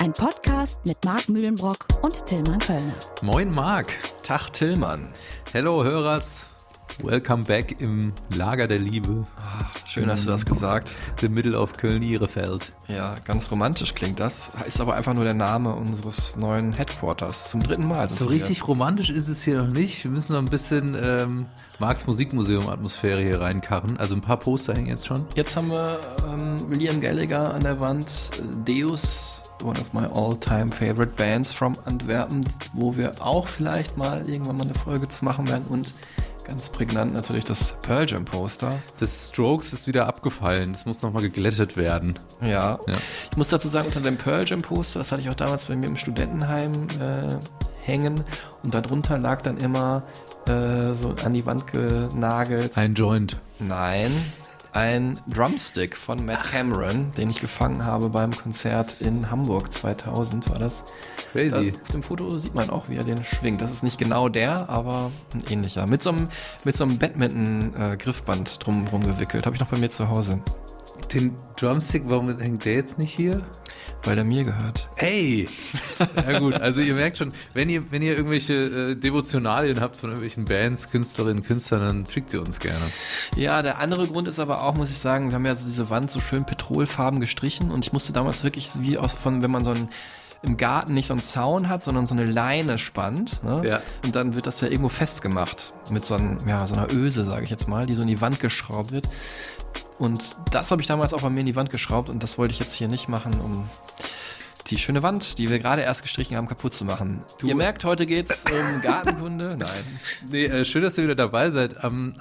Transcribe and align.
Ein 0.00 0.12
Podcast 0.12 0.78
mit 0.86 1.04
Marc 1.04 1.28
Mühlenbrock 1.28 1.86
und 2.00 2.24
Tillmann 2.24 2.58
Kölner. 2.58 2.94
Moin 3.20 3.50
Marc. 3.54 3.92
Tag 4.22 4.50
Tillmann. 4.50 5.10
Hello 5.52 5.84
Hörers. 5.84 6.46
Welcome 7.02 7.44
back 7.44 7.76
im 7.82 8.14
Lager 8.34 8.66
der 8.66 8.78
Liebe. 8.78 9.26
Schön 9.84 10.10
hast 10.10 10.24
du 10.24 10.30
das 10.30 10.46
gesagt. 10.46 10.96
The 11.20 11.28
Middle 11.28 11.54
of 11.58 11.76
Köln-Ihrefeld. 11.76 12.72
Ja, 12.88 13.14
ganz 13.26 13.50
romantisch 13.50 13.94
klingt 13.94 14.20
das. 14.20 14.50
Ist 14.66 14.80
aber 14.80 14.94
einfach 14.94 15.12
nur 15.12 15.24
der 15.24 15.34
Name 15.34 15.74
unseres 15.74 16.34
neuen 16.36 16.72
Headquarters. 16.72 17.50
Zum 17.50 17.62
dritten 17.62 17.86
Mal. 17.86 18.08
So 18.08 18.24
richtig 18.24 18.66
romantisch 18.66 19.10
ist 19.10 19.28
es 19.28 19.42
hier 19.42 19.58
noch 19.62 19.68
nicht. 19.68 20.02
Wir 20.04 20.10
müssen 20.12 20.32
noch 20.32 20.40
ein 20.40 20.48
bisschen 20.48 20.96
ähm, 20.98 21.46
Marks 21.78 22.06
Musikmuseum-Atmosphäre 22.06 23.20
hier 23.20 23.42
reinkarren. 23.42 23.98
Also 23.98 24.14
ein 24.14 24.22
paar 24.22 24.38
Poster 24.38 24.72
hängen 24.74 24.88
jetzt 24.88 25.04
schon. 25.04 25.26
hier. 25.28 25.36
Jetzt 25.36 25.56
haben 25.56 25.68
wir 25.68 25.98
ähm, 26.26 26.70
Liam 26.72 27.02
Gallagher 27.02 27.52
an 27.52 27.60
der 27.62 27.78
Wand. 27.80 28.30
äh, 28.38 28.80
Deus, 28.82 29.39
one 29.62 29.78
of 29.80 29.92
my 29.92 30.06
all-time 30.06 30.70
favorite 30.70 31.16
bands 31.16 31.52
from 31.52 31.76
Antwerpen, 31.84 32.46
wo 32.72 32.96
wir 32.96 33.12
auch 33.20 33.48
vielleicht 33.48 33.96
mal 33.96 34.28
irgendwann 34.28 34.56
mal 34.56 34.64
eine 34.64 34.74
Folge 34.74 35.08
zu 35.08 35.24
machen 35.24 35.48
werden. 35.48 35.66
Und 35.68 35.94
ganz 36.44 36.68
prägnant 36.70 37.14
natürlich 37.14 37.44
das 37.44 37.76
Pearl 37.82 38.06
Jam 38.08 38.24
Poster. 38.24 38.72
Das 38.98 39.28
Strokes 39.28 39.72
ist 39.72 39.86
wieder 39.86 40.06
abgefallen. 40.06 40.72
Das 40.72 40.84
muss 40.86 41.02
nochmal 41.02 41.22
geglättet 41.22 41.76
werden. 41.76 42.18
Ja. 42.40 42.78
Ja. 42.86 42.96
Ich 43.30 43.36
muss 43.36 43.48
dazu 43.48 43.68
sagen, 43.68 43.86
unter 43.86 44.00
dem 44.00 44.16
Pearl 44.16 44.44
Jam 44.46 44.62
Poster, 44.62 44.98
das 44.98 45.12
hatte 45.12 45.22
ich 45.22 45.30
auch 45.30 45.34
damals 45.34 45.66
bei 45.66 45.76
mir 45.76 45.86
im 45.86 45.96
Studentenheim 45.96 46.88
äh, 47.00 47.38
hängen 47.84 48.24
und 48.62 48.74
darunter 48.74 49.18
lag 49.18 49.42
dann 49.42 49.58
immer 49.58 50.02
äh, 50.46 50.94
so 50.94 51.14
an 51.24 51.34
die 51.34 51.46
Wand 51.46 51.66
genagelt. 51.66 52.76
Ein 52.76 52.94
Joint. 52.94 53.36
Nein, 53.58 54.10
ein 54.72 55.18
Drumstick 55.26 55.96
von 55.96 56.24
Matt 56.24 56.44
Cameron, 56.44 57.12
den 57.12 57.30
ich 57.30 57.40
gefangen 57.40 57.84
habe 57.84 58.08
beim 58.08 58.30
Konzert 58.30 59.00
in 59.00 59.30
Hamburg 59.30 59.72
2000 59.72 60.50
war 60.50 60.58
das. 60.58 60.84
Da, 61.32 61.40
Crazy. 61.40 61.74
auf 61.82 61.88
dem 61.88 62.02
Foto 62.02 62.38
sieht 62.38 62.54
man 62.54 62.70
auch, 62.70 62.88
wie 62.88 62.96
er 62.96 63.04
den 63.04 63.24
schwingt. 63.24 63.60
Das 63.60 63.72
ist 63.72 63.82
nicht 63.82 63.98
genau 63.98 64.28
der, 64.28 64.68
aber 64.68 65.10
ein 65.32 65.42
ähnlicher. 65.50 65.86
Mit 65.86 66.02
so 66.02 66.10
einem, 66.10 66.28
mit 66.64 66.76
so 66.76 66.84
einem 66.84 66.98
Badminton-Griffband 66.98 68.64
drum, 68.64 68.86
drum 68.86 69.02
gewickelt. 69.02 69.46
Habe 69.46 69.56
ich 69.56 69.60
noch 69.60 69.68
bei 69.68 69.78
mir 69.78 69.90
zu 69.90 70.08
Hause, 70.08 70.40
Den 71.12 71.36
Drumstick, 71.56 72.04
warum 72.06 72.38
hängt 72.38 72.64
der 72.64 72.74
jetzt 72.74 72.98
nicht 72.98 73.12
hier? 73.12 73.42
Weil 74.02 74.16
der 74.16 74.24
mir 74.24 74.44
gehört. 74.44 74.88
Hey! 74.96 75.48
Ja 76.16 76.38
gut, 76.38 76.54
also 76.54 76.80
ihr 76.80 76.94
merkt 76.94 77.18
schon, 77.18 77.32
wenn 77.52 77.68
ihr, 77.68 77.90
wenn 77.90 78.00
ihr 78.02 78.16
irgendwelche 78.16 78.54
äh, 78.54 78.94
Devotionalien 78.94 79.80
habt 79.80 79.98
von 79.98 80.10
irgendwelchen 80.10 80.46
Bands, 80.46 80.90
Künstlerinnen, 80.90 81.42
Künstlern, 81.42 81.80
dann 81.80 82.06
schickt 82.06 82.30
sie 82.30 82.40
uns 82.40 82.58
gerne. 82.58 82.80
Ja, 83.36 83.60
der 83.62 83.78
andere 83.78 84.06
Grund 84.06 84.26
ist 84.26 84.38
aber 84.38 84.62
auch, 84.62 84.74
muss 84.74 84.90
ich 84.90 84.98
sagen, 84.98 85.28
wir 85.28 85.34
haben 85.34 85.44
ja 85.44 85.56
so 85.56 85.66
diese 85.66 85.90
Wand 85.90 86.10
so 86.10 86.20
schön 86.20 86.46
petrolfarben 86.46 87.20
gestrichen 87.20 87.70
und 87.70 87.84
ich 87.84 87.92
musste 87.92 88.12
damals 88.12 88.44
wirklich 88.44 88.68
wie 88.80 88.96
aus 88.96 89.12
von, 89.12 89.42
wenn 89.42 89.50
man 89.50 89.64
so 89.64 89.72
ein 89.72 89.88
im 90.42 90.56
Garten 90.56 90.94
nicht 90.94 91.06
so 91.06 91.14
einen 91.14 91.22
Zaun 91.22 91.68
hat, 91.68 91.82
sondern 91.82 92.06
so 92.06 92.14
eine 92.14 92.24
Leine 92.24 92.78
spannt. 92.78 93.42
Ne? 93.44 93.62
Ja. 93.66 93.82
Und 94.04 94.16
dann 94.16 94.34
wird 94.34 94.46
das 94.46 94.60
ja 94.60 94.68
irgendwo 94.68 94.88
festgemacht 94.88 95.74
mit 95.90 96.06
so, 96.06 96.14
einem, 96.14 96.38
ja, 96.48 96.66
so 96.66 96.74
einer 96.74 96.90
Öse, 96.92 97.24
sage 97.24 97.44
ich 97.44 97.50
jetzt 97.50 97.68
mal, 97.68 97.86
die 97.86 97.94
so 97.94 98.02
in 98.02 98.08
die 98.08 98.20
Wand 98.20 98.40
geschraubt 98.40 98.90
wird. 98.90 99.08
Und 100.00 100.34
das 100.50 100.70
habe 100.70 100.80
ich 100.80 100.88
damals 100.88 101.12
auch 101.12 101.20
bei 101.20 101.28
mir 101.28 101.40
in 101.40 101.46
die 101.46 101.56
Wand 101.56 101.68
geschraubt 101.68 102.08
und 102.08 102.22
das 102.22 102.38
wollte 102.38 102.52
ich 102.52 102.58
jetzt 102.58 102.72
hier 102.72 102.88
nicht 102.88 103.10
machen, 103.10 103.38
um 103.38 103.68
die 104.68 104.78
schöne 104.78 105.02
Wand, 105.02 105.36
die 105.36 105.50
wir 105.50 105.58
gerade 105.58 105.82
erst 105.82 106.00
gestrichen 106.00 106.38
haben, 106.38 106.48
kaputt 106.48 106.72
zu 106.72 106.86
machen. 106.86 107.22
Ihr 107.42 107.54
merkt, 107.54 107.84
heute 107.84 108.06
geht's 108.06 108.46
um 108.46 108.80
Gartenkunde. 108.80 109.56
Nein. 109.58 109.68
Nee, 110.30 110.46
äh, 110.46 110.64
schön, 110.64 110.82
dass 110.82 110.96
ihr 110.96 111.04
wieder 111.04 111.16
dabei 111.16 111.50
seid. 111.50 111.84
Am, 111.84 112.14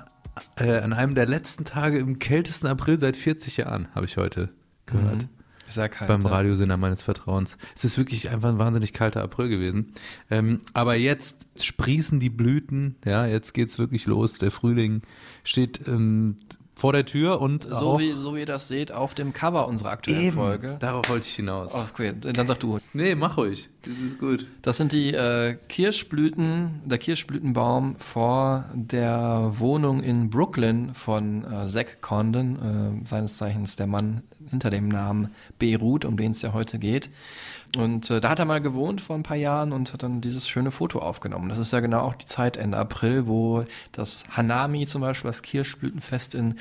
äh, 0.57 0.79
an 0.79 0.91
einem 0.91 1.15
der 1.15 1.25
letzten 1.25 1.63
Tage 1.63 1.99
im 1.99 2.19
kältesten 2.19 2.67
April 2.67 2.99
seit 2.99 3.15
40 3.15 3.55
Jahren, 3.55 3.87
habe 3.95 4.05
ich 4.05 4.17
heute 4.17 4.49
gehört. 4.85 5.27
Sehr 5.69 5.87
kalt. 5.87 6.09
Beim. 6.09 6.25
Radiosender 6.25 6.75
meines 6.75 7.01
Vertrauens. 7.01 7.57
Es 7.77 7.85
ist 7.85 7.97
wirklich 7.97 8.29
einfach 8.29 8.49
ein 8.49 8.59
wahnsinnig 8.59 8.91
kalter 8.91 9.23
April 9.23 9.47
gewesen. 9.47 9.93
Ähm, 10.29 10.61
aber 10.73 10.95
jetzt 10.95 11.47
sprießen 11.57 12.19
die 12.19 12.31
Blüten, 12.31 12.97
ja, 13.05 13.25
jetzt 13.25 13.53
geht's 13.53 13.79
wirklich 13.79 14.05
los. 14.05 14.37
Der 14.39 14.51
Frühling 14.51 15.03
steht 15.45 15.87
ähm, 15.87 16.39
vor 16.79 16.93
der 16.93 17.05
Tür 17.05 17.41
und 17.41 17.63
So 17.63 17.75
auch 17.75 17.99
wie, 17.99 18.11
so 18.11 18.35
wie 18.35 18.39
ihr 18.39 18.45
das 18.45 18.67
seht 18.69 18.91
auf 18.91 19.13
dem 19.13 19.33
Cover 19.33 19.67
unserer 19.67 19.89
aktuellen 19.91 20.21
eben, 20.21 20.37
Folge. 20.37 20.77
darauf 20.79 21.09
wollte 21.09 21.25
ich 21.27 21.35
hinaus. 21.35 21.71
Oh, 21.75 21.83
okay, 21.91 22.13
dann 22.21 22.47
sag 22.47 22.59
du. 22.59 22.79
Nee, 22.93 23.15
mach 23.15 23.37
ruhig. 23.37 23.69
Das 23.83 23.93
ist 23.93 24.19
gut. 24.19 24.45
Das 24.61 24.77
sind 24.77 24.91
die 24.91 25.13
äh, 25.13 25.55
Kirschblüten, 25.69 26.81
der 26.85 26.97
Kirschblütenbaum 26.97 27.95
vor 27.97 28.65
der 28.73 29.51
Wohnung 29.55 30.03
in 30.03 30.29
Brooklyn 30.29 30.93
von 30.93 31.45
äh, 31.45 31.65
Zack 31.65 32.01
Condon, 32.01 33.01
äh, 33.03 33.07
seines 33.07 33.37
Zeichens 33.37 33.77
der 33.77 33.87
Mann 33.87 34.21
hinter 34.49 34.69
dem 34.69 34.89
Namen 34.89 35.29
Beirut, 35.59 36.03
um 36.03 36.17
den 36.17 36.31
es 36.31 36.41
ja 36.41 36.51
heute 36.51 36.77
geht. 36.77 37.09
Und 37.77 38.09
äh, 38.09 38.19
da 38.19 38.29
hat 38.29 38.39
er 38.39 38.45
mal 38.45 38.61
gewohnt 38.61 38.99
vor 38.99 39.15
ein 39.15 39.23
paar 39.23 39.37
Jahren 39.37 39.71
und 39.71 39.93
hat 39.93 40.03
dann 40.03 40.21
dieses 40.21 40.49
schöne 40.49 40.71
Foto 40.71 40.99
aufgenommen. 40.99 41.49
Das 41.49 41.59
ist 41.59 41.71
ja 41.71 41.79
genau 41.79 42.01
auch 42.01 42.15
die 42.15 42.25
Zeit 42.25 42.57
Ende 42.57 42.77
April, 42.77 43.27
wo 43.27 43.63
das 43.91 44.23
Hanami 44.35 44.87
zum 44.87 45.01
Beispiel, 45.01 45.29
das 45.29 45.41
Kirschblütenfest 45.41 46.35
in 46.35 46.55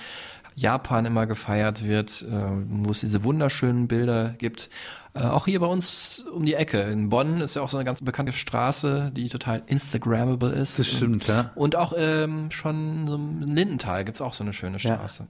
Japan 0.55 1.07
immer 1.07 1.27
gefeiert 1.27 1.85
wird, 1.85 2.23
äh, 2.23 2.49
wo 2.69 2.91
es 2.91 3.01
diese 3.01 3.25
wunderschönen 3.25 3.89
Bilder 3.89 4.35
gibt. 4.39 4.71
Äh, 5.15 5.25
auch 5.25 5.47
hier 5.47 5.61
bei 5.61 5.67
uns 5.67 6.25
um 6.33 6.45
die 6.45 6.55
Ecke. 6.55 6.83
In 6.83 7.09
Bonn 7.09 7.41
ist 7.41 7.57
ja 7.57 7.63
auch 7.63 7.69
so 7.69 7.77
eine 7.77 7.85
ganz 7.85 8.03
bekannte 8.03 8.33
Straße, 8.33 9.11
die 9.15 9.29
total 9.29 9.63
Instagrammable 9.67 10.51
ist. 10.51 10.79
Das 10.79 10.87
stimmt, 10.87 11.27
ja. 11.27 11.51
Und 11.55 11.77
auch 11.77 11.93
ähm, 11.97 12.51
schon 12.51 13.07
so 13.09 13.15
im 13.15 13.55
Lindenthal 13.55 14.05
gibt's 14.05 14.21
auch 14.21 14.35
so 14.35 14.45
eine 14.45 14.53
schöne 14.53 14.79
Straße. 14.79 15.27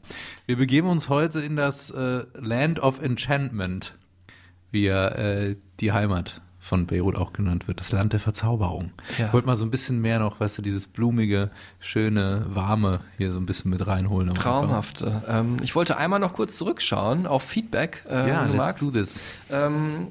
Wir 0.46 0.56
begeben 0.56 0.88
uns 0.88 1.08
heute 1.08 1.40
in 1.40 1.56
das 1.56 1.90
äh, 1.90 2.24
Land 2.34 2.80
of 2.80 3.00
Enchantment, 3.02 3.94
wie 4.70 4.86
ja 4.86 5.08
äh, 5.08 5.56
die 5.80 5.92
Heimat 5.92 6.40
von 6.68 6.86
Beirut 6.86 7.16
auch 7.16 7.32
genannt 7.32 7.66
wird, 7.66 7.80
das 7.80 7.92
Land 7.92 8.12
der 8.12 8.20
Verzauberung. 8.20 8.92
Ja. 9.18 9.26
Ich 9.26 9.32
wollte 9.32 9.46
mal 9.46 9.56
so 9.56 9.64
ein 9.64 9.70
bisschen 9.70 10.00
mehr 10.00 10.18
noch, 10.18 10.38
weißt 10.38 10.58
du, 10.58 10.62
dieses 10.62 10.86
blumige, 10.86 11.50
schöne, 11.80 12.44
warme 12.48 13.00
hier 13.16 13.32
so 13.32 13.38
ein 13.38 13.46
bisschen 13.46 13.70
mit 13.70 13.86
reinholen. 13.86 14.34
Traumhaft. 14.34 15.04
Ähm, 15.26 15.56
ich 15.62 15.74
wollte 15.74 15.96
einmal 15.96 16.20
noch 16.20 16.34
kurz 16.34 16.56
zurückschauen 16.56 17.26
auf 17.26 17.42
Feedback. 17.42 18.04
Äh, 18.08 18.28
Ja, 18.28 18.44
let's 18.44 18.56
magst. 18.56 18.82
do 18.82 18.90
this. 18.90 19.20
Ähm, 19.50 20.06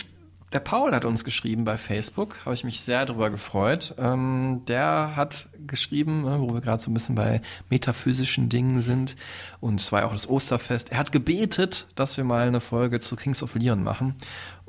der 0.53 0.59
Paul 0.61 0.93
hat 0.93 1.03
uns 1.03 1.25
geschrieben 1.25 1.65
bei 1.65 1.77
Facebook, 1.77 2.37
habe 2.45 2.53
ich 2.55 2.63
mich 2.63 2.79
sehr 2.79 3.05
darüber 3.05 3.29
gefreut. 3.29 3.93
Ähm, 3.97 4.61
der 4.67 5.15
hat 5.17 5.49
geschrieben, 5.67 6.21
ne, 6.21 6.37
wo 6.39 6.53
wir 6.53 6.61
gerade 6.61 6.81
so 6.81 6.89
ein 6.89 6.93
bisschen 6.93 7.15
bei 7.15 7.41
metaphysischen 7.69 8.47
Dingen 8.47 8.81
sind, 8.81 9.17
und 9.59 9.81
es 9.81 9.91
war 9.91 10.01
ja 10.01 10.07
auch 10.07 10.13
das 10.13 10.29
Osterfest. 10.29 10.91
Er 10.91 10.99
hat 10.99 11.11
gebetet, 11.11 11.87
dass 11.95 12.15
wir 12.15 12.23
mal 12.23 12.47
eine 12.47 12.61
Folge 12.61 12.99
zu 13.01 13.15
Kings 13.17 13.43
of 13.43 13.55
Leon 13.55 13.83
machen. 13.83 14.15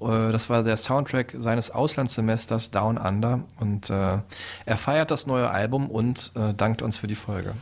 Äh, 0.01 0.33
das 0.33 0.51
war 0.51 0.63
der 0.63 0.77
Soundtrack 0.77 1.35
seines 1.39 1.71
Auslandssemesters 1.71 2.71
Down 2.71 2.99
Under. 2.99 3.45
Und 3.59 3.91
äh, 3.91 4.19
er 4.65 4.77
feiert 4.77 5.11
das 5.11 5.27
neue 5.27 5.51
Album 5.51 5.91
und 5.91 6.33
äh, 6.35 6.55
dankt 6.55 6.83
uns 6.83 6.99
für 6.99 7.07
die 7.07 7.15
Folge. 7.15 7.55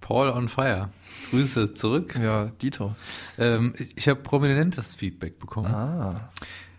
Paul 0.00 0.30
on 0.30 0.48
Fire. 0.48 0.88
Grüße 1.30 1.74
zurück. 1.74 2.18
Ja, 2.20 2.46
Dito. 2.60 2.94
Ähm, 3.38 3.74
ich 3.78 3.96
ich 3.96 4.08
habe 4.08 4.20
prominentes 4.20 4.94
Feedback 4.94 5.38
bekommen. 5.38 5.72
Ah. 5.72 6.30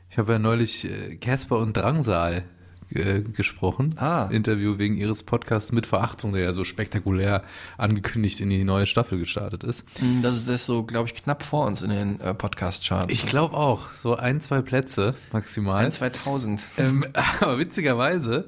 Ich 0.09 0.17
habe 0.17 0.33
ja 0.33 0.39
neulich 0.39 0.83
äh, 0.83 1.15
Casper 1.15 1.59
und 1.59 1.77
Drangsal 1.77 2.43
äh, 2.93 3.21
gesprochen. 3.21 3.95
Ah. 3.97 4.27
Interview 4.31 4.77
wegen 4.77 4.97
ihres 4.97 5.23
Podcasts 5.23 5.71
mit 5.71 5.85
Verachtung, 5.85 6.33
der 6.33 6.43
ja 6.43 6.53
so 6.53 6.63
spektakulär 6.63 7.43
angekündigt 7.77 8.41
in 8.41 8.49
die 8.49 8.63
neue 8.63 8.85
Staffel 8.85 9.17
gestartet 9.19 9.63
ist. 9.63 9.85
Hm, 9.99 10.21
Das 10.21 10.35
ist 10.35 10.47
das 10.49 10.65
so, 10.65 10.83
glaube 10.83 11.07
ich, 11.09 11.15
knapp 11.15 11.43
vor 11.43 11.65
uns 11.67 11.81
in 11.81 11.89
den 11.89 12.19
äh, 12.21 12.33
Podcast-Charts. 12.33 13.11
Ich 13.13 13.25
glaube 13.25 13.55
auch, 13.55 13.91
so 13.93 14.15
ein, 14.15 14.41
zwei 14.41 14.61
Plätze 14.61 15.15
maximal. 15.31 15.85
Ein, 15.85 15.91
2000. 15.91 16.67
ähm, 16.77 17.05
aber 17.41 17.57
witzigerweise 17.59 18.47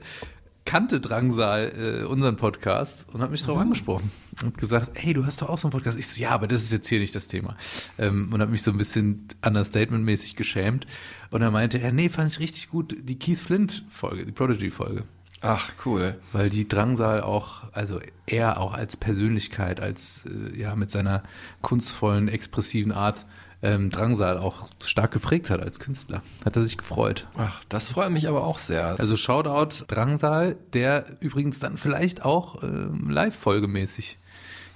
kannte 0.66 1.02
Drangsal 1.02 2.02
äh, 2.04 2.06
unseren 2.06 2.38
Podcast 2.38 3.06
und 3.12 3.22
hat 3.22 3.32
mich 3.32 3.42
darauf 3.44 3.60
angesprochen 3.60 4.12
und 4.44 4.58
gesagt, 4.58 4.92
hey, 4.94 5.14
du 5.14 5.26
hast 5.26 5.42
doch 5.42 5.50
auch 5.50 5.58
so 5.58 5.68
einen 5.68 5.74
Podcast. 5.74 6.00
Ich 6.00 6.08
so, 6.08 6.22
ja, 6.22 6.30
aber 6.30 6.48
das 6.48 6.64
ist 6.64 6.72
jetzt 6.72 6.88
hier 6.88 7.00
nicht 7.00 7.14
das 7.16 7.28
Thema. 7.28 7.58
Ähm, 7.98 8.32
und 8.34 8.42
hat 8.42 8.50
mich 8.50 8.62
so 8.62 8.72
ein 8.72 8.78
bisschen 8.78 9.28
understatement-mäßig 9.42 10.36
geschämt. 10.38 10.88
Und 11.34 11.42
er 11.42 11.50
meinte 11.50 11.80
er, 11.80 11.92
nee, 11.92 12.10
fand 12.10 12.32
ich 12.32 12.40
richtig 12.40 12.70
gut, 12.70 12.96
die 12.96 13.18
Keith 13.18 13.40
Flint-Folge, 13.40 14.24
die 14.24 14.32
Prodigy-Folge. 14.32 15.02
Ach, 15.42 15.72
cool. 15.84 16.20
Weil 16.32 16.52
die 16.52 16.68
Drangsal 16.68 17.22
auch, 17.22 17.64
also 17.72 18.00
er 18.28 18.60
auch 18.60 18.74
als 18.74 18.98
Persönlichkeit, 18.98 19.80
als, 19.80 20.26
äh, 20.28 20.56
ja, 20.56 20.76
mit 20.76 20.92
seiner 20.92 21.24
kunstvollen, 21.64 22.28
expressiven 22.28 22.92
Art 22.92 23.26
ähm, 23.64 23.90
Drangsal 23.90 24.38
auch 24.38 24.68
stark 24.84 25.12
geprägt 25.12 25.50
hat 25.50 25.60
als 25.60 25.80
Künstler. 25.80 26.22
Hat 26.46 26.56
er 26.56 26.62
sich 26.62 26.78
gefreut. 26.78 27.26
Ach, 27.36 27.64
das 27.68 27.90
freut 27.90 28.12
mich 28.12 28.28
aber 28.28 28.44
auch 28.44 28.60
sehr. 28.60 29.00
Also 29.00 29.18
Shoutout 29.18 29.86
Drangsal, 29.88 30.56
der 30.74 31.18
übrigens 31.20 31.58
dann 31.58 31.78
vielleicht 31.78 32.24
auch 32.24 32.62
ähm, 32.62 33.10
live-folgemäßig 33.10 34.20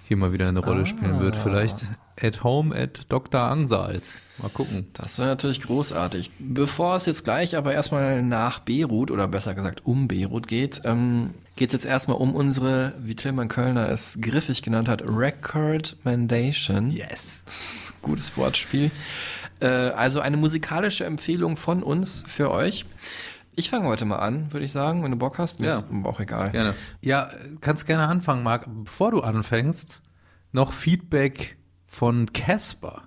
hier 0.08 0.18
mal 0.18 0.34
wieder 0.34 0.48
eine 0.48 0.60
Rolle 0.60 0.88
spielen 0.88 1.20
wird. 1.20 1.36
Vielleicht 1.36 1.86
at 2.22 2.44
home 2.44 2.76
at 2.76 3.02
Dr. 3.10 3.40
Angsals. 3.42 4.14
Mal 4.40 4.50
gucken. 4.50 4.88
Das 4.94 5.18
wäre 5.18 5.30
natürlich 5.30 5.62
großartig. 5.62 6.32
Bevor 6.40 6.96
es 6.96 7.06
jetzt 7.08 7.24
gleich 7.24 7.56
aber 7.56 7.74
erstmal 7.74 8.22
nach 8.22 8.60
Beirut 8.60 9.10
oder 9.12 9.28
besser 9.28 9.56
gesagt 9.56 9.86
um 9.86 10.08
Beirut 10.08 10.48
geht, 10.48 10.82
ähm, 10.86 11.32
geht 11.56 11.70
es 11.70 11.74
jetzt 11.74 11.86
erstmal 11.86 12.18
um 12.18 12.36
unsere, 12.36 12.94
wie 13.00 13.16
Tillmann 13.16 13.48
Kölner 13.48 13.90
es 13.90 14.20
griffig 14.22 14.62
genannt 14.62 14.88
hat, 14.88 15.02
Record 15.08 15.98
Mandation. 16.04 16.92
Yes. 16.92 17.42
Gutes 18.04 18.38
Wortspiel. 18.38 18.92
Äh, 19.60 19.68
also 19.68 20.20
eine 20.20 20.38
musikalische 20.38 21.04
Empfehlung 21.06 21.58
von 21.58 21.82
uns 21.82 22.24
für 22.28 22.52
euch. 22.52 22.86
Ich 23.56 23.72
fange 23.72 23.88
heute 23.88 24.06
mal 24.06 24.18
an, 24.18 24.54
würde 24.54 24.66
ich 24.68 24.72
sagen, 24.72 25.04
wenn 25.04 25.10
du 25.10 25.18
Bock 25.18 25.40
hast. 25.40 25.60
Mir 25.60 25.70
Ja. 25.70 25.78
ist 25.80 25.86
auch 26.04 26.20
egal. 26.20 26.52
Gerne. 26.52 26.76
Ja, 27.02 27.32
kannst 27.60 27.88
gerne 27.88 28.08
anfangen, 28.08 28.44
Marc. 28.44 28.68
Bevor 28.84 29.10
du 29.10 29.22
anfängst, 29.22 30.04
noch 30.52 30.74
Feedback 30.74 31.57
von 31.88 32.32
Casper. 32.34 33.04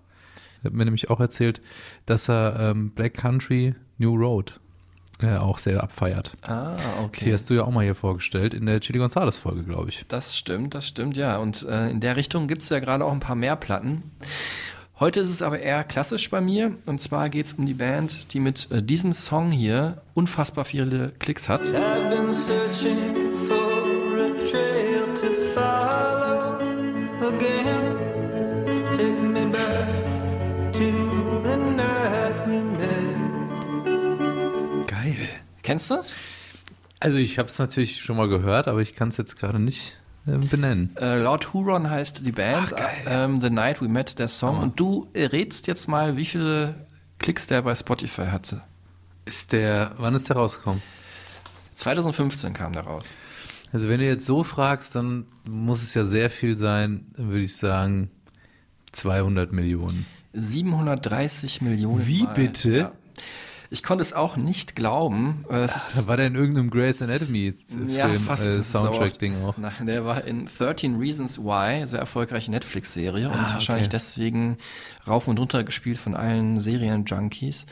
Er 0.63 0.65
hat 0.67 0.73
mir 0.75 0.85
nämlich 0.85 1.11
auch 1.11 1.21
erzählt, 1.21 1.61
dass 2.07 2.29
er 2.29 2.59
ähm, 2.59 2.91
Black 2.91 3.15
Country 3.15 3.75
New 3.99 4.15
Road 4.15 4.61
äh, 5.23 5.37
auch 5.37 5.59
sehr 5.59 5.83
abfeiert. 5.83 6.33
Ah, 6.43 6.75
Die 6.77 7.05
okay. 7.05 7.33
hast 7.33 7.49
du 7.51 7.55
ja 7.55 7.65
auch 7.65 7.71
mal 7.71 7.85
hier 7.85 7.95
vorgestellt 7.95 8.55
in 8.55 8.67
der 8.67 8.81
Chili 8.81 8.99
Gonzales 8.99 9.39
Folge, 9.39 9.63
glaube 9.63 9.91
ich. 9.91 10.05
Das 10.09 10.37
stimmt, 10.37 10.75
das 10.75 10.87
stimmt, 10.89 11.17
ja. 11.17 11.37
Und 11.39 11.63
äh, 11.63 11.91
in 11.91 12.01
der 12.01 12.17
Richtung 12.17 12.49
gibt 12.49 12.63
es 12.63 12.69
ja 12.71 12.79
gerade 12.81 13.05
auch 13.05 13.13
ein 13.13 13.21
paar 13.21 13.37
mehr 13.37 13.57
Platten. 13.57 14.03
Heute 14.99 15.21
ist 15.21 15.31
es 15.31 15.41
aber 15.41 15.59
eher 15.61 15.83
klassisch 15.85 16.29
bei 16.29 16.43
mir. 16.43 16.77
Und 16.87 17.01
zwar 17.01 17.31
geht 17.31 17.47
es 17.47 17.55
um 17.55 17.65
die 17.65 17.75
Band, 17.75 18.33
die 18.35 18.41
mit 18.41 18.71
äh, 18.71 18.83
diesem 18.83 19.15
Song 19.15 19.51
hier 19.51 20.03
unfassbar 20.15 20.65
viele 20.67 21.13
Klicks 21.19 21.49
hat. 21.49 21.69
I've 21.69 22.11
been 22.11 22.31
searching 22.31 23.15
for 23.47 24.19
a 24.19 24.29
trail 24.47 25.07
to 25.15 25.27
follow 25.55 26.59
again. 27.29 27.90
Kennst 35.71 35.89
du? 35.89 36.03
Also 36.99 37.19
ich 37.19 37.39
habe 37.39 37.47
es 37.47 37.61
natürlich 37.61 38.03
schon 38.03 38.17
mal 38.17 38.29
gehört, 38.29 38.67
aber 38.67 38.81
ich 38.81 38.97
kann 38.97 39.07
es 39.07 39.19
jetzt 39.19 39.39
gerade 39.39 39.61
nicht 39.61 39.99
äh, 40.27 40.37
benennen. 40.37 40.97
Äh, 40.97 41.19
Lord 41.21 41.55
Huron 41.55 41.89
heißt 41.89 42.27
die 42.27 42.33
Band. 42.33 42.73
Ach, 42.75 42.77
geil. 42.77 43.05
Ähm, 43.07 43.41
The 43.41 43.51
Night 43.51 43.81
We 43.81 43.87
Met, 43.87 44.19
der 44.19 44.27
Song. 44.27 44.59
Und 44.59 44.81
du 44.81 45.07
rätst 45.15 45.69
jetzt 45.69 45.87
mal, 45.87 46.17
wie 46.17 46.25
viele 46.25 46.75
Klicks 47.21 47.47
der 47.47 47.63
bei 47.63 47.77
Spotify 47.77 48.27
hatte. 48.33 48.63
Ist 49.27 49.53
der, 49.53 49.95
wann 49.99 50.17
ist 50.17 50.29
der 50.29 50.39
rausgekommen? 50.39 50.83
2015 51.77 52.53
kam 52.53 52.73
der 52.73 52.83
raus. 52.83 53.15
Also 53.73 53.89
wenn 53.89 54.01
du 54.01 54.07
jetzt 54.07 54.27
so 54.27 54.43
fragst, 54.43 54.97
dann 54.97 55.27
muss 55.45 55.85
es 55.85 55.95
ja 55.95 56.03
sehr 56.03 56.31
viel 56.31 56.57
sein, 56.57 57.07
würde 57.15 57.45
ich 57.45 57.57
sagen 57.57 58.11
200 58.91 59.53
Millionen. 59.53 60.05
730 60.33 61.63
Millionen. 61.63 62.09
Wie 62.09 62.25
Mal. 62.25 62.35
bitte? 62.35 62.77
Ja. 62.77 62.93
Ich 63.73 63.85
konnte 63.85 64.03
es 64.03 64.13
auch 64.13 64.37
nicht 64.37 64.75
glauben. 64.75 65.45
Äh, 65.49 65.59
Es 65.63 66.07
War 66.09 66.17
der 66.17 66.27
in 66.27 66.35
irgendeinem 66.35 66.71
Grey's 66.71 67.01
Anatomy 67.03 67.55
Film, 67.67 67.89
äh, 67.89 68.19
Das 68.27 68.45
ist 68.47 68.73
Soundtrack-Ding 68.73 69.45
auch? 69.45 69.57
Nein, 69.59 69.87
der 69.87 70.05
war 70.05 70.25
in 70.25 70.47
13 70.47 70.97
Reasons 70.97 71.39
Why, 71.39 71.87
sehr 71.87 72.01
erfolgreiche 72.01 72.51
Netflix-Serie 72.51 73.29
und 73.29 73.35
Ah, 73.35 73.53
wahrscheinlich 73.55 73.85
okay. 73.87 73.93
deswegen 73.97 74.59
rauf 75.07 75.29
und 75.29 75.39
runter 75.39 75.63
gespielt 75.63 75.99
von 75.99 76.15
allen 76.17 76.59
Serien-Junkies. 76.59 77.67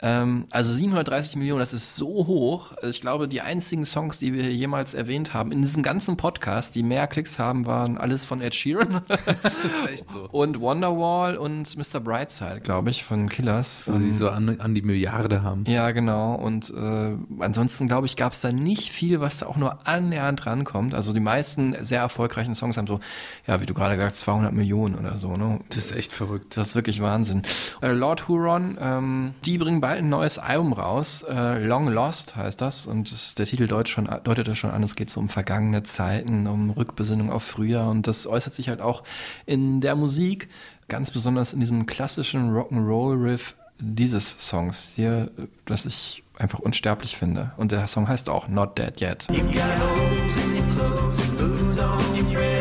Ähm, 0.00 0.46
also 0.50 0.72
730 0.72 1.36
Millionen, 1.36 1.60
das 1.60 1.72
ist 1.72 1.96
so 1.96 2.06
hoch. 2.26 2.72
Also 2.76 2.88
Ich 2.88 3.00
glaube, 3.00 3.26
die 3.26 3.40
einzigen 3.40 3.84
Songs, 3.84 4.18
die 4.18 4.32
wir 4.32 4.42
hier 4.44 4.54
jemals 4.54 4.94
erwähnt 4.94 5.34
haben, 5.34 5.50
in 5.50 5.60
diesem 5.62 5.82
ganzen 5.82 6.16
Podcast, 6.16 6.74
die 6.76 6.82
mehr 6.84 7.06
Klicks 7.08 7.38
haben, 7.38 7.66
waren 7.66 7.98
alles 7.98 8.24
von 8.24 8.40
Ed 8.40 8.54
Sheeran 8.54 9.02
Das 9.08 9.64
ist 9.64 9.90
echt 9.90 10.08
so. 10.08 10.28
und 10.30 10.60
Wonderwall 10.60 11.36
und 11.36 11.76
Mr. 11.76 11.98
Brightside, 12.00 12.60
glaube 12.60 12.90
ich, 12.90 13.02
von 13.02 13.28
Killers. 13.28 13.84
Also 13.88 13.98
die 13.98 14.10
so 14.10 14.28
an, 14.30 14.60
an 14.60 14.74
die 14.74 14.82
Milliarde 14.82 15.42
haben. 15.42 15.64
Ja, 15.66 15.90
genau. 15.90 16.34
Und 16.34 16.70
äh, 16.70 17.16
ansonsten, 17.40 17.88
glaube 17.88 18.06
ich, 18.06 18.16
gab 18.16 18.32
es 18.32 18.40
da 18.40 18.52
nicht 18.52 18.90
viel, 18.92 19.20
was 19.20 19.38
da 19.38 19.46
auch 19.46 19.56
nur 19.56 19.86
annähernd 19.88 20.46
rankommt. 20.46 20.94
Also 20.94 21.12
die 21.12 21.20
meisten 21.20 21.74
sehr 21.80 22.00
erfolgreichen 22.00 22.54
Songs 22.54 22.76
haben 22.76 22.86
so, 22.86 23.00
ja, 23.46 23.60
wie 23.60 23.66
du 23.66 23.74
gerade 23.74 23.96
gesagt 23.96 24.12
hast, 24.12 24.20
200 24.20 24.52
Millionen 24.52 24.94
oder 24.94 25.18
so. 25.18 25.36
Ne? 25.36 25.58
Das 25.70 25.78
ist 25.78 25.96
echt 25.96 26.12
verrückt. 26.12 26.56
Das 26.56 26.68
ist 26.68 26.74
wirklich 26.76 27.02
Wahnsinn. 27.02 27.42
Äh, 27.82 27.92
Lord 27.92 28.28
Huron, 28.28 28.78
ähm, 28.80 29.34
die 29.44 29.58
bringen 29.58 29.80
bald 29.88 30.00
ein 30.00 30.10
neues 30.10 30.38
Album 30.38 30.74
raus. 30.74 31.22
Äh, 31.22 31.64
Long 31.64 31.88
Lost 31.88 32.36
heißt 32.36 32.60
das. 32.60 32.86
Und 32.86 33.10
das, 33.10 33.34
der 33.34 33.46
Titel 33.46 33.66
deut 33.66 33.88
schon, 33.88 34.06
deutet 34.22 34.46
das 34.46 34.58
schon 34.58 34.70
an, 34.70 34.82
es 34.82 34.96
geht 34.96 35.08
so 35.08 35.18
um 35.18 35.30
vergangene 35.30 35.82
Zeiten, 35.82 36.46
um 36.46 36.68
Rückbesinnung 36.68 37.32
auf 37.32 37.42
früher. 37.42 37.84
Und 37.84 38.06
das 38.06 38.26
äußert 38.26 38.52
sich 38.52 38.68
halt 38.68 38.82
auch 38.82 39.02
in 39.46 39.80
der 39.80 39.96
Musik, 39.96 40.50
ganz 40.88 41.10
besonders 41.10 41.54
in 41.54 41.60
diesem 41.60 41.86
klassischen 41.86 42.54
Rock'n'Roll-Riff 42.54 43.54
dieses 43.78 44.46
Songs 44.46 44.92
hier, 44.94 45.30
das 45.64 45.86
ich 45.86 46.22
einfach 46.36 46.58
unsterblich 46.58 47.16
finde. 47.16 47.52
Und 47.56 47.72
der 47.72 47.86
Song 47.86 48.08
heißt 48.08 48.28
auch 48.28 48.46
Not 48.46 48.76
Dead 48.76 49.00
Yet. 49.00 49.28
You 49.30 49.42
got 49.44 49.62
holes 49.78 50.36
in 50.36 50.54
your 50.54 50.74
clothes 50.74 51.20
and 51.20 51.38
booze 51.38 51.82
on 51.82 52.14
your 52.14 52.34
breath. 52.34 52.57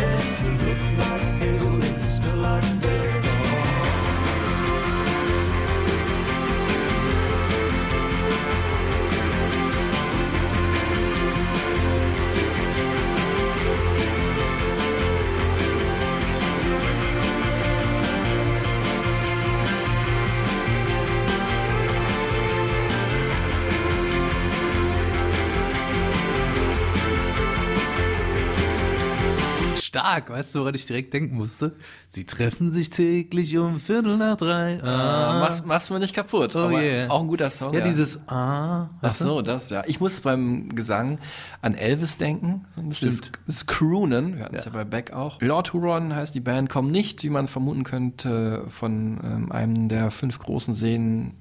Stark, 30.07 30.29
weißt 30.29 30.55
du, 30.55 30.59
woran 30.59 30.73
ich 30.75 30.85
direkt 30.85 31.13
denken 31.13 31.35
musste? 31.35 31.75
Sie 32.07 32.25
treffen 32.25 32.71
sich 32.71 32.89
täglich 32.89 33.57
um 33.57 33.79
Viertel 33.79 34.15
nach 34.15 34.37
drei. 34.37 34.81
Ah. 34.81 35.39
Mach's, 35.41 35.63
mach's 35.65 35.89
mir 35.89 35.99
nicht 35.99 36.15
kaputt. 36.15 36.55
Oh 36.55 36.59
aber 36.59 36.81
yeah. 36.81 37.09
Auch 37.09 37.21
ein 37.21 37.27
guter 37.27 37.49
Song. 37.49 37.73
ja, 37.73 37.81
dieses 37.81 38.17
Ah. 38.27 38.87
Ach 39.01 39.15
so, 39.15 39.41
das, 39.41 39.69
ja. 39.69 39.83
Ich 39.85 39.99
muss 39.99 40.21
beim 40.21 40.69
Gesang 40.69 41.19
an 41.61 41.75
Elvis 41.75 42.17
denken. 42.17 42.63
Ein 42.77 42.89
bisschen 42.89 43.19
das, 43.47 43.65
Croonen. 43.65 44.37
Wir 44.37 44.45
hatten 44.45 44.55
es 44.55 44.65
ja. 44.65 44.71
bei 44.71 44.85
Beck 44.85 45.11
auch. 45.11 45.41
Lord 45.41 45.73
Huron 45.73 46.15
heißt 46.15 46.33
die 46.33 46.39
Band, 46.39 46.69
kommen 46.69 46.89
nicht, 46.89 47.23
wie 47.23 47.29
man 47.29 47.47
vermuten 47.47 47.83
könnte, 47.83 48.63
von 48.69 49.19
ähm, 49.23 49.51
einem 49.51 49.89
der 49.89 50.09
fünf 50.11 50.39
großen 50.39 50.73
Seen 50.73 51.33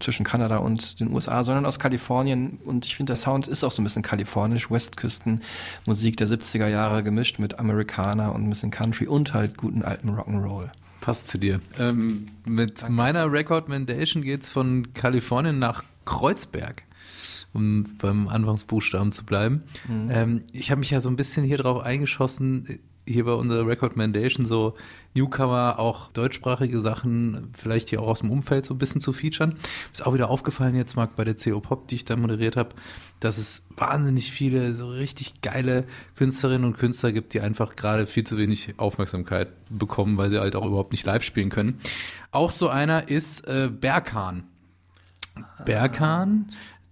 zwischen 0.00 0.24
Kanada 0.24 0.58
und 0.58 1.00
den 1.00 1.12
USA, 1.12 1.42
sondern 1.42 1.66
aus 1.66 1.78
Kalifornien. 1.78 2.58
Und 2.64 2.86
ich 2.86 2.96
finde, 2.96 3.10
der 3.10 3.16
Sound 3.16 3.48
ist 3.48 3.64
auch 3.64 3.70
so 3.70 3.82
ein 3.82 3.84
bisschen 3.84 4.02
kalifornisch. 4.02 4.70
Westküstenmusik 4.70 6.16
der 6.16 6.28
70er 6.28 6.68
Jahre 6.68 7.02
gemischt 7.02 7.38
mit 7.38 7.58
Amerikaner 7.58 8.34
und 8.34 8.44
ein 8.44 8.50
bisschen 8.50 8.70
Country 8.70 9.06
und 9.06 9.34
halt 9.34 9.56
guten 9.56 9.82
alten 9.82 10.10
Rock'n'Roll. 10.10 10.70
Passt 11.00 11.28
zu 11.28 11.38
dir. 11.38 11.60
Ähm, 11.78 12.26
mit 12.46 12.88
meiner 12.88 13.30
Recommendation 13.30 14.22
geht's 14.22 14.50
von 14.50 14.92
Kalifornien 14.92 15.58
nach 15.58 15.84
Kreuzberg, 16.04 16.82
um 17.52 17.84
beim 17.98 18.28
Anfangsbuchstaben 18.28 19.12
zu 19.12 19.24
bleiben. 19.24 19.60
Ähm, 20.10 20.44
ich 20.52 20.70
habe 20.70 20.80
mich 20.80 20.90
ja 20.90 21.00
so 21.00 21.08
ein 21.08 21.16
bisschen 21.16 21.44
hier 21.44 21.58
drauf 21.58 21.82
eingeschossen, 21.82 22.80
hier 23.06 23.24
bei 23.24 23.32
unserer 23.32 23.66
Recommendation 23.66 24.46
so 24.46 24.74
Newcomer, 25.14 25.78
auch 25.78 26.08
deutschsprachige 26.08 26.80
Sachen, 26.80 27.50
vielleicht 27.56 27.88
hier 27.88 28.02
auch 28.02 28.08
aus 28.08 28.20
dem 28.20 28.30
Umfeld 28.30 28.66
so 28.66 28.74
ein 28.74 28.78
bisschen 28.78 29.00
zu 29.00 29.12
featuren. 29.12 29.54
Ist 29.92 30.04
auch 30.04 30.12
wieder 30.12 30.28
aufgefallen 30.28 30.76
jetzt, 30.76 30.96
Marc, 30.96 31.16
bei 31.16 31.24
der 31.24 31.34
CO 31.34 31.60
Pop, 31.60 31.88
die 31.88 31.94
ich 31.94 32.04
da 32.04 32.16
moderiert 32.16 32.56
habe, 32.56 32.74
dass 33.20 33.38
es 33.38 33.64
wahnsinnig 33.76 34.30
viele 34.30 34.74
so 34.74 34.88
richtig 34.88 35.40
geile 35.40 35.84
Künstlerinnen 36.16 36.64
und 36.64 36.76
Künstler 36.76 37.12
gibt, 37.12 37.32
die 37.32 37.40
einfach 37.40 37.76
gerade 37.76 38.06
viel 38.06 38.24
zu 38.24 38.36
wenig 38.36 38.74
Aufmerksamkeit 38.76 39.48
bekommen, 39.70 40.18
weil 40.18 40.30
sie 40.30 40.38
halt 40.38 40.54
auch 40.54 40.66
überhaupt 40.66 40.92
nicht 40.92 41.06
live 41.06 41.22
spielen 41.22 41.48
können. 41.48 41.78
Auch 42.30 42.50
so 42.50 42.68
einer 42.68 43.08
ist 43.08 43.46
äh, 43.48 43.70
Berghahn. 43.72 44.44
Berghahn, 45.64 46.46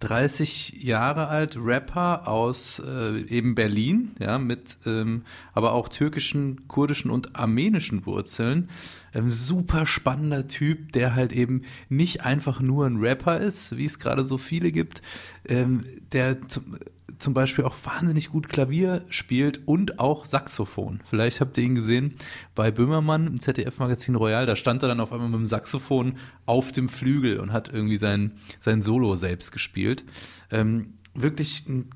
30 0.04 0.82
Jahre 0.82 1.28
alt, 1.28 1.56
Rapper 1.58 2.28
aus 2.28 2.78
äh, 2.84 3.20
eben 3.23 3.54
Berlin, 3.54 4.12
ja, 4.18 4.38
mit 4.38 4.78
ähm, 4.87 5.23
aber 5.52 5.73
auch 5.73 5.88
türkischen, 5.88 6.68
kurdischen 6.68 7.11
und 7.11 7.37
armenischen 7.37 8.04
Wurzeln. 8.06 8.68
Ähm, 9.14 9.30
super 9.30 9.87
spannender 9.87 10.46
Typ, 10.46 10.92
der 10.92 11.14
halt 11.14 11.32
eben 11.32 11.62
nicht 11.88 12.23
einfach 12.23 12.61
nur 12.61 12.87
ein 12.87 12.96
Rapper 12.96 13.38
ist, 13.38 13.76
wie 13.76 13.87
es 13.87 13.99
gerade 13.99 14.25
so 14.25 14.37
viele 14.37 14.73
gibt, 14.73 15.02
ähm, 15.46 15.84
der 16.12 16.46
zum, 16.49 16.76
zum 17.24 17.34
Beispiel 17.34 17.64
auch 17.64 17.76
wahnsinnig 17.84 18.28
gut 18.28 18.50
Klavier 18.50 19.02
spielt 19.08 19.66
und 19.66 19.98
auch 19.98 20.26
Saxophon. 20.26 21.00
Vielleicht 21.04 21.40
habt 21.40 21.56
ihr 21.56 21.64
ihn 21.64 21.74
gesehen 21.74 22.14
bei 22.54 22.70
Böhmermann 22.70 23.26
im 23.26 23.40
ZDF-Magazin 23.40 24.14
Royal. 24.14 24.44
Da 24.44 24.54
stand 24.56 24.82
er 24.82 24.88
dann 24.88 25.00
auf 25.00 25.10
einmal 25.10 25.30
mit 25.30 25.40
dem 25.40 25.46
Saxophon 25.46 26.18
auf 26.44 26.70
dem 26.70 26.90
Flügel 26.90 27.40
und 27.40 27.52
hat 27.52 27.72
irgendwie 27.72 27.96
sein, 27.96 28.34
sein 28.60 28.82
Solo 28.82 29.16
selbst 29.16 29.52
gespielt. 29.52 30.04
Ähm, 30.50 30.98
wirklich 31.14 31.66
ein 31.66 31.88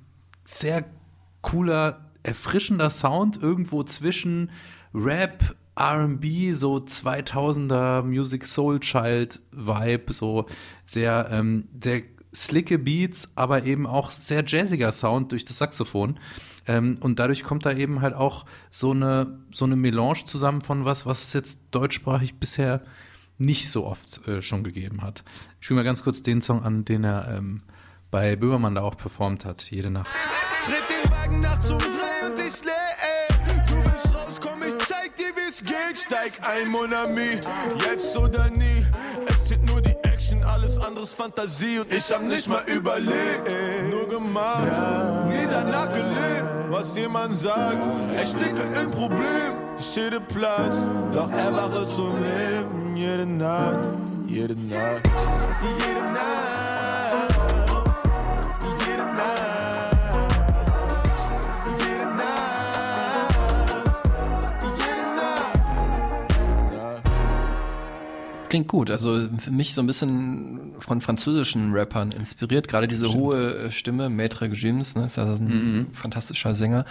sehr 0.47 0.87
cooler, 1.43 2.11
erfrischender 2.23 2.89
Sound 2.89 3.41
irgendwo 3.41 3.83
zwischen 3.83 4.51
Rap, 4.95 5.57
R&B, 5.77 6.53
so 6.53 6.77
2000er 6.77 8.03
Music 8.03 8.47
Soul 8.47 8.81
Child 8.81 9.43
Vibe, 9.53 10.11
so 10.15 10.47
sehr, 10.87 11.29
ähm, 11.31 11.69
sehr 11.83 12.03
slicke 12.45 12.79
Beats, 12.79 13.31
aber 13.35 13.65
eben 13.65 13.87
auch 13.87 14.11
sehr 14.11 14.45
jazziger 14.45 14.93
Sound 14.93 15.33
durch 15.33 15.45
das 15.45 15.59
Saxophon. 15.59 16.19
Ähm, 16.67 16.99
und 17.01 17.19
dadurch 17.19 17.45
kommt 17.45 17.67
da 17.67 17.73
eben 17.73 18.01
halt 18.01 18.15
auch 18.15 18.45
so 18.71 18.91
eine, 18.93 19.39
so 19.53 19.65
eine 19.65 19.77
Melange 19.77 20.25
zusammen 20.27 20.61
von 20.61 20.85
was, 20.85 21.07
was 21.07 21.25
es 21.25 21.33
jetzt 21.33 21.61
deutschsprachig 21.71 22.39
bisher 22.39 22.83
nicht 23.39 23.71
so 23.71 23.87
oft 23.87 24.27
äh, 24.27 24.43
schon 24.43 24.65
gegeben 24.65 25.03
hat. 25.03 25.25
Ich 25.61 25.67
spiele 25.67 25.81
mal 25.81 25.85
ganz 25.85 26.03
kurz 26.03 26.23
den 26.23 26.43
Song 26.43 26.63
an, 26.63 26.85
den 26.85 27.05
er 27.05 27.37
ähm, 27.37 27.63
bei 28.11 28.37
Böhmermann 28.37 28.75
da 28.75 28.83
auch 28.83 28.97
performt 28.97 29.45
hat, 29.45 29.63
jede 29.71 29.91
Nacht. 29.91 30.11
Tritt 30.65 30.85
den 30.91 31.11
Wagen 31.11 31.41
nachts 31.41 31.71
um 31.71 31.79
drei 31.79 32.29
und 32.29 32.39
ich 32.39 32.65
leer. 32.65 33.67
Du 33.67 33.77
willst 33.77 34.15
raus, 34.15 34.41
komm, 34.41 34.59
ich 34.61 34.87
zeig 34.87 35.15
dir, 35.17 35.33
wie's 35.37 35.63
geht. 35.63 35.99
Steig 35.99 36.33
ein, 36.43 36.69
Mon 36.69 36.93
ami, 36.93 37.39
jetzt 37.85 38.17
oder 38.17 38.51
nie. 38.51 38.85
Es 39.29 39.45
alles 40.59 40.79
anderes 40.79 41.15
Fantasie. 41.15 41.79
Und 41.81 41.93
ich 41.93 42.11
hab 42.11 42.23
nicht 42.23 42.49
mal 42.49 42.63
überlegt, 42.67 43.49
nur 43.91 44.09
gemacht. 44.09 44.73
Nie 45.29 45.47
danach 45.51 45.89
gelebt, 45.89 46.71
was 46.71 46.97
jemand 46.97 47.39
sagt. 47.39 47.79
Ich 48.23 48.29
stecke 48.31 48.63
in 48.81 48.91
Problem, 48.91 49.53
jede 49.95 50.21
Platz. 50.21 50.77
Doch 51.13 51.31
erwache 51.31 51.87
zum 51.89 52.15
Leben, 52.23 52.97
jede 52.97 53.27
Nacht, 53.27 53.79
jede 54.27 54.55
Nacht. 54.55 55.03
Jede 55.63 56.03
Nacht. 56.13 56.58
Klingt 68.49 68.69
gut. 68.69 68.91
Also 68.91 69.29
für 69.39 69.51
mich 69.51 69.75
so 69.75 69.83
ein 69.83 69.87
bisschen 69.87 70.73
von 70.79 71.01
französischen 71.01 71.73
Rappern 71.73 72.13
inspiriert. 72.13 72.69
Gerade 72.69 72.89
diese 72.89 73.13
hohe 73.13 73.67
äh, 73.67 73.71
Stimme, 73.71 74.07
Maître 74.09 74.49
Gims, 74.49 74.95
ne, 74.95 75.05
ist 75.05 75.17
ja 75.17 75.37
so 75.37 75.43
ein 75.43 75.89
fantastischer 75.93 76.55
Sänger. 76.55 76.85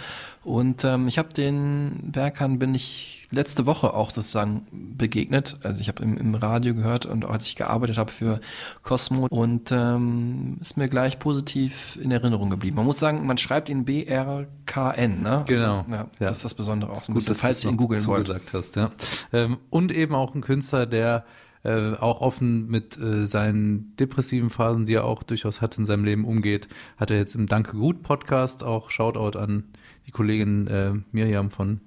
Und 0.44 0.84
ähm, 0.84 1.08
ich 1.08 1.18
habe 1.18 1.32
den 1.34 2.10
Berkan 2.12 2.58
bin 2.58 2.74
ich 2.74 3.26
letzte 3.30 3.66
Woche 3.66 3.92
auch 3.92 4.10
sozusagen 4.10 4.66
begegnet. 4.96 5.58
Also 5.62 5.80
ich 5.80 5.88
habe 5.88 6.02
im, 6.02 6.16
im 6.16 6.34
Radio 6.34 6.74
gehört 6.74 7.04
und 7.06 7.24
auch 7.24 7.30
als 7.30 7.46
ich 7.46 7.56
gearbeitet 7.56 7.98
habe 7.98 8.10
für 8.10 8.40
Cosmo 8.82 9.26
und 9.28 9.70
ähm, 9.70 10.56
ist 10.62 10.76
mir 10.76 10.88
gleich 10.88 11.18
positiv 11.18 11.98
in 12.02 12.10
Erinnerung 12.10 12.48
geblieben. 12.50 12.76
Man 12.76 12.86
muss 12.86 12.98
sagen, 12.98 13.26
man 13.26 13.36
schreibt 13.36 13.68
ihn 13.68 13.84
B-R-K-N, 13.84 15.22
ne? 15.22 15.44
Genau. 15.46 15.78
Also, 15.80 15.90
ja, 15.90 15.96
Ja. 15.96 16.06
Das 16.20 16.38
ist 16.38 16.44
das 16.44 16.54
Besondere 16.54 16.92
auch. 16.92 17.04
So 17.04 17.12
ein 17.12 17.14
Gut, 17.14 17.16
bisschen, 17.16 17.28
dass 17.34 17.40
falls 17.40 17.60
du 17.60 17.68
ihn 17.68 17.76
googeln 17.76 18.06
wollt. 18.06 18.30
hast, 18.52 18.76
ja. 18.76 18.90
Ähm, 19.32 19.58
und 19.70 19.92
eben 19.92 20.14
auch 20.14 20.34
ein 20.34 20.40
Künstler, 20.40 20.86
der 20.86 21.24
äh, 21.64 21.94
auch 21.94 22.20
offen 22.20 22.68
mit 22.68 22.98
äh, 22.98 23.26
seinen 23.26 23.94
depressiven 23.96 24.50
Phasen, 24.50 24.84
die 24.84 24.94
er 24.94 25.04
auch 25.04 25.22
durchaus 25.22 25.60
hat 25.60 25.78
in 25.78 25.84
seinem 25.84 26.04
Leben 26.04 26.24
umgeht, 26.24 26.68
hat 26.96 27.10
er 27.10 27.18
jetzt 27.18 27.34
im 27.34 27.46
Danke 27.46 27.76
Gut 27.76 28.02
Podcast 28.02 28.62
auch 28.62 28.90
Shoutout 28.90 29.38
an 29.38 29.64
die 30.06 30.10
Kollegin 30.10 30.66
äh, 30.68 30.92
Miriam 31.12 31.50
von 31.50 31.80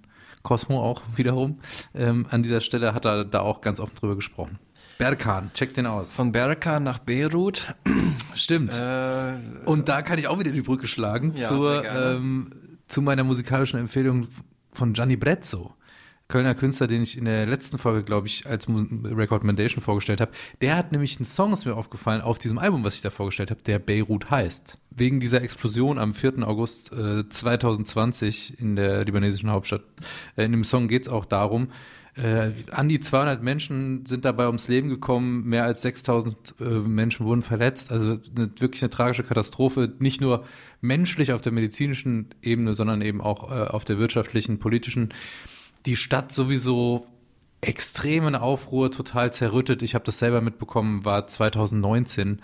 Cosmo 0.44 0.82
auch 0.82 1.02
wiederum. 1.16 1.60
Ähm, 1.94 2.26
an 2.30 2.44
dieser 2.44 2.62
Stelle 2.62 2.94
hat 2.94 3.06
er 3.06 3.26
da 3.26 3.42
auch 3.42 3.62
ganz 3.62 3.80
offen 3.80 3.96
drüber 3.96 4.16
gesprochen. 4.16 4.60
Berkan, 4.98 5.50
check 5.56 5.74
den 5.74 5.88
aus. 5.88 6.16
Von 6.16 6.32
Berka 6.32 6.80
nach 6.80 7.00
Beirut. 7.00 7.74
Stimmt. 8.36 8.76
Äh, 8.76 9.34
Und 9.66 9.90
da 9.90 10.04
kann 10.04 10.20
ich 10.20 10.28
auch 10.28 10.40
wieder 10.40 10.52
die 10.52 10.62
Brücke 10.62 10.88
schlagen 10.88 11.34
Ja, 11.36 11.48
zur, 11.48 11.84
ähm, 11.86 12.52
zu 12.88 13.02
meiner 13.02 13.24
musikalischen 13.24 13.80
Empfehlung 13.80 14.28
von 14.74 14.94
Gianni 14.94 15.16
Brezzo. 15.16 15.74
Kölner 16.32 16.56
Künstler, 16.56 16.88
den 16.88 17.04
ich 17.04 17.18
in 17.18 17.26
der 17.26 17.46
letzten 17.46 17.78
Folge, 17.78 18.04
glaube 18.04 18.28
ich, 18.28 18.48
als 18.48 18.68
Recommendation 18.68 19.84
vorgestellt 19.84 20.22
habe. 20.22 20.32
Der 20.62 20.78
hat 20.78 20.92
nämlich 20.92 21.18
einen 21.18 21.26
Song, 21.26 21.52
ist 21.52 21.66
mir 21.66 21.76
aufgefallen, 21.76 22.22
auf 22.22 22.40
diesem 22.40 22.58
Album, 22.58 22.86
was 22.86 22.96
ich 22.96 23.02
da 23.02 23.10
vorgestellt 23.10 23.52
habe, 23.52 23.62
der 23.64 23.80
Beirut 23.80 24.32
heißt. 24.32 24.78
Wegen 24.92 25.20
dieser 25.20 25.42
Explosion 25.42 26.00
am 26.00 26.14
4. 26.14 26.48
August 26.48 26.94
äh, 26.94 27.28
2020 27.28 28.60
in 28.60 28.78
der 28.78 29.04
libanesischen 29.04 29.52
Hauptstadt. 29.52 29.84
Äh, 30.38 30.46
in 30.46 30.54
dem 30.54 30.64
Song 30.64 30.88
geht 30.88 31.04
es 31.04 31.10
auch 31.10 31.26
darum, 31.26 31.68
äh, 32.16 32.52
an 32.72 32.90
die 32.90 33.00
200 33.00 33.42
Menschen 33.42 34.06
sind 34.06 34.26
dabei 34.26 34.48
ums 34.48 34.68
Leben 34.68 34.90
gekommen, 34.90 35.46
mehr 35.46 35.64
als 35.64 35.82
6000 35.82 36.56
äh, 36.60 36.64
Menschen 36.64 37.26
wurden 37.26 37.42
verletzt. 37.42 37.92
Also 37.92 38.20
eine, 38.36 38.52
wirklich 38.60 38.84
eine 38.84 38.90
tragische 38.90 39.24
Katastrophe, 39.24 39.94
nicht 40.00 40.20
nur 40.20 40.44
menschlich 40.82 41.32
auf 41.32 41.42
der 41.42 41.54
medizinischen 41.54 42.28
Ebene, 42.42 42.74
sondern 42.74 43.02
eben 43.02 43.22
auch 43.22 43.50
äh, 43.50 43.64
auf 43.64 43.86
der 43.86 43.98
wirtschaftlichen, 43.98 44.60
politischen. 44.60 45.14
Die 45.86 45.96
Stadt 45.96 46.32
sowieso 46.32 47.08
extrem 47.62 48.28
in 48.28 48.36
Aufruhr, 48.36 48.92
total 48.92 49.32
zerrüttet. 49.34 49.82
Ich 49.82 49.94
habe 49.96 50.06
das 50.06 50.20
selber 50.20 50.42
mitbekommen, 50.42 51.06
war 51.06 51.28
2019, 51.28 52.42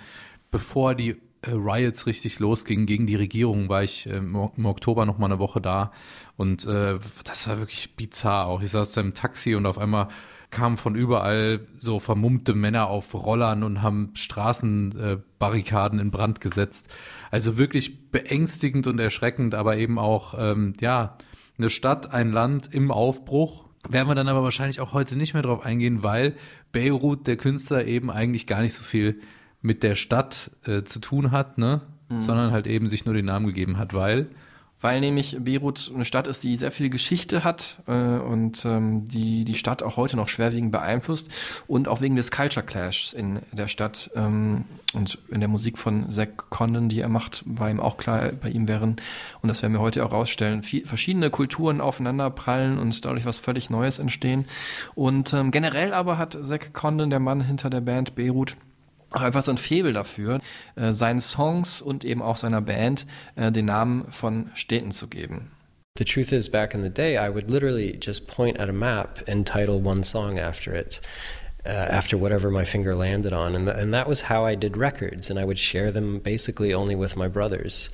bevor 0.51 0.95
die 0.95 1.17
äh, 1.41 1.51
Riots 1.51 2.05
richtig 2.05 2.39
losgingen 2.39 2.85
gegen 2.85 3.07
die 3.07 3.15
Regierung, 3.15 3.69
war 3.69 3.83
ich 3.83 4.07
äh, 4.07 4.17
im 4.17 4.65
Oktober 4.65 5.05
noch 5.05 5.17
mal 5.17 5.25
eine 5.25 5.39
Woche 5.39 5.61
da 5.61 5.91
und 6.35 6.65
äh, 6.65 6.99
das 7.23 7.47
war 7.47 7.57
wirklich 7.59 7.95
bizarr 7.95 8.45
auch. 8.45 8.61
Ich 8.61 8.71
saß 8.71 8.93
da 8.93 9.01
im 9.01 9.13
Taxi 9.13 9.55
und 9.55 9.65
auf 9.65 9.77
einmal 9.77 10.07
kamen 10.49 10.77
von 10.77 10.95
überall 10.95 11.67
so 11.77 11.99
vermummte 11.99 12.53
Männer 12.53 12.87
auf 12.87 13.13
Rollern 13.13 13.63
und 13.63 13.81
haben 13.81 14.11
Straßenbarrikaden 14.13 15.99
äh, 15.99 16.01
in 16.01 16.11
Brand 16.11 16.41
gesetzt. 16.41 16.93
Also 17.31 17.57
wirklich 17.57 18.11
beängstigend 18.11 18.87
und 18.87 18.99
erschreckend, 18.99 19.55
aber 19.55 19.77
eben 19.77 19.99
auch, 19.99 20.35
ähm, 20.37 20.73
ja, 20.79 21.17
eine 21.57 21.69
Stadt, 21.69 22.13
ein 22.13 22.31
Land 22.31 22.73
im 22.73 22.91
Aufbruch. 22.91 23.65
Werden 23.89 24.07
wir 24.07 24.15
dann 24.15 24.27
aber 24.27 24.43
wahrscheinlich 24.43 24.79
auch 24.79 24.93
heute 24.93 25.15
nicht 25.15 25.33
mehr 25.33 25.43
drauf 25.43 25.65
eingehen, 25.65 26.03
weil 26.03 26.35
Beirut, 26.71 27.27
der 27.27 27.37
Künstler, 27.37 27.85
eben 27.85 28.11
eigentlich 28.11 28.47
gar 28.47 28.61
nicht 28.61 28.73
so 28.73 28.83
viel 28.83 29.19
mit 29.61 29.83
der 29.83 29.95
Stadt 29.95 30.51
äh, 30.65 30.83
zu 30.83 30.99
tun 30.99 31.31
hat, 31.31 31.57
ne? 31.57 31.81
Sondern 32.09 32.51
halt 32.51 32.67
eben 32.67 32.87
sich 32.87 33.03
nur 33.05 33.13
den 33.13 33.25
Namen 33.25 33.47
gegeben 33.47 33.77
hat, 33.77 33.93
weil 33.93 34.29
Weil 34.79 34.99
nämlich 34.99 35.37
Beirut 35.39 35.91
eine 35.93 36.05
Stadt 36.05 36.27
ist, 36.27 36.43
die 36.43 36.55
sehr 36.55 36.71
viel 36.71 36.89
Geschichte 36.89 37.43
hat 37.43 37.77
äh, 37.87 37.91
und 37.91 38.63
ähm, 38.65 39.07
die 39.07 39.43
die 39.43 39.55
Stadt 39.55 39.81
auch 39.81 39.97
heute 39.97 40.15
noch 40.15 40.27
schwerwiegend 40.27 40.71
beeinflusst 40.71 41.29
und 41.67 41.87
auch 41.87 41.99
wegen 41.99 42.15
des 42.15 42.29
Culture 42.29 42.65
Clashs 42.65 43.11
in 43.13 43.41
der 43.51 43.67
Stadt 43.67 44.11
ähm, 44.15 44.65
und 44.93 45.17
in 45.29 45.39
der 45.39 45.49
Musik 45.49 45.77
von 45.77 46.11
Zach 46.11 46.27
Condon, 46.49 46.89
die 46.89 47.01
er 47.01 47.09
macht, 47.09 47.43
war 47.45 47.69
ihm 47.69 47.79
auch 47.79 47.97
klar, 47.97 48.31
bei 48.39 48.49
ihm 48.49 48.67
wären, 48.67 48.97
und 49.41 49.49
das 49.49 49.61
werden 49.61 49.73
wir 49.73 49.81
heute 49.81 50.05
auch 50.05 50.11
rausstellen, 50.11 50.63
viel, 50.63 50.85
verschiedene 50.85 51.29
Kulturen 51.29 51.81
aufeinander 51.81 52.29
prallen 52.29 52.77
und 52.77 53.03
dadurch 53.03 53.25
was 53.25 53.39
völlig 53.39 53.69
Neues 53.69 53.99
entstehen. 53.99 54.45
Und 54.95 55.33
ähm, 55.33 55.51
generell 55.51 55.93
aber 55.93 56.17
hat 56.17 56.37
Zach 56.41 56.71
Condon, 56.73 57.09
der 57.09 57.19
Mann 57.19 57.41
hinter 57.41 57.69
der 57.69 57.81
Band 57.81 58.15
Beirut, 58.15 58.55
einfach 59.11 59.43
so 59.43 59.51
ein 59.51 59.57
Faible 59.57 59.93
dafür, 59.93 60.39
äh, 60.75 60.93
seinen 60.93 61.21
Songs 61.21 61.81
und 61.81 62.03
eben 62.03 62.21
auch 62.21 62.37
seiner 62.37 62.61
Band 62.61 63.05
äh, 63.35 63.51
den 63.51 63.65
Namen 63.65 64.11
von 64.11 64.51
Städten 64.53 64.91
zu 64.91 65.07
geben. 65.07 65.51
The 65.97 66.05
truth 66.05 66.31
is, 66.31 66.49
back 66.49 66.75
in 66.75 66.83
the 66.83 66.89
day, 66.89 67.17
I 67.17 67.29
would 67.29 67.49
literally 67.49 67.97
just 67.99 68.27
point 68.27 68.59
at 68.59 68.69
a 68.69 68.73
map 68.73 69.27
and 69.27 69.47
title 69.47 69.79
one 69.79 70.03
song 70.03 70.37
after 70.37 70.71
it, 70.71 71.01
uh, 71.65 71.69
after 71.69 72.17
whatever 72.17 72.51
my 72.51 72.65
finger 72.65 72.95
landed 72.95 73.33
on. 73.33 73.55
And, 73.55 73.65
th- 73.65 73.77
and 73.77 73.91
that 73.95 74.07
was 74.07 74.21
how 74.21 74.45
I 74.45 74.53
did 74.53 74.77
records, 74.77 75.31
and 75.31 75.39
I 75.39 75.43
would 75.43 75.57
share 75.57 75.91
them 75.91 76.19
basically 76.19 76.71
only 76.71 76.95
with 76.95 77.15
my 77.15 77.27
brothers. 77.27 77.89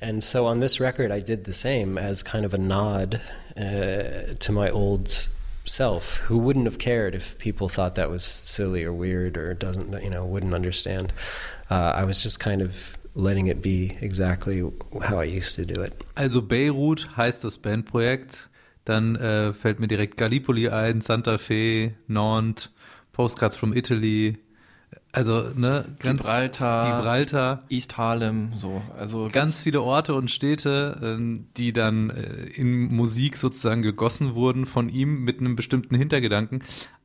And 0.00 0.22
so 0.22 0.46
on 0.46 0.60
this 0.60 0.78
record, 0.78 1.10
I 1.10 1.18
did 1.18 1.42
the 1.42 1.52
same 1.52 1.98
as 1.98 2.22
kind 2.22 2.44
of 2.44 2.54
a 2.54 2.58
nod 2.58 3.20
uh, 3.56 4.34
to 4.38 4.52
my 4.52 4.70
old 4.70 5.28
self, 5.68 6.16
who 6.28 6.38
wouldn't 6.38 6.64
have 6.64 6.78
cared 6.78 7.14
if 7.14 7.38
people 7.38 7.68
thought 7.68 7.94
that 7.94 8.10
was 8.10 8.24
silly 8.24 8.84
or 8.84 8.92
weird 8.92 9.36
or 9.36 9.54
doesn't, 9.54 9.92
you 10.02 10.10
know, 10.10 10.24
wouldn't 10.24 10.54
understand. 10.54 11.12
Uh, 11.70 11.92
I 11.94 12.04
was 12.04 12.22
just 12.22 12.40
kind 12.40 12.62
of 12.62 12.96
letting 13.14 13.48
it 13.48 13.60
be 13.60 13.96
exactly 14.00 14.62
how 15.02 15.18
I 15.20 15.24
used 15.24 15.56
to 15.56 15.64
do 15.64 15.82
it. 15.82 15.92
Also 16.16 16.40
Beirut 16.40 17.16
heißt 17.16 17.44
das 17.44 17.58
Bandprojekt. 17.58 18.48
Dann 18.84 19.16
äh, 19.16 19.52
fällt 19.52 19.80
mir 19.80 19.86
direkt 19.88 20.16
Gallipoli 20.16 20.70
ein, 20.70 21.02
Santa 21.02 21.36
Fe, 21.36 21.90
Nantes, 22.06 22.70
Postcards 23.12 23.54
from 23.54 23.74
Italy. 23.74 24.38
Also, 25.18 25.50
ne, 25.56 25.84
ganz 25.98 26.20
Gibraltar. 26.20 26.96
Gibraltar. 26.98 27.64
East 27.68 27.96
Harlem, 27.98 28.50
so. 28.54 28.80
Also 28.96 29.28
Ganz 29.32 29.60
viele 29.60 29.82
Orte 29.82 30.14
und 30.14 30.30
Städte, 30.30 30.96
ähm, 31.02 31.46
die 31.56 31.72
dann 31.72 32.10
äh, 32.10 32.44
in 32.54 32.94
Musik 32.94 33.36
sozusagen 33.36 33.82
gegossen 33.82 34.34
wurden 34.36 34.64
von 34.64 34.88
ihm 34.88 35.24
mit 35.24 35.40
einem 35.40 35.56
bestimmten 35.56 35.96
Hintergedanken. 35.96 36.62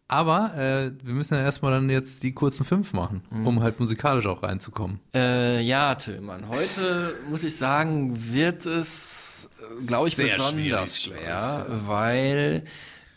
Aber 0.08 0.54
äh, 0.56 0.92
wir 1.04 1.14
müssen 1.16 1.34
ja 1.34 1.42
erstmal 1.42 1.72
dann 1.72 1.90
jetzt 1.90 2.22
die 2.22 2.34
kurzen 2.34 2.66
fünf 2.66 2.94
machen, 2.94 3.24
Mhm. 3.32 3.48
um 3.48 3.64
halt 3.64 3.80
musikalisch 3.80 4.28
auch 4.28 4.44
reinzukommen. 4.44 5.00
Äh, 5.16 5.62
ja, 5.62 5.96
Tillmann, 5.96 6.50
heute 6.50 7.16
muss 7.32 7.42
ich 7.42 7.56
sagen, 7.56 8.32
wird 8.32 8.68
es, 8.68 9.50
glaube 9.88 10.10
ich, 10.10 10.16
Sehr 10.18 10.36
besonders 10.36 11.02
schwer, 11.02 11.66
weil 11.88 12.64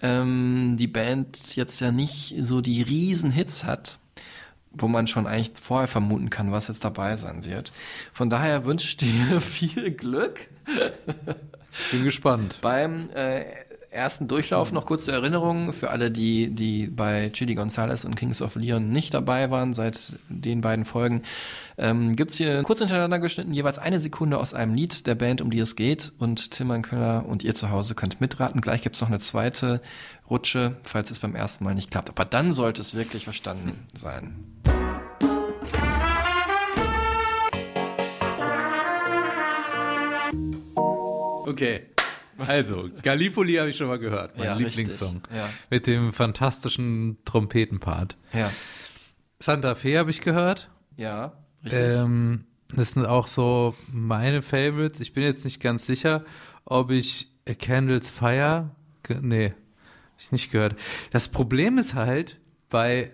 ähm, 0.00 0.76
die 0.78 0.86
Band 0.88 1.54
jetzt 1.56 1.80
ja 1.80 1.92
nicht 1.92 2.34
so 2.40 2.62
die 2.62 2.80
riesen 2.80 3.30
Hits 3.30 3.64
hat, 3.64 3.98
wo 4.78 4.88
man 4.88 5.08
schon 5.08 5.26
eigentlich 5.26 5.52
vorher 5.60 5.88
vermuten 5.88 6.30
kann, 6.30 6.52
was 6.52 6.68
jetzt 6.68 6.84
dabei 6.84 7.16
sein 7.16 7.44
wird. 7.44 7.72
Von 8.12 8.30
daher 8.30 8.64
wünsche 8.64 8.86
ich 8.88 8.96
dir 8.96 9.40
viel 9.40 9.90
Glück 9.92 10.48
Bin 11.90 12.04
gespannt. 12.04 12.58
beim 12.62 13.10
äh, 13.10 13.44
ersten 13.90 14.28
Durchlauf 14.28 14.72
noch 14.72 14.86
kurze 14.86 15.12
Erinnerung 15.12 15.72
für 15.72 15.90
alle, 15.90 16.10
die, 16.10 16.50
die 16.50 16.86
bei 16.86 17.30
Chili 17.30 17.54
Gonzalez 17.54 18.04
und 18.04 18.14
Kings 18.14 18.42
of 18.42 18.54
Leon 18.54 18.90
nicht 18.90 19.14
dabei 19.14 19.50
waren 19.50 19.74
seit 19.74 20.18
den 20.28 20.60
beiden 20.60 20.84
Folgen. 20.84 21.22
Ähm, 21.78 22.16
Gibt 22.16 22.30
es 22.30 22.38
hier 22.38 22.62
kurz 22.62 22.78
hintereinander 22.78 23.18
geschnitten 23.18 23.52
jeweils 23.52 23.78
eine 23.78 24.00
Sekunde 24.00 24.38
aus 24.38 24.54
einem 24.54 24.74
Lied 24.74 25.06
der 25.06 25.14
Band, 25.14 25.40
um 25.42 25.50
die 25.50 25.58
es 25.58 25.76
geht. 25.76 26.12
Und 26.18 26.50
Tilman 26.50 26.82
Köller 26.82 27.26
und 27.26 27.44
ihr 27.44 27.54
zu 27.54 27.70
Hause 27.70 27.94
könnt 27.94 28.20
mitraten. 28.20 28.60
Gleich 28.60 28.82
gibt 28.82 28.96
es 28.96 29.02
noch 29.02 29.08
eine 29.08 29.18
zweite 29.18 29.82
Rutsche, 30.30 30.76
falls 30.84 31.10
es 31.10 31.18
beim 31.18 31.34
ersten 31.34 31.64
Mal 31.64 31.74
nicht 31.74 31.90
klappt. 31.90 32.08
Aber 32.08 32.24
dann 32.24 32.52
sollte 32.52 32.80
es 32.80 32.94
wirklich 32.94 33.24
verstanden 33.24 33.86
sein. 33.94 34.34
Okay. 41.46 41.82
Also, 42.38 42.90
Gallipoli 43.02 43.54
habe 43.54 43.70
ich 43.70 43.76
schon 43.76 43.86
mal 43.88 43.98
gehört, 43.98 44.36
mein 44.36 44.46
Ja, 44.46 44.54
Lieblingssong. 44.54 45.22
Ja. 45.34 45.48
Mit 45.70 45.86
dem 45.86 46.12
fantastischen 46.12 47.18
Trompetenpart. 47.24 48.16
Ja. 48.34 48.50
Santa 49.38 49.74
Fe 49.74 49.98
habe 49.98 50.10
ich 50.10 50.20
gehört. 50.20 50.68
Ja. 50.96 51.32
Ähm, 51.72 52.44
das 52.74 52.92
sind 52.92 53.06
auch 53.06 53.28
so 53.28 53.74
meine 53.92 54.42
Favorites. 54.42 55.00
Ich 55.00 55.12
bin 55.12 55.22
jetzt 55.22 55.44
nicht 55.44 55.60
ganz 55.60 55.86
sicher, 55.86 56.24
ob 56.64 56.90
ich 56.90 57.28
A 57.48 57.54
Candle's 57.54 58.10
Fire. 58.10 58.70
Nee, 59.20 59.50
hab 59.50 60.20
ich 60.20 60.32
nicht 60.32 60.50
gehört. 60.50 60.76
Das 61.12 61.28
Problem 61.28 61.78
ist 61.78 61.94
halt 61.94 62.38
bei 62.70 63.12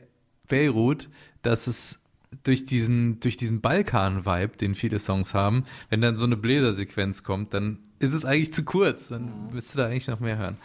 Beirut, 0.49 1.09
dass 1.42 1.66
es 1.66 1.99
durch 2.44 2.64
diesen, 2.64 3.21
durch 3.21 3.37
diesen 3.37 3.61
Balkan-Vibe, 3.61 4.56
den 4.56 4.75
viele 4.75 4.99
Songs 4.99 5.35
haben, 5.35 5.64
wenn 5.90 6.00
dann 6.00 6.16
so 6.16 6.25
eine 6.25 6.37
Bläsersequenz 6.37 7.23
kommt, 7.23 7.52
dann 7.52 7.78
ist 7.99 8.14
es 8.14 8.25
eigentlich 8.25 8.52
zu 8.52 8.64
kurz. 8.64 9.09
Dann 9.09 9.50
müsste 9.52 9.78
da 9.78 9.87
eigentlich 9.87 10.09
noch 10.09 10.21
mehr 10.21 10.38
hören. 10.38 10.56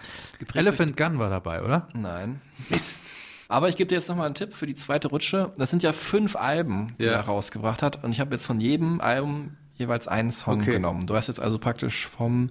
Elephant 0.53 0.97
Gun 0.97 1.19
war 1.19 1.29
dabei, 1.29 1.61
oder? 1.61 1.87
Nein. 1.93 2.41
Mist. 2.69 3.01
Aber 3.49 3.69
ich 3.69 3.77
gebe 3.77 3.87
dir 3.87 3.95
jetzt 3.95 4.09
nochmal 4.09 4.25
einen 4.25 4.35
Tipp 4.35 4.53
für 4.53 4.67
die 4.67 4.75
zweite 4.75 5.07
Rutsche. 5.07 5.53
Das 5.57 5.69
sind 5.69 5.81
ja 5.83 5.93
fünf 5.93 6.35
Alben, 6.35 6.93
die 6.99 7.05
Ja. 7.05 7.13
er 7.13 7.21
rausgebracht 7.21 7.81
hat. 7.81 8.03
Und 8.03 8.11
ich 8.11 8.19
habe 8.19 8.33
jetzt 8.35 8.45
von 8.45 8.59
jedem 8.59 8.99
Album 8.99 9.55
jeweils 9.77 10.07
einen 10.07 10.31
Song 10.31 10.61
Okay. 10.61 10.73
genommen. 10.73 11.07
Du 11.07 11.15
hast 11.15 11.27
jetzt 11.27 11.39
also 11.39 11.57
praktisch 11.59 12.07
vom 12.07 12.49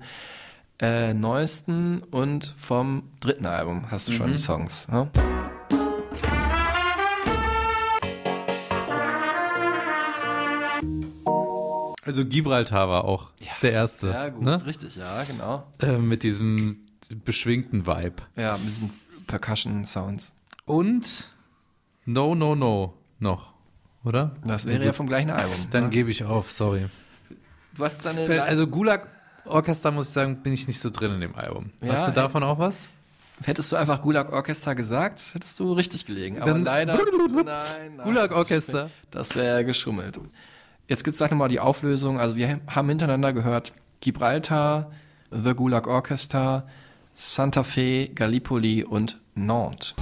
äh, 0.80 1.14
neuesten 1.14 2.02
und 2.10 2.54
vom 2.58 3.04
dritten 3.20 3.46
Album 3.46 3.90
hast 3.90 4.08
du 4.08 4.12
schon 4.12 4.28
Mhm. 4.28 4.32
die 4.32 4.38
Songs. 4.38 4.88
Ne? 4.88 5.10
Also 12.02 12.24
Gibraltar 12.24 12.88
war 12.88 13.04
auch 13.04 13.30
ist 13.40 13.62
der 13.62 13.72
erste. 13.72 14.12
Sehr 14.12 14.30
gut, 14.30 14.44
Ne? 14.44 14.64
richtig, 14.64 14.94
ja, 14.96 15.24
genau. 15.24 15.66
Äh, 15.80 15.96
mit 15.98 16.22
diesem 16.22 16.78
beschwingten 17.24 17.86
Vibe. 17.86 18.22
Ja, 18.36 18.56
mit 18.58 18.66
diesen 18.68 18.92
Percussion-Sounds. 19.26 20.32
Und 20.66 21.30
No, 22.04 22.34
No, 22.34 22.54
No 22.54 22.94
noch, 23.18 23.54
oder? 24.04 24.36
Das 24.44 24.66
wäre 24.66 24.84
ja 24.84 24.92
vom 24.92 25.06
gleichen 25.06 25.30
Album. 25.30 25.54
Dann 25.70 25.84
ne? 25.84 25.90
gebe 25.90 26.10
ich 26.10 26.22
auf, 26.24 26.50
sorry. 26.50 26.86
Hast 27.78 28.04
deine 28.04 28.42
Also 28.42 28.66
Gulag 28.66 29.08
Orchester, 29.46 29.90
muss 29.92 30.08
ich 30.08 30.12
sagen, 30.12 30.42
bin 30.42 30.52
ich 30.52 30.66
nicht 30.66 30.80
so 30.80 30.90
drin 30.90 31.12
in 31.12 31.20
dem 31.20 31.34
Album. 31.34 31.70
Ja, 31.80 31.92
Hast 31.92 32.06
du 32.06 32.10
ey. 32.10 32.14
davon 32.16 32.42
auch 32.42 32.58
was? 32.58 32.88
Hättest 33.42 33.70
du 33.70 33.76
einfach 33.76 34.02
Gulag 34.02 34.32
Orchester 34.32 34.74
gesagt, 34.74 35.34
hättest 35.34 35.60
du 35.60 35.72
richtig 35.72 36.04
gelegen. 36.04 36.42
Aber 36.42 36.52
Dann- 36.52 36.64
leider. 36.64 36.98
Nein, 37.30 37.44
nein. 37.44 37.96
Gulag 38.04 38.32
Orchester. 38.32 38.90
Das 39.10 39.34
wäre 39.36 39.64
geschummelt. 39.64 40.18
Jetzt 40.88 41.04
gibt's 41.04 41.18
gleich 41.18 41.30
nochmal 41.30 41.48
die 41.48 41.60
Auflösung. 41.60 42.18
Also 42.18 42.36
wir 42.36 42.60
haben 42.66 42.88
hintereinander 42.88 43.32
gehört 43.32 43.72
Gibraltar, 44.00 44.90
The 45.30 45.54
Gulag 45.54 45.86
Orchestra, 45.86 46.66
Santa 47.14 47.62
Fe, 47.62 48.08
Gallipoli 48.14 48.84
und 48.84 49.20
Nantes. 49.36 49.92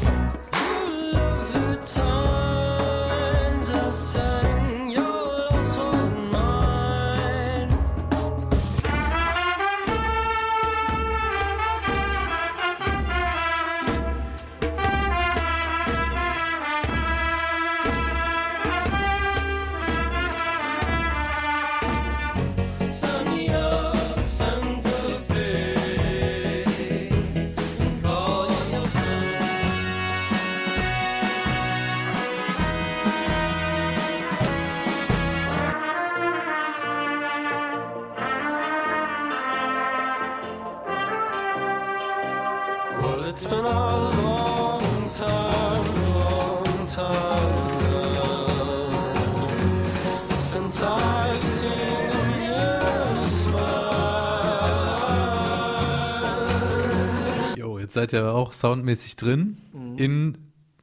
Seid 57.95 58.13
ihr 58.13 58.33
auch 58.33 58.53
soundmäßig 58.53 59.17
drin. 59.17 59.59
Mhm. 59.73 59.99
In, 59.99 60.39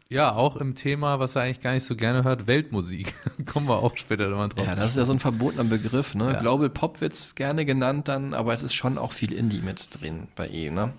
ja, 0.09 0.33
auch 0.33 0.55
im 0.57 0.75
Thema, 0.75 1.19
was 1.19 1.35
er 1.35 1.43
eigentlich 1.43 1.61
gar 1.61 1.73
nicht 1.73 1.85
so 1.85 1.95
gerne 1.95 2.23
hört, 2.23 2.47
Weltmusik. 2.47 3.13
Kommen 3.45 3.67
wir 3.67 3.77
auch 3.77 3.95
später 3.95 4.27
nochmal 4.29 4.49
drauf. 4.49 4.65
Ja, 4.65 4.75
das 4.75 4.91
ist 4.91 4.97
ja 4.97 5.05
so 5.05 5.13
ein 5.13 5.19
verbotener 5.19 5.63
Begriff. 5.63 6.15
Ne? 6.15 6.33
Ja. 6.33 6.39
Global 6.39 6.69
Pop 6.69 7.01
wird's 7.01 7.35
gerne 7.35 7.65
genannt 7.65 8.07
dann, 8.07 8.33
aber 8.33 8.53
es 8.53 8.63
ist 8.63 8.73
schon 8.73 8.97
auch 8.97 9.13
viel 9.13 9.31
Indie 9.31 9.61
mit 9.61 10.01
drin 10.01 10.27
bei 10.35 10.47
ihm. 10.47 10.73
Ne? 10.73 10.93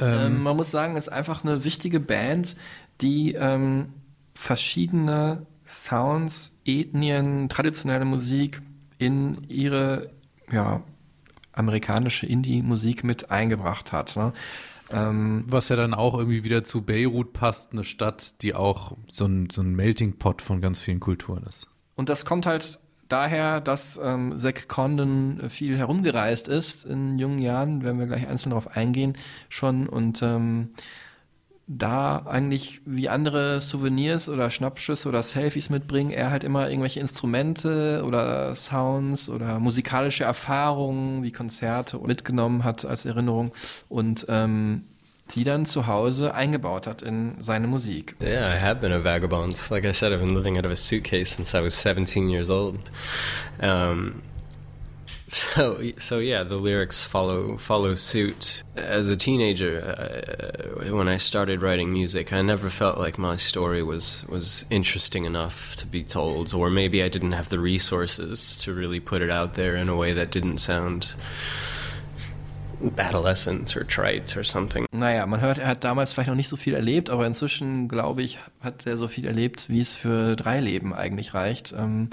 Ähm, 0.00 0.42
man 0.42 0.56
muss 0.56 0.70
sagen, 0.70 0.96
es 0.96 1.06
ist 1.06 1.12
einfach 1.12 1.44
eine 1.44 1.64
wichtige 1.64 2.00
Band, 2.00 2.56
die 3.00 3.34
ähm, 3.34 3.92
verschiedene 4.34 5.46
Sounds, 5.66 6.58
Ethnien, 6.64 7.48
traditionelle 7.48 8.04
Musik 8.04 8.60
in 8.98 9.44
ihre 9.48 10.10
ja, 10.50 10.82
amerikanische 11.52 12.26
Indie-Musik 12.26 13.02
mit 13.02 13.30
eingebracht 13.30 13.92
hat. 13.92 14.16
Ne? 14.16 14.32
Ähm, 14.90 15.44
Was 15.48 15.68
ja 15.68 15.76
dann 15.76 15.94
auch 15.94 16.18
irgendwie 16.18 16.44
wieder 16.44 16.64
zu 16.64 16.82
Beirut 16.82 17.32
passt, 17.32 17.72
eine 17.72 17.84
Stadt, 17.84 18.42
die 18.42 18.54
auch 18.54 18.96
so 19.08 19.26
ein, 19.26 19.50
so 19.50 19.62
ein 19.62 19.74
Melting 19.74 20.18
Pot 20.18 20.42
von 20.42 20.60
ganz 20.60 20.80
vielen 20.80 21.00
Kulturen 21.00 21.42
ist. 21.44 21.68
Und 21.96 22.08
das 22.08 22.24
kommt 22.24 22.46
halt 22.46 22.78
daher, 23.08 23.60
dass 23.60 23.98
ähm, 24.02 24.36
Zack 24.36 24.68
Condon 24.68 25.48
viel 25.48 25.76
herumgereist 25.76 26.48
ist 26.48 26.84
in 26.84 27.18
jungen 27.18 27.38
Jahren, 27.38 27.82
werden 27.82 27.98
wir 27.98 28.06
gleich 28.06 28.28
einzeln 28.28 28.50
darauf 28.50 28.76
eingehen 28.76 29.16
schon 29.48 29.88
und 29.88 30.22
ähm, 30.22 30.70
da 31.68 32.22
eigentlich 32.26 32.80
wie 32.84 33.08
andere 33.08 33.60
Souvenirs 33.60 34.28
oder 34.28 34.50
Schnappschüsse 34.50 35.08
oder 35.08 35.22
Selfies 35.22 35.68
mitbringen, 35.68 36.10
er 36.10 36.30
halt 36.30 36.44
immer 36.44 36.68
irgendwelche 36.68 37.00
Instrumente 37.00 38.04
oder 38.06 38.54
Sounds 38.54 39.28
oder 39.28 39.58
musikalische 39.58 40.24
Erfahrungen 40.24 41.24
wie 41.24 41.32
Konzerte 41.32 41.98
mitgenommen 41.98 42.62
hat 42.62 42.84
als 42.84 43.04
Erinnerung 43.04 43.50
und 43.88 44.26
ähm, 44.28 44.84
die 45.34 45.42
dann 45.42 45.66
zu 45.66 45.88
Hause 45.88 46.34
eingebaut 46.34 46.86
hat 46.86 47.02
in 47.02 47.34
seine 47.40 47.66
Musik. 47.66 48.14
Yeah, 48.22 48.54
I 48.54 48.60
have 48.60 48.80
been 48.80 48.92
a 48.92 49.02
vagabond. 49.02 49.58
Like 49.70 49.84
I 49.84 49.92
said, 49.92 50.12
I've 50.12 50.24
been 50.24 50.34
living 50.34 50.56
out 50.56 50.64
of 50.64 50.70
a 50.70 50.76
suitcase 50.76 51.34
since 51.34 51.56
I 51.56 51.60
was 51.60 51.74
17 51.74 52.30
years 52.30 52.48
old. 52.48 52.78
Um, 53.60 54.22
so, 55.28 55.92
so 55.98 56.18
yeah, 56.18 56.44
the 56.44 56.56
lyrics 56.56 57.02
follow 57.02 57.56
follow 57.56 57.94
suit. 57.94 58.62
As 58.76 59.08
a 59.08 59.16
teenager, 59.16 59.80
uh, 59.82 60.94
when 60.94 61.08
I 61.08 61.16
started 61.16 61.62
writing 61.62 61.92
music, 61.92 62.32
I 62.32 62.42
never 62.42 62.70
felt 62.70 62.98
like 62.98 63.18
my 63.18 63.36
story 63.36 63.82
was 63.82 64.24
was 64.28 64.64
interesting 64.70 65.24
enough 65.24 65.76
to 65.76 65.86
be 65.86 66.04
told, 66.04 66.54
or 66.54 66.70
maybe 66.70 67.02
I 67.02 67.08
didn't 67.08 67.32
have 67.32 67.48
the 67.48 67.58
resources 67.58 68.56
to 68.56 68.72
really 68.72 69.00
put 69.00 69.22
it 69.22 69.30
out 69.30 69.54
there 69.54 69.76
in 69.76 69.88
a 69.88 69.96
way 69.96 70.12
that 70.12 70.30
didn't 70.30 70.58
sound 70.58 71.14
adolescence 72.98 73.76
or 73.76 73.84
trite 73.84 74.36
or 74.36 74.44
something. 74.44 74.86
Naja, 74.92 75.26
man 75.26 75.40
hört, 75.40 75.58
er 75.58 75.68
hat 75.68 75.84
damals 75.84 76.12
vielleicht 76.12 76.28
noch 76.28 76.36
nicht 76.36 76.48
so 76.48 76.56
viel 76.56 76.74
erlebt, 76.74 77.10
aber 77.10 77.26
inzwischen, 77.26 77.88
glaube 77.88 78.22
ich, 78.22 78.38
hat 78.60 78.86
er 78.86 78.96
so 78.96 79.08
viel 79.08 79.26
erlebt, 79.26 79.68
wie 79.68 79.80
es 79.80 79.94
für 79.94 80.36
drei 80.36 80.60
Leben 80.60 80.92
eigentlich 80.92 81.34
reicht. 81.34 81.74
Ähm, 81.76 82.10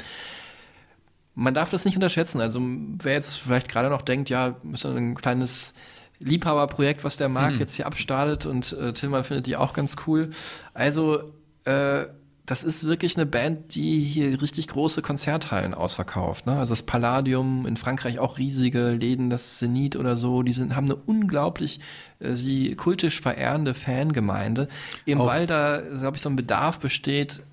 man 1.36 1.54
darf 1.54 1.70
das 1.72 1.86
nicht 1.86 1.96
unterschätzen. 1.96 2.42
Also 2.42 2.62
wer 2.62 3.14
jetzt 3.14 3.38
vielleicht 3.38 3.70
gerade 3.70 3.90
noch 3.90 4.02
denkt, 4.04 4.30
ja, 4.30 4.56
ist 4.72 4.86
ein 4.86 5.16
kleines 5.16 5.74
Liebhaberprojekt, 6.20 7.04
was 7.04 7.18
der 7.18 7.30
Marc 7.30 7.54
Mhm. 7.56 7.60
jetzt 7.60 7.76
hier 7.76 7.86
abstartet 7.88 8.46
und 8.46 8.72
äh, 8.74 8.94
Tillmann 8.94 9.24
findet 9.24 9.48
die 9.48 9.56
auch 9.58 9.74
ganz 9.74 9.96
cool. 10.08 10.30
Also 10.74 11.24
äh, 11.66 12.06
das 12.46 12.64
ist 12.66 12.86
wirklich 12.86 13.16
eine 13.16 13.26
Band, 13.26 13.74
die 13.74 14.02
hier 14.02 14.42
richtig 14.42 14.68
große 14.68 15.02
Konzerthallen 15.02 15.74
ausverkauft. 15.74 16.46
Ne? 16.46 16.58
Also 16.58 16.74
das 16.74 16.84
Palladium 16.84 17.66
in 17.66 17.78
Frankreich 17.78 18.20
auch 18.20 18.38
riesige 18.38 18.90
Läden, 18.92 19.30
das 19.30 19.60
Zenit 19.60 19.96
oder 19.96 20.18
so, 20.18 20.44
die 20.44 20.52
sind, 20.52 20.76
haben 20.76 20.86
eine 20.88 20.96
unglaublich 20.98 21.80
äh, 22.20 22.36
sie 22.36 22.76
kultisch 22.76 23.22
verehrende 23.22 23.74
Fangemeinde. 23.74 24.68
Eben 25.06 25.22
Auch- 25.22 25.28
weil 25.28 25.48
da, 25.48 25.80
glaube 25.82 26.18
ich, 26.18 26.22
so 26.22 26.30
ein 26.30 26.36
Bedarf 26.36 26.80
besteht, 26.80 27.44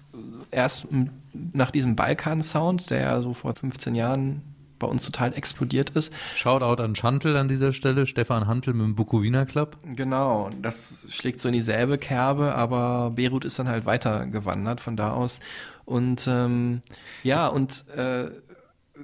erst 0.51 0.87
nach 1.53 1.71
diesem 1.71 1.97
Balkan-Sound, 1.97 2.91
der 2.91 3.01
ja 3.01 3.21
so 3.21 3.35
vor 3.35 3.55
15 3.55 3.95
Jahren 3.95 4.43
bei 4.81 4.87
uns 4.87 5.05
total 5.05 5.35
explodiert 5.35 5.91
ist. 5.91 6.13
Shoutout 6.35 6.83
an 6.83 6.97
Chantel 6.97 7.37
an 7.37 7.47
dieser 7.47 7.73
Stelle, 7.73 8.07
Stefan 8.07 8.49
Hantel 8.49 8.75
mit 8.75 8.87
dem 8.87 8.95
Bukowina 8.97 9.45
Club. 9.45 9.77
Genau, 9.95 10.51
das 10.61 11.07
schlägt 11.09 11.39
so 11.41 11.49
in 11.49 11.55
dieselbe 11.55 11.99
Kerbe, 11.99 12.55
aber 12.55 13.13
Beirut 13.15 13.45
ist 13.45 13.59
dann 13.59 13.69
halt 13.69 13.87
weitergewandert 13.87 14.81
von 14.81 14.97
da 14.97 15.13
aus. 15.13 15.39
Und 15.85 16.27
ähm, 16.27 16.83
ja, 17.23 17.47
und 17.47 17.85
äh, 17.97 18.31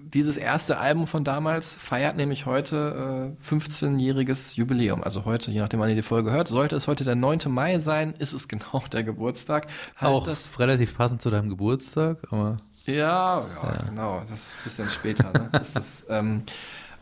dieses 0.02 0.36
erste 0.36 0.78
Album 0.78 1.06
von 1.06 1.24
damals 1.24 1.74
feiert 1.74 2.16
nämlich 2.16 2.46
heute 2.46 3.34
äh, 3.40 3.44
15-jähriges 3.46 4.56
Jubiläum. 4.56 5.02
Also 5.02 5.24
heute, 5.24 5.50
je 5.50 5.60
nachdem, 5.60 5.80
wann 5.80 5.88
ihr 5.88 5.94
die 5.94 6.02
Folge 6.02 6.30
hört, 6.30 6.48
sollte 6.48 6.76
es 6.76 6.88
heute 6.88 7.04
der 7.04 7.14
9. 7.14 7.40
Mai 7.48 7.78
sein, 7.78 8.14
ist 8.18 8.32
es 8.32 8.48
genau 8.48 8.82
der 8.92 9.04
Geburtstag. 9.04 9.66
Heißt 10.00 10.10
Auch 10.10 10.26
das, 10.26 10.58
relativ 10.58 10.96
passend 10.96 11.22
zu 11.22 11.30
deinem 11.30 11.48
Geburtstag, 11.48 12.18
aber 12.30 12.58
ja, 12.86 13.40
ja, 13.40 13.84
genau, 13.88 14.22
das 14.30 14.40
ist 14.40 14.54
ein 14.54 14.64
bisschen 14.64 14.88
später. 14.88 15.32
Ne? 15.32 15.48
Das 15.50 15.74
ist 15.74 16.06
ähm, 16.08 16.42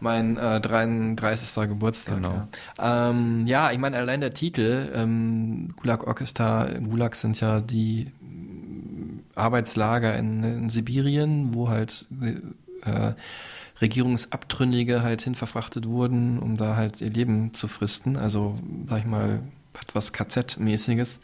mein 0.01 0.39
äh, 0.39 0.61
33. 0.61 1.69
Geburtstag. 1.69 2.17
Genau. 2.17 2.49
Ja, 2.79 3.11
ähm, 3.11 3.47
ja 3.47 3.71
ich 3.71 3.79
meine, 3.79 3.99
allein 3.99 4.21
der 4.21 4.33
Titel, 4.33 4.91
ähm, 4.95 5.75
Gulag 5.77 6.07
Orchestra, 6.07 6.69
Gulag 6.79 7.15
sind 7.17 7.39
ja 7.41 7.61
die 7.61 8.11
mm, 8.21 9.21
Arbeitslager 9.35 10.17
in, 10.17 10.43
in 10.43 10.71
Sibirien, 10.71 11.55
wo 11.55 11.69
halt 11.69 12.07
äh, 12.85 13.13
Regierungsabtrünnige 13.81 15.03
halt 15.03 15.23
hinverfrachtet 15.23 15.87
wurden, 15.87 16.39
um 16.39 16.57
da 16.57 16.77
halt 16.77 17.01
ihr 17.01 17.11
Leben 17.11 17.55
zu 17.55 17.69
fristen. 17.69 18.17
Also, 18.17 18.59
sag 18.89 19.01
ich 19.01 19.07
mal, 19.07 19.41
hat 19.77 19.95
was 19.95 20.13
KZ-mäßiges. 20.15 21.21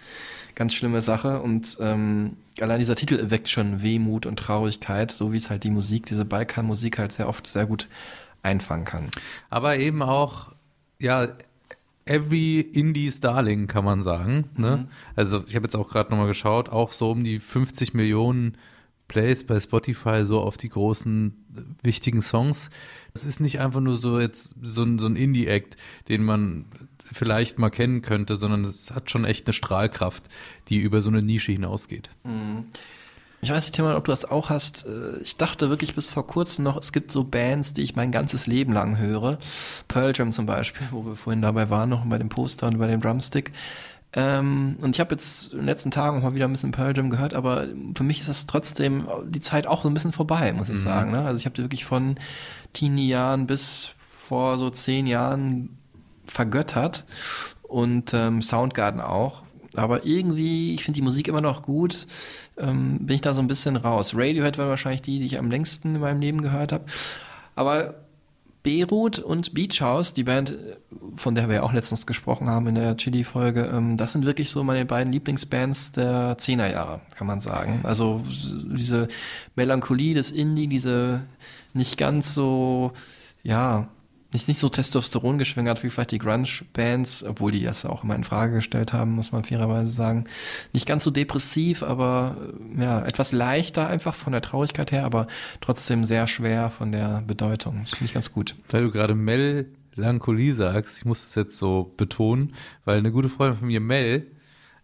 Ganz 0.55 0.75
schlimme 0.75 1.01
Sache. 1.03 1.41
Und 1.41 1.79
ähm, 1.81 2.37
allein 2.61 2.81
dieser 2.81 2.97
Titel 2.97 3.17
erweckt 3.19 3.49
schon 3.49 3.83
Wehmut 3.83 4.27
und 4.27 4.39
Traurigkeit, 4.39 5.13
so 5.13 5.33
wie 5.33 5.37
es 5.37 5.51
halt 5.51 5.65
die 5.65 5.71
Musik, 5.71 6.07
diese 6.07 6.25
Balkanmusik 6.25 6.99
halt 6.99 7.13
sehr 7.13 7.29
oft 7.29 7.47
sehr 7.47 7.67
gut 7.67 7.89
einfangen 8.43 8.85
kann. 8.85 9.11
Aber 9.49 9.79
eben 9.79 10.03
auch, 10.03 10.49
ja, 10.99 11.29
every 12.05 12.61
Indies 12.61 13.21
Darling, 13.21 13.67
kann 13.67 13.85
man 13.85 14.03
sagen. 14.03 14.51
Ne? 14.57 14.89
Also 15.15 15.45
ich 15.47 15.55
habe 15.55 15.65
jetzt 15.65 15.77
auch 15.77 15.89
gerade 15.89 16.11
nochmal 16.11 16.27
geschaut, 16.27 16.69
auch 16.69 16.93
so 16.93 17.11
um 17.11 17.23
die 17.23 17.39
50 17.39 17.95
Millionen 17.95 18.57
Plays 19.11 19.43
bei 19.43 19.59
Spotify 19.59 20.25
so 20.25 20.41
auf 20.41 20.57
die 20.57 20.69
großen 20.69 21.35
wichtigen 21.83 22.23
Songs. 22.23 22.71
Es 23.13 23.25
ist 23.25 23.41
nicht 23.41 23.59
einfach 23.59 23.81
nur 23.81 23.97
so 23.97 24.21
jetzt 24.21 24.55
so 24.63 24.85
ein, 24.85 25.01
so 25.01 25.07
ein 25.07 25.17
Indie-Act, 25.17 25.77
den 26.09 26.23
man 26.23 26.67
vielleicht 27.13 27.59
mal 27.59 27.71
kennen 27.71 28.03
könnte, 28.03 28.37
sondern 28.37 28.65
es 28.65 28.93
hat 28.93 29.11
schon 29.11 29.25
echt 29.25 29.49
eine 29.49 29.53
Strahlkraft, 29.53 30.29
die 30.69 30.79
über 30.79 31.03
so 31.03 31.11
eine 31.11 31.23
Nische 31.23 31.51
hinausgeht. 31.51 32.09
Ich 33.43 33.51
weiß 33.51 33.65
nicht, 33.65 33.75
Tim, 33.75 33.87
ob 33.87 34.05
du 34.05 34.13
das 34.13 34.25
auch 34.25 34.49
hast. 34.49 34.87
Äh, 34.87 35.19
Ich 35.25 35.37
dachte 35.37 35.71
wirklich 35.71 35.95
bis 35.97 36.09
vor 36.09 36.27
kurzem 36.27 36.63
noch, 36.65 36.77
es 36.77 36.93
gibt 36.93 37.11
so 37.11 37.25
Bands, 37.25 37.73
die 37.73 37.83
ich 37.83 37.97
mein 37.97 38.13
ganzes 38.13 38.47
Leben 38.47 38.73
lang 38.73 38.99
höre. 38.99 39.39
Pearl 39.89 40.13
Jam 40.15 40.31
zum 40.33 40.47
Beispiel, 40.47 40.87
wo 40.93 41.05
wir 41.05 41.17
vorhin 41.17 41.43
dabei 41.43 41.69
waren, 41.69 41.91
noch 41.91 42.05
bei 42.05 42.19
dem 42.19 42.29
Poster 42.29 42.69
und 42.69 42.79
bei 42.79 42.87
dem 42.87 43.01
Drumstick. 43.01 43.53
Ähm, 44.13 44.77
und 44.81 44.97
ich 44.97 45.01
habe 45.01 45.13
jetzt 45.15 45.53
in 45.53 45.59
den 45.61 45.67
letzten 45.67 45.91
Tagen 45.93 46.19
auch 46.19 46.23
mal 46.23 46.35
wieder 46.35 46.47
ein 46.47 46.53
bisschen 46.53 46.73
Pearl 46.73 46.97
Jam 46.97 47.11
gehört, 47.11 47.33
aber 47.33 47.69
für 47.97 48.03
mich 48.03 48.21
ist 48.21 48.29
das 48.29 48.47
trotzdem 48.47 49.07
die 49.29 49.41
Zeit 49.41 49.67
auch 49.69 49.83
so 49.83 49.89
ein 49.89 49.95
bisschen 49.95 50.13
vorbei, 50.13 50.53
muss 50.53 50.69
ich 50.69 50.79
Mhm. 50.79 50.83
sagen. 50.83 51.11
Ne? 51.13 51.23
Also 51.25 51.39
ich 51.39 51.45
habe 51.47 51.55
die 51.55 51.63
wirklich 51.63 51.85
von 51.85 52.17
Teenie-Jahren 52.73 53.47
bis 53.47 53.93
vor 53.99 54.59
so 54.59 54.71
zehn 54.71 55.07
Jahren 55.07 55.77
vergöttert 56.27 57.05
und 57.63 58.13
ähm, 58.15 58.43
Soundgarden 58.43 59.01
auch. 59.01 59.43
Aber 59.77 60.05
irgendwie, 60.05 60.75
ich 60.75 60.83
finde 60.85 60.97
die 60.99 61.03
Musik 61.05 61.29
immer 61.29 61.41
noch 61.41 61.63
gut, 61.63 62.09
ähm, 62.59 62.99
bin 63.07 63.15
ich 63.15 63.21
da 63.21 63.33
so 63.33 63.41
ein 63.41 63.47
bisschen 63.47 63.77
raus. 63.77 64.13
Radiohead 64.17 64.59
war 64.59 64.69
wahrscheinlich 64.69 65.03
die, 65.03 65.19
die 65.21 65.27
ich 65.27 65.39
am 65.39 65.51
längsten 65.51 65.95
in 65.95 66.01
meinem 66.01 66.21
Leben 66.21 66.43
gehört 66.43 66.73
habe. 66.73 66.85
Aber 67.55 67.95
Beirut 68.63 69.19
und 69.19 69.55
Beach 69.55 69.81
House, 69.81 70.13
die 70.13 70.25
Band, 70.25 70.55
von 71.15 71.35
der 71.35 71.49
wir 71.49 71.57
ja 71.57 71.63
auch 71.63 71.73
letztens 71.73 72.07
gesprochen 72.07 72.49
haben 72.49 72.67
in 72.67 72.75
der 72.75 72.97
Chili-Folge, 72.97 73.71
ähm, 73.73 73.97
das 73.97 74.13
sind 74.13 74.27
wirklich 74.27 74.51
so 74.51 74.63
meine 74.63 74.85
beiden 74.85 75.13
Lieblingsbands 75.13 75.93
der 75.93 76.37
10er 76.37 76.71
Jahre, 76.71 77.01
kann 77.17 77.27
man 77.27 77.41
sagen. 77.41 77.81
Also 77.85 78.23
diese 78.27 79.09
Melancholie 79.57 80.15
des 80.15 80.31
Indie, 80.31 80.67
diese 80.67 81.23
nicht 81.73 81.97
ganz 81.97 82.35
so, 82.35 82.93
ja, 83.43 83.89
nicht, 84.33 84.49
nicht 84.49 84.59
so 84.59 84.69
Testosteron 84.69 85.39
geschwängert 85.39 85.83
wie 85.83 85.91
vielleicht 85.91 86.13
die 86.13 86.19
Grunge-Bands, 86.19 87.25
obwohl 87.25 87.53
die 87.53 87.65
das 87.65 87.85
auch 87.85 88.05
immer 88.05 88.15
in 88.15 88.25
Frage 88.25 88.55
gestellt 88.55 88.93
haben, 88.93 89.13
muss 89.13 89.33
man 89.33 89.45
fairerweise 89.45 89.91
sagen. 89.91 90.25
Nicht 90.73 90.87
ganz 90.87 91.05
so 91.05 91.11
depressiv, 91.11 91.83
aber 91.83 92.37
äh, 92.79 92.83
ja, 92.83 93.05
etwas 93.05 93.33
leichter 93.33 93.89
einfach 93.89 94.15
von 94.15 94.33
der 94.33 94.43
Traurigkeit 94.43 94.93
her, 94.93 95.05
aber 95.05 95.27
trotzdem 95.61 96.05
sehr 96.05 96.27
schwer 96.27 96.71
von 96.71 96.93
der 96.93 97.23
Bedeutung. 97.27 97.81
Das 97.83 97.91
finde 97.91 98.05
ich 98.07 98.15
ganz 98.15 98.33
gut. 98.33 98.55
Weil 98.71 98.85
du 98.85 98.91
gerade 98.91 99.15
Melancholie 99.15 100.55
sagst, 100.55 100.99
ich 100.99 101.05
muss 101.05 101.27
es 101.27 101.35
jetzt 101.35 101.59
so 101.59 101.93
betonen, 101.97 102.55
weil 102.85 102.99
eine 102.99 103.11
gute 103.11 103.29
Freundin 103.29 103.59
von 103.59 103.69
mir, 103.69 103.81
Mel, 103.81 104.27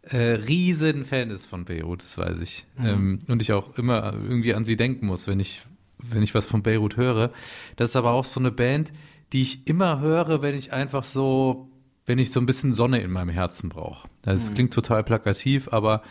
äh, 0.03 0.17
riesen 0.17 1.05
Fan 1.05 1.31
ist 1.31 1.47
von 1.47 1.65
Beirut, 1.65 2.03
das 2.03 2.19
weiß 2.19 2.41
ich. 2.41 2.65
Mhm. 2.79 2.87
Ähm, 2.87 3.19
und 3.29 3.43
ich 3.43 3.53
auch 3.53 3.77
immer 3.77 4.13
irgendwie 4.13 4.55
an 4.55 4.65
sie 4.65 4.77
denken 4.77 5.07
muss, 5.07 5.27
wenn 5.27 5.41
ich, 5.41 5.63
wenn 5.99 6.23
ich 6.23 6.35
was 6.35 6.47
von 6.47 6.63
Beirut 6.63 6.97
höre. 6.97 7.33
Das 7.77 7.91
ist 7.91 7.97
aber 7.97 8.13
auch 8.13 8.25
so 8.25 8.41
eine 8.41 8.53
Band, 8.53 8.93
die 9.33 9.43
ich 9.43 9.67
immer 9.67 10.01
höre, 10.01 10.43
wenn 10.43 10.55
ich 10.55 10.73
einfach 10.73 11.05
so, 11.05 11.69
wenn 12.07 12.19
ich 12.19 12.31
so 12.31 12.41
ein 12.41 12.47
bisschen 12.47 12.73
Sonne 12.73 13.01
in 13.01 13.11
meinem 13.11 13.31
Herzen 13.31 13.69
brauche. 13.69 14.09
Das 14.23 14.51
Mhm. 14.51 14.55
klingt 14.55 14.75
total 14.75 15.03
plakativ, 15.05 15.69
aber 15.73 16.03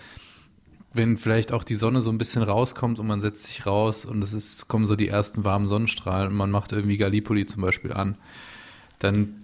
wenn 0.93 1.17
vielleicht 1.17 1.51
auch 1.51 1.63
die 1.63 1.75
Sonne 1.75 2.01
so 2.01 2.09
ein 2.09 2.17
bisschen 2.17 2.41
rauskommt 2.43 2.99
und 2.99 3.07
man 3.07 3.19
setzt 3.21 3.47
sich 3.47 3.65
raus 3.65 4.05
und 4.05 4.23
es 4.23 4.33
ist, 4.33 4.67
kommen 4.67 4.85
so 4.85 4.95
die 4.95 5.07
ersten 5.09 5.43
warmen 5.43 5.67
Sonnenstrahlen 5.67 6.29
und 6.29 6.35
man 6.37 6.51
macht 6.51 6.71
irgendwie 6.71 6.97
Gallipoli 6.97 7.45
zum 7.45 7.61
Beispiel 7.61 7.91
an, 7.93 8.17
dann, 8.99 9.41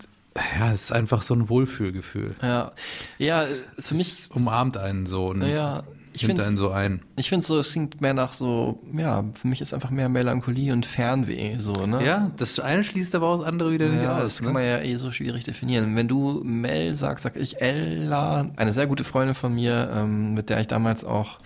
ja, 0.57 0.71
es 0.71 0.83
ist 0.83 0.91
einfach 0.93 1.21
so 1.23 1.33
ein 1.33 1.49
Wohlfühlgefühl. 1.49 2.35
Ja, 2.41 2.71
ja, 3.17 3.43
Es 3.75 3.87
für 3.87 3.95
mich, 3.95 4.07
es 4.07 4.27
umarmt 4.27 4.77
einen 4.77 5.05
so 5.05 5.27
und 5.27 5.41
ja, 5.41 5.83
ich 6.13 6.25
finde 6.25 6.43
so 6.43 6.69
ein. 6.71 7.01
ich 7.15 7.29
finde 7.29 7.45
so, 7.45 7.59
es 7.59 7.71
klingt 7.71 8.01
mehr 8.01 8.13
nach 8.13 8.33
so, 8.33 8.79
ja, 8.95 9.23
für 9.33 9.47
mich 9.47 9.61
ist 9.61 9.73
einfach 9.73 9.89
mehr 9.89 10.09
Melancholie 10.09 10.73
und 10.73 10.85
Fernweh, 10.85 11.57
so, 11.57 11.73
ne? 11.85 12.05
Ja, 12.05 12.31
das 12.37 12.59
eine 12.59 12.83
schließt 12.83 13.15
aber 13.15 13.27
auch 13.27 13.37
das 13.39 13.47
andere 13.47 13.71
wieder 13.71 13.87
nicht 13.87 14.03
Ja, 14.03 14.17
aus. 14.17 14.23
das 14.23 14.37
kann 14.39 14.47
ne? 14.47 14.53
man 14.53 14.63
ja 14.63 14.79
eh 14.81 14.95
so 14.95 15.11
schwierig 15.11 15.43
definieren. 15.43 15.95
Wenn 15.95 16.07
du 16.07 16.41
Mel 16.43 16.95
sagst, 16.95 17.23
sag 17.23 17.35
ich 17.37 17.61
Ella, 17.61 18.49
eine 18.55 18.73
sehr 18.73 18.87
gute 18.87 19.03
Freundin 19.03 19.35
von 19.35 19.53
mir, 19.53 19.89
ähm, 19.95 20.33
mit 20.33 20.49
der 20.49 20.59
ich 20.61 20.67
damals 20.67 21.03
auch 21.05 21.39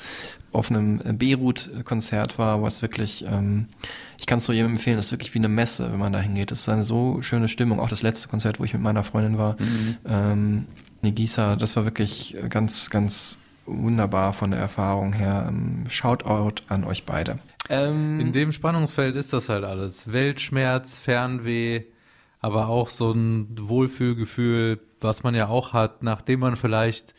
auf 0.51 0.69
einem 0.71 0.99
Beirut-Konzert 1.17 2.37
war, 2.39 2.61
was 2.61 2.81
wirklich, 2.81 3.25
ähm, 3.27 3.67
ich 4.17 4.25
kann 4.25 4.37
es 4.37 4.45
so 4.45 4.53
jedem 4.53 4.71
empfehlen, 4.71 4.95
das 4.97 5.07
ist 5.07 5.11
wirklich 5.11 5.33
wie 5.33 5.39
eine 5.39 5.49
Messe, 5.49 5.91
wenn 5.91 5.99
man 5.99 6.13
da 6.13 6.19
hingeht. 6.19 6.51
Das 6.51 6.61
ist 6.61 6.69
eine 6.69 6.83
so 6.83 7.21
schöne 7.21 7.49
Stimmung. 7.49 7.79
Auch 7.79 7.89
das 7.89 8.01
letzte 8.01 8.29
Konzert, 8.29 8.59
wo 8.59 8.63
ich 8.63 8.73
mit 8.73 8.81
meiner 8.81 9.03
Freundin 9.03 9.37
war, 9.37 9.57
ähm, 10.07 10.65
Negisa, 11.01 11.55
das 11.55 11.75
war 11.75 11.83
wirklich 11.83 12.35
ganz, 12.49 12.89
ganz 12.89 13.37
wunderbar 13.65 14.33
von 14.33 14.51
der 14.51 14.59
Erfahrung 14.59 15.13
her. 15.13 15.45
Ähm, 15.47 15.85
Shoutout 15.89 16.63
an 16.67 16.83
euch 16.83 17.05
beide. 17.05 17.39
Ähm, 17.69 18.19
In 18.19 18.31
dem 18.31 18.51
Spannungsfeld 18.51 19.15
ist 19.15 19.33
das 19.33 19.49
halt 19.49 19.63
alles. 19.63 20.11
Weltschmerz, 20.11 20.97
Fernweh, 20.97 21.83
aber 22.39 22.67
auch 22.67 22.89
so 22.89 23.11
ein 23.11 23.47
Wohlfühlgefühl, 23.59 24.79
was 25.01 25.23
man 25.23 25.35
ja 25.35 25.47
auch 25.47 25.73
hat, 25.73 26.03
nachdem 26.03 26.41
man 26.41 26.55
vielleicht 26.55 27.15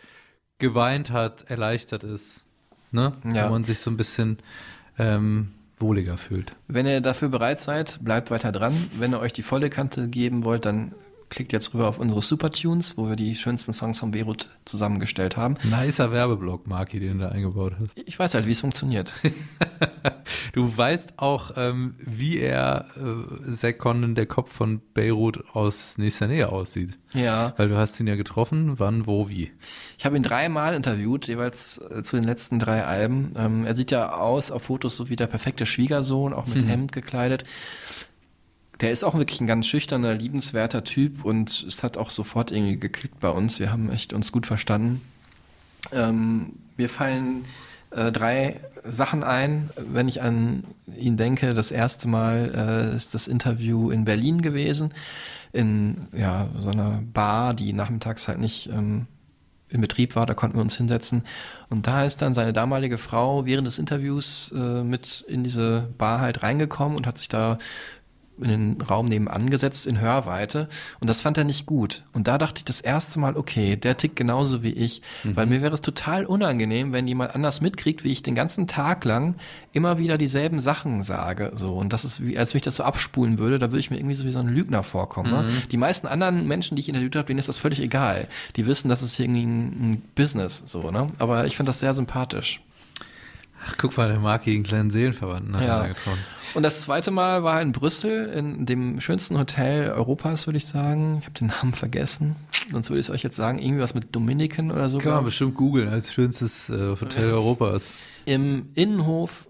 geweint 0.58 1.10
hat, 1.10 1.50
erleichtert 1.50 2.04
ist. 2.04 2.44
Ne? 2.92 3.12
Ja. 3.34 3.46
Wo 3.46 3.52
man 3.52 3.64
sich 3.64 3.80
so 3.80 3.90
ein 3.90 3.96
bisschen 3.96 4.38
ähm, 4.98 5.52
wohliger 5.78 6.16
fühlt. 6.16 6.56
Wenn 6.68 6.86
ihr 6.86 7.00
dafür 7.00 7.28
bereit 7.28 7.60
seid, 7.60 7.98
bleibt 8.02 8.30
weiter 8.30 8.52
dran. 8.52 8.74
Wenn 8.98 9.12
ihr 9.12 9.20
euch 9.20 9.32
die 9.32 9.42
volle 9.42 9.68
Kante 9.68 10.08
geben 10.08 10.44
wollt, 10.44 10.64
dann 10.64 10.94
klickt 11.36 11.52
jetzt 11.52 11.74
rüber 11.74 11.86
auf 11.88 11.98
unsere 11.98 12.22
Supertunes, 12.22 12.96
wo 12.96 13.08
wir 13.08 13.14
die 13.14 13.34
schönsten 13.36 13.72
Songs 13.72 13.98
von 14.00 14.10
Beirut 14.10 14.48
zusammengestellt 14.64 15.36
haben. 15.36 15.56
Nicer 15.62 16.10
Werbeblock, 16.10 16.66
Marki, 16.66 16.98
den 16.98 17.18
du 17.18 17.24
da 17.24 17.28
eingebaut 17.30 17.74
hast. 17.78 17.92
Ich 18.06 18.18
weiß 18.18 18.34
halt, 18.34 18.46
wie 18.46 18.52
es 18.52 18.60
funktioniert. 18.60 19.12
Du 20.52 20.76
weißt 20.76 21.18
auch, 21.18 21.52
ähm, 21.56 21.94
wie 21.98 22.38
er, 22.38 22.86
äh, 22.96 23.52
Zack 23.52 23.78
Condon, 23.78 24.14
der 24.14 24.26
Kopf 24.26 24.52
von 24.52 24.80
Beirut 24.94 25.44
aus 25.54 25.98
nächster 25.98 26.26
Nähe 26.28 26.48
aussieht. 26.50 26.98
Ja. 27.12 27.52
Weil 27.56 27.68
du 27.68 27.76
hast 27.76 28.00
ihn 28.00 28.06
ja 28.06 28.16
getroffen, 28.16 28.78
wann, 28.78 29.06
wo, 29.06 29.28
wie. 29.28 29.52
Ich 29.98 30.04
habe 30.06 30.16
ihn 30.16 30.22
dreimal 30.22 30.74
interviewt, 30.74 31.28
jeweils 31.28 31.78
äh, 31.78 32.02
zu 32.02 32.16
den 32.16 32.24
letzten 32.24 32.58
drei 32.58 32.84
Alben. 32.84 33.34
Ähm, 33.36 33.66
er 33.66 33.74
sieht 33.76 33.90
ja 33.90 34.14
aus 34.14 34.50
auf 34.50 34.64
Fotos 34.64 34.96
so 34.96 35.08
wie 35.10 35.16
der 35.16 35.26
perfekte 35.26 35.66
Schwiegersohn, 35.66 36.32
auch 36.32 36.46
mit 36.46 36.64
Mhm. 36.64 36.68
Hemd 36.68 36.92
gekleidet. 36.92 37.44
Der 38.80 38.90
ist 38.90 39.04
auch 39.04 39.14
wirklich 39.14 39.40
ein 39.40 39.46
ganz 39.46 39.66
schüchterner, 39.66 40.14
liebenswerter 40.14 40.84
Typ 40.84 41.24
und 41.24 41.64
es 41.66 41.82
hat 41.82 41.96
auch 41.96 42.10
sofort 42.10 42.50
irgendwie 42.50 42.78
geklickt 42.78 43.20
bei 43.20 43.30
uns. 43.30 43.58
Wir 43.58 43.72
haben 43.72 43.90
echt 43.90 44.12
uns 44.12 44.32
gut 44.32 44.46
verstanden. 44.46 45.00
Ähm, 45.92 46.52
mir 46.76 46.88
fallen 46.88 47.44
äh, 47.90 48.12
drei 48.12 48.60
Sachen 48.84 49.24
ein, 49.24 49.70
wenn 49.76 50.08
ich 50.08 50.22
an 50.22 50.64
ihn 50.96 51.16
denke. 51.16 51.54
Das 51.54 51.70
erste 51.70 52.08
Mal 52.08 52.90
äh, 52.92 52.96
ist 52.96 53.14
das 53.14 53.28
Interview 53.28 53.90
in 53.90 54.04
Berlin 54.04 54.42
gewesen, 54.42 54.92
in 55.52 56.08
ja, 56.12 56.48
so 56.58 56.70
einer 56.70 57.02
Bar, 57.14 57.54
die 57.54 57.72
nachmittags 57.72 58.28
halt 58.28 58.38
nicht 58.38 58.68
ähm, 58.68 59.06
in 59.68 59.80
Betrieb 59.80 60.14
war, 60.14 60.26
da 60.26 60.34
konnten 60.34 60.58
wir 60.58 60.62
uns 60.62 60.76
hinsetzen. 60.76 61.24
Und 61.68 61.86
da 61.86 62.04
ist 62.04 62.22
dann 62.22 62.34
seine 62.34 62.52
damalige 62.52 62.98
Frau 62.98 63.46
während 63.46 63.66
des 63.66 63.78
Interviews 63.78 64.52
äh, 64.54 64.84
mit 64.84 65.24
in 65.26 65.42
diese 65.42 65.88
Bar 65.98 66.20
halt 66.20 66.42
reingekommen 66.42 66.96
und 66.96 67.06
hat 67.06 67.18
sich 67.18 67.28
da 67.28 67.58
in 68.40 68.48
den 68.48 68.80
Raum 68.80 69.06
nebenan 69.06 69.50
gesetzt 69.50 69.86
in 69.86 70.00
Hörweite 70.00 70.68
und 71.00 71.08
das 71.08 71.22
fand 71.22 71.38
er 71.38 71.44
nicht 71.44 71.66
gut. 71.66 72.04
Und 72.12 72.28
da 72.28 72.38
dachte 72.38 72.58
ich 72.58 72.64
das 72.64 72.80
erste 72.80 73.18
Mal, 73.18 73.36
okay, 73.36 73.76
der 73.76 73.96
tickt 73.96 74.16
genauso 74.16 74.62
wie 74.62 74.72
ich, 74.72 75.02
weil 75.24 75.46
mir 75.46 75.62
wäre 75.62 75.74
es 75.74 75.80
total 75.80 76.26
unangenehm, 76.26 76.92
wenn 76.92 77.08
jemand 77.08 77.34
anders 77.34 77.60
mitkriegt, 77.60 78.04
wie 78.04 78.12
ich 78.12 78.22
den 78.22 78.34
ganzen 78.34 78.66
Tag 78.66 79.04
lang 79.04 79.36
immer 79.72 79.98
wieder 79.98 80.18
dieselben 80.18 80.60
Sachen 80.60 81.02
sage, 81.02 81.52
so 81.54 81.74
und 81.76 81.92
das 81.92 82.04
ist 82.04 82.24
wie, 82.24 82.38
als 82.38 82.52
wenn 82.52 82.58
ich 82.58 82.64
das 82.64 82.76
so 82.76 82.84
abspulen 82.84 83.38
würde, 83.38 83.58
da 83.58 83.70
würde 83.70 83.80
ich 83.80 83.90
mir 83.90 83.98
irgendwie 83.98 84.14
so 84.14 84.24
wie 84.24 84.30
so 84.30 84.38
ein 84.38 84.48
Lügner 84.48 84.82
vorkommen. 84.82 85.30
Ne? 85.30 85.42
Mhm. 85.42 85.68
Die 85.70 85.76
meisten 85.76 86.06
anderen 86.06 86.46
Menschen, 86.46 86.76
die 86.76 86.80
ich 86.80 86.88
interviewt 86.88 87.16
habe, 87.16 87.26
denen 87.26 87.38
ist 87.38 87.48
das 87.48 87.58
völlig 87.58 87.80
egal. 87.80 88.28
Die 88.56 88.66
wissen, 88.66 88.88
das 88.88 89.02
ist 89.02 89.18
irgendwie 89.18 89.44
ein, 89.44 89.92
ein 89.92 90.02
Business, 90.14 90.62
so 90.66 90.90
ne. 90.90 91.08
Aber 91.18 91.46
ich 91.46 91.56
fand 91.56 91.68
das 91.68 91.80
sehr 91.80 91.94
sympathisch. 91.94 92.60
Ach, 93.68 93.74
guck 93.78 93.96
mal, 93.96 94.08
der 94.08 94.18
Marki, 94.18 94.54
einen 94.54 94.62
kleinen 94.62 94.90
Seelenverwandten 94.90 95.56
hat 95.56 95.62
er 95.62 95.78
da 95.80 95.86
getroffen. 95.88 96.20
Und 96.54 96.62
das 96.62 96.80
zweite 96.80 97.10
Mal 97.10 97.42
war 97.42 97.60
in 97.60 97.72
Brüssel, 97.72 98.28
in 98.28 98.64
dem 98.64 99.00
schönsten 99.00 99.36
Hotel 99.36 99.90
Europas, 99.90 100.46
würde 100.46 100.58
ich 100.58 100.66
sagen. 100.66 101.18
Ich 101.20 101.26
habe 101.26 101.38
den 101.38 101.48
Namen 101.48 101.74
vergessen. 101.74 102.36
Sonst 102.70 102.90
würde 102.90 103.00
ich 103.00 103.06
es 103.06 103.10
euch 103.10 103.22
jetzt 103.22 103.36
sagen, 103.36 103.58
irgendwie 103.58 103.82
was 103.82 103.94
mit 103.94 104.14
Dominican 104.14 104.70
oder 104.70 104.88
so. 104.88 104.98
Kann 104.98 105.12
man 105.12 105.24
bestimmt 105.24 105.54
googeln 105.54 105.88
als 105.88 106.12
schönstes 106.12 106.70
äh, 106.70 106.96
Hotel 107.00 107.32
Europas. 107.32 107.92
Im 108.24 108.70
Innenhof 108.74 109.46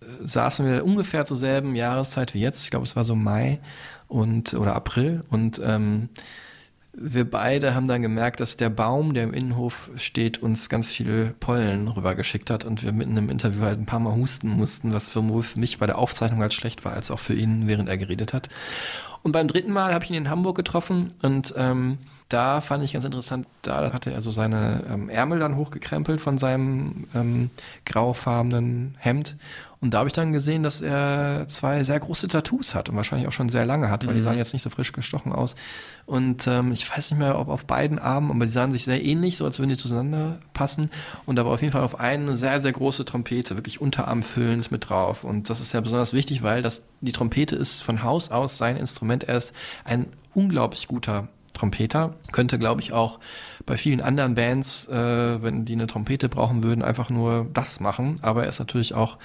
äh, 0.00 0.26
saßen 0.26 0.66
wir 0.66 0.84
ungefähr 0.84 1.24
zur 1.24 1.36
selben 1.36 1.74
Jahreszeit 1.74 2.34
wie 2.34 2.40
jetzt. 2.40 2.62
Ich 2.62 2.70
glaube, 2.70 2.84
es 2.84 2.94
war 2.94 3.04
so 3.04 3.14
Mai 3.14 3.60
und 4.08 4.54
oder 4.54 4.76
April. 4.76 5.24
Und 5.30 5.60
ähm, 5.64 6.10
wir 6.96 7.28
beide 7.28 7.74
haben 7.74 7.88
dann 7.88 8.02
gemerkt, 8.02 8.40
dass 8.40 8.56
der 8.56 8.70
Baum, 8.70 9.14
der 9.14 9.24
im 9.24 9.34
Innenhof 9.34 9.90
steht, 9.96 10.42
uns 10.42 10.68
ganz 10.68 10.90
viel 10.90 11.34
Pollen 11.40 11.88
rübergeschickt 11.88 12.50
hat 12.50 12.64
und 12.64 12.82
wir 12.82 12.92
mitten 12.92 13.16
im 13.16 13.30
Interview 13.30 13.62
halt 13.62 13.80
ein 13.80 13.86
paar 13.86 14.00
Mal 14.00 14.14
husten 14.14 14.48
mussten, 14.48 14.92
was 14.92 15.08
sowohl 15.08 15.42
für 15.42 15.58
mich 15.58 15.78
bei 15.78 15.86
der 15.86 15.98
Aufzeichnung 15.98 16.40
halt 16.40 16.54
schlecht 16.54 16.84
war, 16.84 16.92
als 16.92 17.10
auch 17.10 17.18
für 17.18 17.34
ihn, 17.34 17.66
während 17.66 17.88
er 17.88 17.98
geredet 17.98 18.32
hat. 18.32 18.48
Und 19.22 19.32
beim 19.32 19.48
dritten 19.48 19.72
Mal 19.72 19.92
habe 19.92 20.04
ich 20.04 20.10
ihn 20.10 20.16
in 20.16 20.30
Hamburg 20.30 20.56
getroffen 20.56 21.14
und 21.22 21.54
ähm, 21.56 21.98
da 22.28 22.60
fand 22.60 22.82
ich 22.82 22.92
ganz 22.92 23.04
interessant, 23.04 23.46
da 23.62 23.92
hatte 23.92 24.12
er 24.12 24.20
so 24.20 24.30
seine 24.30 24.84
ähm, 24.90 25.08
Ärmel 25.08 25.38
dann 25.38 25.56
hochgekrempelt 25.56 26.20
von 26.20 26.38
seinem 26.38 27.06
ähm, 27.14 27.50
graufarbenen 27.84 28.96
Hemd. 28.98 29.36
Und 29.84 29.92
da 29.92 29.98
habe 29.98 30.08
ich 30.08 30.14
dann 30.14 30.32
gesehen, 30.32 30.62
dass 30.62 30.80
er 30.80 31.44
zwei 31.48 31.84
sehr 31.84 32.00
große 32.00 32.26
Tattoos 32.28 32.74
hat 32.74 32.88
und 32.88 32.96
wahrscheinlich 32.96 33.28
auch 33.28 33.32
schon 33.34 33.50
sehr 33.50 33.66
lange 33.66 33.90
hat, 33.90 34.06
weil 34.06 34.14
die 34.14 34.20
Mhm. 34.20 34.24
sahen 34.24 34.38
jetzt 34.38 34.54
nicht 34.54 34.62
so 34.62 34.70
frisch 34.70 34.92
gestochen 34.92 35.30
aus. 35.32 35.56
Und 36.06 36.46
ähm, 36.46 36.72
ich 36.72 36.90
weiß 36.90 37.10
nicht 37.10 37.20
mehr, 37.20 37.38
ob 37.38 37.48
auf 37.48 37.66
beiden 37.66 37.98
Armen, 37.98 38.30
aber 38.30 38.46
die 38.46 38.50
sahen 38.50 38.72
sich 38.72 38.84
sehr 38.84 39.04
ähnlich, 39.04 39.36
so 39.36 39.44
als 39.44 39.58
würden 39.58 39.68
die 39.68 39.76
zueinander 39.76 40.38
passen. 40.54 40.90
Und 41.26 41.36
da 41.36 41.44
war 41.44 41.52
auf 41.52 41.60
jeden 41.60 41.72
Fall 41.72 41.82
auf 41.82 42.00
einen 42.00 42.26
eine 42.28 42.36
sehr, 42.36 42.60
sehr 42.62 42.72
große 42.72 43.04
Trompete, 43.04 43.56
wirklich 43.56 43.80
unterarmfüllend 43.80 44.72
mit 44.72 44.88
drauf. 44.88 45.22
Und 45.22 45.50
das 45.50 45.60
ist 45.60 45.72
ja 45.74 45.80
besonders 45.82 46.14
wichtig, 46.14 46.42
weil 46.42 46.62
das, 46.62 46.82
die 47.02 47.12
Trompete 47.12 47.54
ist 47.54 47.82
von 47.82 48.02
Haus 48.02 48.30
aus 48.30 48.56
sein 48.56 48.78
Instrument. 48.78 49.24
Er 49.24 49.36
ist 49.36 49.52
ein 49.84 50.06
unglaublich 50.32 50.88
guter 50.88 51.28
Trompeter. 51.54 52.14
Könnte, 52.32 52.58
glaube 52.58 52.82
ich, 52.82 52.92
auch 52.92 53.18
bei 53.64 53.78
vielen 53.78 54.00
anderen 54.00 54.34
Bands, 54.34 54.88
äh, 54.88 55.42
wenn 55.42 55.64
die 55.64 55.72
eine 55.72 55.86
Trompete 55.86 56.28
brauchen 56.28 56.62
würden, 56.62 56.82
einfach 56.82 57.08
nur 57.08 57.46
das 57.54 57.80
machen. 57.80 58.18
Aber 58.20 58.42
er 58.42 58.48
ist 58.48 58.58
natürlich 58.58 58.94
auch, 58.94 59.16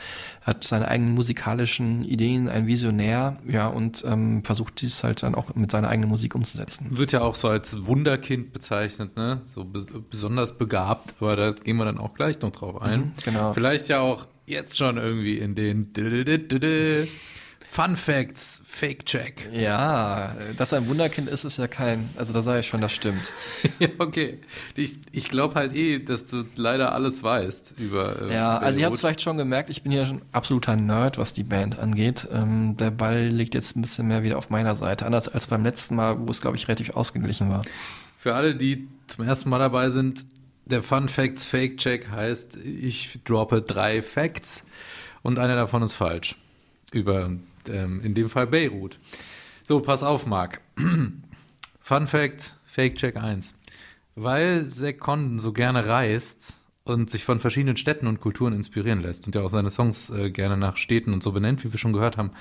hat 0.41 0.63
seine 0.63 0.87
eigenen 0.87 1.13
musikalischen 1.13 2.05
Ideen, 2.05 2.47
ein 2.47 2.67
Visionär, 2.67 3.37
ja, 3.47 3.67
und 3.67 4.03
ähm, 4.07 4.43
versucht 4.45 4.79
dies 4.81 5.03
halt 5.03 5.23
dann 5.23 5.35
auch 5.35 5.53
mit 5.55 5.71
seiner 5.71 5.89
eigenen 5.89 6.09
Musik 6.09 6.35
umzusetzen. 6.35 6.87
Wird 6.91 7.11
ja 7.11 7.21
auch 7.21 7.35
so 7.35 7.49
als 7.49 7.85
Wunderkind 7.85 8.53
bezeichnet, 8.53 9.17
ne? 9.17 9.41
So 9.45 9.65
be 9.65 9.85
besonders 10.09 10.57
begabt, 10.57 11.15
aber 11.19 11.35
da 11.35 11.51
gehen 11.51 11.77
wir 11.77 11.85
dann 11.85 11.97
auch 11.97 12.13
gleich 12.13 12.39
noch 12.41 12.51
drauf 12.51 12.81
ein. 12.81 12.99
Mhm, 12.99 13.11
genau. 13.25 13.53
Vielleicht 13.53 13.89
ja 13.89 13.99
auch 13.99 14.27
jetzt 14.45 14.77
schon 14.77 14.97
irgendwie 14.97 15.37
in 15.37 15.55
den 15.55 15.91
Fun 17.71 17.95
Facts, 17.95 18.61
Fake 18.65 19.05
Check. 19.05 19.47
Ja, 19.53 20.35
dass 20.57 20.71
er 20.71 20.79
ein 20.79 20.87
Wunderkind 20.87 21.29
ist, 21.29 21.43
ist 21.45 21.57
ja 21.59 21.67
kein, 21.67 22.09
also 22.17 22.33
da 22.33 22.41
sage 22.41 22.61
ich 22.61 22.67
schon, 22.67 22.81
das 22.81 22.91
stimmt. 22.91 23.31
ja, 23.79 23.89
okay. 23.99 24.39
Ich, 24.75 24.95
ich 25.11 25.29
glaube 25.29 25.53
halt 25.53 25.75
eh, 25.75 25.99
dass 25.99 26.25
du 26.25 26.45
leider 26.55 26.93
alles 26.93 27.21
weißt 27.21 27.75
über. 27.77 28.23
äh, 28.23 28.33
Ja, 28.33 28.57
also 28.57 28.79
ihr 28.79 28.85
habt 28.85 28.91
Beirut. 28.91 28.93
es 28.95 28.99
vielleicht 29.01 29.21
schon 29.21 29.37
gemerkt, 29.37 29.69
ich 29.69 29.83
bin 29.83 29.91
hier 29.91 30.07
schon 30.07 30.23
absoluter 30.31 30.75
Nerd, 30.75 31.19
was 31.19 31.33
die 31.33 31.43
Band 31.43 31.77
angeht. 31.77 32.27
Ähm, 32.31 32.75
der 32.75 32.89
Ball 32.89 33.27
liegt 33.27 33.53
jetzt 33.53 33.75
ein 33.77 33.81
bisschen 33.81 34.07
mehr 34.07 34.23
wieder 34.23 34.39
auf 34.39 34.49
meiner 34.49 34.73
Seite, 34.73 35.05
anders 35.05 35.27
als 35.27 35.45
beim 35.45 35.63
letzten 35.63 35.95
Mal, 35.95 36.17
wo 36.19 36.31
es, 36.31 36.41
glaube 36.41 36.57
ich, 36.57 36.67
relativ 36.67 36.89
ausgeglichen 36.95 37.49
war. 37.51 37.61
Für 38.17 38.33
alle, 38.33 38.55
die 38.55 38.87
zum 39.05 39.25
ersten 39.25 39.47
Mal 39.49 39.59
dabei 39.59 39.89
sind, 39.91 40.25
der 40.65 40.81
Fun 40.81 41.07
Facts 41.07 41.45
Fake 41.45 41.77
Check 41.77 42.09
heißt, 42.09 42.55
ich 42.57 43.19
droppe 43.25 43.61
drei 43.61 44.01
Facts 44.01 44.63
und 45.21 45.37
einer 45.37 45.55
davon 45.55 45.83
ist 45.83 45.93
falsch. 45.93 46.35
Über, 46.91 47.29
ähm, 47.69 48.01
in 48.03 48.13
dem 48.13 48.29
Fall 48.29 48.47
Beirut. 48.47 48.99
So, 49.63 49.79
pass 49.79 50.03
auf, 50.03 50.25
Marc. 50.25 50.61
Fun 51.79 52.07
Fact, 52.07 52.55
Fake 52.65 52.95
Check 52.95 53.17
1. 53.17 53.53
Weil 54.15 54.69
Zack 54.71 54.99
Condon 54.99 55.39
so 55.39 55.53
gerne 55.53 55.87
reist 55.87 56.55
und 56.83 57.09
sich 57.09 57.23
von 57.23 57.39
verschiedenen 57.39 57.77
Städten 57.77 58.07
und 58.07 58.19
Kulturen 58.19 58.53
inspirieren 58.53 58.99
lässt 58.99 59.27
und 59.27 59.35
ja 59.35 59.41
auch 59.41 59.49
seine 59.49 59.71
Songs 59.71 60.09
äh, 60.09 60.31
gerne 60.31 60.57
nach 60.57 60.77
Städten 60.77 61.13
und 61.13 61.23
so 61.23 61.31
benennt, 61.31 61.63
wie 61.63 61.71
wir 61.71 61.79
schon 61.79 61.93
gehört 61.93 62.17
haben, 62.17 62.31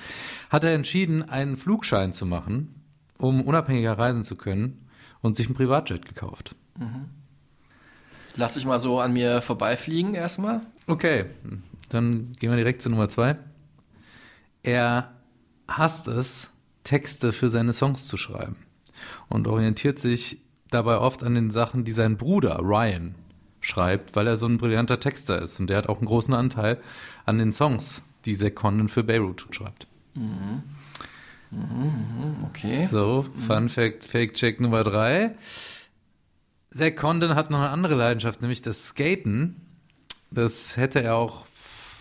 hat 0.49 0.63
er 0.63 0.73
entschieden, 0.73 1.29
einen 1.29 1.55
Flugschein 1.55 2.13
zu 2.13 2.25
machen, 2.25 2.83
um 3.17 3.41
unabhängiger 3.41 3.97
reisen 3.97 4.23
zu 4.23 4.35
können 4.35 4.87
und 5.21 5.35
sich 5.35 5.45
einen 5.47 5.55
Privatjet 5.55 6.05
gekauft. 6.05 6.55
Lass 8.35 8.57
ich 8.57 8.65
mal 8.65 8.79
so 8.79 8.99
an 8.99 9.13
mir 9.13 9.41
vorbeifliegen 9.41 10.15
erstmal. 10.15 10.61
Okay, 10.87 11.25
dann 11.89 12.31
gehen 12.39 12.49
wir 12.49 12.57
direkt 12.57 12.81
zu 12.81 12.89
Nummer 12.89 13.09
zwei. 13.09 13.35
Er 14.63 15.11
hasst 15.77 16.07
es, 16.07 16.49
Texte 16.83 17.33
für 17.33 17.49
seine 17.49 17.73
Songs 17.73 18.07
zu 18.07 18.17
schreiben 18.17 18.57
und 19.27 19.47
orientiert 19.47 19.99
sich 19.99 20.41
dabei 20.71 20.97
oft 20.97 21.23
an 21.23 21.35
den 21.35 21.51
Sachen, 21.51 21.83
die 21.83 21.91
sein 21.91 22.17
Bruder 22.17 22.59
Ryan 22.61 23.15
schreibt, 23.61 24.15
weil 24.15 24.27
er 24.27 24.37
so 24.37 24.47
ein 24.47 24.57
brillanter 24.57 24.99
Texter 24.99 25.41
ist 25.41 25.59
und 25.59 25.69
der 25.69 25.77
hat 25.77 25.89
auch 25.89 25.97
einen 25.97 26.07
großen 26.07 26.33
Anteil 26.33 26.79
an 27.25 27.37
den 27.37 27.51
Songs, 27.51 28.03
die 28.25 28.35
Zack 28.35 28.55
Condon 28.55 28.87
für 28.87 29.03
Beirut 29.03 29.47
schreibt. 29.51 29.87
Mhm. 30.15 30.63
Mhm, 31.51 32.45
okay. 32.45 32.87
So, 32.91 33.25
Fun 33.47 33.69
Fact, 33.69 34.03
Fake 34.03 34.35
Check 34.35 34.59
Nummer 34.59 34.83
drei. 34.83 35.35
Zack 36.71 36.97
Condon 36.97 37.35
hat 37.35 37.49
noch 37.49 37.59
eine 37.59 37.69
andere 37.69 37.95
Leidenschaft, 37.95 38.41
nämlich 38.41 38.61
das 38.61 38.89
Skaten. 38.89 39.61
Das 40.29 40.77
hätte 40.77 41.01
er 41.01 41.15
auch 41.15 41.45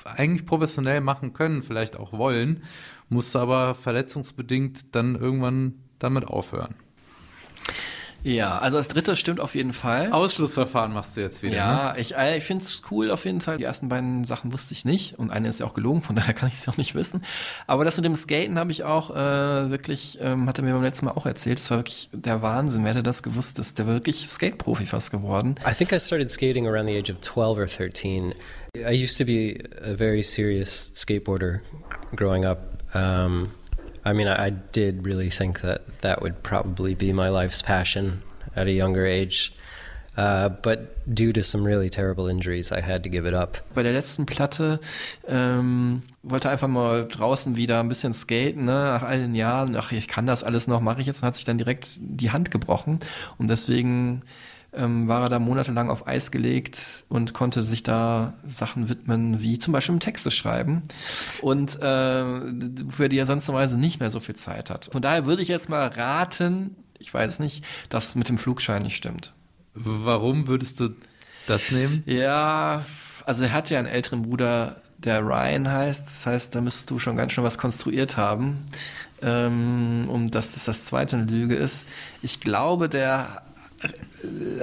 eigentlich 0.05 0.47
professionell 0.47 1.01
machen 1.01 1.33
können, 1.33 1.63
vielleicht 1.63 1.97
auch 1.97 2.13
wollen, 2.13 2.63
musste 3.09 3.41
aber 3.41 3.75
verletzungsbedingt 3.75 4.95
dann 4.95 5.17
irgendwann 5.17 5.75
damit 5.99 6.27
aufhören. 6.27 6.75
Ja, 8.25 8.59
also 8.59 8.77
das 8.77 8.89
dritte 8.89 9.17
stimmt 9.17 9.39
auf 9.39 9.55
jeden 9.55 9.73
Fall. 9.73 10.11
Ausschlussverfahren 10.11 10.93
machst 10.93 11.17
du 11.17 11.21
jetzt 11.21 11.43
wieder. 11.43 11.57
Ja, 11.57 11.93
ne? 11.93 12.01
ich, 12.01 12.17
äh, 12.17 12.37
ich 12.37 12.45
finde 12.45 12.65
es 12.65 12.83
cool 12.91 13.11
auf 13.11 13.25
jeden 13.25 13.41
Fall. 13.41 13.59
Die 13.59 13.65
ersten 13.65 13.89
beiden 13.89 14.25
Sachen 14.25 14.53
wusste 14.53 14.75
ich 14.75 14.85
nicht 14.85 15.19
und 15.19 15.31
eine 15.31 15.49
ist 15.49 15.61
ja 15.61 15.67
auch 15.67 15.75
gelogen, 15.75 16.03
von 16.03 16.17
daher 16.17 16.35
kann 16.35 16.49
ich 16.49 16.57
es 16.57 16.69
auch 16.69 16.77
nicht 16.77 16.95
wissen. 16.95 17.25
Aber 17.67 17.85
das 17.85 17.97
mit 17.97 18.05
dem 18.05 18.17
Skaten 18.17 18.59
habe 18.59 18.73
ich 18.73 18.83
auch 18.83 19.11
äh, 19.11 19.71
wirklich, 19.71 20.19
ähm, 20.21 20.49
hat 20.49 20.59
er 20.59 20.65
mir 20.65 20.73
beim 20.73 20.83
letzten 20.83 21.07
Mal 21.07 21.13
auch 21.13 21.27
erzählt. 21.27 21.59
Das 21.59 21.71
war 21.71 21.79
wirklich 21.79 22.11
der 22.13 22.43
Wahnsinn. 22.43 22.83
Wer 22.83 22.91
hätte 22.91 23.03
das 23.05 23.23
gewusst? 23.23 23.59
Das, 23.59 23.75
der 23.75 23.87
wirklich 23.87 24.27
Skate-Profi 24.27 24.87
fast 24.87 25.13
geworden. 25.13 25.55
I 25.67 25.73
think 25.73 25.93
I 25.93 26.01
started 26.01 26.31
skating 26.31 26.67
around 26.67 26.89
the 26.89 26.97
age 26.97 27.11
of 27.11 27.21
12 27.21 27.59
or 27.59 27.69
13. 27.69 28.35
I 28.77 28.93
used 28.93 29.17
to 29.19 29.25
be 29.25 29.63
a 29.81 29.95
very 29.95 30.23
serious 30.23 30.93
skateboarder 30.95 31.61
growing 32.17 32.45
up. 32.45 32.78
Um, 32.95 33.53
I 34.05 34.13
mean, 34.13 34.29
I, 34.29 34.47
I 34.47 34.51
did 34.51 35.05
really 35.05 35.31
think 35.31 35.61
that 35.61 36.01
that 36.01 36.23
would 36.23 36.43
probably 36.43 36.95
be 36.95 37.13
my 37.13 37.29
life's 37.29 37.63
passion 37.63 38.23
at 38.57 38.67
a 38.67 38.73
younger 38.73 39.07
age. 39.07 39.53
Uh, 40.17 40.49
but 40.49 40.97
due 41.15 41.33
to 41.33 41.45
some 41.45 41.63
really 41.63 41.89
terrible 41.89 42.27
injuries, 42.27 42.73
I 42.73 42.81
had 42.81 43.05
to 43.05 43.09
give 43.09 43.25
it 43.25 43.35
up. 43.35 43.59
Bei 43.73 43.85
der 43.85 43.93
letzten 43.93 44.27
Platte 44.27 44.81
ähm, 45.29 46.03
wollte 46.25 46.51
einfach 46.51 46.67
mal 46.67 47.07
draußen 47.07 47.55
wieder 47.55 47.79
ein 47.79 47.89
bisschen 47.89 48.15
skaten, 48.15 48.65
ne? 48.65 48.73
nach 48.73 49.05
all 49.05 49.19
den 49.19 49.37
Jahren. 49.37 49.77
Ach, 49.77 49.93
ich 49.93 50.09
kann 50.09 50.27
das 50.27 50.43
alles 50.43 50.67
noch, 50.67 50.81
mache 50.81 51.01
ich 51.01 51.07
jetzt 51.07 51.23
und 51.23 51.29
hat 51.29 51.37
sich 51.37 51.45
dann 51.45 51.57
direkt 51.57 52.01
die 52.01 52.33
Hand 52.33 52.51
gebrochen. 52.51 52.99
Und 53.39 53.49
deswegen 53.49 54.23
ähm, 54.73 55.09
war 55.09 55.23
er 55.23 55.29
da 55.29 55.39
monatelang 55.39 55.91
auf 55.91 56.07
Eis 56.07 56.31
gelegt 56.31 57.05
und 57.09 57.33
konnte 57.33 57.63
sich 57.63 57.83
da 57.83 58.35
Sachen 58.47 58.89
widmen, 58.89 59.41
wie 59.41 59.59
zum 59.59 59.73
Beispiel 59.73 59.99
Texte 59.99 60.31
schreiben. 60.31 60.83
Und 61.41 61.77
äh, 61.81 62.25
für 62.91 63.09
die 63.09 63.19
er 63.19 63.27
sonst 63.27 63.49
normalerweise 63.49 63.79
nicht 63.79 64.01
mehr 64.01 64.11
so 64.11 64.21
viel 64.21 64.37
Zeit 64.37 64.71
hat. 64.71 64.89
Von 64.93 65.03
daher 65.03 65.25
würde 65.27 65.43
ich 65.43 65.49
jetzt 65.49 65.69
mal 65.69 65.87
raten, 65.89 66.77
ich 66.99 67.13
weiß 67.13 67.39
nicht, 67.39 67.65
dass 67.89 68.15
mit 68.15 68.29
dem 68.29 68.39
Flugschein 68.39 68.83
nicht 68.83 68.97
stimmt. 68.97 69.33
Warum 69.75 70.49
würdest 70.49 70.81
du 70.81 70.91
das 71.47 71.71
nehmen? 71.71 72.03
Ja, 72.07 72.85
also 73.25 73.45
er 73.45 73.53
hat 73.53 73.71
ja 73.71 73.79
einen 73.79 73.89
älteren 73.89 74.23
Bruder, 74.23 74.83
der 74.99 75.21
Ryan 75.21 75.71
heißt. 75.71 76.07
Das 76.07 76.27
heißt, 76.27 76.55
da 76.55 76.61
müsstest 76.61 76.91
du 76.91 76.99
schon 76.99 77.17
ganz 77.17 77.33
schön 77.33 77.45
was 77.45 77.57
konstruiert 77.57 78.17
haben, 78.17 78.67
ähm, 79.23 80.09
um 80.11 80.31
dass 80.31 80.55
das 80.55 80.65
das 80.65 80.85
zweite 80.87 81.17
eine 81.17 81.27
Lüge 81.27 81.55
ist. 81.55 81.87
Ich 82.21 82.41
glaube, 82.41 82.89
der 82.89 83.43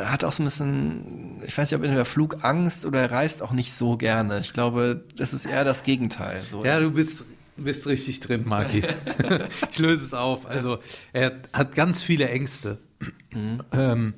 hat 0.02 0.24
auch 0.24 0.32
so 0.32 0.44
ein 0.44 0.46
bisschen, 0.46 1.42
ich 1.46 1.58
weiß 1.58 1.72
nicht, 1.72 1.80
ob 1.80 1.86
in 1.86 1.96
der 1.96 2.06
Flugangst 2.06 2.86
oder 2.86 3.02
er 3.02 3.12
reist 3.12 3.42
auch 3.42 3.52
nicht 3.52 3.74
so 3.74 3.98
gerne. 3.98 4.40
Ich 4.40 4.54
glaube, 4.54 5.04
das 5.16 5.34
ist 5.34 5.46
eher 5.46 5.64
das 5.64 5.84
Gegenteil. 5.84 6.42
So. 6.50 6.66
Ja, 6.66 6.80
du 6.80 6.92
bist, 6.92 7.24
bist 7.56 7.88
richtig 7.88 8.20
drin, 8.20 8.44
Marki. 8.46 8.84
ich 9.72 9.80
löse 9.80 10.06
es 10.06 10.14
auf. 10.14 10.46
Also, 10.46 10.80
er 11.14 11.40
hat 11.54 11.76
ganz 11.76 12.02
viele 12.02 12.30
Ängste. 12.30 12.80
Mhm. 13.34 13.62
Ähm, 13.72 14.14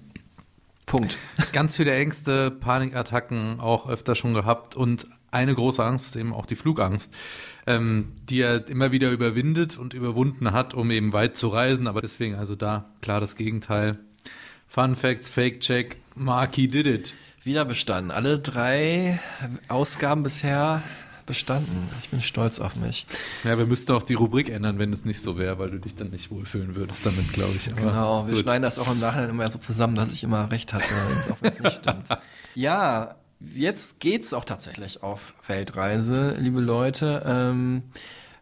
Punkt. 0.85 1.17
Ganz 1.51 1.75
viele 1.75 1.93
Ängste, 1.93 2.49
Panikattacken 2.49 3.59
auch 3.59 3.89
öfter 3.89 4.15
schon 4.15 4.33
gehabt 4.33 4.75
und 4.75 5.05
eine 5.31 5.53
große 5.53 5.83
Angst 5.83 6.07
ist 6.07 6.15
eben 6.15 6.33
auch 6.33 6.45
die 6.45 6.55
Flugangst, 6.55 7.13
ähm, 7.67 8.13
die 8.23 8.39
er 8.39 8.67
immer 8.69 8.93
wieder 8.93 9.11
überwindet 9.11 9.77
und 9.77 9.93
überwunden 9.93 10.53
hat, 10.53 10.73
um 10.73 10.89
eben 10.89 11.11
weit 11.11 11.35
zu 11.35 11.49
reisen. 11.49 11.87
Aber 11.87 12.01
deswegen 12.01 12.35
also 12.35 12.55
da 12.55 12.93
klar 13.01 13.19
das 13.19 13.35
Gegenteil. 13.35 13.99
Fun 14.67 14.95
Facts, 14.95 15.29
Fake 15.29 15.61
Check, 15.61 15.97
Marky 16.15 16.67
did 16.67 16.87
it. 16.87 17.13
Wieder 17.43 17.65
bestanden. 17.65 18.11
Alle 18.11 18.39
drei 18.39 19.19
Ausgaben 19.69 20.23
bisher 20.23 20.83
bestanden. 21.25 21.89
Ich 22.01 22.09
bin 22.09 22.21
stolz 22.21 22.59
auf 22.59 22.75
mich. 22.75 23.05
Ja, 23.43 23.57
wir 23.57 23.65
müssten 23.65 23.91
auch 23.93 24.03
die 24.03 24.13
Rubrik 24.13 24.49
ändern, 24.49 24.79
wenn 24.79 24.91
es 24.93 25.05
nicht 25.05 25.21
so 25.21 25.37
wäre, 25.37 25.57
weil 25.59 25.71
du 25.71 25.79
dich 25.79 25.95
dann 25.95 26.09
nicht 26.09 26.29
wohlfühlen 26.31 26.75
würdest 26.75 27.05
damit, 27.05 27.31
glaube 27.33 27.53
ich. 27.55 27.69
Aber 27.71 27.79
Genau, 27.81 28.27
wir 28.27 28.33
gut. 28.33 28.43
schneiden 28.43 28.63
das 28.63 28.77
auch 28.79 28.91
im 28.91 28.99
Nachhinein 28.99 29.29
immer 29.29 29.49
so 29.49 29.59
zusammen, 29.59 29.95
dass 29.95 30.11
ich 30.13 30.23
immer 30.23 30.51
recht 30.51 30.73
hatte, 30.73 30.85
auch 31.31 31.37
wenn 31.41 31.51
es 31.51 31.59
nicht 31.59 31.77
stimmt. 31.77 32.07
Ja, 32.55 33.15
jetzt 33.53 33.99
geht's 33.99 34.33
auch 34.33 34.43
tatsächlich 34.43 35.03
auf 35.03 35.35
Weltreise, 35.45 36.35
liebe 36.39 36.59
Leute. 36.59 37.21
Ähm, 37.25 37.83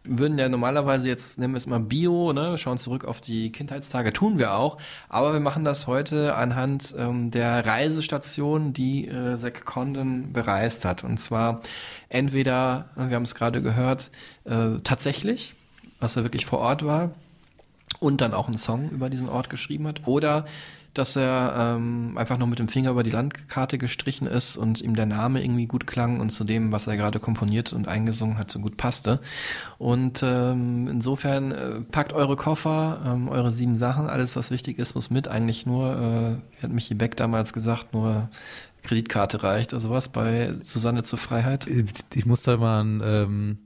würden 0.08 0.38
ja 0.38 0.48
normalerweise 0.48 1.08
jetzt, 1.08 1.38
nehmen 1.38 1.54
wir 1.54 1.58
es 1.58 1.66
mal 1.66 1.80
Bio, 1.80 2.32
ne, 2.32 2.58
schauen 2.58 2.78
zurück 2.78 3.04
auf 3.04 3.20
die 3.20 3.52
Kindheitstage, 3.52 4.12
tun 4.12 4.38
wir 4.38 4.54
auch, 4.54 4.78
aber 5.08 5.32
wir 5.32 5.40
machen 5.40 5.64
das 5.64 5.86
heute 5.86 6.34
anhand 6.34 6.94
ähm, 6.98 7.30
der 7.30 7.64
Reisestation, 7.66 8.72
die 8.72 9.08
äh, 9.08 9.36
Zack 9.36 9.64
Condon 9.64 10.32
bereist 10.32 10.84
hat. 10.84 11.04
Und 11.04 11.18
zwar 11.18 11.60
entweder, 12.08 12.90
wir 12.96 13.16
haben 13.16 13.22
es 13.22 13.34
gerade 13.34 13.62
gehört, 13.62 14.10
äh, 14.44 14.78
tatsächlich, 14.84 15.54
was 16.00 16.16
er 16.16 16.22
wirklich 16.22 16.46
vor 16.46 16.58
Ort 16.58 16.84
war, 16.84 17.10
und 18.00 18.20
dann 18.20 18.34
auch 18.34 18.48
einen 18.48 18.58
Song 18.58 18.90
über 18.90 19.10
diesen 19.10 19.28
Ort 19.28 19.50
geschrieben 19.50 19.86
hat. 19.86 20.06
Oder 20.06 20.44
dass 20.98 21.16
er 21.16 21.76
ähm, 21.76 22.16
einfach 22.16 22.38
nur 22.38 22.48
mit 22.48 22.58
dem 22.58 22.68
Finger 22.68 22.90
über 22.90 23.02
die 23.02 23.10
Landkarte 23.10 23.78
gestrichen 23.78 24.26
ist 24.26 24.56
und 24.56 24.80
ihm 24.80 24.96
der 24.96 25.06
Name 25.06 25.42
irgendwie 25.42 25.66
gut 25.66 25.86
klang 25.86 26.20
und 26.20 26.30
zu 26.30 26.44
dem, 26.44 26.72
was 26.72 26.86
er 26.86 26.96
gerade 26.96 27.20
komponiert 27.20 27.72
und 27.72 27.88
eingesungen 27.88 28.38
hat, 28.38 28.50
so 28.50 28.58
gut 28.58 28.76
passte. 28.76 29.20
Und 29.78 30.22
ähm, 30.22 30.88
insofern 30.88 31.52
äh, 31.52 31.80
packt 31.80 32.12
eure 32.12 32.36
Koffer, 32.36 33.00
ähm, 33.04 33.28
eure 33.28 33.50
sieben 33.50 33.76
Sachen, 33.76 34.06
alles 34.06 34.36
was 34.36 34.50
wichtig 34.50 34.78
ist, 34.78 34.94
muss 34.94 35.10
mit. 35.10 35.28
Eigentlich 35.28 35.66
nur, 35.66 36.40
äh, 36.58 36.62
hat 36.62 36.72
Michi 36.72 36.94
Beck 36.94 37.16
damals 37.16 37.52
gesagt, 37.52 37.92
nur 37.92 38.28
Kreditkarte 38.82 39.42
reicht 39.42 39.72
oder 39.72 39.80
sowas 39.80 40.08
bei 40.08 40.54
Susanne 40.64 41.02
zur 41.02 41.18
Freiheit. 41.18 41.66
Ich 42.14 42.26
muss 42.26 42.42
da 42.42 42.56
mal 42.56 42.80
an 42.80 43.02
ähm, 43.04 43.58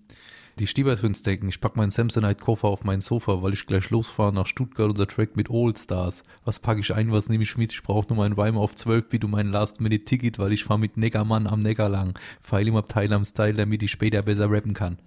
die 0.61 0.67
Stieber-Twins 0.67 1.23
denken. 1.23 1.49
Ich 1.49 1.61
pack 1.61 1.77
meinen 1.77 1.91
Samsonite-Koffer 1.91 2.69
auf 2.69 2.85
mein 2.85 3.01
Sofa, 3.01 3.43
weil 3.43 3.53
ich 3.53 3.67
gleich 3.67 3.91
losfahre 3.91 4.33
nach 4.33 4.47
Stuttgart, 4.47 4.91
unser 4.91 5.07
Track 5.07 5.35
mit 5.37 5.51
All 5.51 5.75
Stars. 5.77 6.23
Was 6.45 6.61
packe 6.61 6.81
ich 6.81 6.95
ein, 6.95 7.11
was 7.13 7.29
nehme 7.29 7.43
ich 7.43 7.57
mit? 7.57 7.73
Ich 7.73 7.83
brauche 7.83 8.07
nur 8.09 8.19
meinen 8.19 8.37
Weimar 8.37 8.63
auf 8.63 8.75
12, 8.77 9.07
wie 9.11 9.19
du 9.19 9.27
mein 9.29 9.51
Last-Minute-Ticket, 9.51 10.39
weil 10.39 10.53
ich 10.53 10.65
fahre 10.65 10.79
mit 10.79 10.97
Neckermann 10.97 11.47
am 11.47 11.61
Neckar 11.61 11.89
lang. 11.89 12.19
Pfeil 12.43 12.69
ihm 12.69 12.77
Abteil 12.77 13.13
am 13.13 13.25
Style, 13.25 13.55
damit 13.55 13.83
ich 13.83 13.91
später 13.91 14.23
besser 14.23 14.51
rappen 14.51 14.75
kann. 14.75 14.99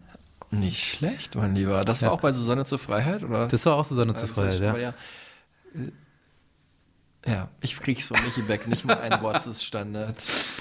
Nicht 0.51 0.83
schlecht, 0.83 1.35
mein 1.35 1.55
Lieber. 1.55 1.83
Das 1.85 2.01
war 2.01 2.09
Ja. 2.09 2.13
auch 2.13 2.21
bei 2.21 2.31
Susanne 2.31 2.65
zur 2.65 2.79
Freiheit, 2.79 3.23
oder? 3.23 3.47
Das 3.47 3.65
war 3.65 3.75
auch 3.75 3.85
Susanne 3.85 4.13
zur 4.13 4.27
das 4.27 4.35
Freiheit, 4.59 4.79
ja. 4.81 4.93
Ja, 7.25 7.47
ich 7.61 7.79
krieg's 7.79 8.07
von 8.07 8.17
Michi 8.23 8.41
Beck 8.41 8.67
nicht 8.67 8.83
mal 8.83 8.97
ein 8.97 9.21
Wort 9.21 9.41
zustande. 9.41 10.13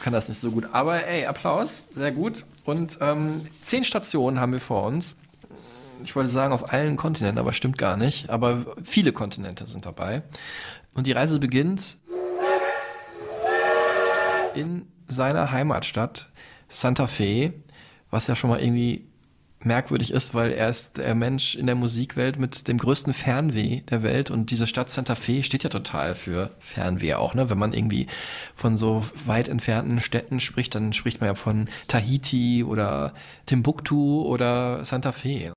Kann 0.03 0.13
das 0.13 0.29
nicht 0.29 0.41
so 0.41 0.51
gut. 0.53 0.69
Aber 0.73 1.05
ey, 1.05 1.27
Applaus, 1.27 1.83
sehr 1.95 2.13
gut. 2.13 2.45
Und 2.65 2.99
ähm, 3.01 3.47
zehn 3.63 3.83
Stationen 3.83 4.39
haben 4.39 4.53
wir 4.53 4.61
vor 4.61 4.85
uns. 4.85 5.17
Ich 6.05 6.15
wollte 6.15 6.31
sagen 6.31 6.53
auf 6.53 6.73
allen 6.73 6.97
Kontinenten, 6.97 7.39
aber 7.39 7.53
stimmt 7.53 7.79
gar 7.79 7.97
nicht. 7.97 8.31
Aber 8.31 8.77
viele 8.85 9.13
Kontinente 9.13 9.67
sind 9.67 9.87
dabei. 9.87 10.23
Und 10.95 11.07
die 11.07 11.13
Reise 11.13 11.41
beginnt 11.41 11.97
in 14.55 14.87
seiner 15.09 15.51
Heimatstadt 15.51 16.29
Santa 16.69 17.07
Fe, 17.07 17.55
was 18.11 18.27
ja 18.27 18.37
schon 18.37 18.51
mal 18.51 18.61
irgendwie 18.61 19.09
merkwürdig 19.65 20.13
ist, 20.13 20.35
weil 20.35 20.53
er 20.53 20.69
ist 20.69 20.99
der 20.99 21.15
Mensch 21.15 21.55
in 21.55 21.67
der 21.67 21.75
Musikwelt 21.75 22.39
mit 22.39 22.69
dem 22.69 22.79
größten 22.79 23.13
Fernweh 23.13 23.81
der 23.91 24.03
Welt 24.03 24.31
und 24.31 24.51
diese 24.51 24.67
Stadt 24.67 24.91
Santa 24.91 25.15
Fe 25.15 25.43
steht 25.43 25.65
ja 25.65 25.71
total 25.71 26.15
für 26.15 26.51
Fernweh 26.59 27.15
auch, 27.15 27.35
ne? 27.35 27.51
Wenn 27.51 27.59
man 27.59 27.73
irgendwie 27.73 28.07
von 28.55 28.77
so 28.77 29.05
weit 29.27 29.49
entfernten 29.49 30.01
Städten 30.01 30.41
spricht, 30.41 30.75
dann 30.75 30.93
spricht 30.93 31.21
man 31.21 31.29
ja 31.29 31.35
von 31.35 31.69
Tahiti 31.89 32.65
oder 32.65 33.15
Timbuktu 33.47 34.23
oder 34.23 34.85
Santa 34.85 35.13
Fe. 35.13 35.53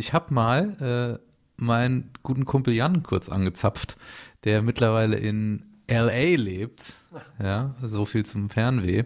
Ich 0.00 0.14
habe 0.14 0.32
mal 0.32 1.20
äh, 1.20 1.62
meinen 1.62 2.10
guten 2.22 2.46
Kumpel 2.46 2.74
Jan 2.74 3.02
kurz 3.02 3.28
angezapft, 3.28 3.96
der 4.44 4.62
mittlerweile 4.62 5.16
in 5.16 5.66
LA 5.88 6.36
lebt. 6.36 6.94
Ja, 7.40 7.74
so 7.82 8.06
viel 8.06 8.24
zum 8.24 8.48
Fernweh. 8.48 9.04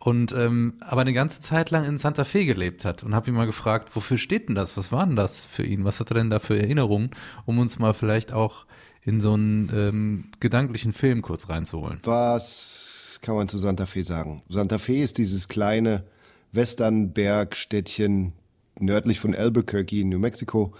Und 0.00 0.32
ähm, 0.32 0.74
aber 0.80 1.02
eine 1.02 1.12
ganze 1.12 1.40
Zeit 1.40 1.70
lang 1.70 1.84
in 1.84 1.96
Santa 1.96 2.24
Fe 2.24 2.44
gelebt 2.44 2.84
hat 2.84 3.04
und 3.04 3.14
habe 3.14 3.30
ihn 3.30 3.34
mal 3.34 3.46
gefragt, 3.46 3.94
wofür 3.94 4.18
steht 4.18 4.48
denn 4.48 4.54
das? 4.54 4.76
Was 4.76 4.92
war 4.92 5.06
denn 5.06 5.16
das 5.16 5.44
für 5.44 5.62
ihn? 5.62 5.84
Was 5.84 6.00
hat 6.00 6.10
er 6.10 6.14
denn 6.14 6.30
da 6.30 6.40
für 6.40 6.58
Erinnerungen, 6.58 7.10
um 7.46 7.58
uns 7.58 7.78
mal 7.78 7.94
vielleicht 7.94 8.32
auch 8.32 8.66
in 9.02 9.20
so 9.20 9.34
einen 9.34 9.70
ähm, 9.72 10.24
gedanklichen 10.40 10.92
Film 10.92 11.22
kurz 11.22 11.48
reinzuholen? 11.48 12.00
Was 12.02 13.20
kann 13.22 13.36
man 13.36 13.48
zu 13.48 13.56
Santa 13.56 13.86
Fe 13.86 14.04
sagen? 14.04 14.42
Santa 14.48 14.78
Fe 14.78 14.96
ist 14.96 15.16
dieses 15.16 15.48
kleine 15.48 16.04
Westernbergstädtchen 16.52 18.32
nördlich 18.78 19.20
von 19.20 19.34
Albuquerque 19.34 20.00
in 20.00 20.08
New 20.08 20.18
Mexico, 20.18 20.72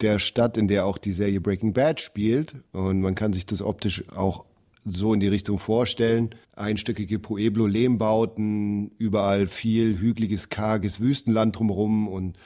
der 0.00 0.18
Stadt, 0.18 0.56
in 0.56 0.68
der 0.68 0.86
auch 0.86 0.98
die 0.98 1.12
Serie 1.12 1.40
Breaking 1.40 1.72
Bad 1.72 2.00
spielt. 2.00 2.54
Und 2.72 3.00
man 3.00 3.14
kann 3.14 3.32
sich 3.32 3.46
das 3.46 3.62
optisch 3.62 4.04
auch 4.10 4.44
so 4.84 5.12
in 5.12 5.20
die 5.20 5.28
Richtung 5.28 5.58
vorstellen. 5.58 6.34
Einstöckige 6.54 7.18
Pueblo-Lehmbauten, 7.18 8.92
überall 8.98 9.46
viel 9.46 9.98
hügeliges, 9.98 10.48
karges 10.48 11.00
Wüstenland 11.00 11.58
drumherum 11.58 12.08
und 12.08 12.36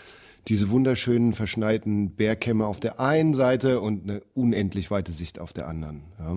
diese 0.49 0.71
wunderschönen 0.71 1.35
verschneiten 1.35 2.11
Bergkämme 2.11 2.67
auf 2.67 2.81
der 2.81 2.99
einen 2.99 3.35
Seite 3.35 3.81
und 3.81 4.11
eine 4.11 4.23
unendlich 4.35 4.91
weite 4.91 5.13
Sicht 5.13 5.39
auf 5.39 5.53
der 5.53 5.69
anderen. 5.69 6.03
Ja, 6.19 6.37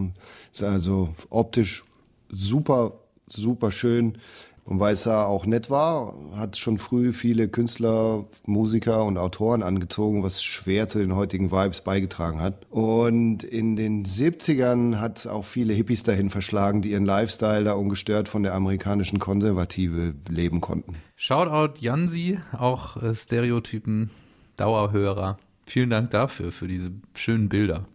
ist 0.52 0.64
also 0.64 1.16
optisch 1.30 1.84
super, 2.30 3.00
super 3.28 3.72
schön. 3.72 4.18
Und 4.65 4.80
weil 4.80 4.93
es 4.95 5.04
da 5.04 5.25
auch 5.25 5.45
nett 5.45 5.69
war, 5.69 6.15
hat 6.36 6.58
schon 6.58 6.80
früh 6.80 7.13
viele 7.13 7.47
Künstler, 7.47 8.25
Musiker 8.47 9.06
und 9.06 9.19
Autoren 9.19 9.62
angezogen, 9.62 10.23
was 10.23 10.41
schwer 10.41 10.88
zu 10.88 10.97
den 10.97 11.15
heutigen 11.15 11.51
Vibes 11.51 11.82
beigetragen 11.82 12.41
hat. 12.41 12.65
Und 12.71 13.43
in 13.43 13.75
den 13.75 14.08
70ern 14.08 14.99
hat 14.99 15.19
es 15.19 15.28
auch 15.28 15.45
viele 15.45 15.73
Hippies 15.73 16.01
dahin 16.01 16.32
verschlagen, 16.32 16.82
die 16.82 16.91
ihren 16.91 17.06
Lifestyle 17.06 17.63
da 17.63 17.73
ungestört 17.73 18.28
von 18.28 18.41
der 18.41 18.56
amerikanischen 18.56 19.19
Konservative 19.19 20.15
leben 20.30 20.62
konnten. 20.62 20.95
Shoutout 21.15 21.80
Jansi, 21.80 22.39
auch 22.51 23.01
äh, 23.04 23.13
Stereotypen, 23.13 24.10
Dauerhörer. 24.58 25.38
Vielen 25.67 25.91
Dank 25.91 26.09
dafür, 26.09 26.51
für 26.51 26.68
diese 26.68 26.91
schönen 27.13 27.49
Bilder. 27.49 27.86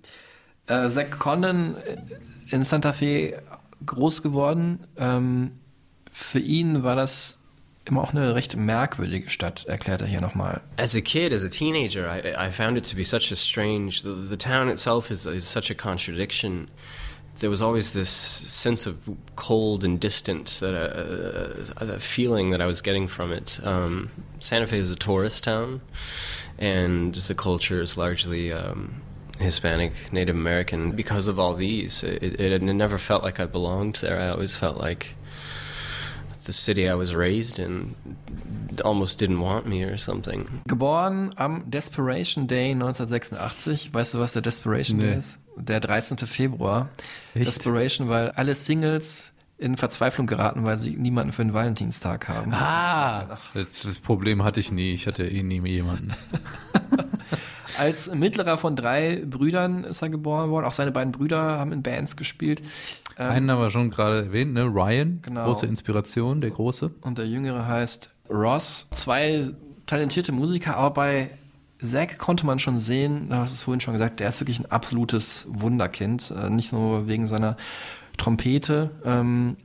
Äh, 0.69 0.89
Zack 0.89 1.19
Condon 1.19 1.75
in 2.49 2.63
Santa 2.63 2.93
Fe 2.93 3.43
groß 3.85 4.23
geworden. 4.23 4.87
Ähm, 4.97 5.53
für 6.11 6.39
ihn 6.39 6.83
war 6.83 6.97
das 6.97 7.39
immer 7.85 8.03
auch 8.03 8.13
eine 8.13 8.35
recht 8.35 8.57
merkwürdige 8.57 9.31
Stadt, 9.31 9.65
erklärt 9.67 10.01
er 10.01 10.07
hier 10.07 10.21
nochmal. 10.21 10.61
As 10.77 10.95
a 10.95 11.01
kid, 11.01 11.33
as 11.33 11.45
a 11.45 11.49
teenager, 11.49 12.09
I, 12.09 12.47
I 12.47 12.51
found 12.51 12.77
it 12.77 12.85
to 12.91 12.97
be 12.97 13.05
such 13.05 13.33
a 13.33 13.37
strange. 13.37 14.03
The, 14.03 14.13
the 14.13 14.37
town 14.37 14.69
itself 14.69 15.11
is, 15.11 15.27
is 15.27 15.45
such 15.45 15.71
a 15.71 15.75
contradiction. 15.75 16.69
There 17.41 17.51
was 17.51 17.63
always 17.63 17.93
this 17.93 18.11
sense 18.11 18.87
of 18.87 18.99
cold 19.37 19.83
and 19.83 19.99
distant, 19.99 20.59
that 20.61 20.75
uh, 20.75 21.83
uh, 21.83 21.95
a 21.95 21.99
feeling 21.99 22.51
that 22.51 22.61
I 22.61 22.67
was 22.67 22.83
getting 22.83 23.09
from 23.09 23.33
it. 23.33 23.59
Um, 23.65 24.11
Santa 24.41 24.67
Fe 24.67 24.79
is 24.79 24.91
a 24.91 24.97
tourist 24.97 25.45
town, 25.45 25.81
and 26.59 27.15
the 27.15 27.35
culture 27.35 27.81
is 27.81 27.97
largely 27.97 28.53
um, 28.53 29.01
Hispanic, 29.39 30.13
Native 30.13 30.37
American. 30.37 30.91
Because 30.91 31.29
of 31.29 31.39
all 31.39 31.55
these, 31.55 32.03
it, 32.03 32.23
it, 32.23 32.53
it 32.53 32.63
never 32.63 32.99
felt 32.99 33.23
like 33.23 33.41
I 33.41 33.47
belonged 33.47 33.97
there. 33.97 34.21
I 34.21 34.29
always 34.29 34.55
felt 34.55 34.77
like 34.77 35.17
the 36.47 36.53
city 36.53 36.83
I 36.89 36.95
was 36.95 37.15
raised 37.15 37.59
in 37.59 37.95
almost 38.83 39.21
didn't 39.21 39.41
want 39.41 39.67
me 39.67 39.85
or 39.85 39.99
something. 39.99 40.47
Geboren 40.67 41.33
am 41.37 41.71
Desperation 41.71 42.47
Day 42.47 42.73
1986. 42.73 43.93
Weißt 43.93 44.15
du, 44.15 44.19
was 44.21 44.33
der 44.33 44.43
Desperation 44.43 44.99
Nee. 44.99 45.05
Day 45.11 45.19
ist? 45.19 45.39
Der 45.57 45.81
13. 45.81 46.17
Februar. 46.27 46.89
Echt? 47.35 47.47
Desperation, 47.47 48.09
weil 48.09 48.31
alle 48.31 48.55
Singles 48.55 49.31
in 49.59 49.77
Verzweiflung 49.77 50.27
geraten, 50.27 50.65
weil 50.65 50.79
sie 50.79 50.97
niemanden 50.97 51.33
für 51.33 51.43
den 51.45 51.53
Valentinstag 51.53 52.29
haben. 52.29 52.53
Ah, 52.55 53.39
das, 53.53 53.67
das 53.85 53.95
Problem 53.97 54.43
hatte 54.43 54.59
ich 54.61 54.73
nie. 54.73 54.95
Ich 54.95 55.07
hatte 55.07 55.25
eh 55.25 55.43
nie 55.43 55.61
jemanden. 55.69 56.15
Als 57.79 58.13
mittlerer 58.13 58.59
von 58.59 58.77
drei 58.77 59.23
Brüdern 59.25 59.85
ist 59.85 60.03
er 60.03 60.09
geboren 60.11 60.51
worden. 60.51 60.67
Auch 60.67 60.73
seine 60.73 60.93
beiden 60.93 61.13
Brüder 61.13 61.41
haben 61.41 61.73
in 61.73 61.83
Bands 61.83 62.17
gespielt. 62.17 62.61
Ähm, 63.21 63.31
Einen 63.31 63.51
haben 63.51 63.61
wir 63.61 63.71
schon 63.71 63.91
gerade 63.91 64.25
erwähnt, 64.25 64.55
ne? 64.55 64.63
Ryan, 64.65 65.21
Genau. 65.23 65.45
große 65.45 65.67
Inspiration, 65.67 66.41
der 66.41 66.51
große. 66.51 66.91
und 67.03 67.19
der 67.19 67.27
jüngere 67.29 67.67
heißt 67.69 68.11
Ross. 68.31 68.89
Zwei 68.93 69.45
talentierte 69.87 70.33
Musiker, 70.33 70.77
aber 70.77 70.91
bei 70.95 71.31
Zack 71.83 72.19
konnte 72.19 72.47
man 72.47 72.59
schon 72.59 72.79
sehen, 72.79 73.29
du 73.29 73.37
hast 73.37 73.53
es 73.53 73.63
vorhin 73.63 73.81
schon 73.81 73.95
gesagt, 73.95 74.21
der 74.21 74.29
ist 74.29 74.41
wirklich 74.41 74.59
ein 74.59 74.71
absolutes 74.71 75.47
Wunderkind. 75.51 76.31
Äh, 76.37 76.49
Nicht 76.51 76.73
nur 76.73 77.09
wegen 77.09 77.27
seiner 77.27 77.57
Trompete, 78.17 78.91
ähm, 79.05 79.57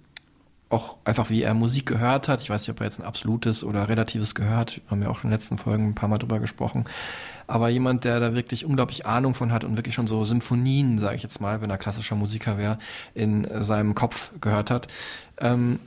auch 0.70 0.98
einfach 1.06 1.30
wie 1.30 1.44
er 1.44 1.54
Musik 1.54 1.86
gehört 1.86 2.28
hat. 2.28 2.42
Ich 2.42 2.50
weiß 2.50 2.62
nicht, 2.62 2.72
ob 2.72 2.80
er 2.82 2.88
jetzt 2.88 3.00
ein 3.00 3.06
absolutes 3.06 3.64
oder 3.64 3.88
relatives 3.88 4.34
gehört. 4.36 4.82
Haben 4.90 5.02
wir 5.02 5.10
auch 5.12 5.18
in 5.24 5.30
den 5.30 5.32
letzten 5.32 5.58
Folgen 5.58 5.90
ein 5.90 5.96
paar 5.96 6.10
Mal 6.10 6.18
drüber 6.18 6.40
gesprochen. 6.40 6.86
Aber 7.48 7.70
jemand, 7.70 8.04
der 8.04 8.20
da 8.20 8.34
wirklich 8.34 8.66
unglaublich 8.66 9.06
Ahnung 9.06 9.36
von 9.36 9.52
hat 9.52 9.64
und 9.64 9.78
wirklich 9.78 9.96
schon 9.96 10.08
so 10.08 10.24
Symphonien, 10.26 11.00
sage 11.00 11.16
ich 11.16 11.24
jetzt 11.24 11.42
mal, 11.42 11.62
wenn 11.62 11.70
er 11.70 11.78
klassischer 11.78 12.16
Musiker 12.16 12.58
wäre, 12.58 12.80
in 13.14 13.48
seinem 13.64 13.96
Kopf 13.96 14.32
gehört 14.42 14.72
hat. 14.72 14.88
Ähm, 15.40 15.80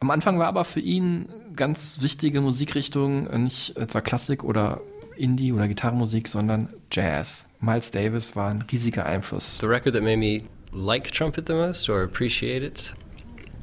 am 0.00 0.10
Anfang 0.10 0.38
war 0.38 0.46
aber 0.46 0.64
für 0.64 0.80
ihn 0.80 1.28
ganz 1.54 1.98
wichtige 2.00 2.40
Musikrichtung 2.40 3.24
nicht 3.42 3.76
etwa 3.76 4.00
Klassik 4.00 4.44
oder 4.44 4.80
Indie 5.16 5.52
oder 5.52 5.68
Gitarrenmusik, 5.68 6.28
sondern 6.28 6.68
Jazz. 6.92 7.46
Miles 7.60 7.90
Davis 7.90 8.36
war 8.36 8.50
ein 8.50 8.62
riesiger 8.70 9.06
Einfluss. 9.06 9.58
The 9.60 9.66
record 9.66 9.94
that 9.94 10.02
made 10.02 10.18
me 10.18 10.42
like 10.72 11.10
trumpet 11.10 11.46
the 11.46 11.54
most 11.54 11.88
or 11.88 12.02
appreciate 12.02 12.64
it 12.64 12.94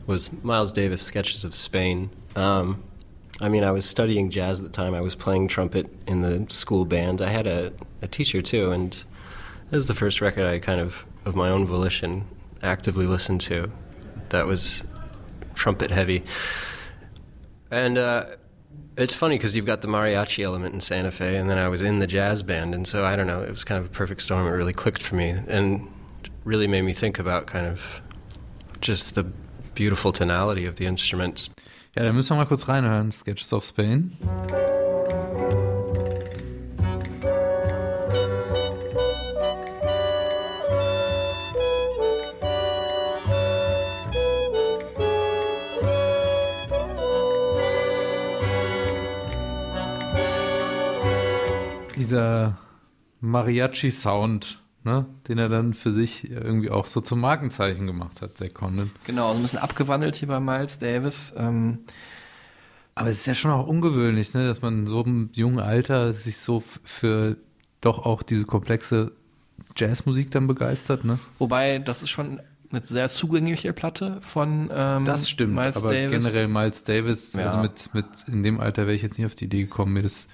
was 0.08 0.32
Miles 0.44 0.74
Davis' 0.74 1.06
Sketches 1.06 1.46
of 1.46 1.56
Spain. 1.56 2.10
Um, 2.36 2.78
I 3.42 3.50
mean, 3.50 3.64
I 3.64 3.72
was 3.72 3.86
studying 3.86 4.30
jazz 4.30 4.60
at 4.60 4.64
the 4.64 4.72
time. 4.72 4.94
I 4.94 5.02
was 5.02 5.16
playing 5.16 5.48
trumpet 5.48 5.88
in 6.08 6.22
the 6.22 6.46
school 6.50 6.86
band. 6.86 7.22
I 7.22 7.30
had 7.30 7.48
a, 7.48 7.74
a 8.02 8.08
teacher 8.08 8.42
too, 8.42 8.72
and 8.72 8.92
this 9.70 9.84
is 9.84 9.88
the 9.88 9.96
first 9.96 10.22
record 10.22 10.46
I 10.46 10.60
kind 10.60 10.80
of, 10.80 11.06
of 11.26 11.36
my 11.36 11.50
own 11.50 11.66
volition, 11.66 12.26
actively 12.62 13.08
listened 13.08 13.42
to 13.42 13.72
that 14.30 14.46
was 14.46 14.84
trumpet 15.56 15.92
heavy. 15.92 16.24
And 17.72 17.98
uh, 17.98 18.26
it's 18.98 19.16
funny 19.16 19.38
because 19.38 19.56
you've 19.56 19.66
got 19.66 19.82
the 19.82 19.88
mariachi 19.88 20.44
element 20.44 20.74
in 20.76 20.82
Santa 20.82 21.12
Fe, 21.12 21.38
and 21.38 21.50
then 21.50 21.58
I 21.58 21.68
was 21.68 21.82
in 21.82 22.00
the 22.00 22.08
jazz 22.08 22.44
band, 22.44 22.76
and 22.76 22.88
so 22.88 23.04
I 23.04 23.16
don't 23.16 23.28
know, 23.28 23.42
it 23.42 23.50
was 23.50 23.64
kind 23.64 23.80
of 23.80 23.86
a 23.88 23.90
perfect 23.90 24.22
storm. 24.22 24.46
It 24.48 24.52
really 24.52 24.74
clicked 24.74 25.02
for 25.02 25.16
me, 25.16 25.30
and 25.48 25.88
really 26.46 26.68
made 26.68 26.84
me 26.84 26.94
think 26.94 27.20
about 27.20 27.48
kind 27.48 27.66
of 27.66 27.82
just 28.82 29.16
the 29.16 29.24
beautiful 29.74 30.12
tonality 30.14 30.66
of 30.66 30.76
the 30.76 30.86
instruments. 30.86 31.50
Ja, 31.96 32.04
da 32.04 32.12
müssen 32.12 32.32
wir 32.32 32.38
mal 32.38 32.46
kurz 32.46 32.68
reinhören. 32.68 33.12
Sketches 33.12 33.54
of 33.54 33.64
Spain. 33.64 34.18
Dieser 51.96 52.58
Mariachi-Sound, 53.22 54.63
ne, 54.84 55.06
den 55.28 55.38
er 55.38 55.50
dann 55.50 55.74
für 55.74 55.92
sich 55.94 56.30
irgendwie 56.32 56.70
auch 56.70 56.88
so 56.88 57.02
zum 57.02 57.20
Markenzeichen 57.20 57.88
gemacht 57.88 58.22
hat, 58.22 58.38
Zack 58.38 58.54
Condon. 58.54 58.92
Genau, 59.06 59.32
so 59.32 59.38
ein 59.38 59.42
bisschen 59.42 59.60
abgewandelt 59.60 60.16
hier 60.16 60.28
bei 60.28 60.40
Miles 60.40 60.80
Davis. 60.80 61.34
Ähm, 61.38 61.80
Aber 62.96 63.10
es 63.10 63.20
ist 63.20 63.26
ja 63.26 63.36
schon 63.36 63.52
auch 63.52 63.68
ungewöhnlich, 63.68 64.34
ne, 64.34 64.46
dass 64.46 64.62
man 64.62 64.80
in 64.80 64.88
so 64.88 65.04
einem 65.04 65.30
jungen 65.34 65.60
Alter 65.60 66.14
sich 66.14 66.38
so 66.38 66.64
für 66.84 67.38
doch 67.82 68.06
auch 68.06 68.24
diese 68.24 68.46
komplexe 68.46 69.12
Jazzmusik 69.76 70.32
dann 70.32 70.48
begeistert, 70.48 71.04
ne? 71.04 71.20
wobei, 71.40 71.80
das 71.80 72.02
ist 72.04 72.10
schon 72.12 72.40
eine 72.72 72.86
sehr 72.86 73.08
zugängliche 73.10 73.72
Platte 73.74 74.20
von 74.22 74.70
ähm, 74.74 75.06
Das 75.06 75.30
stimmt, 75.30 75.54
Miles 75.54 75.78
aber 75.78 75.90
Davis. 75.94 76.24
generell 76.24 76.48
Miles 76.48 76.84
Davis, 76.84 77.34
Ja. 77.34 77.46
also 77.46 77.58
mit, 77.58 77.90
mit 77.94 78.06
in 78.28 78.42
dem 78.44 78.60
Alter 78.60 78.84
wäre 78.84 78.96
ich 78.96 79.02
jetzt 79.04 79.18
nicht 79.18 79.26
auf 79.28 79.36
die 79.36 79.46
Idee 79.46 79.64
gekommen, 79.64 79.94
mir 79.94 80.02
das 80.04 80.28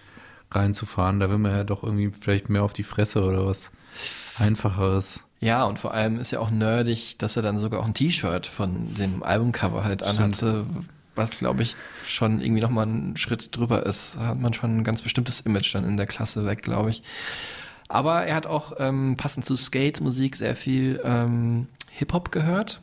reinzufahren. 0.51 1.19
Da 1.19 1.29
will 1.29 1.37
man 1.37 1.51
ja 1.51 1.63
doch 1.63 1.83
irgendwie 1.83 2.11
vielleicht 2.19 2.49
mehr 2.49 2.63
auf 2.63 2.73
die 2.73 2.83
Fresse 2.83 3.23
oder 3.23 3.45
was 3.45 3.71
Einfacheres. 4.37 5.23
Ja, 5.41 5.63
und 5.63 5.79
vor 5.79 5.93
allem 5.93 6.19
ist 6.19 6.31
ja 6.31 6.39
auch 6.39 6.49
nerdig, 6.49 7.17
dass 7.17 7.35
er 7.35 7.41
dann 7.41 7.59
sogar 7.59 7.79
auch 7.79 7.85
ein 7.85 7.93
T-Shirt 7.93 8.45
von 8.45 8.93
dem 8.95 9.23
Albumcover 9.23 9.83
halt 9.83 10.03
anhatte, 10.03 10.65
was 11.15 11.31
glaube 11.31 11.63
ich 11.63 11.75
schon 12.05 12.41
irgendwie 12.41 12.61
nochmal 12.61 12.87
einen 12.87 13.17
Schritt 13.17 13.55
drüber 13.55 13.85
ist. 13.85 14.17
Da 14.17 14.27
hat 14.27 14.39
man 14.39 14.53
schon 14.53 14.77
ein 14.77 14.83
ganz 14.83 15.01
bestimmtes 15.01 15.39
Image 15.41 15.73
dann 15.73 15.85
in 15.85 15.97
der 15.97 16.07
Klasse 16.07 16.45
weg, 16.45 16.61
glaube 16.61 16.89
ich. 16.89 17.03
Aber 17.87 18.25
er 18.25 18.35
hat 18.35 18.47
auch 18.47 18.73
ähm, 18.79 19.15
passend 19.17 19.45
zu 19.45 19.55
Skate-Musik 19.55 20.35
sehr 20.35 20.55
viel 20.55 21.01
ähm, 21.03 21.67
Hip-Hop 21.91 22.31
gehört 22.31 22.81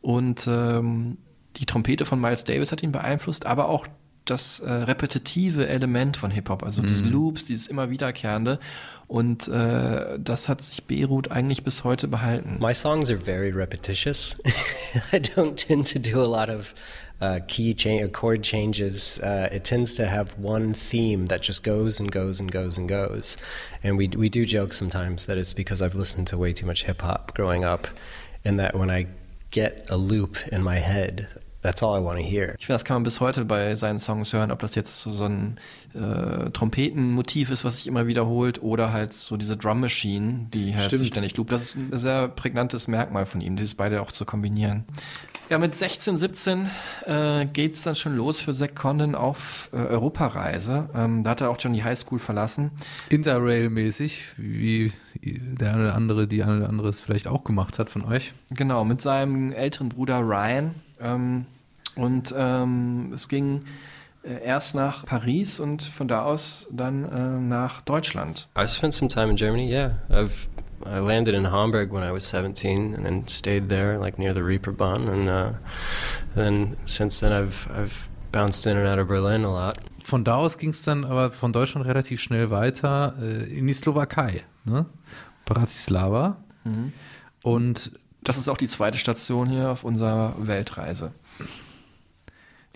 und 0.00 0.46
ähm, 0.48 1.18
die 1.56 1.66
Trompete 1.66 2.04
von 2.06 2.20
Miles 2.20 2.44
Davis 2.44 2.72
hat 2.72 2.82
ihn 2.82 2.92
beeinflusst, 2.92 3.46
aber 3.46 3.68
auch 3.68 3.86
das 4.30 4.60
äh, 4.60 4.70
repetitive 4.72 5.66
Element 5.68 6.16
von 6.16 6.30
Hip-Hop, 6.30 6.62
also 6.62 6.82
diese 6.82 7.04
Mhm. 7.04 7.12
Loops, 7.12 7.44
dieses 7.46 7.66
immer 7.66 7.90
wiederkehrende. 7.90 8.58
Und 9.06 9.48
äh, 9.48 10.18
das 10.18 10.48
hat 10.50 10.60
sich 10.60 10.84
Beirut 10.84 11.30
eigentlich 11.30 11.64
bis 11.64 11.82
heute 11.82 12.08
behalten. 12.08 12.58
My 12.60 12.74
songs 12.74 13.10
are 13.10 13.18
very 13.18 13.50
repetitious. 13.50 14.36
I 15.12 15.16
don't 15.16 15.56
tend 15.56 15.90
to 15.92 15.98
do 15.98 16.20
a 16.20 16.26
lot 16.26 16.50
of 16.50 16.74
uh, 17.22 17.40
key 17.48 17.72
change 17.74 18.02
or 18.04 18.08
chord 18.08 18.42
changes. 18.42 19.18
Uh, 19.22 19.48
it 19.50 19.64
tends 19.64 19.94
to 19.94 20.04
have 20.04 20.34
one 20.38 20.74
theme 20.74 21.26
that 21.28 21.40
just 21.42 21.64
goes 21.64 21.98
and 22.00 22.12
goes 22.12 22.38
and 22.38 22.52
goes 22.52 22.76
and 22.78 22.86
goes. 22.86 23.38
And 23.82 23.96
we 23.96 24.08
we 24.08 24.28
do 24.28 24.44
joke 24.44 24.74
sometimes 24.74 25.24
that 25.24 25.38
it's 25.38 25.54
because 25.54 25.80
I've 25.80 25.94
listened 25.98 26.26
to 26.28 26.36
way 26.36 26.52
too 26.52 26.66
much 26.66 26.84
hip 26.84 27.00
hop 27.00 27.34
growing 27.34 27.64
up, 27.64 27.88
and 28.44 28.58
that 28.60 28.74
when 28.74 28.90
I 28.90 29.06
get 29.50 29.86
a 29.88 29.96
loop 29.96 30.36
in 30.52 30.62
my 30.62 30.80
head, 30.80 31.26
that's 31.62 31.82
all 31.82 31.98
I 31.98 32.04
want 32.04 32.18
to 32.18 32.24
hear. 32.24 32.54
Ich 32.58 32.66
finde, 32.66 32.74
das 32.74 32.84
kann 32.84 32.96
man 32.96 33.02
bis 33.02 33.20
heute 33.20 33.44
bei 33.44 33.74
seinen 33.74 33.98
Songs 33.98 34.32
hören, 34.32 34.50
ob 34.50 34.60
das 34.60 34.74
jetzt 34.74 35.00
so, 35.00 35.12
so 35.12 35.24
ein 35.24 35.58
äh, 35.94 36.50
Trompetenmotiv 36.50 37.50
ist, 37.50 37.64
was 37.64 37.76
sich 37.76 37.86
immer 37.86 38.06
wiederholt, 38.06 38.62
oder 38.62 38.92
halt 38.92 39.12
so 39.12 39.36
diese 39.36 39.56
Drum 39.56 39.80
Machine, 39.80 40.46
die 40.52 40.74
halt 40.74 40.86
Stimmt. 40.86 41.00
sich 41.00 41.08
ständig 41.08 41.36
loopt. 41.36 41.52
Das 41.52 41.62
ist 41.62 41.76
ein 41.76 41.98
sehr 41.98 42.28
prägnantes 42.28 42.88
Merkmal 42.88 43.26
von 43.26 43.40
ihm, 43.40 43.56
dieses 43.56 43.74
beide 43.74 44.00
auch 44.02 44.12
zu 44.12 44.24
kombinieren. 44.24 44.84
Ja, 45.50 45.56
mit 45.56 45.74
16, 45.74 46.18
17 46.18 46.68
äh, 47.06 47.46
geht's 47.46 47.82
dann 47.82 47.94
schon 47.94 48.16
los 48.16 48.38
für 48.38 48.52
Zack 48.52 48.76
Condon 48.76 49.14
auf 49.14 49.70
äh, 49.72 49.76
Europareise. 49.76 50.90
Ähm, 50.94 51.24
da 51.24 51.30
hat 51.30 51.40
er 51.40 51.48
auch 51.48 51.58
schon 51.58 51.72
die 51.72 51.82
Highschool 51.82 52.18
verlassen. 52.18 52.70
Interrail-mäßig, 53.08 54.34
wie 54.36 54.92
der 55.22 55.72
eine 55.72 55.84
oder 55.84 55.94
andere, 55.94 56.26
die 56.26 56.42
eine 56.42 56.58
oder 56.58 56.68
andere 56.68 56.90
es 56.90 57.00
vielleicht 57.00 57.26
auch 57.28 57.44
gemacht 57.44 57.78
hat 57.78 57.88
von 57.88 58.04
euch. 58.04 58.34
Genau, 58.50 58.84
mit 58.84 59.00
seinem 59.00 59.52
älteren 59.52 59.88
Bruder 59.88 60.20
Ryan. 60.20 60.74
Ähm, 61.00 61.46
und 61.96 62.34
ähm, 62.36 63.12
es 63.14 63.28
ging 63.28 63.62
äh, 64.22 64.44
erst 64.44 64.74
nach 64.74 65.04
Paris 65.04 65.60
und 65.60 65.82
von 65.82 66.08
da 66.08 66.22
aus 66.22 66.68
dann 66.70 67.04
äh, 67.04 67.40
nach 67.40 67.80
Deutschland. 67.80 68.48
I 68.56 68.66
spent 68.68 68.94
some 68.94 69.08
time 69.08 69.30
in 69.30 69.36
Germany. 69.36 69.68
Yeah, 69.68 69.98
I've 70.08 70.48
I 70.86 71.00
landed 71.00 71.34
in 71.34 71.50
Hamburg 71.50 71.92
when 71.92 72.04
I 72.04 72.12
was 72.12 72.28
17, 72.28 72.94
and 72.94 73.04
then 73.04 73.26
stayed 73.26 73.68
there, 73.68 73.98
like 73.98 74.18
near 74.18 74.32
the 74.32 74.42
Reeperbahn, 74.42 75.08
and 75.08 75.28
uh, 75.28 75.52
then 76.34 76.76
since 76.86 77.20
then 77.20 77.32
I've 77.32 77.68
I've 77.70 78.08
bounced 78.30 78.66
in 78.66 78.76
and 78.76 78.86
out 78.86 78.98
of 78.98 79.08
Berlin 79.08 79.44
a 79.44 79.50
lot. 79.50 79.78
Von 80.04 80.24
da 80.24 80.36
aus 80.36 80.56
ging 80.56 80.70
es 80.70 80.82
dann 80.84 81.04
aber 81.04 81.32
von 81.32 81.52
Deutschland 81.52 81.86
relativ 81.86 82.20
schnell 82.20 82.50
weiter 82.50 83.14
äh, 83.20 83.58
in 83.58 83.66
die 83.66 83.72
Slowakei, 83.72 84.42
ne? 84.64 84.86
Bratislava. 85.44 86.36
Und 87.42 87.92
das 88.28 88.36
ist 88.36 88.48
auch 88.48 88.58
die 88.58 88.68
zweite 88.68 88.98
Station 88.98 89.48
hier 89.48 89.70
auf 89.70 89.84
unserer 89.84 90.34
Weltreise. 90.38 91.12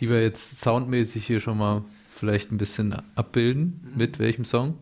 Die 0.01 0.09
wir 0.09 0.23
jetzt 0.23 0.63
soundmäßig 0.63 1.27
hier 1.27 1.41
schon 1.41 1.59
mal 1.59 1.85
vielleicht 2.11 2.51
ein 2.51 2.57
bisschen 2.57 2.97
abbilden. 3.17 3.93
Mit 3.95 4.19
welchem 4.19 4.47
Song? 4.47 4.79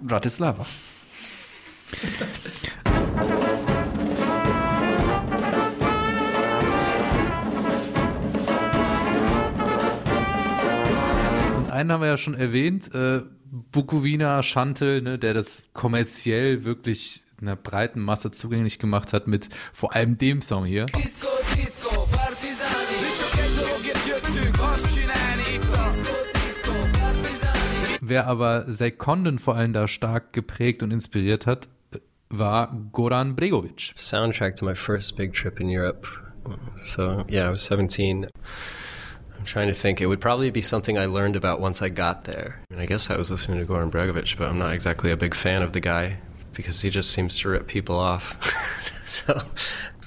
Bratislava. 0.00 0.66
Und 11.56 11.70
einen 11.70 11.92
haben 11.92 12.00
wir 12.00 12.08
ja 12.08 12.16
schon 12.16 12.34
erwähnt, 12.34 12.92
äh, 12.92 13.22
Bukowina 13.70 14.42
Chantel, 14.42 15.02
ne, 15.02 15.20
der 15.20 15.34
das 15.34 15.62
kommerziell 15.72 16.64
wirklich 16.64 17.23
einer 17.40 17.56
breiten 17.56 18.00
Masse 18.00 18.30
zugänglich 18.30 18.78
gemacht 18.78 19.12
hat 19.12 19.26
mit 19.26 19.48
vor 19.72 19.94
allem 19.94 20.18
dem 20.18 20.42
Song 20.42 20.64
hier. 20.64 20.86
Disco, 20.86 21.28
disco, 21.56 22.06
Wer 28.06 28.26
aber 28.26 28.66
Condon 28.98 29.38
vor 29.38 29.56
allem 29.56 29.72
da 29.72 29.88
stark 29.88 30.32
geprägt 30.34 30.82
und 30.82 30.90
inspiriert 30.90 31.46
hat, 31.46 31.68
war 32.28 32.76
Goran 32.92 33.34
Bregovic. 33.34 33.94
Soundtrack 33.96 34.56
to 34.56 34.64
my 34.66 34.74
first 34.74 35.16
big 35.16 35.32
trip 35.32 35.58
in 35.58 35.68
Europe. 35.68 36.06
So, 36.76 37.24
yeah, 37.28 37.46
I 37.46 37.50
was 37.50 37.64
17. 37.64 38.26
I'm 39.38 39.44
trying 39.46 39.68
to 39.68 39.74
think. 39.74 40.00
It 40.02 40.06
would 40.06 40.20
probably 40.20 40.50
be 40.50 40.60
something 40.60 40.98
I 40.98 41.06
learned 41.06 41.36
about 41.36 41.60
once 41.60 41.80
I 41.80 41.88
got 41.88 42.24
there. 42.24 42.60
I 42.70 42.74
mean, 42.74 42.82
I 42.82 42.86
guess 42.86 43.08
I 43.08 43.16
was 43.16 43.30
listening 43.30 43.58
to 43.60 43.66
Goran 43.66 43.90
Bregovic, 43.90 44.36
but 44.36 44.48
I'm 44.48 44.58
not 44.58 44.74
exactly 44.74 45.10
a 45.10 45.16
big 45.16 45.34
fan 45.34 45.62
of 45.62 45.72
the 45.72 45.80
guy 45.80 46.18
because 46.54 46.80
he 46.80 46.90
just 46.90 47.10
seems 47.10 47.38
to 47.40 47.48
rip 47.48 47.66
people 47.66 47.96
off. 47.96 48.36
so, 49.06 49.42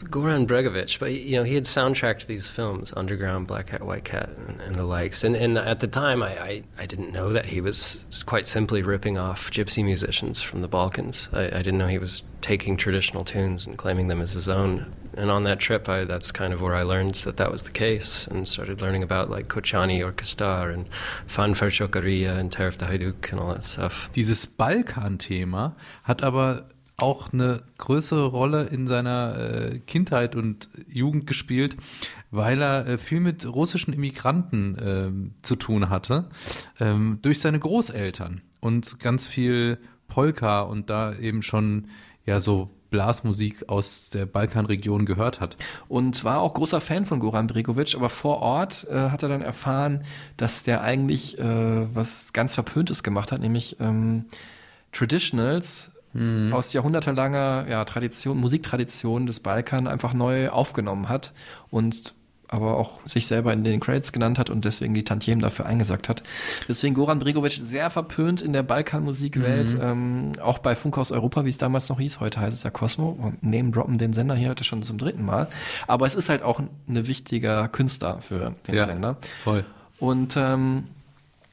Goran 0.05 0.47
Bregovic, 0.47 0.99
but 0.99 1.11
you 1.13 1.35
know, 1.35 1.43
he 1.43 1.55
had 1.55 1.63
soundtracked 1.63 2.27
these 2.27 2.47
films, 2.47 2.93
Underground, 2.95 3.47
Black 3.47 3.67
Cat, 3.67 3.83
White 3.83 4.03
Cat, 4.03 4.29
and, 4.29 4.61
and 4.61 4.75
the 4.75 4.83
likes. 4.83 5.23
And, 5.23 5.35
and 5.35 5.57
at 5.57 5.79
the 5.79 5.87
time, 5.87 6.21
I, 6.21 6.41
I, 6.41 6.63
I 6.77 6.85
didn't 6.85 7.11
know 7.11 7.29
that 7.33 7.45
he 7.45 7.61
was 7.61 8.05
quite 8.25 8.47
simply 8.47 8.81
ripping 8.83 9.17
off 9.17 9.51
gypsy 9.51 9.83
musicians 9.83 10.41
from 10.41 10.61
the 10.61 10.67
Balkans. 10.67 11.29
I, 11.33 11.45
I 11.45 11.61
didn't 11.61 11.77
know 11.77 11.87
he 11.87 11.97
was 11.97 12.23
taking 12.41 12.77
traditional 12.77 13.23
tunes 13.23 13.65
and 13.65 13.77
claiming 13.77 14.07
them 14.07 14.21
as 14.21 14.33
his 14.33 14.47
own. 14.47 14.93
And 15.17 15.31
on 15.31 15.43
that 15.45 15.59
trip, 15.59 15.89
I, 15.89 16.05
that's 16.05 16.31
kind 16.31 16.53
of 16.53 16.61
where 16.61 16.75
I 16.75 16.83
learned 16.83 17.15
that 17.25 17.37
that 17.37 17.51
was 17.51 17.63
the 17.63 17.71
case 17.71 18.27
and 18.27 18.47
started 18.47 18.81
learning 18.81 19.01
about 19.01 19.31
like 19.31 19.47
Kochani 19.47 20.03
Orchestra 20.03 20.71
and 20.71 20.87
Fan 21.25 21.55
Farchokaria 21.55 22.37
and 22.37 22.51
Teref 22.51 22.77
the 22.77 22.85
Hajduk 22.85 23.31
and 23.31 23.39
all 23.41 23.53
that 23.53 23.63
stuff. 23.63 24.09
Dieses 24.13 24.45
Balkan-Thema 24.45 25.75
hat 26.03 26.21
aber 26.21 26.69
auch 26.97 27.31
eine 27.31 27.61
größere 27.77 28.27
Rolle 28.27 28.65
in 28.65 28.87
seiner 28.87 29.37
äh, 29.37 29.79
Kindheit 29.79 30.35
und 30.35 30.69
Jugend 30.87 31.27
gespielt, 31.27 31.77
weil 32.31 32.61
er 32.61 32.87
äh, 32.87 32.97
viel 32.97 33.19
mit 33.19 33.45
russischen 33.45 33.93
Immigranten 33.93 34.77
ähm, 34.79 35.31
zu 35.41 35.55
tun 35.55 35.89
hatte, 35.89 36.25
ähm, 36.79 37.19
durch 37.21 37.39
seine 37.39 37.59
Großeltern 37.59 38.41
und 38.59 38.99
ganz 38.99 39.27
viel 39.27 39.79
Polka 40.07 40.61
und 40.61 40.89
da 40.89 41.15
eben 41.15 41.43
schon 41.43 41.87
ja 42.25 42.39
so 42.41 42.69
Blasmusik 42.89 43.69
aus 43.69 44.09
der 44.09 44.25
Balkanregion 44.25 45.05
gehört 45.05 45.39
hat. 45.39 45.57
Und 45.87 46.23
war 46.23 46.41
auch 46.41 46.53
großer 46.53 46.81
Fan 46.81 47.05
von 47.05 47.19
Goran 47.19 47.47
Bregovic, 47.47 47.95
aber 47.95 48.09
vor 48.09 48.39
Ort 48.41 48.85
äh, 48.89 49.09
hat 49.09 49.23
er 49.23 49.29
dann 49.29 49.41
erfahren, 49.41 50.03
dass 50.37 50.63
der 50.63 50.81
eigentlich 50.81 51.39
äh, 51.39 51.95
was 51.95 52.33
ganz 52.33 52.53
Verpöntes 52.53 53.03
gemacht 53.03 53.31
hat, 53.31 53.41
nämlich 53.41 53.77
ähm, 53.79 54.25
Traditionals 54.91 55.91
Mhm. 56.13 56.51
aus 56.53 56.73
jahrhundertelanger 56.73 57.67
ja, 57.69 57.85
Tradition, 57.85 58.37
Musiktradition 58.37 59.27
des 59.27 59.39
Balkan 59.39 59.85
einfach 59.87 60.13
neu 60.13 60.49
aufgenommen 60.49 61.09
hat 61.09 61.33
und 61.69 62.15
aber 62.49 62.77
auch 62.77 62.99
sich 63.07 63.27
selber 63.27 63.51
in 63.53 63.63
den 63.63 63.79
Credits 63.79 64.11
genannt 64.11 64.39
hat 64.39 64.49
und 64.49 64.63
deswegen 64.65 64.93
die 64.93 65.03
Tantiemen 65.03 65.41
dafür 65.41 65.65
eingesagt 65.65 66.07
hat. 66.09 66.23
Deswegen 66.67 66.93
Goran 66.95 67.19
Bregovic 67.19 67.51
sehr 67.53 67.89
verpönt 67.89 68.41
in 68.41 68.53
der 68.53 68.63
Balkanmusikwelt, 68.63 69.73
Mhm. 69.73 69.81
ähm, 69.81 70.31
auch 70.41 70.59
bei 70.59 70.75
Funkhaus 70.75 71.11
Europa, 71.11 71.43
wie 71.45 71.49
es 71.49 71.57
damals 71.57 71.89
noch 71.89 71.99
hieß. 71.99 72.19
Heute 72.19 72.39
heißt 72.39 72.55
es 72.55 72.63
ja 72.63 72.69
Cosmo. 72.69 73.09
Und 73.21 73.43
Name 73.43 73.71
droppen 73.71 73.97
den 73.97 74.13
Sender 74.13 74.35
hier 74.35 74.49
heute 74.49 74.63
schon 74.63 74.83
zum 74.83 74.97
dritten 74.97 75.25
Mal. 75.25 75.47
Aber 75.87 76.05
es 76.07 76.15
ist 76.15 76.29
halt 76.29 76.41
auch 76.43 76.59
ein 76.59 76.69
ein 76.87 77.07
wichtiger 77.07 77.67
Künstler 77.67 78.21
für 78.21 78.53
den 78.67 78.75
Ja, 78.75 78.85
Sender. 78.85 79.17
voll. 79.43 79.65
Und 79.99 80.35
ähm, 80.37 80.85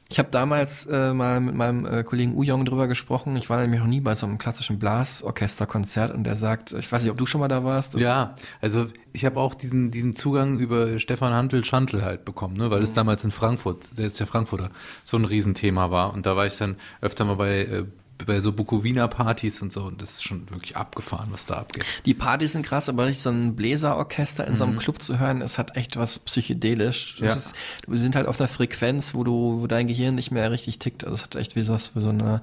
ich 0.07 0.19
habe 0.19 0.29
damals 0.29 0.85
äh, 0.85 1.13
mal 1.13 1.39
mit 1.39 1.55
meinem 1.55 1.85
äh, 1.85 2.03
Kollegen 2.03 2.37
Ujong 2.37 2.63
drüber 2.65 2.87
gesprochen. 2.87 3.35
Ich 3.37 3.49
war 3.49 3.59
nämlich 3.59 3.79
noch 3.79 3.87
nie 3.87 4.01
bei 4.01 4.13
so 4.13 4.27
einem 4.27 4.37
klassischen 4.37 4.77
Blasorchesterkonzert 4.77 6.13
und 6.13 6.25
der 6.25 6.35
sagt, 6.35 6.73
ich 6.73 6.91
weiß 6.91 7.01
nicht, 7.01 7.11
ob 7.11 7.17
du 7.17 7.25
schon 7.25 7.41
mal 7.41 7.47
da 7.47 7.63
warst. 7.63 7.95
Ja, 7.95 8.35
also 8.61 8.85
ich 9.13 9.25
habe 9.25 9.39
auch 9.39 9.55
diesen, 9.55 9.89
diesen 9.89 10.15
Zugang 10.15 10.59
über 10.59 10.99
Stefan 10.99 11.33
Hantel 11.33 11.65
Schantel 11.65 12.03
halt 12.03 12.23
bekommen, 12.23 12.55
ne? 12.55 12.69
weil 12.69 12.83
es 12.83 12.93
damals 12.93 13.23
in 13.23 13.31
Frankfurt, 13.31 13.97
der 13.97 14.05
ist 14.05 14.19
ja 14.19 14.27
Frankfurter, 14.27 14.69
so 15.03 15.17
ein 15.17 15.25
Riesenthema 15.25 15.89
war. 15.89 16.13
Und 16.13 16.27
da 16.27 16.35
war 16.35 16.45
ich 16.45 16.57
dann 16.57 16.75
öfter 17.01 17.25
mal 17.25 17.37
bei, 17.37 17.61
äh, 17.61 17.85
bei 18.25 18.39
so 18.39 18.51
Bukowina-Partys 18.53 19.61
und 19.61 19.71
so 19.71 19.83
und 19.83 20.01
das 20.01 20.11
ist 20.13 20.23
schon 20.23 20.49
wirklich 20.49 20.77
abgefahren, 20.77 21.27
was 21.31 21.45
da 21.47 21.55
abgeht. 21.55 21.83
Die 22.05 22.13
Partys 22.13 22.53
sind 22.53 22.65
krass, 22.65 22.87
aber 22.87 23.05
richtig 23.07 23.23
so 23.23 23.29
ein 23.29 23.55
Bläserorchester 23.55 24.47
in 24.47 24.55
so 24.55 24.63
einem 24.63 24.75
Mhm. 24.75 24.79
Club 24.79 25.01
zu 25.01 25.19
hören, 25.19 25.41
es 25.41 25.57
hat 25.57 25.75
echt 25.75 25.97
was 25.97 26.19
psychedelisch. 26.19 27.19
Ja. 27.19 27.33
ist, 27.33 27.53
wir 27.87 27.97
sind 27.97 28.15
halt 28.15 28.27
auf 28.27 28.37
der 28.37 28.47
Frequenz, 28.47 29.13
wo 29.13 29.23
du, 29.23 29.61
wo 29.61 29.67
dein 29.67 29.87
Gehirn 29.87 30.15
nicht 30.15 30.31
mehr 30.31 30.49
richtig 30.51 30.79
tickt. 30.79 31.03
Also 31.03 31.15
es 31.15 31.23
hat 31.23 31.35
echt 31.35 31.55
wie 31.55 31.61
so 31.63 31.77
für 31.77 32.01
so 32.01 32.09
eine 32.09 32.41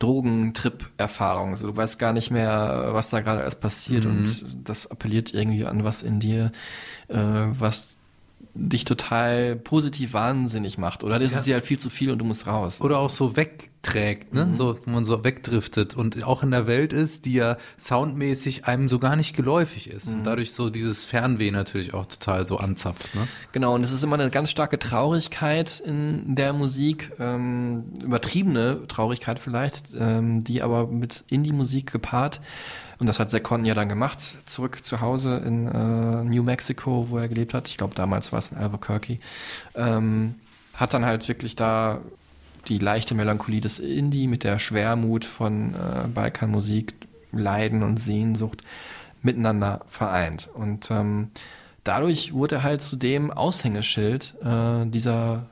Drogentrip-Erfahrung. 0.00 1.50
Also 1.50 1.68
du 1.68 1.76
weißt 1.76 1.98
gar 1.98 2.12
nicht 2.12 2.30
mehr, 2.30 2.88
was 2.92 3.10
da 3.10 3.20
gerade 3.20 3.42
alles 3.42 3.54
passiert 3.54 4.04
Mhm. 4.04 4.10
und 4.10 4.44
das 4.64 4.90
appelliert 4.90 5.32
irgendwie 5.32 5.64
an 5.64 5.84
was 5.84 6.02
in 6.02 6.20
dir, 6.20 6.52
äh, 7.08 7.16
was 7.16 7.93
dich 8.54 8.84
total 8.84 9.56
positiv 9.56 10.12
wahnsinnig 10.12 10.78
macht. 10.78 11.02
Oder 11.04 11.18
das 11.18 11.32
Ja. 11.32 11.38
ist 11.38 11.46
dir 11.46 11.54
halt 11.54 11.64
viel 11.64 11.78
zu 11.78 11.90
viel 11.90 12.10
und 12.10 12.18
du 12.18 12.24
musst 12.24 12.46
raus. 12.46 12.80
Oder 12.80 12.98
auch 12.98 13.10
so 13.10 13.36
wegträgt, 13.36 14.32
ne? 14.34 14.48
so, 14.52 14.78
wo 14.84 14.90
man 14.90 15.04
so 15.04 15.24
wegdriftet 15.24 15.94
und 15.96 16.24
auch 16.24 16.42
in 16.42 16.50
der 16.50 16.66
Welt 16.66 16.92
ist, 16.92 17.24
die 17.24 17.34
ja 17.34 17.56
soundmäßig 17.78 18.66
einem 18.66 18.88
so 18.88 18.98
gar 18.98 19.16
nicht 19.16 19.34
geläufig 19.36 19.88
ist. 19.90 20.08
Mhm. 20.10 20.14
Und 20.18 20.24
dadurch 20.24 20.52
so 20.52 20.70
dieses 20.70 21.04
Fernweh 21.04 21.50
natürlich 21.50 21.94
auch 21.94 22.06
total 22.06 22.46
so 22.46 22.56
anzapft. 22.58 23.14
Ne? 23.14 23.26
Genau, 23.52 23.74
und 23.74 23.82
es 23.82 23.92
ist 23.92 24.02
immer 24.02 24.18
eine 24.18 24.30
ganz 24.30 24.50
starke 24.50 24.78
Traurigkeit 24.78 25.80
in 25.80 26.34
der 26.34 26.52
Musik, 26.52 27.12
ähm, 27.18 27.84
übertriebene 28.02 28.86
Traurigkeit 28.88 29.38
vielleicht, 29.38 29.88
ähm, 29.98 30.44
die 30.44 30.62
aber 30.62 30.86
mit 30.86 31.24
Indie-Musik 31.28 31.92
gepaart. 31.92 32.40
Und 32.98 33.08
das 33.08 33.18
hat 33.18 33.30
Cotton 33.42 33.64
ja 33.64 33.74
dann 33.74 33.88
gemacht, 33.88 34.38
zurück 34.46 34.84
zu 34.84 35.00
Hause 35.00 35.36
in 35.44 35.66
äh, 35.66 36.24
New 36.24 36.42
Mexico, 36.42 37.08
wo 37.10 37.18
er 37.18 37.28
gelebt 37.28 37.54
hat. 37.54 37.68
Ich 37.68 37.76
glaube, 37.76 37.94
damals 37.94 38.32
war 38.32 38.38
es 38.38 38.52
in 38.52 38.58
Albuquerque. 38.58 39.18
Ähm, 39.74 40.36
hat 40.74 40.94
dann 40.94 41.04
halt 41.04 41.26
wirklich 41.28 41.56
da 41.56 42.00
die 42.68 42.78
leichte 42.78 43.14
Melancholie 43.14 43.60
des 43.60 43.78
Indie 43.78 44.26
mit 44.26 44.44
der 44.44 44.58
Schwermut 44.58 45.24
von 45.24 45.74
äh, 45.74 46.08
Balkanmusik, 46.08 46.94
Leiden 47.32 47.82
und 47.82 47.98
Sehnsucht 47.98 48.62
miteinander 49.22 49.80
vereint. 49.88 50.48
Und 50.52 50.90
ähm, 50.90 51.30
dadurch 51.82 52.32
wurde 52.32 52.56
er 52.56 52.62
halt 52.62 52.82
zu 52.82 52.96
dem 52.96 53.30
Aushängeschild 53.30 54.34
äh, 54.42 54.86
dieser, 54.86 55.46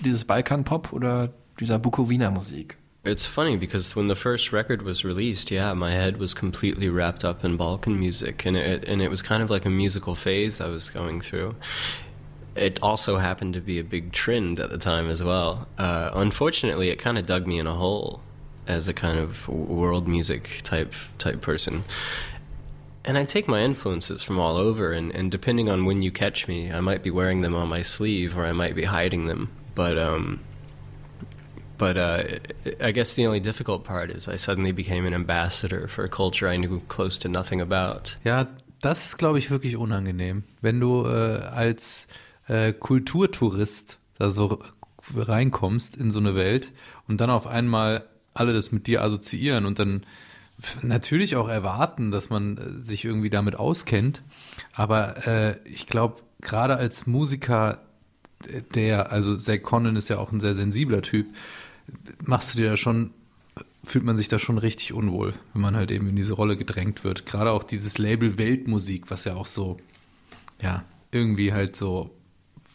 dieses 0.00 0.24
Balkan-Pop 0.24 0.92
oder 0.92 1.30
dieser 1.58 1.78
Bukowina-Musik. 1.78 2.76
It's 3.02 3.24
funny 3.24 3.56
because 3.56 3.96
when 3.96 4.08
the 4.08 4.14
first 4.14 4.52
record 4.52 4.82
was 4.82 5.06
released, 5.06 5.50
yeah, 5.50 5.72
my 5.72 5.90
head 5.90 6.18
was 6.18 6.34
completely 6.34 6.90
wrapped 6.90 7.24
up 7.24 7.44
in 7.44 7.56
Balkan 7.56 7.98
music, 7.98 8.44
and 8.44 8.58
it 8.58 8.86
and 8.86 9.00
it 9.00 9.08
was 9.08 9.22
kind 9.22 9.42
of 9.42 9.48
like 9.48 9.64
a 9.64 9.70
musical 9.70 10.14
phase 10.14 10.60
I 10.60 10.68
was 10.68 10.90
going 10.90 11.22
through. 11.22 11.56
It 12.54 12.78
also 12.82 13.16
happened 13.16 13.54
to 13.54 13.62
be 13.62 13.78
a 13.78 13.84
big 13.84 14.12
trend 14.12 14.60
at 14.60 14.68
the 14.68 14.76
time 14.76 15.08
as 15.08 15.24
well. 15.24 15.66
Uh, 15.78 16.10
unfortunately, 16.12 16.90
it 16.90 16.96
kind 16.96 17.16
of 17.16 17.24
dug 17.24 17.46
me 17.46 17.58
in 17.58 17.66
a 17.66 17.72
hole 17.72 18.20
as 18.66 18.86
a 18.86 18.92
kind 18.92 19.18
of 19.18 19.48
world 19.48 20.06
music 20.06 20.60
type 20.62 20.92
type 21.16 21.40
person. 21.40 21.84
And 23.06 23.16
I 23.16 23.24
take 23.24 23.48
my 23.48 23.60
influences 23.60 24.22
from 24.22 24.38
all 24.38 24.56
over, 24.56 24.92
and, 24.92 25.10
and 25.12 25.30
depending 25.30 25.70
on 25.70 25.86
when 25.86 26.02
you 26.02 26.10
catch 26.10 26.46
me, 26.46 26.70
I 26.70 26.80
might 26.80 27.02
be 27.02 27.10
wearing 27.10 27.40
them 27.40 27.54
on 27.54 27.66
my 27.66 27.80
sleeve 27.80 28.36
or 28.36 28.44
I 28.44 28.52
might 28.52 28.74
be 28.74 28.84
hiding 28.84 29.26
them. 29.26 29.50
But 29.74 29.96
um, 29.96 30.40
but 31.80 31.96
uh, 31.96 32.22
I 32.78 32.92
guess 32.92 33.14
the 33.14 33.26
only 33.26 33.40
difficult 33.40 33.84
part 33.84 34.10
is 34.10 34.28
I 34.28 34.36
suddenly 34.36 34.72
became 34.72 35.06
an 35.06 35.14
ambassador 35.14 35.88
for 35.88 36.04
a 36.04 36.08
culture 36.08 36.46
I 36.46 36.58
knew 36.58 36.80
close 36.88 37.18
to 37.20 37.28
nothing 37.28 37.62
about. 37.62 38.16
Ja, 38.22 38.46
das 38.82 39.06
ist, 39.06 39.16
glaube 39.16 39.38
ich, 39.38 39.50
wirklich 39.50 39.76
unangenehm. 39.76 40.44
Wenn 40.60 40.78
du 40.78 41.06
äh, 41.06 41.40
als 41.40 42.06
äh, 42.48 42.74
Kulturtourist 42.74 43.98
da 44.18 44.30
so 44.30 44.58
reinkommst 45.16 45.96
in 45.96 46.10
so 46.10 46.18
eine 46.18 46.34
Welt 46.34 46.72
und 47.08 47.20
dann 47.20 47.30
auf 47.30 47.46
einmal 47.46 48.04
alle 48.34 48.52
das 48.52 48.72
mit 48.72 48.86
dir 48.86 49.02
assoziieren 49.02 49.64
und 49.64 49.78
dann 49.78 50.04
natürlich 50.82 51.36
auch 51.36 51.48
erwarten, 51.48 52.10
dass 52.10 52.28
man 52.28 52.58
äh, 52.58 52.78
sich 52.78 53.06
irgendwie 53.06 53.30
damit 53.30 53.56
auskennt. 53.56 54.22
Aber 54.74 55.26
äh, 55.26 55.56
ich 55.64 55.86
glaube, 55.86 56.20
gerade 56.42 56.76
als 56.76 57.06
Musiker, 57.06 57.78
der, 58.74 59.12
also 59.12 59.36
Zach 59.36 59.62
Condon 59.62 59.96
ist 59.96 60.08
ja 60.08 60.18
auch 60.18 60.32
ein 60.32 60.40
sehr 60.40 60.54
sensibler 60.54 61.02
Typ, 61.02 61.26
machst 62.24 62.54
du 62.54 62.58
dir 62.58 62.70
da 62.70 62.76
schon 62.76 63.10
fühlt 63.84 64.04
man 64.04 64.16
sich 64.16 64.28
da 64.28 64.38
schon 64.38 64.58
richtig 64.58 64.92
unwohl, 64.92 65.34
wenn 65.52 65.62
man 65.62 65.74
halt 65.74 65.90
eben 65.90 66.08
in 66.08 66.16
diese 66.16 66.34
Rolle 66.34 66.56
gedrängt 66.56 67.02
wird. 67.02 67.24
Gerade 67.26 67.50
auch 67.52 67.62
dieses 67.64 67.98
Label 67.98 68.36
Weltmusik, 68.36 69.10
was 69.10 69.24
ja 69.24 69.34
auch 69.34 69.46
so, 69.46 69.78
ja, 70.60 70.84
irgendwie 71.12 71.52
halt 71.52 71.76
so 71.76 72.10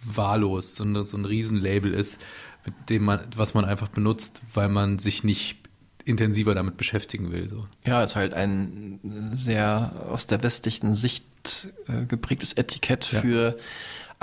wahllos, 0.04 0.76
so, 0.76 0.84
eine, 0.84 1.04
so 1.04 1.18
ein 1.18 1.26
Riesenlabel 1.26 1.94
ist, 1.94 2.20
mit 2.66 2.74
dem 2.90 3.04
man, 3.04 3.20
was 3.36 3.54
man 3.54 3.66
einfach 3.66 3.90
benutzt, 3.90 4.42
weil 4.54 4.70
man 4.70 4.98
sich 4.98 5.24
nicht 5.24 5.58
intensiver 6.06 6.56
damit 6.56 6.78
beschäftigen 6.78 7.32
will. 7.32 7.50
So. 7.50 7.68
Ja, 7.86 8.04
ist 8.04 8.16
halt 8.16 8.34
ein 8.34 9.32
sehr 9.36 9.94
aus 10.10 10.28
der 10.28 10.42
westlichen 10.44 10.96
Sicht 10.96 11.26
äh, 11.88 12.06
geprägtes 12.06 12.54
Etikett 12.54 13.12
Ja. 13.12 13.22
für 13.22 13.58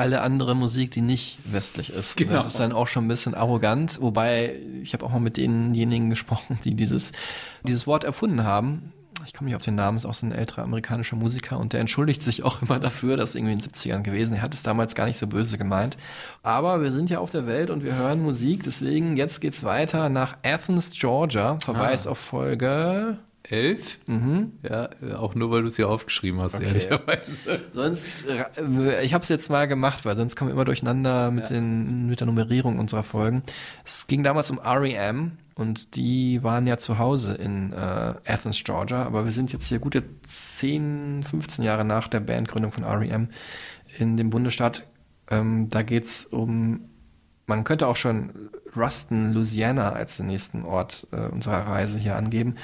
alle 0.03 0.21
andere 0.23 0.55
Musik, 0.55 0.91
die 0.91 1.01
nicht 1.01 1.39
westlich 1.45 1.91
ist. 1.91 2.17
Genau. 2.17 2.33
Das 2.35 2.47
ist 2.47 2.59
dann 2.61 2.73
auch 2.73 2.87
schon 2.87 3.05
ein 3.05 3.09
bisschen 3.09 3.35
arrogant, 3.35 3.99
wobei 4.01 4.57
ich 4.83 4.93
habe 4.93 5.05
auch 5.07 5.11
mal 5.11 5.21
mit 5.21 5.37
denjenigen 5.37 6.11
gesprochen, 6.11 6.59
die 6.65 6.75
dieses, 6.75 7.13
dieses 7.63 7.87
Wort 7.87 8.05
erfunden 8.05 8.45
haben. 8.45 8.93
Ich 9.25 9.35
komme 9.35 9.47
nicht 9.47 9.57
auf 9.57 9.63
den 9.63 9.77
Namen, 9.77 9.97
ist 9.97 10.05
auch 10.05 10.15
so 10.15 10.27
ein 10.27 10.33
älterer 10.33 10.63
amerikanischer 10.63 11.15
Musiker 11.15 11.57
und 11.61 11.73
der 11.73 11.81
entschuldigt 11.81 12.23
sich 12.25 12.43
auch 12.43 12.61
immer 12.63 12.81
dafür, 12.81 13.17
das 13.17 13.31
ist 13.31 13.35
irgendwie 13.37 13.53
in 13.53 13.59
den 13.61 13.71
70ern 13.71 14.03
gewesen. 14.03 14.35
Er 14.35 14.43
hat 14.43 14.53
es 14.53 14.65
damals 14.65 14.97
gar 14.97 15.07
nicht 15.07 15.17
so 15.19 15.29
böse 15.29 15.59
gemeint. 15.59 15.97
Aber 16.43 16.83
wir 16.83 16.91
sind 16.91 17.09
ja 17.09 17.21
auf 17.21 17.31
der 17.31 17.47
Welt 17.47 17.71
und 17.71 17.85
wir 17.85 17.95
hören 17.95 18.21
Musik, 18.21 18.65
deswegen 18.65 19.17
jetzt 19.17 19.41
geht's 19.41 19.63
weiter 19.63 20.09
nach 20.09 20.39
Athens, 20.43 20.91
Georgia. 20.91 21.57
Verweis 21.65 22.07
Ah. 22.07 22.11
auf 22.11 22.19
Folge 22.19 23.17
Elf? 23.45 23.99
Mhm. 24.09 24.53
Ja, 24.63 24.89
auch 25.17 25.35
nur, 25.35 25.51
weil 25.51 25.63
du 25.63 25.69
es 25.69 25.77
hier 25.77 25.89
aufgeschrieben 25.89 26.41
hast, 26.41 26.55
Okay. 26.55 26.67
ehrlicherweise. 26.67 27.61
Sonst, 27.75 28.27
äh, 28.27 29.03
ich 29.03 29.15
habe 29.15 29.23
es 29.23 29.29
jetzt 29.29 29.51
mal 29.51 29.67
gemacht, 29.67 30.05
weil 30.05 30.17
sonst 30.17 30.37
kommen 30.37 30.51
wir 30.51 30.55
immer 30.55 30.65
durcheinander 30.65 31.31
mit, 31.31 31.51
den, 31.51 32.07
mit 32.07 32.21
der 32.21 32.27
Nummerierung 32.27 32.79
unserer 32.79 33.03
Folgen. 33.03 33.43
Es 33.85 34.07
ging 34.07 34.23
damals 34.23 34.51
um 34.51 34.59
REM 34.59 35.33
und 35.57 35.97
die 35.97 36.43
waren 36.43 36.67
ja 36.67 36.79
zu 36.79 36.99
Hause 36.99 37.35
in 37.35 37.73
äh, 37.73 37.77
Athens, 37.77 38.63
Georgia, 38.65 39.03
aber 39.03 39.25
wir 39.25 39.33
sind 39.33 39.53
jetzt 39.53 39.67
hier 39.67 39.81
gute 39.81 40.03
10, 40.27 41.25
15 41.29 41.65
Jahre 41.65 41.85
nach 41.85 42.09
der 42.09 42.21
Bandgründung 42.21 42.71
von 42.73 42.85
REM 42.85 43.29
in 43.99 44.17
dem 44.17 44.31
Bundesstaat. 44.31 44.87
Ähm, 45.31 45.69
da 45.69 45.83
geht's 45.83 46.25
um, 46.27 46.89
man 47.47 47.65
könnte 47.65 47.87
auch 47.89 47.97
schon 47.97 48.51
Ruston, 48.77 49.33
Louisiana 49.33 49.93
als 49.93 50.17
den 50.17 50.29
nächsten 50.29 50.65
Ort 50.65 51.07
äh, 51.13 51.27
unserer 51.27 51.67
Reise 51.67 51.99
hier 51.99 52.17
angeben. 52.17 52.55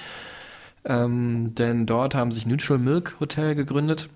Ähm, 0.88 1.54
denn 1.54 1.86
dort 1.86 2.14
haben 2.14 2.32
sich 2.32 2.46
Neutral 2.46 2.78
Milk 2.78 3.16
Hotel 3.20 3.54
gegründet 3.54 4.08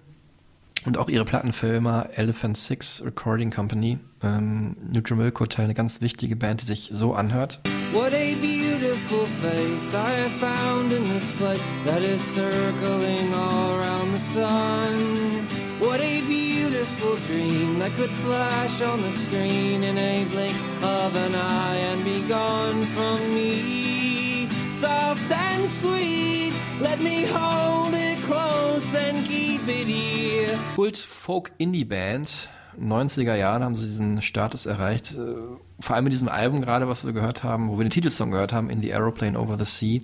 und 0.85 0.99
auch 0.99 1.09
ihre 1.09 1.25
Plattenfirma 1.25 2.09
Elephant 2.15 2.57
Six 2.57 3.03
Recording 3.05 3.51
Company. 3.51 3.99
Ähm, 4.23 4.77
Neutral 4.93 5.19
Milk 5.19 5.39
Hotel, 5.39 5.67
eine 5.67 5.75
ganz 5.75 6.01
wichtige 6.01 6.35
Band, 6.35 6.63
die 6.63 6.67
sich 6.67 6.91
so 6.93 7.15
anhört. 7.15 7.61
What 7.93 8.15
a 8.15 8.35
beautiful 8.41 9.27
face 9.43 9.93
I 9.93 10.23
have 10.23 10.33
found 10.41 10.93
in 10.93 11.03
this 11.13 11.31
place 11.33 11.63
that 11.85 12.03
is 12.03 12.23
circling 12.23 13.35
all 13.35 13.79
around 13.79 14.13
the 14.15 14.19
sun. 14.19 15.47
What 15.79 16.01
a 16.01 16.23
beautiful 16.23 17.17
dream 17.29 17.79
that 17.81 17.91
could 17.97 18.11
flash 18.25 18.81
on 18.81 19.03
the 19.03 19.11
screen 19.13 19.83
in 19.83 19.99
a 19.99 20.25
blink 20.31 20.57
of 20.83 21.15
an 21.17 21.35
eye 21.35 21.77
and 21.93 22.03
be 22.05 22.23
gone 22.29 22.87
from 22.95 23.35
me. 23.35 24.49
Soft 24.71 25.31
and 25.31 25.69
sweet, 25.69 26.52
let 26.81 27.01
me 27.01 27.27
hold 27.27 27.95
it 27.95 28.19
close 28.25 28.95
and 28.97 29.27
keep 29.27 29.67
it 29.69 29.87
here. 29.87 30.59
Kult 30.75 30.99
Folk 30.99 31.53
Indie 31.59 31.85
Band. 31.85 32.49
90er 32.81 33.35
Jahren 33.35 33.63
haben 33.63 33.75
sie 33.77 33.87
diesen 33.87 34.23
Status 34.23 34.65
erreicht. 34.67 35.15
Äh, 35.15 35.35
Vor 35.81 35.95
allem 35.95 36.05
mit 36.05 36.13
diesem 36.13 36.29
Album 36.29 36.63
gerade, 36.63 36.89
was 36.89 37.05
wir 37.05 37.13
gehört 37.13 37.43
haben, 37.43 37.69
wo 37.69 37.79
wir 37.79 37.85
den 37.85 37.91
Titelsong 37.91 38.31
gehört 38.31 38.53
haben, 38.53 38.71
In 38.71 38.81
the 38.81 38.93
Aeroplane 38.95 39.39
Over 39.39 39.59
the 39.59 39.65
Sea. 39.65 40.01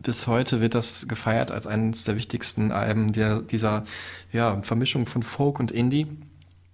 Bis 0.00 0.26
heute 0.26 0.60
wird 0.60 0.74
das 0.74 1.06
gefeiert 1.08 1.50
als 1.50 1.66
eines 1.66 2.04
der 2.04 2.16
wichtigsten 2.16 2.72
Alben 2.72 3.12
der, 3.12 3.42
dieser 3.42 3.84
ja, 4.32 4.60
Vermischung 4.62 5.06
von 5.06 5.22
Folk 5.22 5.60
und 5.60 5.70
Indie. 5.70 6.06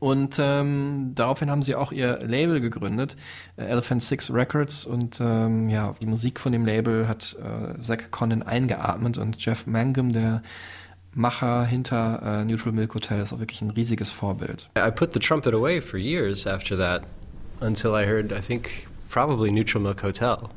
Und 0.07 0.37
ähm, 0.39 1.11
daraufhin 1.17 1.51
haben 1.51 1.63
sie 1.63 1.75
auch 1.75 1.91
ihr 1.91 2.21
Label 2.21 2.61
gegründet, 2.61 3.17
äh, 3.57 3.65
Elephant 3.65 4.05
Six 4.05 4.33
Records. 4.33 4.87
Und 4.87 5.21
ähm, 5.21 5.69
ja, 5.69 5.97
die 6.01 6.07
Musik 6.07 6.39
von 6.39 6.53
dem 6.53 6.65
Label 6.65 7.09
hat 7.09 7.35
äh, 7.43 7.81
Zach 7.81 8.09
Condon 8.13 8.45
eingeatmet 8.45 9.19
und 9.19 9.45
Jeff 9.45 9.67
Mangum, 9.67 10.13
der 10.13 10.45
Macher 11.13 11.65
hinter 11.65 12.23
äh, 12.23 12.45
Neutral 12.45 12.73
Milk 12.73 12.95
Hotel, 12.95 13.21
ist 13.21 13.33
auch 13.33 13.41
wirklich 13.41 13.61
ein 13.63 13.71
riesiges 13.71 14.13
Vorbild. 14.13 14.71
I 14.79 14.93
put 14.93 15.13
the 15.13 15.19
trumpet 15.19 15.53
away 15.53 15.81
for 15.81 15.99
years 15.99 16.47
after 16.47 16.77
that 16.77 17.03
until 17.61 17.91
I 17.91 18.07
heard, 18.07 18.31
I 18.31 18.41
think, 18.41 18.87
probably 19.11 19.51
Neutral 19.51 19.83
Milk 19.83 20.05
Hotel 20.05 20.51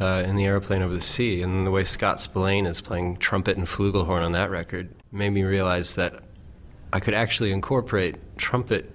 uh, 0.00 0.28
in 0.28 0.34
the 0.34 0.44
airplane 0.44 0.82
over 0.82 0.92
the 0.92 1.00
sea. 1.00 1.40
And 1.40 1.64
the 1.64 1.70
way 1.70 1.84
Scott 1.84 2.20
Spillane 2.20 2.66
is 2.66 2.80
playing 2.80 3.18
trumpet 3.18 3.56
and 3.56 3.68
flugelhorn 3.68 4.24
on 4.24 4.32
that 4.32 4.50
record 4.50 4.88
made 5.12 5.30
me 5.30 5.44
realize 5.44 5.94
that 5.94 6.14
I 6.92 6.98
could 6.98 7.14
actually 7.14 7.52
incorporate 7.52 8.16
trumpet 8.36 8.92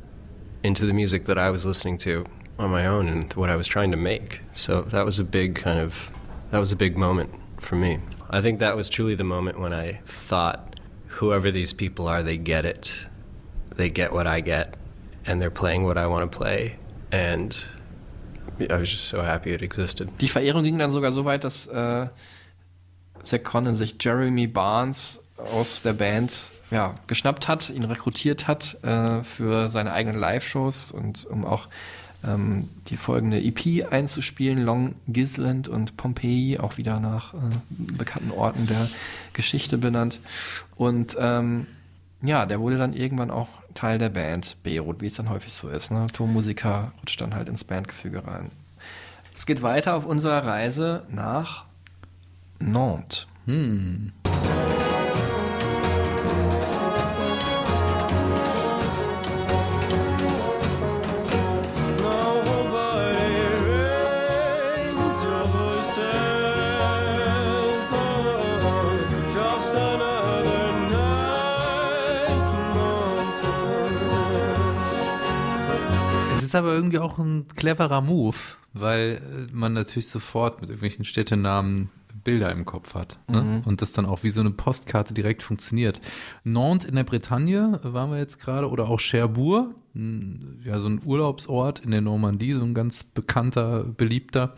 into 0.64 0.86
the 0.86 0.94
music 0.94 1.26
that 1.26 1.38
I 1.38 1.50
was 1.50 1.66
listening 1.66 1.98
to 2.00 2.26
on 2.60 2.70
my 2.70 2.86
own 2.86 3.08
and 3.08 3.34
what 3.34 3.50
I 3.50 3.56
was 3.56 3.68
trying 3.68 3.92
to 3.92 3.98
make. 3.98 4.42
So 4.54 4.82
that 4.84 5.06
was 5.06 5.20
a 5.20 5.24
big 5.24 5.56
kind 5.56 5.80
of, 5.80 6.12
that 6.52 6.60
was 6.60 6.72
a 6.72 6.76
big 6.76 6.98
moment 6.98 7.34
for 7.58 7.76
me. 7.76 8.00
I 8.30 8.42
think 8.42 8.60
that 8.60 8.76
was 8.76 8.90
truly 8.90 9.16
the 9.16 9.24
moment 9.24 9.60
when 9.60 9.74
I 9.74 10.02
thought, 10.06 10.80
whoever 11.08 11.52
these 11.52 11.74
people 11.74 12.08
are, 12.08 12.24
they 12.24 12.38
get 12.38 12.66
it. 12.66 13.08
They 13.76 13.90
get 13.90 14.12
what 14.14 14.28
I 14.28 14.42
get, 14.42 14.76
and 15.26 15.42
they're 15.42 15.52
playing 15.52 15.86
what 15.86 15.98
I 15.98 16.08
want 16.08 16.30
to 16.30 16.38
play. 16.38 16.78
And 17.12 17.56
I 18.70 18.78
was 18.78 18.90
just 18.90 19.06
so 19.06 19.22
happy 19.22 19.52
it 19.52 19.62
existed. 19.62 20.10
Die 20.20 20.28
Verehrung 20.28 20.64
ging 20.64 20.78
dann 20.78 20.92
sogar 20.92 21.12
so 21.12 21.26
weit, 21.26 21.44
dass 21.44 21.68
äh, 21.68 22.08
Zach 23.24 23.44
Condon 23.44 23.74
sich 23.74 23.96
Jeremy 24.00 24.48
Barnes 24.48 25.20
aus 25.38 25.82
der 25.82 25.94
Band 25.94 26.52
ja, 26.72 26.96
geschnappt 27.08 27.48
hat, 27.48 27.70
ihn 27.70 27.84
rekrutiert 27.84 28.48
hat 28.48 28.82
äh, 28.84 29.24
für 29.24 29.70
seine 29.70 29.92
eigenen 29.92 30.20
Live-Shows 30.20 30.92
und 30.92 31.26
um 31.26 31.46
auch 31.46 31.68
ähm, 32.26 32.70
die 32.88 32.98
folgende 32.98 33.42
EP 33.42 33.92
einzuspielen, 33.92 34.64
Long 34.64 34.96
Gisland 35.08 35.68
und 35.68 35.98
Pompeii, 35.98 36.60
auch 36.60 36.78
wieder 36.78 37.00
nach 37.00 37.34
äh, 37.34 37.38
bekannten 37.70 38.32
Orten 38.32 38.68
der 38.68 38.88
Geschichte 39.34 39.78
benannt. 39.78 40.20
Und 40.76 41.18
ähm, 41.20 41.68
ja, 42.22 42.46
der 42.46 42.60
wurde 42.60 42.78
dann 42.78 42.94
irgendwann 42.94 43.32
auch 43.32 43.50
Teil 43.74 43.98
der 43.98 44.10
Band 44.10 44.58
Beirut, 44.64 45.02
wie 45.02 45.08
es 45.08 45.16
dann 45.16 45.30
häufig 45.30 45.52
so 45.52 45.68
ist. 45.70 45.92
Ne? 45.92 46.08
Tonmusiker 46.14 46.94
rutscht 47.00 47.20
dann 47.20 47.36
halt 47.36 47.50
ins 47.50 47.64
Bandgefüge 47.64 48.26
rein. 48.26 48.52
Es 49.34 49.46
geht 49.46 49.62
weiter 49.62 49.96
auf 49.96 50.06
unserer 50.06 50.46
Reise 50.46 51.04
nach 51.10 51.66
Nantes. 52.60 53.26
Hm. 53.46 54.12
Ist 76.52 76.56
aber 76.56 76.74
irgendwie 76.74 77.00
auch 77.00 77.18
ein 77.18 77.48
cleverer 77.56 78.02
Move, 78.02 78.36
weil 78.74 79.22
äh, 79.50 79.54
man 79.54 79.72
natürlich 79.74 80.10
sofort 80.10 80.60
mit 80.60 80.70
irgendwelchen 80.70 81.06
Städtenamen 81.06 81.90
Bilder 82.26 82.52
im 82.52 82.66
Kopf 82.66 82.94
hat. 82.94 83.18
Ne? 83.30 83.42
Mhm. 83.42 83.62
Und 83.62 83.82
das 83.82 83.94
dann 83.94 84.06
auch 84.06 84.24
wie 84.24 84.30
so 84.30 84.42
eine 84.42 84.52
Postkarte 84.52 85.14
direkt 85.14 85.44
funktioniert. 85.44 86.02
Nantes 86.44 86.88
in 86.88 86.96
der 86.96 87.06
Bretagne 87.06 87.80
waren 87.84 88.12
wir 88.12 88.18
jetzt 88.18 88.40
gerade 88.40 88.70
oder 88.70 88.90
auch 88.90 89.00
Cherbourg, 89.00 89.74
ja, 89.94 90.80
so 90.80 90.88
ein 90.88 91.02
Urlaubsort 91.04 91.80
in 91.80 91.92
der 91.92 92.02
Normandie, 92.02 92.54
so 92.54 92.62
ein 92.62 92.74
ganz 92.74 93.04
bekannter, 93.04 93.84
beliebter. 93.84 94.56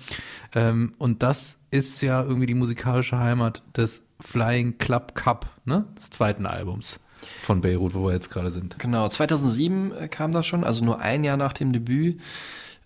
Ähm, 0.54 0.94
und 0.98 1.24
das 1.24 1.60
ist 1.72 2.02
ja 2.02 2.24
irgendwie 2.24 2.48
die 2.48 2.54
musikalische 2.56 3.18
Heimat 3.18 3.64
des 3.78 4.04
Flying 4.20 4.78
Club 4.80 5.16
Cup, 5.16 5.48
ne? 5.66 5.86
des 5.98 6.10
zweiten 6.10 6.46
Albums 6.46 7.00
von 7.42 7.62
Beirut, 7.62 7.94
wo 7.94 8.06
wir 8.06 8.14
jetzt 8.14 8.30
gerade 8.30 8.52
sind. 8.52 8.78
Genau, 8.80 9.08
2007 9.08 9.92
äh, 9.96 10.08
kam 10.08 10.32
das 10.32 10.46
schon, 10.46 10.64
also 10.64 10.84
nur 10.84 11.00
ein 11.00 11.24
Jahr 11.24 11.38
nach 11.38 11.54
dem 11.54 11.74
Debüt. 11.74 12.20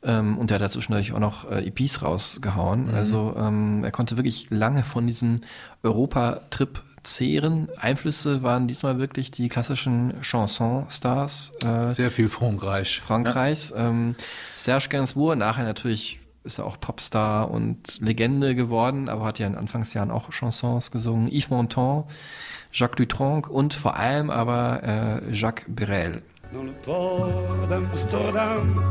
Ähm, 0.04 0.38
und 0.38 0.52
er 0.52 0.56
hat 0.56 0.62
dazwischen 0.62 0.92
natürlich 0.92 1.14
auch 1.14 1.20
noch 1.20 1.50
äh, 1.50 1.66
EPs 1.66 2.02
rausgehauen. 2.02 2.88
Mhm. 2.88 2.94
Also 2.94 3.36
ähm, 3.38 3.84
er 3.84 3.92
konnte 3.92 4.18
wirklich 4.18 4.48
lange 4.50 4.84
von 4.84 5.08
diesem 5.08 5.42
Europa-Trip 5.84 6.82
zehren. 7.04 7.70
Einflüsse 7.78 8.44
waren 8.44 8.68
diesmal 8.68 9.00
wirklich 9.00 9.32
die 9.32 9.50
klassischen 9.50 10.14
Chanson-Stars. 10.22 11.54
Äh, 11.64 11.92
Sehr 11.92 12.12
viel 12.12 12.30
Frankreich. 12.30 13.02
Frankreichs. 13.02 13.74
Ähm, 13.76 14.16
Serge 14.58 14.88
Gainsbourg, 14.90 15.38
nachher 15.38 15.64
natürlich 15.64 16.20
ist 16.44 16.60
er 16.60 16.66
auch 16.66 16.80
Popstar 16.80 17.52
und 17.52 18.00
Legende 18.00 18.56
geworden, 18.56 19.10
aber 19.10 19.26
hat 19.26 19.40
ja 19.40 19.48
in 19.48 19.56
Anfangsjahren 19.56 20.12
auch 20.12 20.30
Chansons 20.32 20.92
gesungen. 20.92 21.28
Yves 21.28 21.50
Montand, 21.50 22.06
Jacques 22.72 22.96
Dutronc 22.98 23.50
und 23.50 23.74
vor 23.74 23.96
allem 23.98 24.30
aber 24.30 24.84
äh, 24.84 25.34
Jacques 25.34 25.66
Brel. 25.68 26.22
Dans 26.54 26.64
le 26.64 26.72
port 26.84 27.68
d'Amsterdam, 27.70 28.82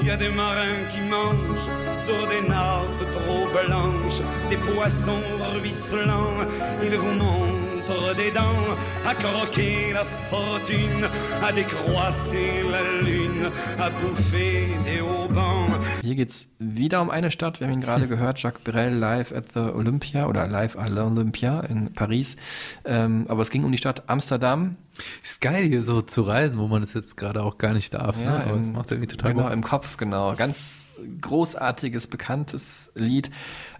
Il 0.00 0.08
y 0.08 0.10
a 0.10 0.16
des 0.16 0.28
marins 0.30 0.84
qui 0.90 1.00
mangent 1.08 1.68
sur 1.96 2.26
des 2.28 2.46
nappes 2.48 3.12
trop 3.12 3.46
blanches, 3.52 4.20
des 4.50 4.56
poissons 4.56 5.22
ruisselants. 5.54 6.36
Ils 6.82 6.96
vous 6.96 7.14
montrent 7.14 8.14
des 8.16 8.30
dents 8.30 8.76
à 9.06 9.14
croquer 9.14 9.92
la 9.92 10.04
fortune, 10.04 11.08
à 11.42 11.52
décroisser 11.52 12.64
la 12.70 13.02
lune, 13.04 13.50
à 13.78 13.90
bouffer 13.90 14.68
des 14.84 15.00
haubans. 15.00 15.73
Hier 16.04 16.16
geht's 16.16 16.48
wieder 16.58 17.00
um 17.00 17.08
eine 17.08 17.30
Stadt. 17.30 17.60
Wir 17.60 17.66
haben 17.66 17.74
ihn 17.74 17.80
gerade 17.80 18.06
gehört, 18.08 18.38
Jacques 18.38 18.62
Brel 18.62 18.92
live 18.92 19.32
at 19.32 19.52
the 19.54 19.60
Olympia 19.60 20.26
oder 20.26 20.46
live 20.46 20.76
à 20.76 20.88
l'Olympia 20.88 21.60
in 21.60 21.94
Paris. 21.94 22.36
Ähm, 22.84 23.24
aber 23.28 23.40
es 23.40 23.50
ging 23.50 23.64
um 23.64 23.72
die 23.72 23.78
Stadt 23.78 24.02
Amsterdam. 24.06 24.76
Ist 25.22 25.40
geil, 25.40 25.64
hier 25.64 25.82
so 25.82 26.02
zu 26.02 26.22
reisen, 26.22 26.58
wo 26.58 26.66
man 26.66 26.82
es 26.82 26.94
jetzt 26.94 27.16
gerade 27.16 27.42
auch 27.42 27.58
gar 27.58 27.72
nicht 27.72 27.94
darf. 27.94 28.20
Ja, 28.20 28.38
ne? 28.38 28.44
Aber 28.44 28.60
es 28.60 28.70
macht 28.70 28.90
irgendwie 28.90 29.08
total 29.08 29.32
genau, 29.32 29.44
Bock. 29.44 29.52
im 29.52 29.62
Kopf, 29.62 29.96
genau. 29.96 30.34
Ganz 30.36 30.86
großartiges, 31.20 32.06
bekanntes 32.06 32.92
Lied. 32.94 33.30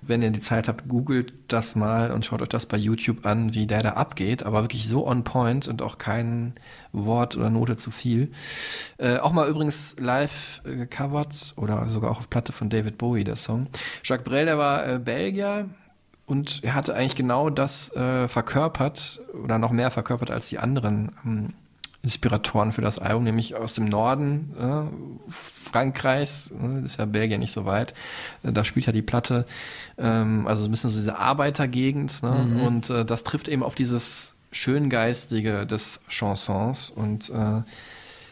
Wenn 0.03 0.23
ihr 0.23 0.31
die 0.31 0.41
Zeit 0.41 0.69
habt, 0.69 0.89
googelt 0.89 1.33
das 1.49 1.77
mal 1.77 2.11
und 2.11 2.27
schaut 2.27 2.43
euch 2.43 2.49
das 2.49 2.67
bei 2.67 2.77
YouTube 2.77 3.25
an, 3.25 3.55
wie 3.55 3.67
der 3.67 3.83
da 3.83 3.91
abgeht. 3.93 4.43
Aber 4.43 4.63
wirklich 4.63 4.89
so 4.89 5.07
on 5.07 5.25
point 5.25 5.69
und 5.69 5.83
auch 5.83 5.99
kein 5.99 6.55
Wort 6.93 7.37
oder 7.37 7.51
Note 7.51 7.77
zu 7.77 7.91
viel. 7.91 8.31
Äh, 8.99 9.19
auch 9.19 9.33
mal 9.33 9.49
übrigens 9.49 9.97
live 9.99 10.63
äh, 10.65 10.77
gecovert 10.77 11.55
oder 11.57 11.89
sogar 11.89 12.11
auch 12.11 12.19
auf 12.19 12.29
Platte 12.29 12.53
von 12.53 12.71
David 12.71 12.99
Bowie, 12.99 13.25
der 13.25 13.37
Song. 13.37 13.69
Jacques 14.03 14.25
Brel, 14.25 14.47
der 14.47 14.59
war 14.59 14.87
äh, 14.87 14.99
Belgier, 14.99 15.71
und 16.27 16.61
er 16.63 16.75
hatte 16.75 16.95
eigentlich 16.95 17.17
genau 17.17 17.51
das 17.51 17.95
äh, 17.95 18.29
verkörpert 18.29 19.21
oder 19.43 19.59
noch 19.59 19.71
mehr 19.71 19.91
verkörpert 19.91 20.31
als 20.31 20.49
die 20.49 20.59
anderen 20.59 21.13
ähm, 21.25 21.53
Inspiratoren 22.03 22.73
für 22.73 22.83
das 22.83 22.99
Album, 22.99 23.25
nämlich 23.25 23.57
aus 23.57 23.73
dem 23.73 23.87
Norden 23.87 24.55
äh, 24.59 25.31
Frankreichs, 25.31 26.53
äh, 26.53 26.85
ist 26.85 26.99
ja 26.99 27.07
Belgien 27.07 27.41
nicht 27.41 27.53
so 27.53 27.65
weit, 27.65 27.95
äh, 28.43 28.53
da 28.53 28.63
spielt 28.63 28.87
ja 28.87 28.93
die 28.93 29.03
Platte, 29.03 29.47
ähm, 29.97 30.47
also 30.47 30.67
ein 30.67 30.71
bisschen 30.71 30.91
so 30.91 30.97
diese 30.97 31.19
Arbeitergegend 31.19 32.23
ne? 32.23 32.31
Mhm. 32.31 32.61
und 32.61 32.91
äh, 32.91 33.05
das 33.05 33.25
trifft 33.25 33.49
eben 33.49 33.63
auf 33.63 33.75
dieses 33.75 34.35
Schöngeistige 34.53 35.67
des 35.67 36.01
Chansons 36.09 36.91
und 36.91 37.31
äh, 37.31 37.63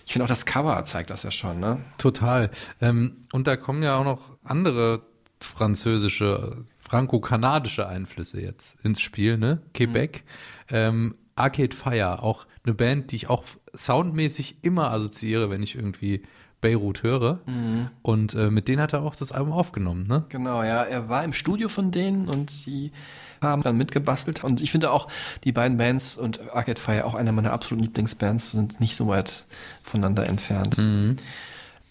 ich 0.04 0.12
finde 0.12 0.24
auch 0.24 0.28
das 0.28 0.46
Cover 0.46 0.84
zeigt 0.84 1.10
das 1.10 1.22
ja 1.22 1.30
schon, 1.30 1.60
ne? 1.60 1.78
Total. 1.96 2.50
Ähm, 2.80 3.24
und 3.32 3.46
da 3.46 3.56
kommen 3.56 3.82
ja 3.82 3.96
auch 3.96 4.04
noch 4.04 4.20
andere 4.44 5.02
französische, 5.40 6.64
franco-kanadische 6.92 7.88
Einflüsse 7.88 8.42
jetzt 8.42 8.76
ins 8.84 9.00
Spiel, 9.00 9.38
ne? 9.38 9.62
Quebec. 9.72 10.24
Ähm, 10.68 11.14
Arcade 11.36 11.74
Fire, 11.74 12.22
auch 12.22 12.46
eine 12.64 12.74
Band, 12.74 13.12
die 13.12 13.16
ich 13.16 13.30
auch 13.30 13.44
soundmäßig 13.74 14.56
immer 14.60 14.90
assoziiere, 14.90 15.48
wenn 15.48 15.62
ich 15.62 15.74
irgendwie 15.74 16.20
Beirut 16.60 17.02
höre. 17.02 17.40
Mhm. 17.46 17.88
Und 18.02 18.34
äh, 18.34 18.50
mit 18.50 18.68
denen 18.68 18.82
hat 18.82 18.92
er 18.92 19.00
auch 19.04 19.16
das 19.16 19.32
Album 19.32 19.54
aufgenommen, 19.54 20.06
ne? 20.06 20.26
Genau, 20.28 20.62
ja, 20.62 20.82
er 20.82 21.08
war 21.08 21.24
im 21.24 21.32
Studio 21.32 21.70
von 21.70 21.92
denen 21.92 22.28
und 22.28 22.66
die 22.66 22.92
haben 23.40 23.62
dann 23.62 23.78
mitgebastelt. 23.78 24.44
Und 24.44 24.60
ich 24.60 24.70
finde 24.70 24.90
auch, 24.90 25.08
die 25.44 25.52
beiden 25.52 25.78
Bands 25.78 26.18
und 26.18 26.54
Arcade 26.54 26.78
Fire, 26.78 27.06
auch 27.06 27.14
eine 27.14 27.32
meiner 27.32 27.54
absoluten 27.54 27.84
Lieblingsbands, 27.84 28.52
sind 28.52 28.80
nicht 28.80 28.96
so 28.96 29.08
weit 29.08 29.46
voneinander 29.82 30.26
entfernt. 30.26 30.76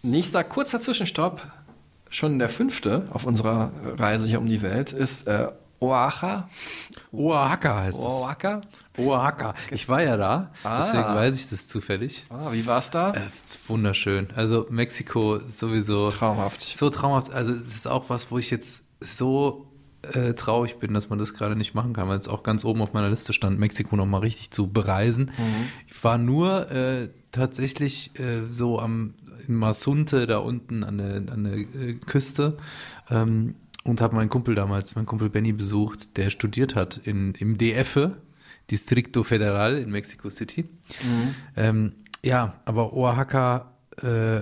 Nächster 0.04 0.43
kurzer 0.43 0.80
Zwischenstopp, 0.80 1.45
schon 2.12 2.38
der 2.39 2.49
fünfte 2.49 3.07
auf 3.12 3.26
unserer 3.26 3.72
Reise 3.97 4.28
hier 4.28 4.39
um 4.39 4.47
die 4.47 4.62
Welt, 4.62 4.93
ist 4.93 5.28
äh, 5.28 5.47
Oaxaca. 5.80 6.47
Oaxaca 7.12 7.80
heißt 7.82 7.99
es. 7.99 8.05
Oaxaca? 8.05 8.62
Oaxaca. 8.97 9.55
Ich 9.72 9.89
war 9.89 10.03
ja 10.03 10.16
da, 10.18 10.51
Ah. 10.64 10.82
deswegen 10.84 11.03
weiß 11.03 11.36
ich 11.36 11.49
das 11.49 11.68
zufällig. 11.68 12.26
Ah, 12.30 12.51
wie 12.51 12.66
war's 12.68 12.91
da? 12.91 13.14
Äh, 13.14 13.22
wunderschön. 13.68 14.28
Also 14.36 14.68
Mexiko 14.70 15.39
sowieso 15.47 16.09
traumhaft. 16.09 16.62
So 16.62 16.89
traumhaft. 16.91 17.32
Also 17.34 17.53
es 17.53 17.76
ist 17.76 17.88
auch 17.88 18.09
was, 18.09 18.30
wo 18.30 18.38
ich 18.38 18.51
jetzt 18.51 18.84
so 18.99 19.68
äh, 20.14 20.34
traurig 20.34 20.78
bin, 20.78 20.93
dass 20.93 21.09
man 21.09 21.18
das 21.20 21.34
gerade 21.34 21.55
nicht 21.55 21.74
machen 21.74 21.93
kann, 21.93 22.07
weil 22.09 22.18
es 22.18 22.28
auch 22.28 22.43
ganz 22.43 22.64
oben 22.66 22.82
auf 22.82 22.93
meiner 22.93 23.09
Liste 23.09 23.34
stand, 23.34 23.59
Mexiko 23.59 23.95
nochmal 23.95 24.22
richtig 24.22 24.51
zu 24.51 24.68
bereisen. 24.72 25.32
Mhm. 25.38 25.68
Ich 25.88 26.03
war 26.03 26.18
nur 26.18 26.70
äh, 26.72 27.09
tatsächlich 27.32 28.12
äh, 28.20 28.51
so 28.51 28.80
am 28.80 29.14
in 29.48 29.56
Masunte 29.56 30.28
da 30.28 30.38
unten 30.38 30.84
an 30.84 30.98
der, 30.98 31.34
an 31.34 31.44
der 31.44 31.54
äh, 31.54 31.94
Küste 31.96 32.58
ähm, 33.10 33.56
und 33.84 34.02
habe 34.02 34.16
meinen 34.16 34.30
Kumpel 34.30 34.56
damals, 34.56 34.96
meinen 34.96 35.06
Kumpel 35.06 35.30
Benny 35.30 35.54
besucht, 35.54 36.18
der 36.18 36.30
studiert 36.30 36.76
hat 36.76 36.98
in, 37.04 37.34
im 37.36 37.58
DF, 37.58 38.12
Distrito 38.70 39.24
Federal 39.24 39.78
in 39.78 39.92
Mexico 39.92 40.30
City. 40.30 40.64
Mhm. 40.64 41.36
Ähm, 41.56 41.94
ja, 42.24 42.56
aber 42.66 42.94
Oaxaca, 42.94 43.72
äh, 44.02 44.42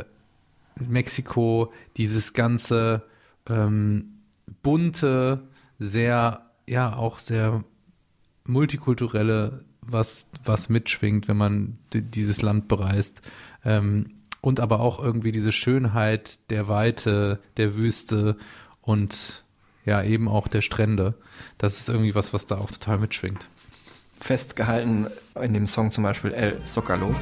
Mexiko, 0.79 1.73
dieses 1.97 2.33
ganze 2.33 3.03
ähm, 3.47 4.19
bunte, 4.61 5.43
sehr, 5.79 6.45
ja, 6.67 6.95
auch 6.95 7.19
sehr 7.19 7.63
multikulturelle, 8.45 9.63
was, 9.81 10.29
was 10.43 10.69
mitschwingt, 10.69 11.27
wenn 11.27 11.37
man 11.37 11.77
dieses 11.93 12.41
Land 12.41 12.67
bereist. 12.67 13.21
Ähm, 13.63 14.18
und 14.41 14.59
aber 14.59 14.79
auch 14.79 15.03
irgendwie 15.03 15.31
diese 15.31 15.51
Schönheit 15.51 16.39
der 16.49 16.67
Weite, 16.67 17.39
der 17.57 17.75
Wüste 17.75 18.37
und 18.81 19.43
ja, 19.85 20.03
eben 20.03 20.27
auch 20.27 20.47
der 20.47 20.61
Strände. 20.61 21.15
Das 21.57 21.79
ist 21.79 21.89
irgendwie 21.89 22.15
was, 22.15 22.33
was 22.33 22.45
da 22.45 22.57
auch 22.57 22.71
total 22.71 22.99
mitschwingt. 22.99 23.47
Festgehalten 24.19 25.07
in 25.41 25.53
dem 25.53 25.65
Song 25.65 25.91
zum 25.91 26.03
Beispiel 26.03 26.31
El 26.31 26.63
Zocalo. 26.65 27.15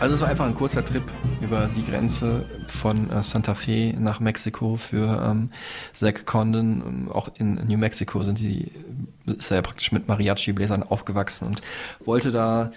Also 0.00 0.16
es 0.16 0.20
war 0.20 0.28
einfach 0.28 0.46
ein 0.46 0.54
kurzer 0.56 0.84
Trip 0.84 1.04
über 1.52 1.68
die 1.76 1.84
Grenze 1.84 2.46
von 2.66 3.10
äh, 3.10 3.22
Santa 3.22 3.54
Fe 3.54 3.94
nach 3.98 4.20
Mexiko 4.20 4.78
für 4.78 5.22
ähm, 5.22 5.50
Zack 5.92 6.24
Condon. 6.24 6.82
Ähm, 6.86 7.12
Auch 7.12 7.28
in 7.38 7.56
New 7.66 7.76
Mexico 7.76 8.22
sind 8.22 8.38
sie, 8.38 8.72
ist 9.26 9.50
er 9.50 9.56
ja 9.56 9.62
praktisch 9.62 9.92
mit 9.92 10.08
Mariachi-Bläsern 10.08 10.82
aufgewachsen 10.82 11.48
und 11.48 11.60
wollte 12.06 12.32
da 12.32 12.70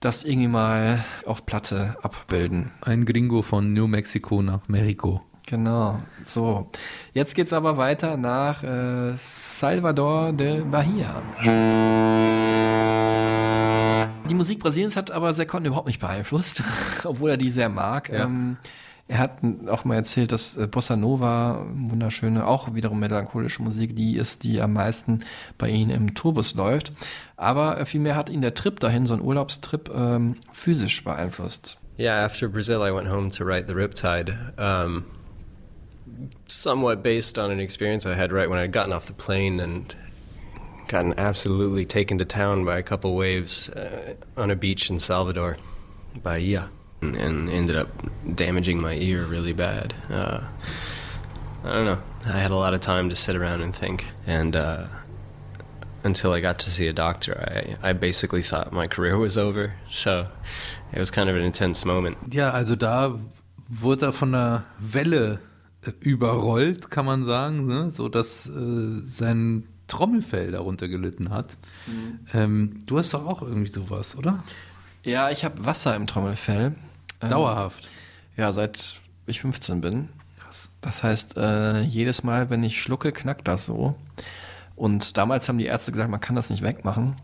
das 0.00 0.24
irgendwie 0.24 0.48
mal 0.48 1.04
auf 1.26 1.46
Platte 1.46 1.96
abbilden. 2.02 2.72
Ein 2.80 3.04
Gringo 3.04 3.42
von 3.42 3.72
New 3.72 3.86
Mexico 3.86 4.42
nach 4.42 4.66
Mexiko. 4.66 5.22
Genau. 5.46 6.00
So, 6.24 6.68
jetzt 7.14 7.36
geht's 7.36 7.52
aber 7.52 7.76
weiter 7.76 8.16
nach 8.16 8.64
äh, 8.64 9.12
Salvador 9.16 10.32
de 10.32 10.62
Bahia. 10.62 11.22
Die 14.26 14.34
Musik 14.34 14.60
Brasiliens 14.60 14.96
hat 14.96 15.10
aber 15.10 15.32
Sekon 15.34 15.64
überhaupt 15.64 15.86
nicht 15.86 16.00
beeinflusst, 16.00 16.62
obwohl 17.04 17.30
er 17.30 17.36
die 17.36 17.50
sehr 17.50 17.68
mag. 17.68 18.08
Ja. 18.08 18.24
Ähm, 18.24 18.56
er 19.08 19.18
hat 19.18 19.38
auch 19.68 19.84
mal 19.84 19.94
erzählt, 19.94 20.32
dass 20.32 20.56
äh, 20.56 20.66
Bossa 20.66 20.96
Nova, 20.96 21.64
wunderschöne, 21.70 22.44
auch 22.44 22.74
wiederum 22.74 22.98
melancholische 22.98 23.62
Musik, 23.62 23.94
die 23.94 24.16
ist, 24.16 24.42
die 24.42 24.60
am 24.60 24.72
meisten 24.72 25.20
bei 25.58 25.68
ihm 25.68 25.90
im 25.90 26.14
Tourbus 26.14 26.54
läuft. 26.54 26.92
Aber 27.36 27.78
äh, 27.78 27.86
vielmehr 27.86 28.16
hat 28.16 28.30
ihn 28.30 28.42
der 28.42 28.54
Trip 28.54 28.80
dahin, 28.80 29.06
so 29.06 29.14
ein 29.14 29.20
Urlaubstrip, 29.20 29.90
ähm, 29.94 30.34
physisch 30.52 31.04
beeinflusst. 31.04 31.78
Yeah, 31.98 32.24
after 32.24 32.48
Brazil, 32.48 32.82
I 32.82 32.92
went 32.92 33.08
home 33.08 33.30
to 33.30 33.44
write 33.44 33.68
The 33.68 33.74
Riptide. 33.74 34.34
Um, 34.58 35.04
somewhat 36.48 37.02
based 37.02 37.38
on 37.38 37.50
an 37.50 37.60
experience 37.60 38.06
I 38.06 38.14
had 38.14 38.32
right 38.32 38.50
when 38.50 38.58
I'd 38.58 38.72
gotten 38.72 38.92
off 38.92 39.06
the 39.06 39.12
plane 39.12 39.60
and 39.60 39.94
gotten 40.88 41.18
absolutely 41.18 41.84
taken 41.84 42.18
to 42.18 42.24
town 42.24 42.64
by 42.64 42.78
a 42.78 42.82
couple 42.82 43.14
waves 43.14 43.68
uh, 43.70 44.14
on 44.36 44.50
a 44.50 44.56
beach 44.56 44.90
in 44.90 45.00
Salvador, 45.00 45.56
Bahia, 46.22 46.70
and, 47.02 47.50
ended 47.50 47.76
up 47.76 47.88
damaging 48.34 48.80
my 48.80 48.94
ear 48.94 49.24
really 49.24 49.52
bad. 49.52 49.94
Uh, 50.10 50.40
I 51.64 51.72
don't 51.72 51.84
know. 51.84 51.98
I 52.26 52.38
had 52.38 52.50
a 52.50 52.56
lot 52.56 52.74
of 52.74 52.80
time 52.80 53.08
to 53.10 53.16
sit 53.16 53.36
around 53.36 53.60
and 53.60 53.74
think, 53.74 54.06
and 54.26 54.54
uh, 54.54 54.86
until 56.04 56.32
I 56.32 56.40
got 56.40 56.60
to 56.60 56.70
see 56.70 56.86
a 56.86 56.92
doctor, 56.92 57.76
I, 57.82 57.90
I 57.90 57.92
basically 57.92 58.42
thought 58.42 58.72
my 58.72 58.86
career 58.86 59.18
was 59.26 59.36
over. 59.36 59.74
So 59.88 60.28
it 60.92 60.98
was 60.98 61.10
kind 61.10 61.28
of 61.28 61.36
an 61.36 61.42
intense 61.42 61.84
moment. 61.84 62.16
Ja, 62.32 62.50
also 62.50 62.76
da 62.76 63.18
wurde 63.68 64.06
er 64.06 64.12
von 64.12 64.34
einer 64.34 64.64
Welle 64.78 65.40
äh, 65.82 65.90
überrollt, 66.00 66.90
kann 66.90 67.06
man 67.06 67.24
sagen, 67.24 67.66
ne? 67.66 67.90
so 67.90 68.08
dass 68.08 68.46
äh, 68.48 69.00
sein 69.04 69.64
Trommelfell 69.88 70.50
darunter 70.50 70.88
gelitten 70.88 71.30
hat. 71.30 71.56
Ähm, 72.34 72.82
du 72.86 72.98
hast 72.98 73.14
doch 73.14 73.26
auch 73.26 73.42
irgendwie 73.42 73.70
sowas, 73.70 74.16
oder? 74.16 74.42
Ja, 75.02 75.30
ich 75.30 75.44
habe 75.44 75.64
Wasser 75.64 75.94
im 75.94 76.06
Trommelfell. 76.06 76.74
Ähm, 77.20 77.30
Dauerhaft. 77.30 77.88
Ja, 78.36 78.52
seit 78.52 78.96
ich 79.26 79.40
15 79.40 79.80
bin. 79.80 80.08
Krass. 80.38 80.68
Das 80.80 81.02
heißt, 81.02 81.36
äh, 81.36 81.82
jedes 81.82 82.22
Mal, 82.22 82.50
wenn 82.50 82.62
ich 82.62 82.80
schlucke, 82.80 83.12
knackt 83.12 83.46
das 83.48 83.66
so. 83.66 83.94
Und 84.74 85.16
damals 85.16 85.48
haben 85.48 85.58
die 85.58 85.66
Ärzte 85.66 85.92
gesagt, 85.92 86.10
man 86.10 86.20
kann 86.20 86.36
das 86.36 86.50
nicht 86.50 86.62
wegmachen. 86.62 87.16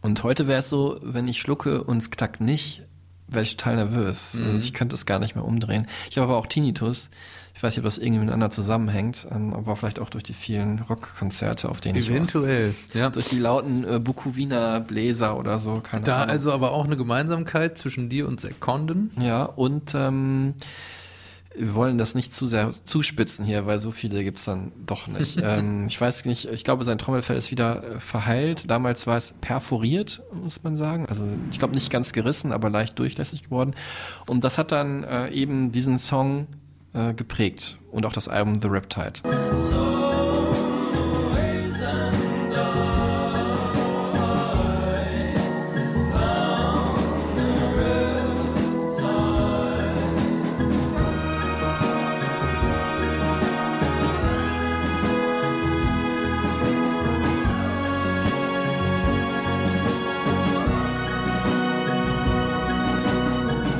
Und 0.00 0.22
heute 0.22 0.46
wäre 0.46 0.60
es 0.60 0.68
so, 0.68 1.00
wenn 1.02 1.26
ich 1.26 1.40
schlucke 1.40 1.82
und 1.82 1.98
es 1.98 2.10
knackt 2.10 2.40
nicht, 2.40 2.82
werde 3.26 3.42
ich 3.42 3.56
total 3.56 3.76
nervös. 3.76 4.34
Mhm. 4.34 4.44
Also 4.44 4.64
ich 4.64 4.74
könnte 4.74 4.94
es 4.94 5.06
gar 5.06 5.18
nicht 5.18 5.34
mehr 5.34 5.44
umdrehen. 5.44 5.86
Ich 6.10 6.18
habe 6.18 6.28
aber 6.28 6.38
auch 6.38 6.46
Tinnitus. 6.46 7.10
Ich 7.58 7.62
weiß 7.64 7.72
nicht, 7.72 7.80
ob 7.80 7.86
das 7.86 7.98
irgendwie 7.98 8.20
miteinander 8.20 8.50
zusammenhängt, 8.50 9.26
ähm, 9.32 9.52
aber 9.52 9.74
vielleicht 9.74 9.98
auch 9.98 10.10
durch 10.10 10.22
die 10.22 10.32
vielen 10.32 10.78
Rockkonzerte, 10.78 11.68
auf 11.68 11.80
denen 11.80 11.98
ich 11.98 12.08
Eventuell, 12.08 12.72
ja. 12.94 13.10
Durch 13.10 13.30
die 13.30 13.40
lauten 13.40 13.82
äh, 13.82 13.98
Bukowina 13.98 14.78
Bläser 14.78 15.36
oder 15.36 15.58
so. 15.58 15.80
Keine 15.80 16.04
Da 16.04 16.18
Ahnung. 16.18 16.30
also 16.30 16.52
aber 16.52 16.70
auch 16.70 16.84
eine 16.84 16.96
Gemeinsamkeit 16.96 17.76
zwischen 17.76 18.08
dir 18.08 18.28
und 18.28 18.40
Zack 18.40 18.60
Condon. 18.60 19.10
Ja, 19.20 19.42
und 19.42 19.92
ähm, 19.96 20.54
wir 21.52 21.74
wollen 21.74 21.98
das 21.98 22.14
nicht 22.14 22.32
zu 22.32 22.46
sehr 22.46 22.70
zuspitzen 22.84 23.44
hier, 23.44 23.66
weil 23.66 23.80
so 23.80 23.90
viele 23.90 24.22
gibt's 24.22 24.44
dann 24.44 24.70
doch 24.86 25.08
nicht. 25.08 25.40
ähm, 25.42 25.86
ich 25.88 26.00
weiß 26.00 26.26
nicht, 26.26 26.44
ich 26.44 26.62
glaube, 26.62 26.84
sein 26.84 26.98
Trommelfell 26.98 27.36
ist 27.36 27.50
wieder 27.50 27.82
äh, 27.82 27.98
verheilt. 27.98 28.70
Damals 28.70 29.08
war 29.08 29.16
es 29.16 29.32
perforiert, 29.32 30.22
muss 30.32 30.62
man 30.62 30.76
sagen. 30.76 31.06
Also 31.06 31.24
ich 31.50 31.58
glaube 31.58 31.74
nicht 31.74 31.90
ganz 31.90 32.12
gerissen, 32.12 32.52
aber 32.52 32.70
leicht 32.70 32.96
durchlässig 33.00 33.42
geworden. 33.42 33.74
Und 34.28 34.44
das 34.44 34.58
hat 34.58 34.70
dann 34.70 35.02
äh, 35.02 35.30
eben 35.30 35.72
diesen 35.72 35.98
Song 35.98 36.46
äh, 36.98 37.14
geprägt 37.14 37.78
und 37.92 38.04
auch 38.04 38.12
das 38.12 38.28
Album 38.28 38.60
The 38.60 38.68
Riptide. 38.68 39.20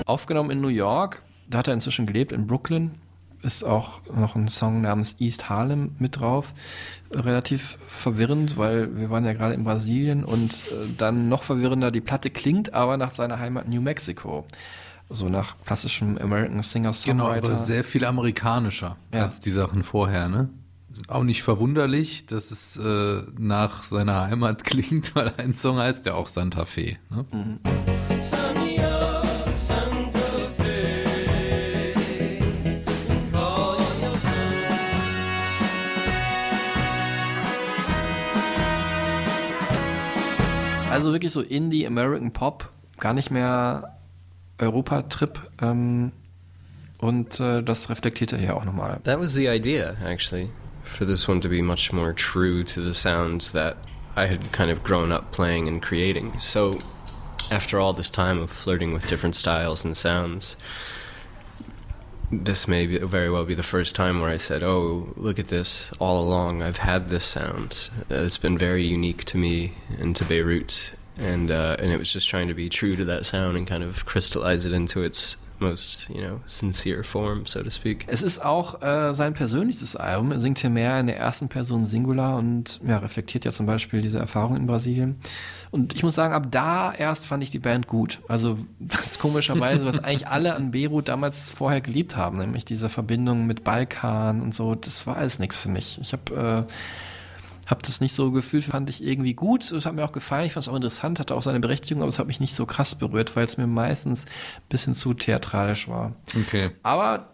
Aufgenommen 0.06 0.50
in 0.50 0.60
New 0.60 0.68
York, 0.68 1.22
da 1.48 1.58
hat 1.58 1.68
er 1.68 1.74
inzwischen 1.74 2.06
gelebt, 2.06 2.32
in 2.32 2.46
Brooklyn. 2.46 2.92
Ist 3.42 3.62
auch 3.62 4.00
noch 4.14 4.34
ein 4.34 4.48
Song 4.48 4.80
namens 4.80 5.14
East 5.20 5.48
Harlem 5.48 5.92
mit 5.98 6.18
drauf. 6.18 6.52
Relativ 7.12 7.78
verwirrend, 7.86 8.56
weil 8.56 8.96
wir 8.96 9.10
waren 9.10 9.24
ja 9.24 9.32
gerade 9.32 9.54
in 9.54 9.62
Brasilien 9.64 10.24
und 10.24 10.54
äh, 10.72 10.88
dann 10.96 11.28
noch 11.28 11.44
verwirrender, 11.44 11.90
die 11.92 12.00
Platte 12.00 12.30
klingt 12.30 12.74
aber 12.74 12.96
nach 12.96 13.12
seiner 13.12 13.38
Heimat 13.38 13.68
New 13.68 13.80
Mexico. 13.80 14.44
So 15.08 15.28
nach 15.28 15.54
klassischem 15.64 16.18
American 16.18 16.50
Genau, 16.50 16.62
Singer-Songwriter. 16.62 17.46
aber 17.46 17.54
sehr 17.56 17.84
viel 17.84 18.04
amerikanischer 18.04 18.96
Ja. 19.14 19.24
als 19.24 19.40
die 19.40 19.50
Sachen 19.52 19.84
vorher, 19.84 20.28
ne? 20.28 20.50
Auch 21.06 21.22
nicht 21.22 21.44
verwunderlich, 21.44 22.26
dass 22.26 22.50
es 22.50 22.76
äh, 22.76 23.22
nach 23.38 23.84
seiner 23.84 24.22
Heimat 24.26 24.64
klingt, 24.66 25.14
weil 25.14 25.32
ein 25.38 25.54
Song 25.54 25.78
heißt 25.78 26.06
ja 26.06 26.14
auch 26.14 26.26
Santa 26.26 26.64
Fe. 26.64 26.96
Ne? 27.08 27.24
Mhm. 27.30 27.58
Also 40.98 41.12
wirklich 41.12 41.32
so 41.32 41.40
Indie, 41.40 41.86
American 41.86 42.32
Pop, 42.32 42.68
gar 42.98 43.14
nicht 43.14 43.30
mehr 43.30 43.96
Europa-Trip. 44.58 45.38
Ähm, 45.62 46.12
und 46.98 47.38
äh, 47.38 47.62
das 47.62 47.88
reflektiert 47.88 48.32
er 48.32 48.38
hier 48.38 48.56
auch 48.56 48.64
nochmal. 48.64 49.00
That 49.04 49.20
was 49.20 49.32
the 49.32 49.46
idea, 49.48 49.96
actually, 50.04 50.50
for 50.82 51.06
this 51.06 51.28
one 51.28 51.40
to 51.40 51.48
be 51.48 51.62
much 51.62 51.92
more 51.92 52.12
true 52.12 52.64
to 52.64 52.82
the 52.82 52.92
sounds 52.92 53.52
that 53.52 53.76
I 54.16 54.26
had 54.26 54.52
kind 54.52 54.70
of 54.70 54.82
grown 54.82 55.12
up 55.12 55.30
playing 55.30 55.68
and 55.68 55.80
creating. 55.80 56.32
So, 56.40 56.76
after 57.50 57.78
all 57.78 57.94
this 57.94 58.10
time 58.10 58.42
of 58.42 58.50
flirting 58.50 58.92
with 58.92 59.08
different 59.08 59.36
styles 59.36 59.84
and 59.84 59.96
sounds, 59.96 60.56
this 62.30 62.68
may 62.68 62.86
be, 62.86 62.98
very 62.98 63.30
well 63.30 63.44
be 63.44 63.54
the 63.54 63.62
first 63.62 63.94
time 63.94 64.20
where 64.20 64.30
I 64.30 64.36
said, 64.36 64.62
"Oh, 64.62 65.12
look 65.16 65.38
at 65.38 65.48
this! 65.48 65.92
All 65.98 66.22
along, 66.22 66.62
I've 66.62 66.78
had 66.78 67.08
this 67.08 67.24
sound. 67.24 67.90
Uh, 68.10 68.16
It's 68.16 68.38
been 68.38 68.58
very 68.58 68.84
unique 68.86 69.24
to 69.24 69.38
me 69.38 69.72
and 69.98 70.14
to 70.16 70.24
Beirut, 70.24 70.92
and 71.16 71.50
uh, 71.50 71.76
and 71.78 71.90
it 71.90 71.98
was 71.98 72.12
just 72.12 72.28
trying 72.28 72.48
to 72.48 72.54
be 72.54 72.68
true 72.68 72.96
to 72.96 73.04
that 73.06 73.26
sound 73.26 73.56
and 73.56 73.66
kind 73.66 73.82
of 73.82 74.04
crystallize 74.04 74.64
it 74.66 74.72
into 74.72 75.02
its 75.02 75.36
most, 75.60 76.08
you 76.08 76.20
know, 76.20 76.40
sincere 76.46 77.04
form, 77.04 77.46
so 77.46 77.62
to 77.62 77.70
speak." 77.70 78.04
Es 78.08 78.22
ist 78.22 78.44
auch 78.44 78.82
äh, 78.82 79.14
sein 79.14 79.34
persönlichstes 79.34 79.96
Album. 79.96 80.32
Er 80.32 80.38
singt 80.38 80.58
hier 80.58 80.70
mehr 80.70 80.98
in 81.00 81.06
der 81.06 81.18
ersten 81.18 81.48
Person 81.48 81.84
Singular 81.84 82.36
und 82.36 82.80
ja, 82.86 82.98
reflektiert 82.98 83.44
ja 83.44 83.50
zum 83.50 83.66
Beispiel 83.66 84.00
diese 84.02 84.18
Erfahrung 84.18 84.56
in 84.56 84.66
Brasilien. 84.66 85.16
Und 85.70 85.94
ich 85.94 86.02
muss 86.02 86.14
sagen, 86.14 86.34
ab 86.34 86.48
da 86.50 86.92
erst 86.92 87.26
fand 87.26 87.42
ich 87.42 87.50
die 87.50 87.58
Band 87.58 87.86
gut. 87.86 88.20
Also 88.28 88.56
das 88.78 89.18
komischerweise, 89.18 89.84
was 89.84 89.98
eigentlich 89.98 90.28
alle 90.28 90.54
an 90.54 90.70
Beirut 90.70 91.08
damals 91.08 91.50
vorher 91.50 91.80
geliebt 91.80 92.16
haben, 92.16 92.38
nämlich 92.38 92.64
diese 92.64 92.88
Verbindung 92.88 93.46
mit 93.46 93.64
Balkan 93.64 94.40
und 94.40 94.54
so, 94.54 94.74
das 94.74 95.06
war 95.06 95.16
alles 95.16 95.38
nichts 95.38 95.56
für 95.56 95.68
mich. 95.68 95.98
Ich 96.00 96.12
habe 96.12 96.66
äh, 96.68 96.72
hab 97.68 97.82
das 97.82 98.00
nicht 98.00 98.14
so 98.14 98.32
gefühlt, 98.32 98.64
fand 98.64 98.88
ich 98.88 99.04
irgendwie 99.04 99.34
gut. 99.34 99.70
Es 99.70 99.86
hat 99.86 99.94
mir 99.94 100.04
auch 100.04 100.12
gefallen, 100.12 100.46
ich 100.46 100.54
fand 100.54 100.64
es 100.64 100.68
auch 100.68 100.74
interessant, 100.74 101.20
hatte 101.20 101.34
auch 101.34 101.42
seine 101.42 101.60
Berechtigung, 101.60 102.02
aber 102.02 102.08
es 102.08 102.18
hat 102.18 102.26
mich 102.26 102.40
nicht 102.40 102.54
so 102.54 102.66
krass 102.66 102.94
berührt, 102.94 103.36
weil 103.36 103.44
es 103.44 103.58
mir 103.58 103.66
meistens 103.66 104.24
ein 104.24 104.68
bisschen 104.70 104.94
zu 104.94 105.12
theatralisch 105.12 105.86
war. 105.86 106.14
Okay. 106.34 106.70
Aber 106.82 107.28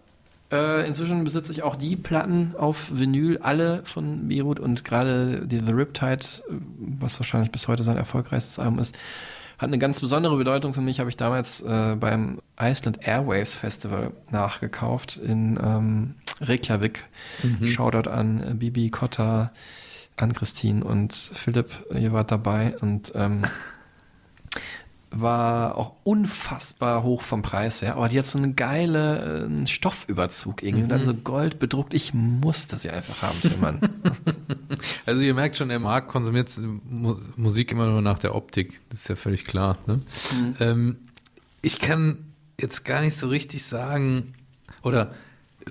äh, 0.51 0.87
inzwischen 0.87 1.23
besitze 1.23 1.53
ich 1.53 1.63
auch 1.63 1.77
die 1.77 1.95
Platten 1.95 2.55
auf 2.59 2.91
Vinyl, 2.93 3.39
alle 3.39 3.83
von 3.85 4.29
Beirut 4.29 4.59
und 4.59 4.85
gerade 4.85 5.47
die 5.47 5.61
The 5.61 5.73
Riptide, 5.73 6.27
was 6.79 7.19
wahrscheinlich 7.21 7.53
bis 7.53 7.69
heute 7.69 7.85
sein 7.85 7.97
erfolgreichstes 7.97 8.59
Album 8.59 8.81
ist, 8.81 8.97
hat 9.59 9.69
eine 9.69 9.79
ganz 9.79 10.01
besondere 10.01 10.37
Bedeutung 10.37 10.75
für 10.75 10.81
mich, 10.81 10.99
habe 10.99 11.11
ich 11.11 11.17
damals 11.17 11.63
äh, 11.63 11.95
beim 11.95 12.41
Iceland 12.61 13.07
Airwaves 13.07 13.55
Festival 13.57 14.11
nachgekauft 14.33 15.17
in 15.17 15.59
ähm, 15.63 16.15
Reykjavik. 16.41 17.05
Mhm. 17.43 17.69
Shoutout 17.69 18.11
an 18.11 18.43
äh, 18.43 18.55
Bibi 18.55 18.89
Kotta, 18.89 19.53
an 20.17 20.33
Christine 20.33 20.85
und 20.85 21.13
Philipp, 21.13 21.71
ihr 21.93 22.13
wart 22.13 22.31
dabei 22.31 22.77
und 22.81 23.13
ähm, 23.15 23.45
war 25.11 25.77
auch 25.79 25.93
unfassbar 26.03 27.05
hoch 27.05 27.23
vom 27.23 27.43
Preis 27.43 27.83
her, 27.83 27.95
aber 27.97 28.09
die 28.09 28.19
hat 28.19 28.27
so 28.27 28.37
eine 28.39 28.53
geile 28.53 29.43
äh, 29.43 29.45
einen 29.45 29.67
Stoffüberzug 29.69 30.63
irgendwie 30.63 30.83
und 30.85 30.89
dann 30.89 31.03
Mhm. 31.03 31.05
so 31.05 31.15
gold 31.15 31.61
bedruckt. 31.61 31.95
Ich 31.95 32.13
musste 32.15 32.77
sie 32.77 32.91
einfach 32.91 33.23
haben, 33.23 33.41
Tillmann. 33.41 33.81
Also 35.07 35.23
ihr 35.23 35.33
merkt 35.35 35.57
schon, 35.57 35.69
der 35.69 35.79
Marc 35.79 36.09
konsumiert 36.09 36.51
Mu 36.91 37.17
Musik 37.37 37.73
immer 37.73 37.87
nur 37.87 38.03
nach 38.03 38.19
der 38.19 38.35
Optik. 38.35 38.81
Das 38.91 39.01
ist 39.01 39.09
ja 39.09 39.17
völlig 39.17 39.45
klar. 39.45 39.79
Ne? 39.87 39.95
Mhm. 39.95 40.55
Ähm, 40.61 40.97
ich 41.63 41.79
kann 41.79 42.19
jetzt 42.61 42.85
gar 42.85 43.01
nicht 43.01 43.17
so 43.17 43.29
richtig 43.29 43.65
sagen, 43.65 44.35
oder 44.83 45.15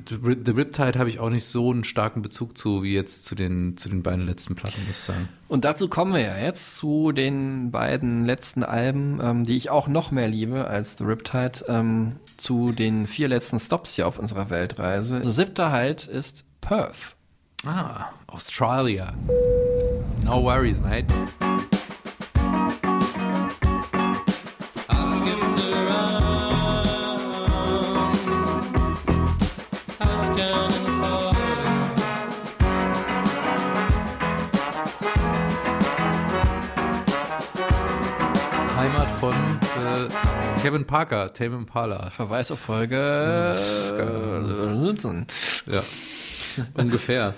The 0.10 0.52
Riptide 0.52 0.98
habe 0.98 1.10
ich 1.10 1.20
auch 1.20 1.30
nicht 1.30 1.46
so 1.46 1.72
einen 1.72 1.84
starken 1.84 2.22
Bezug 2.22 2.58
zu, 2.58 2.84
wie 2.84 2.94
jetzt 2.94 3.26
zu 3.26 3.36
den, 3.36 3.78
zu 3.78 3.90
den 3.90 4.04
beiden 4.04 4.26
letzten 4.26 4.56
Platten, 4.56 4.82
muss 4.88 4.98
ich 4.98 5.04
sagen. 5.04 5.30
Und 5.48 5.66
dazu 5.66 5.88
kommen 5.88 6.14
wir 6.14 6.22
ja 6.22 6.38
jetzt 6.38 6.78
zu 6.78 7.12
den 7.12 7.72
beiden 7.72 8.26
letzten 8.26 8.64
Alben, 8.64 9.20
ähm, 9.22 9.46
die 9.46 9.56
ich 9.56 9.70
auch 9.70 9.88
noch 9.88 10.12
mehr 10.12 10.28
liebe 10.28 10.66
als 10.68 10.96
The 10.98 11.04
Riptide, 11.04 11.66
ähm, 11.68 12.16
zu 12.38 12.72
den 12.72 13.08
vier 13.08 13.28
letzten 13.28 13.60
Stops 13.60 13.96
hier 13.96 14.08
auf 14.08 14.18
unserer 14.18 14.50
Weltreise. 14.50 15.22
Der 15.22 15.32
siebte 15.32 15.72
Halt 15.72 16.08
ist 16.08 16.44
Perth. 16.62 17.16
Ah, 17.66 18.06
Australia. 18.28 19.14
No 20.26 20.44
worries, 20.44 20.82
mate. 20.82 21.06
Kevin 40.64 40.86
Parker, 40.86 41.34
Tame 41.34 41.58
Impala. 41.58 42.10
Verweis 42.10 42.50
auf 42.50 42.60
Folge 42.60 42.96
Ja, 45.66 45.84
ungefähr. 46.76 47.34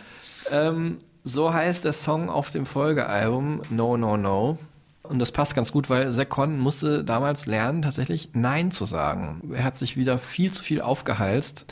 Ähm, 0.51 0.99
so 1.23 1.51
heißt 1.51 1.85
der 1.85 1.93
Song 1.93 2.29
auf 2.29 2.51
dem 2.51 2.67
Folgealbum 2.67 3.63
No 3.71 3.97
No 3.97 4.15
No. 4.15 4.59
Und 5.01 5.17
das 5.17 5.31
passt 5.31 5.55
ganz 5.55 5.71
gut, 5.71 5.89
weil 5.89 6.13
Condon 6.27 6.59
musste 6.59 7.03
damals 7.03 7.47
lernen, 7.47 7.81
tatsächlich 7.81 8.29
Nein 8.33 8.69
zu 8.69 8.85
sagen. 8.85 9.51
Er 9.55 9.63
hat 9.63 9.75
sich 9.75 9.97
wieder 9.97 10.19
viel 10.19 10.51
zu 10.51 10.63
viel 10.63 10.81
aufgehalst. 10.81 11.65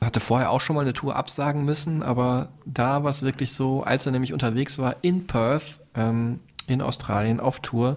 Er 0.00 0.08
hatte 0.08 0.20
vorher 0.20 0.50
auch 0.50 0.60
schon 0.60 0.76
mal 0.76 0.82
eine 0.82 0.92
Tour 0.92 1.16
absagen 1.16 1.64
müssen, 1.64 2.02
aber 2.02 2.48
da 2.66 3.02
war 3.02 3.10
es 3.10 3.22
wirklich 3.22 3.54
so, 3.54 3.82
als 3.82 4.04
er 4.04 4.12
nämlich 4.12 4.34
unterwegs 4.34 4.78
war 4.78 4.96
in 5.00 5.26
Perth, 5.26 5.80
ähm, 5.94 6.40
in 6.66 6.82
Australien 6.82 7.40
auf 7.40 7.60
Tour, 7.60 7.96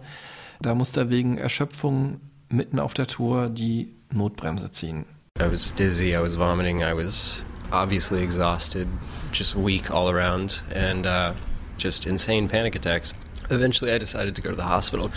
da 0.61 0.75
musste 0.75 1.01
er 1.01 1.09
wegen 1.09 1.37
Erschöpfung 1.37 2.21
mitten 2.49 2.79
auf 2.79 2.93
der 2.93 3.07
Tour 3.07 3.49
die 3.49 3.93
Notbremse 4.11 4.71
ziehen. 4.71 5.05
I 5.39 5.47
was 5.49 5.71
dizzy, 5.71 6.15
I 6.15 6.21
was 6.21 6.35
vomiting, 6.35 6.83
I 6.83 6.93
was 6.93 7.43
obviously 7.71 8.23
exhausted, 8.23 8.87
just 9.31 9.55
weak 9.55 9.91
all 9.91 10.09
around, 10.09 10.61
and 10.73 11.05
uh, 11.05 11.33
just 11.77 12.05
insane 12.05 12.47
panic 12.47 12.75
attacks. 12.75 13.13
Eventually, 13.49 13.91
I 13.91 13.97
decided 13.97 14.35
to 14.35 14.41
go 14.41 14.49
to 14.49 14.55
the 14.55 14.63
hospital. 14.63 15.11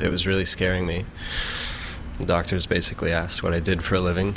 It 0.00 0.10
was 0.10 0.26
really 0.26 0.44
scaring 0.44 0.86
me. 0.86 1.04
The 2.18 2.24
doctors 2.24 2.66
basically 2.66 3.12
asked 3.12 3.42
what 3.42 3.52
I 3.52 3.60
did 3.60 3.82
for 3.82 3.96
a 3.96 4.00
living. 4.00 4.36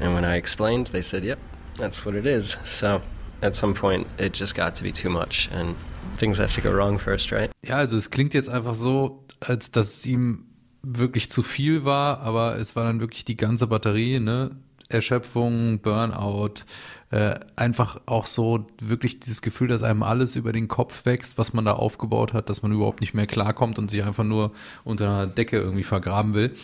And 0.00 0.14
when 0.14 0.24
I 0.24 0.36
explained, 0.36 0.88
they 0.88 1.02
said, 1.02 1.24
yep, 1.24 1.38
that's 1.76 2.04
what 2.04 2.14
it 2.14 2.26
is. 2.26 2.58
So 2.64 3.00
at 3.42 3.56
some 3.56 3.74
point, 3.74 4.06
it 4.18 4.32
just 4.34 4.54
got 4.54 4.74
to 4.76 4.82
be 4.82 4.92
too 4.92 5.08
much. 5.08 5.48
And 5.52 5.76
things 6.16 6.38
have 6.38 6.52
to 6.54 6.60
go 6.60 6.70
wrong 6.70 6.98
first, 6.98 7.32
right? 7.32 7.50
Ja, 7.62 7.78
also 7.78 7.96
es 7.96 8.10
klingt 8.10 8.34
jetzt 8.34 8.48
einfach 8.48 8.74
so, 8.74 9.24
als 9.40 9.70
dass 9.70 9.88
es 9.88 10.06
ihm 10.06 10.44
wirklich 10.82 11.30
zu 11.30 11.42
viel 11.42 11.84
war, 11.84 12.20
aber 12.20 12.56
es 12.56 12.76
war 12.76 12.84
dann 12.84 13.00
wirklich 13.00 13.24
die 13.24 13.36
ganze 13.36 13.66
Batterie, 13.66 14.20
ne? 14.20 14.50
Erschöpfung, 14.88 15.78
Burnout, 15.80 16.64
äh, 17.10 17.38
einfach 17.54 18.00
auch 18.06 18.26
so 18.26 18.66
wirklich 18.80 19.20
dieses 19.20 19.40
Gefühl, 19.40 19.68
dass 19.68 19.84
einem 19.84 20.02
alles 20.02 20.34
über 20.34 20.52
den 20.52 20.66
Kopf 20.66 21.06
wächst, 21.06 21.38
was 21.38 21.52
man 21.52 21.64
da 21.64 21.74
aufgebaut 21.74 22.32
hat, 22.32 22.48
dass 22.48 22.62
man 22.62 22.72
überhaupt 22.72 23.00
nicht 23.00 23.14
mehr 23.14 23.26
klarkommt 23.26 23.78
und 23.78 23.90
sich 23.90 24.02
einfach 24.02 24.24
nur 24.24 24.50
unter 24.84 25.06
einer 25.06 25.26
Decke 25.28 25.58
irgendwie 25.58 25.84
vergraben 25.84 26.34
will. 26.34 26.54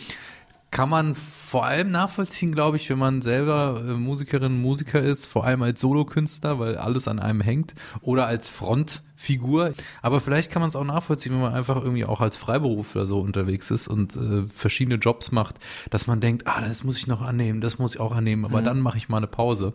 Kann 0.69 0.89
man 0.89 1.15
vor 1.15 1.65
allem 1.65 1.91
nachvollziehen, 1.91 2.51
glaube 2.51 2.75
ich, 2.75 2.89
wenn 2.89 2.97
man 2.99 3.21
selber 3.21 3.81
äh, 3.87 3.93
Musikerin, 3.93 4.61
Musiker 4.61 5.01
ist, 5.01 5.25
vor 5.25 5.45
allem 5.45 5.61
als 5.63 5.79
Solokünstler, 5.79 6.59
weil 6.59 6.77
alles 6.77 7.07
an 7.07 7.19
einem 7.19 7.39
hängt, 7.39 7.73
oder 8.01 8.27
als 8.27 8.49
Frontfigur. 8.49 9.73
Aber 10.01 10.19
vielleicht 10.19 10.51
kann 10.51 10.61
man 10.61 10.67
es 10.67 10.75
auch 10.75 10.83
nachvollziehen, 10.83 11.31
wenn 11.33 11.39
man 11.41 11.53
einfach 11.53 11.77
irgendwie 11.81 12.03
auch 12.03 12.19
als 12.19 12.35
Freiberufler 12.35 13.05
so 13.05 13.19
unterwegs 13.19 13.71
ist 13.71 13.87
und 13.87 14.17
äh, 14.17 14.45
verschiedene 14.47 14.97
Jobs 14.97 15.31
macht, 15.31 15.55
dass 15.89 16.05
man 16.05 16.19
denkt, 16.19 16.47
ah, 16.47 16.59
das 16.61 16.83
muss 16.83 16.97
ich 16.97 17.07
noch 17.07 17.21
annehmen, 17.21 17.61
das 17.61 17.79
muss 17.79 17.95
ich 17.95 18.01
auch 18.01 18.11
annehmen, 18.13 18.43
aber 18.43 18.59
Mhm. 18.59 18.65
dann 18.65 18.81
mache 18.81 18.97
ich 18.97 19.07
mal 19.07 19.17
eine 19.17 19.27
Pause. 19.27 19.73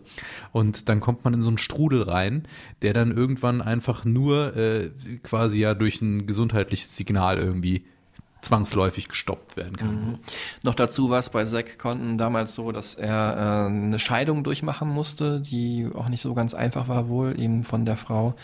Und 0.51 0.89
dann 0.89 0.99
kommt 0.99 1.23
man 1.23 1.33
in 1.33 1.41
so 1.41 1.47
einen 1.47 1.57
Strudel 1.57 2.03
rein, 2.03 2.47
der 2.83 2.93
dann 2.93 3.11
irgendwann 3.11 3.61
einfach 3.63 4.05
nur 4.05 4.55
äh, 4.55 4.91
quasi 5.23 5.59
ja 5.59 5.73
durch 5.73 6.01
ein 6.03 6.27
gesundheitliches 6.27 6.95
Signal 6.95 7.39
irgendwie 7.39 7.85
zwangsläufig 8.43 9.07
gestoppt 9.07 9.57
werden 9.57 9.77
kann. 9.77 9.95
Mhm. 9.95 10.19
Noch 10.61 10.75
dazu 10.75 11.09
war 11.09 11.19
es 11.19 11.29
bei 11.29 11.45
Zack 11.45 11.79
Conton 11.79 12.17
damals 12.17 12.53
so, 12.53 12.71
dass 12.71 12.95
er 12.95 13.35
äh, 13.37 13.65
eine 13.67 13.99
Scheidung 13.99 14.43
durchmachen 14.43 14.89
musste, 14.89 15.39
die 15.39 15.87
auch 15.93 16.09
nicht 16.09 16.21
so 16.21 16.33
ganz 16.33 16.53
einfach 16.53 16.87
war 16.87 17.07
wohl, 17.07 17.39
eben 17.39 17.63
von 17.63 17.85
der 17.85 17.97
Frau, 17.97 18.35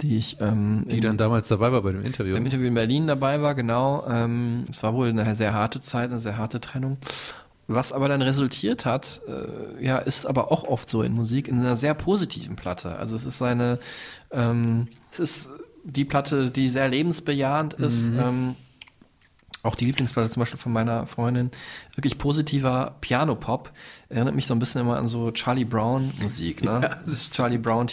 die 0.00 0.16
ich 0.16 0.38
ähm, 0.40 0.84
Die 0.88 1.00
dann 1.00 1.16
damals 1.16 1.48
dabei 1.48 1.72
war 1.72 1.82
bei 1.82 1.92
dem 1.92 2.04
Interview. 2.04 2.34
im 2.36 2.44
Interview 2.44 2.66
in 2.66 2.74
Berlin 2.74 3.06
dabei 3.06 3.42
war, 3.42 3.54
genau. 3.54 4.04
Ähm, 4.08 4.64
es 4.70 4.82
war 4.82 4.94
wohl 4.94 5.08
eine 5.08 5.36
sehr 5.36 5.54
harte 5.54 5.80
Zeit, 5.80 6.10
eine 6.10 6.18
sehr 6.18 6.38
harte 6.38 6.60
Trennung. 6.60 6.98
Was 7.66 7.92
aber 7.92 8.08
dann 8.08 8.20
resultiert 8.20 8.84
hat, 8.84 9.22
äh, 9.26 9.84
ja, 9.84 9.98
ist 9.98 10.26
aber 10.26 10.52
auch 10.52 10.64
oft 10.64 10.88
so 10.90 11.02
in 11.02 11.12
Musik, 11.12 11.48
in 11.48 11.60
einer 11.60 11.76
sehr 11.76 11.94
positiven 11.94 12.56
Platte. 12.56 12.96
Also 12.96 13.16
es 13.16 13.24
ist 13.24 13.40
eine, 13.40 13.78
ähm, 14.32 14.88
es 15.12 15.18
ist 15.18 15.50
die 15.84 16.04
Platte, 16.04 16.50
die 16.50 16.68
sehr 16.68 16.88
lebensbejahend 16.88 17.74
ist. 17.74 18.10
Mhm. 18.10 18.18
Ähm, 18.18 18.54
auch 19.64 19.74
die 19.74 19.86
Lieblingsplatte 19.86 20.30
zum 20.30 20.40
Beispiel 20.40 20.58
von 20.58 20.72
meiner 20.72 21.06
Freundin, 21.06 21.50
wirklich 21.96 22.18
positiver 22.18 22.94
Piano-Pop. 23.00 23.72
Erinnert 24.08 24.34
mich 24.34 24.46
so 24.46 24.54
ein 24.54 24.58
bisschen 24.58 24.82
immer 24.82 24.96
an 24.96 25.08
so 25.08 25.32
Charlie 25.32 25.64
Brown 25.64 26.12
Musik, 26.20 26.62
ne? 26.62 26.80
Ja, 26.82 27.00
das 27.04 27.14
ist 27.14 27.34
Charlie 27.34 27.58
Brown 27.58 27.88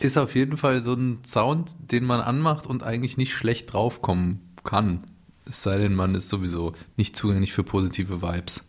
Ist 0.00 0.16
auf 0.16 0.34
jeden 0.34 0.56
Fall 0.56 0.82
so 0.82 0.94
ein 0.94 1.20
Sound, 1.24 1.72
den 1.90 2.04
man 2.04 2.20
anmacht 2.20 2.66
und 2.66 2.82
eigentlich 2.82 3.16
nicht 3.16 3.32
schlecht 3.32 3.72
draufkommen 3.72 4.40
kann. 4.64 5.04
Es 5.46 5.62
sei 5.62 5.78
denn, 5.78 5.94
man 5.94 6.14
ist 6.14 6.28
sowieso 6.28 6.74
nicht 6.96 7.16
zugänglich 7.16 7.52
für 7.52 7.64
positive 7.64 8.22
Vibes. 8.22 8.64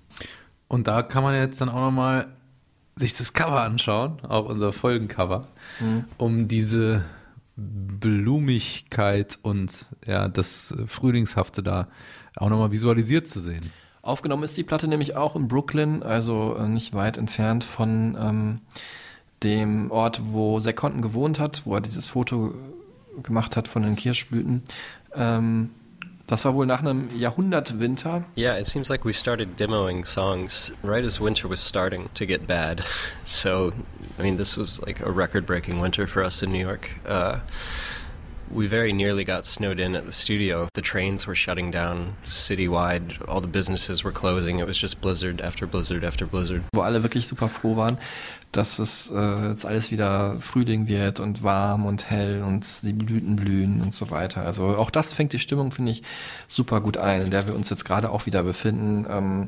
Und 0.67 0.87
da 0.87 1.01
kann 1.01 1.23
man 1.23 1.35
jetzt 1.35 1.59
dann 1.61 1.69
auch 1.69 1.81
nochmal 1.81 2.27
sich 2.95 3.15
das 3.15 3.33
Cover 3.33 3.61
anschauen, 3.61 4.19
auch 4.27 4.45
unser 4.49 4.71
Folgencover, 4.73 5.41
Mhm. 5.79 6.05
um 6.17 6.47
diese 6.47 7.05
Blumigkeit 8.09 9.39
und 9.41 9.85
ja, 10.05 10.27
das 10.27 10.73
Frühlingshafte 10.85 11.63
da 11.63 11.87
auch 12.35 12.49
nochmal 12.49 12.71
visualisiert 12.71 13.27
zu 13.27 13.39
sehen. 13.39 13.71
Aufgenommen 14.01 14.43
ist 14.43 14.57
die 14.57 14.63
Platte 14.63 14.87
nämlich 14.87 15.15
auch 15.15 15.35
in 15.35 15.47
Brooklyn, 15.47 16.01
also 16.03 16.55
äh, 16.57 16.67
nicht 16.67 16.93
weit 16.93 17.17
entfernt 17.17 17.63
von 17.63 18.17
ähm, 18.19 18.61
dem 19.43 19.91
Ort, 19.91 20.21
wo 20.31 20.59
Zack 20.59 20.77
Conton 20.77 21.01
gewohnt 21.01 21.39
hat, 21.39 21.63
wo 21.65 21.75
er 21.75 21.81
dieses 21.81 22.07
Foto 22.07 22.53
gemacht 23.23 23.55
hat 23.55 23.67
von 23.67 23.83
den 23.83 23.95
Kirschblüten. 23.95 24.63
Ähm, 25.15 25.71
das 26.27 26.45
war 26.45 26.53
wohl 26.53 26.67
nach 26.67 26.81
einem 26.81 27.09
Jahrhundertwinter. 27.17 28.23
Yeah, 28.37 28.55
it 28.55 28.67
seems 28.67 28.87
like 28.87 29.03
we 29.03 29.13
started 29.13 29.57
demoing 29.57 30.05
songs 30.05 30.71
right 30.83 31.03
as 31.03 31.19
winter 31.19 31.49
was 31.49 31.59
starting 31.59 32.07
to 32.13 32.25
get 32.25 32.45
bad. 32.45 32.83
So, 33.25 33.73
I 34.19 34.23
mean, 34.23 34.37
this 34.37 34.57
was 34.57 34.81
like 34.85 35.01
a 35.01 35.11
record 35.11 35.45
breaking 35.45 35.79
winter 35.79 36.07
for 36.07 36.23
us 36.23 36.43
in 36.43 36.51
New 36.51 36.59
York. 36.59 36.91
Uh, 37.07 37.39
we 38.51 38.67
very 38.67 38.93
nearly 38.93 39.23
got 39.23 39.45
snowed 39.45 39.79
in 39.79 39.95
at 39.95 40.05
the 40.05 40.11
studio. 40.11 40.67
The 40.73 40.81
trains 40.81 41.27
were 41.27 41.35
shutting 41.35 41.71
down 41.71 42.15
citywide, 42.27 43.27
all 43.27 43.41
the 43.41 43.47
businesses 43.47 44.03
were 44.03 44.11
closing. 44.11 44.59
It 44.59 44.67
was 44.67 44.77
just 44.77 45.01
blizzard 45.01 45.41
after 45.41 45.67
blizzard 45.67 46.03
after 46.03 46.25
blizzard. 46.25 46.63
wo 46.73 46.81
alle 46.81 47.03
wirklich 47.03 47.27
super 47.27 47.49
froh 47.49 47.75
waren, 47.75 47.97
dass 48.51 48.79
es 48.79 49.11
äh, 49.11 49.49
jetzt 49.49 49.65
alles 49.65 49.91
wieder 49.91 50.37
Frühling 50.39 50.87
wird 50.87 51.19
und 51.19 51.43
warm 51.43 51.85
und 51.85 52.09
hell 52.09 52.43
und 52.43 52.65
die 52.83 52.93
Blüten 52.93 53.35
blühen 53.35 53.81
und 53.81 53.93
so 53.93 54.09
weiter. 54.09 54.45
Also 54.45 54.77
auch 54.77 54.89
das 54.89 55.13
fängt 55.13 55.33
die 55.33 55.39
Stimmung, 55.39 55.71
finde 55.71 55.91
ich, 55.91 56.03
super 56.47 56.81
gut 56.81 56.97
ein, 56.97 57.21
in 57.21 57.31
der 57.31 57.47
wir 57.47 57.55
uns 57.55 57.69
jetzt 57.69 57.85
gerade 57.85 58.09
auch 58.09 58.25
wieder 58.25 58.43
befinden. 58.43 59.05
Ähm, 59.09 59.47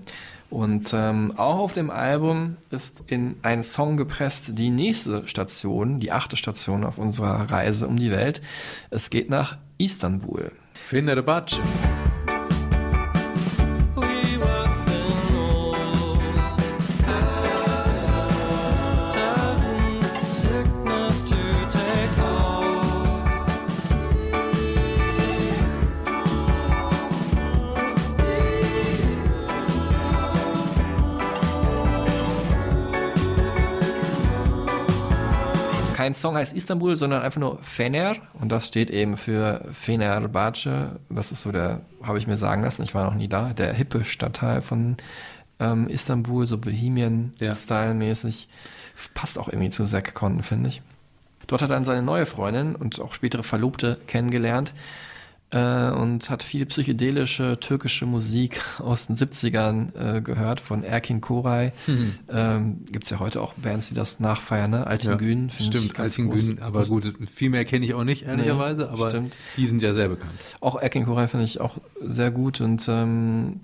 und 0.51 0.93
ähm, 0.93 1.33
auch 1.37 1.59
auf 1.59 1.73
dem 1.73 1.89
Album 1.89 2.57
ist 2.69 3.03
in 3.07 3.37
einen 3.41 3.63
Song 3.63 3.95
gepresst 3.95 4.57
die 4.57 4.69
nächste 4.69 5.27
Station, 5.27 5.99
die 5.99 6.11
achte 6.11 6.35
Station 6.35 6.83
auf 6.83 6.97
unserer 6.97 7.49
Reise 7.49 7.87
um 7.87 7.97
die 7.97 8.11
Welt. 8.11 8.41
Es 8.89 9.09
geht 9.09 9.29
nach 9.29 9.57
Istanbul. 9.77 10.51
Fenerbahce. 10.73 11.61
Song 36.21 36.35
heißt 36.35 36.53
Istanbul, 36.53 36.95
sondern 36.95 37.23
einfach 37.23 37.39
nur 37.39 37.59
Fener 37.63 38.15
und 38.33 38.49
das 38.49 38.67
steht 38.67 38.89
eben 38.89 39.17
für 39.17 39.65
Fenerbahce. 39.73 40.99
Das 41.09 41.31
ist 41.31 41.41
so 41.41 41.51
der, 41.51 41.81
habe 42.03 42.17
ich 42.17 42.27
mir 42.27 42.37
sagen 42.37 42.63
lassen, 42.63 42.83
ich 42.83 42.95
war 42.95 43.05
noch 43.05 43.15
nie 43.15 43.27
da, 43.27 43.53
der 43.53 43.73
hippe 43.73 44.05
Stadtteil 44.05 44.61
von 44.61 44.97
ähm, 45.59 45.87
Istanbul, 45.87 46.47
so 46.47 46.57
Bohemian-Style-mäßig. 46.57 48.47
Passt 49.13 49.37
auch 49.37 49.47
irgendwie 49.47 49.71
zu 49.71 49.83
Zack 49.83 50.13
Conton, 50.13 50.43
finde 50.43 50.69
ich. 50.69 50.81
Dort 51.47 51.61
hat 51.61 51.69
er 51.69 51.75
dann 51.75 51.85
seine 51.85 52.03
neue 52.03 52.25
Freundin 52.25 52.75
und 52.75 53.01
auch 53.01 53.13
spätere 53.13 53.43
Verlobte 53.43 53.99
kennengelernt 54.07 54.73
und 55.57 56.29
hat 56.29 56.43
viel 56.43 56.65
psychedelische 56.65 57.59
türkische 57.59 58.05
Musik 58.05 58.61
aus 58.79 59.07
den 59.07 59.17
70ern 59.17 60.17
äh, 60.17 60.21
gehört 60.21 60.61
von 60.61 60.83
Erkin 60.83 61.19
Koray. 61.19 61.73
Mhm. 61.87 62.13
Ähm, 62.29 62.85
Gibt 62.89 63.03
es 63.03 63.09
ja 63.09 63.19
heute 63.19 63.41
auch 63.41 63.53
Bands, 63.55 63.89
die 63.89 63.93
das 63.93 64.21
nachfeiern, 64.21 64.71
ne? 64.71 64.87
Altingün. 64.87 65.49
finde 65.49 65.53
ich 65.57 65.65
Stimmt, 65.65 65.93
ganz 65.93 66.17
Altingün, 66.17 66.61
aber 66.61 66.85
gut, 66.85 67.13
viel 67.33 67.49
mehr 67.49 67.65
kenne 67.65 67.85
ich 67.85 67.93
auch 67.93 68.05
nicht, 68.05 68.25
ehrlicherweise, 68.25 68.89
aber 68.89 69.09
stimmt. 69.09 69.35
die 69.57 69.65
sind 69.65 69.81
ja 69.81 69.93
sehr 69.93 70.07
bekannt. 70.07 70.33
Auch 70.61 70.81
Erkin 70.81 71.05
Koray 71.05 71.27
finde 71.27 71.45
ich 71.45 71.59
auch 71.59 71.77
sehr 72.01 72.31
gut 72.31 72.61
und 72.61 72.87
ähm, 72.87 73.59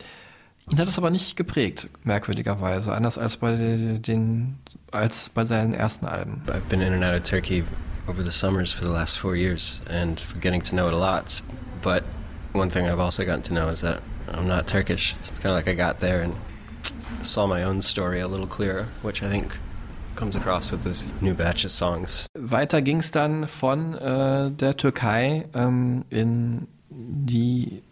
ihn 0.69 0.77
hat 0.79 0.89
es 0.89 0.97
aber 0.97 1.09
nicht 1.09 1.37
geprägt, 1.37 1.89
merkwürdigerweise, 2.03 2.93
anders 2.93 3.17
als 3.17 3.37
bei 3.37 3.55
den, 3.55 4.57
als 4.91 5.29
bei 5.29 5.45
seinen 5.45 5.73
ersten 5.73 6.05
Alben. 6.05 6.41
I've 6.47 6.67
been 6.69 6.81
in 6.81 6.93
and 6.93 7.03
out 7.03 7.15
of 7.15 7.23
Turkey 7.23 7.63
over 8.09 8.23
the 8.23 8.31
summers 8.31 8.73
for 8.73 8.85
the 8.85 8.91
last 8.91 9.17
four 9.17 9.35
years 9.35 9.79
and 9.89 10.21
getting 10.41 10.61
to 10.63 10.71
know 10.75 10.87
it 10.87 10.93
a 10.93 10.97
lot. 10.97 11.41
But 11.81 12.03
one 12.53 12.69
thing 12.69 12.87
I've 12.87 12.99
also 12.99 13.25
gotten 13.25 13.43
to 13.43 13.53
know 13.53 13.69
is 13.69 13.81
that 13.81 14.01
I'm 14.29 14.47
not 14.47 14.67
Turkish. 14.67 15.13
It's 15.17 15.31
kind 15.31 15.47
of 15.47 15.55
like 15.55 15.67
I 15.67 15.73
got 15.73 15.99
there 15.99 16.21
and 16.21 16.35
saw 17.21 17.47
my 17.47 17.63
own 17.63 17.81
story 17.81 18.19
a 18.19 18.27
little 18.27 18.47
clearer, 18.47 18.87
which 19.01 19.23
I 19.23 19.29
think 19.29 19.57
comes 20.15 20.35
across 20.35 20.71
with 20.71 20.83
this 20.83 21.03
new 21.21 21.33
batch 21.33 21.65
of 21.65 21.71
songs. 21.71 22.27
Weiter 22.35 22.81
ging 22.81 22.99
es 22.99 23.11
dann 23.11 23.47
von 23.47 23.93
äh, 23.93 24.51
der 24.51 24.75
Türkei 24.75 25.47
ähm, 25.53 26.05
in 26.09 26.67
die 26.89 27.83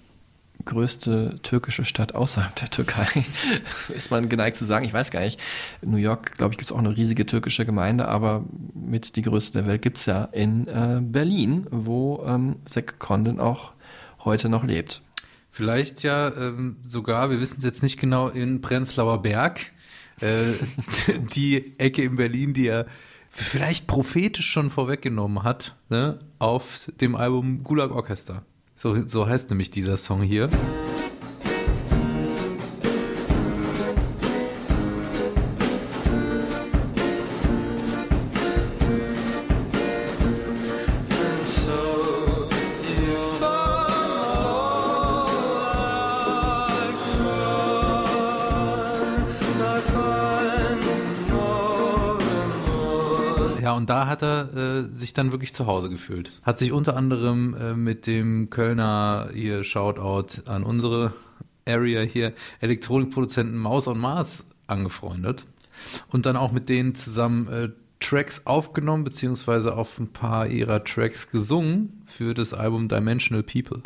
größte 0.65 1.39
türkische 1.43 1.85
Stadt 1.85 2.15
außerhalb 2.15 2.55
der 2.55 2.69
Türkei, 2.69 3.07
ist 3.89 4.09
man 4.09 4.29
geneigt 4.29 4.57
zu 4.57 4.65
sagen. 4.65 4.83
Ich 4.83 4.93
weiß 4.93 5.11
gar 5.11 5.21
nicht. 5.21 5.39
In 5.81 5.91
New 5.91 5.97
York, 5.97 6.33
glaube 6.37 6.53
ich, 6.53 6.57
gibt 6.57 6.69
es 6.69 6.75
auch 6.75 6.79
eine 6.79 6.95
riesige 6.97 7.25
türkische 7.25 7.65
Gemeinde, 7.65 8.07
aber 8.07 8.43
mit 8.73 9.15
die 9.15 9.21
größte 9.21 9.59
der 9.59 9.67
Welt 9.67 9.81
gibt 9.83 9.97
es 9.97 10.07
ja 10.07 10.25
in 10.25 10.67
äh, 10.67 10.99
Berlin, 11.01 11.67
wo 11.69 12.25
ähm, 12.27 12.57
Zack 12.65 12.97
Condon 12.99 13.39
auch 13.39 13.74
heute 14.25 14.49
noch 14.49 14.63
lebt. 14.63 15.01
Vielleicht 15.49 16.03
ja 16.03 16.35
ähm, 16.35 16.77
sogar, 16.83 17.29
wir 17.29 17.39
wissen 17.39 17.55
es 17.57 17.63
jetzt 17.63 17.81
nicht 17.81 17.97
genau, 17.97 18.27
in 18.27 18.59
Prenzlauer 18.61 19.21
Berg, 19.21 19.71
äh, 20.19 20.53
die 21.35 21.79
Ecke 21.79 22.01
in 22.03 22.17
Berlin, 22.17 22.53
die 22.53 22.67
er 22.67 22.87
vielleicht 23.29 23.87
prophetisch 23.87 24.49
schon 24.49 24.69
vorweggenommen 24.69 25.43
hat, 25.43 25.75
ne, 25.89 26.19
auf 26.39 26.91
dem 26.99 27.15
Album 27.15 27.63
Gulag 27.63 27.91
Orchester. 27.91 28.43
So, 28.75 29.07
so 29.07 29.27
heißt 29.27 29.49
nämlich 29.49 29.71
dieser 29.71 29.97
Song 29.97 30.21
hier. 30.23 30.49
Hat 54.15 54.23
er 54.23 54.55
äh, 54.55 54.93
sich 54.93 55.13
dann 55.13 55.31
wirklich 55.31 55.53
zu 55.53 55.67
Hause 55.67 55.89
gefühlt. 55.89 56.31
Hat 56.43 56.57
sich 56.57 56.71
unter 56.71 56.95
anderem 56.95 57.55
äh, 57.59 57.73
mit 57.73 58.07
dem 58.07 58.49
Kölner 58.49 59.29
hier 59.33 59.63
Shoutout 59.65 60.49
an 60.49 60.63
unsere 60.63 61.13
Area 61.67 62.01
hier 62.01 62.33
Elektronikproduzenten 62.61 63.57
Maus 63.57 63.87
on 63.87 63.99
Mars 63.99 64.45
angefreundet 64.67 65.45
und 66.11 66.25
dann 66.25 66.37
auch 66.37 66.53
mit 66.53 66.69
denen 66.69 66.95
zusammen 66.95 67.47
äh, 67.49 67.69
Tracks 67.99 68.41
aufgenommen 68.45 69.03
beziehungsweise 69.03 69.75
auf 69.75 69.99
ein 69.99 70.13
paar 70.13 70.47
ihrer 70.47 70.83
Tracks 70.83 71.29
gesungen 71.29 72.03
für 72.05 72.33
das 72.33 72.53
Album 72.53 72.87
Dimensional 72.87 73.43
People. 73.43 73.81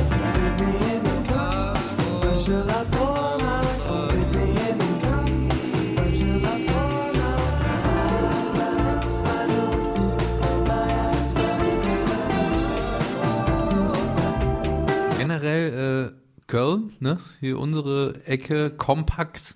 Köln, 16.50 16.92
ne? 16.98 17.20
Hier 17.38 17.58
unsere 17.60 18.14
Ecke, 18.26 18.70
kompakt, 18.70 19.54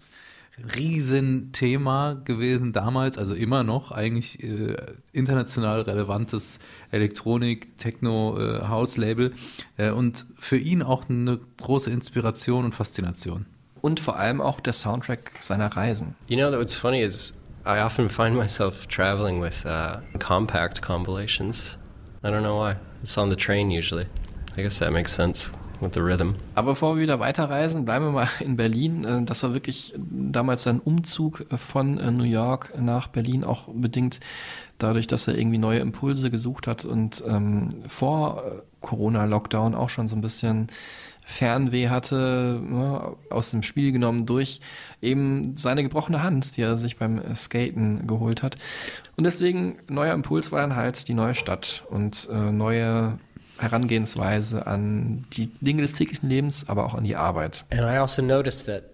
Riesenthema 0.79 2.15
gewesen 2.25 2.73
damals, 2.73 3.19
also 3.19 3.35
immer 3.35 3.65
noch 3.65 3.91
eigentlich 3.91 4.41
äh, 4.45 4.77
international 5.13 5.81
relevantes 5.81 6.61
Elektronik, 6.93 7.77
Techno, 7.79 8.39
äh, 8.39 8.61
House-Label 8.69 9.33
äh, 9.77 9.91
und 9.91 10.27
für 10.39 10.57
ihn 10.57 10.85
auch 10.85 11.09
eine 11.09 11.41
große 11.57 11.91
Inspiration 11.91 12.65
und 12.65 12.77
Faszination. 12.77 13.47
Und 13.81 13.99
vor 13.99 14.17
allem 14.17 14.41
auch 14.41 14.61
der 14.61 14.73
Soundtrack 14.73 15.33
seiner 15.41 15.77
Reisen. 15.77 16.15
You 16.29 16.37
know, 16.37 16.57
what's 16.57 16.77
funny 16.77 17.03
is 17.03 17.33
I 17.67 17.81
often 17.81 18.09
find 18.09 18.37
myself 18.37 18.87
traveling 18.87 19.43
with 19.43 19.67
uh, 19.67 19.97
compact 20.21 20.81
compilations. 20.81 21.77
I 22.23 22.29
don't 22.29 22.43
know 22.43 22.57
why. 22.57 22.77
It's 23.03 23.19
on 23.19 23.31
the 23.31 23.37
train 23.37 23.73
usually. 23.73 24.07
I 24.57 24.63
guess 24.63 24.79
that 24.79 24.93
makes 24.93 25.13
sense 25.13 25.51
with 25.81 25.91
the 25.95 26.01
rhythm. 26.01 26.35
Aber 26.55 26.73
bevor 26.73 26.97
wir 26.97 27.03
wieder 27.03 27.21
weiterreisen, 27.21 27.85
bleiben 27.85 28.07
wir 28.07 28.13
mal 28.13 28.29
in 28.41 28.57
Berlin. 28.57 29.05
Äh, 29.05 29.25
Das 29.25 29.43
war 29.43 29.55
wirklich 29.55 29.95
damals 29.97 30.63
sein 30.63 30.81
Umzug 30.81 31.47
von 31.57 31.99
äh, 31.99 32.11
New 32.11 32.25
York 32.25 32.73
nach 32.79 33.09
Berlin 33.09 33.45
auch 33.45 33.69
bedingt 33.73 34.21
dadurch, 34.79 35.07
dass 35.07 35.29
er 35.29 35.39
irgendwie 35.39 35.59
neue 35.59 35.79
Impulse 35.79 36.31
gesucht 36.31 36.67
hat 36.67 36.85
und 36.85 37.23
ähm, 37.27 37.69
vor 37.87 38.43
äh, 38.45 38.63
Corona-Lockdown 38.81 39.75
auch 39.75 39.89
schon 39.89 40.09
so 40.09 40.17
ein 40.17 40.21
bisschen 40.21 40.67
Fernweh 41.27 41.89
hatte, 41.89 42.61
ne, 42.63 43.17
aus 43.31 43.51
dem 43.51 43.63
Spiel 43.63 43.93
genommen 43.93 44.27
durch 44.27 44.61
eben 45.01 45.57
seine 45.57 45.83
gebrochene 45.83 46.23
Hand, 46.23 46.57
die 46.57 46.63
er 46.63 46.77
sich 46.77 46.99
beim 46.99 47.21
Skaten 47.35 48.07
geholt 48.07 48.43
hat. 48.43 48.59
Und 49.17 49.25
deswegen, 49.25 49.77
neuer 49.89 50.13
Impuls 50.13 50.53
war 50.53 50.61
dann 50.61 50.77
halt 50.77 51.09
die 51.09 51.15
neue 51.15 51.35
Stadt 51.35 51.85
und 51.89 52.29
äh, 52.31 52.53
neue 52.53 53.19
Herangehensweise 53.59 54.67
an 54.67 55.27
die 55.37 55.51
Dinge 55.61 55.83
des 55.83 55.95
täglichen 55.95 56.29
Lebens, 56.29 56.69
aber 56.69 56.85
auch 56.85 56.95
an 56.95 57.05
die 57.05 57.17
Arbeit. 57.17 57.65
And 57.71 57.83
I 57.83 57.97
also 57.99 58.23
noticed 58.23 58.67
that 58.67 58.85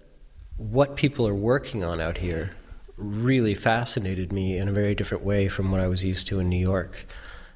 what 0.56 0.96
people 0.96 1.26
are 1.26 1.34
working 1.34 1.84
on 1.84 2.00
out 2.00 2.18
here 2.18 2.50
really 2.96 3.54
fascinated 3.54 4.32
me 4.32 4.58
in 4.58 4.68
a 4.68 4.72
very 4.72 4.94
different 4.94 5.24
way 5.24 5.48
from 5.48 5.70
what 5.70 5.80
I 5.80 5.88
was 5.88 6.04
used 6.04 6.28
to 6.28 6.38
in 6.38 6.48
New 6.48 6.60
York. 6.60 7.06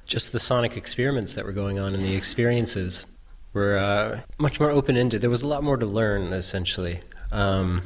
Just 0.07 0.31
the 0.31 0.39
sonic 0.39 0.75
experiments 0.75 1.33
that 1.35 1.45
were 1.45 1.53
going 1.53 1.79
on 1.79 1.93
and 1.93 2.03
the 2.03 2.15
experiences 2.15 3.05
were 3.53 3.77
uh, 3.77 4.21
much 4.37 4.59
more 4.59 4.69
open 4.69 4.97
ended. 4.97 5.21
There 5.21 5.29
was 5.29 5.43
a 5.43 5.47
lot 5.47 5.63
more 5.63 5.77
to 5.77 5.85
learn, 5.85 6.33
essentially. 6.33 7.01
Um, 7.31 7.83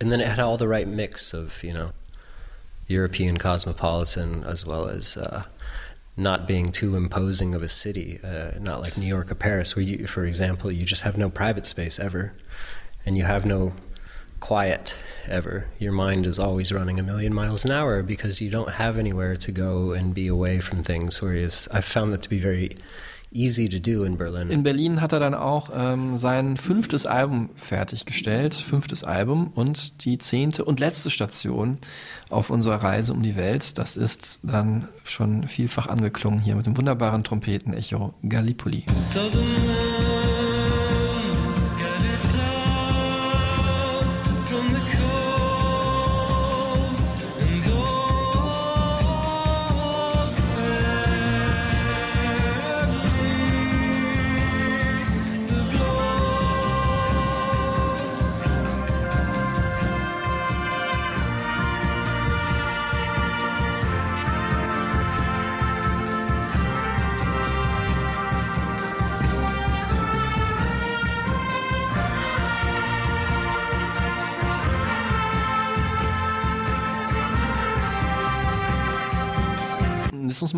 and 0.00 0.10
then 0.10 0.20
it 0.20 0.28
had 0.28 0.38
all 0.38 0.56
the 0.56 0.68
right 0.68 0.88
mix 0.88 1.34
of, 1.34 1.62
you 1.62 1.72
know, 1.72 1.92
European 2.86 3.36
cosmopolitan 3.36 4.44
as 4.44 4.64
well 4.64 4.88
as 4.88 5.16
uh, 5.16 5.44
not 6.18 6.48
being 6.48 6.72
too 6.72 6.96
imposing 6.96 7.54
of 7.54 7.62
a 7.62 7.68
city, 7.68 8.18
uh, 8.24 8.50
not 8.60 8.80
like 8.80 8.96
New 8.96 9.06
York 9.06 9.30
or 9.30 9.36
Paris, 9.36 9.76
where 9.76 9.84
you, 9.84 10.06
for 10.06 10.24
example, 10.24 10.70
you 10.70 10.82
just 10.82 11.02
have 11.02 11.16
no 11.16 11.30
private 11.30 11.64
space 11.64 12.00
ever, 12.00 12.32
and 13.06 13.16
you 13.16 13.24
have 13.24 13.46
no 13.46 13.72
quiet 14.40 14.96
ever. 15.28 15.68
Your 15.78 15.92
mind 15.92 16.26
is 16.26 16.38
always 16.38 16.72
running 16.72 16.98
a 16.98 17.02
million 17.02 17.32
miles 17.32 17.64
an 17.64 17.70
hour 17.70 18.02
because 18.02 18.40
you 18.40 18.50
don't 18.50 18.72
have 18.72 18.98
anywhere 18.98 19.36
to 19.36 19.52
go 19.52 19.92
and 19.92 20.12
be 20.12 20.26
away 20.26 20.58
from 20.60 20.82
things. 20.82 21.22
Whereas 21.22 21.68
I've 21.72 21.84
found 21.84 22.10
that 22.10 22.22
to 22.22 22.28
be 22.28 22.38
very 22.38 22.72
easy 23.30 23.68
to 23.68 23.78
do 23.78 24.04
in 24.04 24.16
Berlin. 24.16 24.50
In 24.50 24.62
Berlin 24.62 25.00
hat 25.00 25.12
er 25.12 25.20
dann 25.20 25.34
auch 25.34 25.70
ähm, 25.74 26.16
sein 26.16 26.56
fünftes 26.56 27.06
Album 27.06 27.50
fertiggestellt, 27.54 28.54
fünftes 28.54 29.04
Album 29.04 29.52
und 29.54 30.04
die 30.04 30.18
zehnte 30.18 30.64
und 30.64 30.80
letzte 30.80 31.10
Station 31.10 31.78
auf 32.30 32.50
unserer 32.50 32.82
Reise 32.82 33.12
um 33.12 33.22
die 33.22 33.36
Welt. 33.36 33.78
Das 33.78 33.96
ist 33.96 34.40
dann 34.42 34.88
schon 35.04 35.48
vielfach 35.48 35.86
angeklungen 35.86 36.40
hier 36.40 36.56
mit 36.56 36.66
dem 36.66 36.76
wunderbaren 36.76 37.24
Trompetenecho 37.24 38.14
Gallipoli. 38.22 38.84
das 38.86 40.17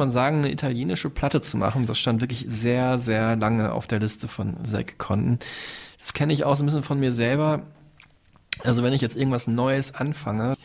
man 0.00 0.10
sagen, 0.10 0.38
eine 0.38 0.50
italienische 0.50 1.10
Platte 1.10 1.40
zu 1.42 1.56
machen, 1.56 1.86
das 1.86 1.98
stand 1.98 2.20
wirklich 2.20 2.44
sehr, 2.48 2.98
sehr 2.98 3.36
lange 3.36 3.72
auf 3.72 3.86
der 3.86 4.00
Liste 4.00 4.26
von 4.26 4.64
Zack 4.64 4.98
Condon. 4.98 5.38
Das 5.98 6.14
kenne 6.14 6.32
ich 6.32 6.44
auch 6.44 6.56
so 6.56 6.62
ein 6.62 6.66
bisschen 6.66 6.82
von 6.82 6.98
mir 6.98 7.12
selber. 7.12 7.62
Also 8.64 8.82
wenn 8.82 8.92
ich 8.92 9.00
jetzt 9.00 9.16
irgendwas 9.16 9.46
Neues 9.46 9.94
anfange, 9.94 10.56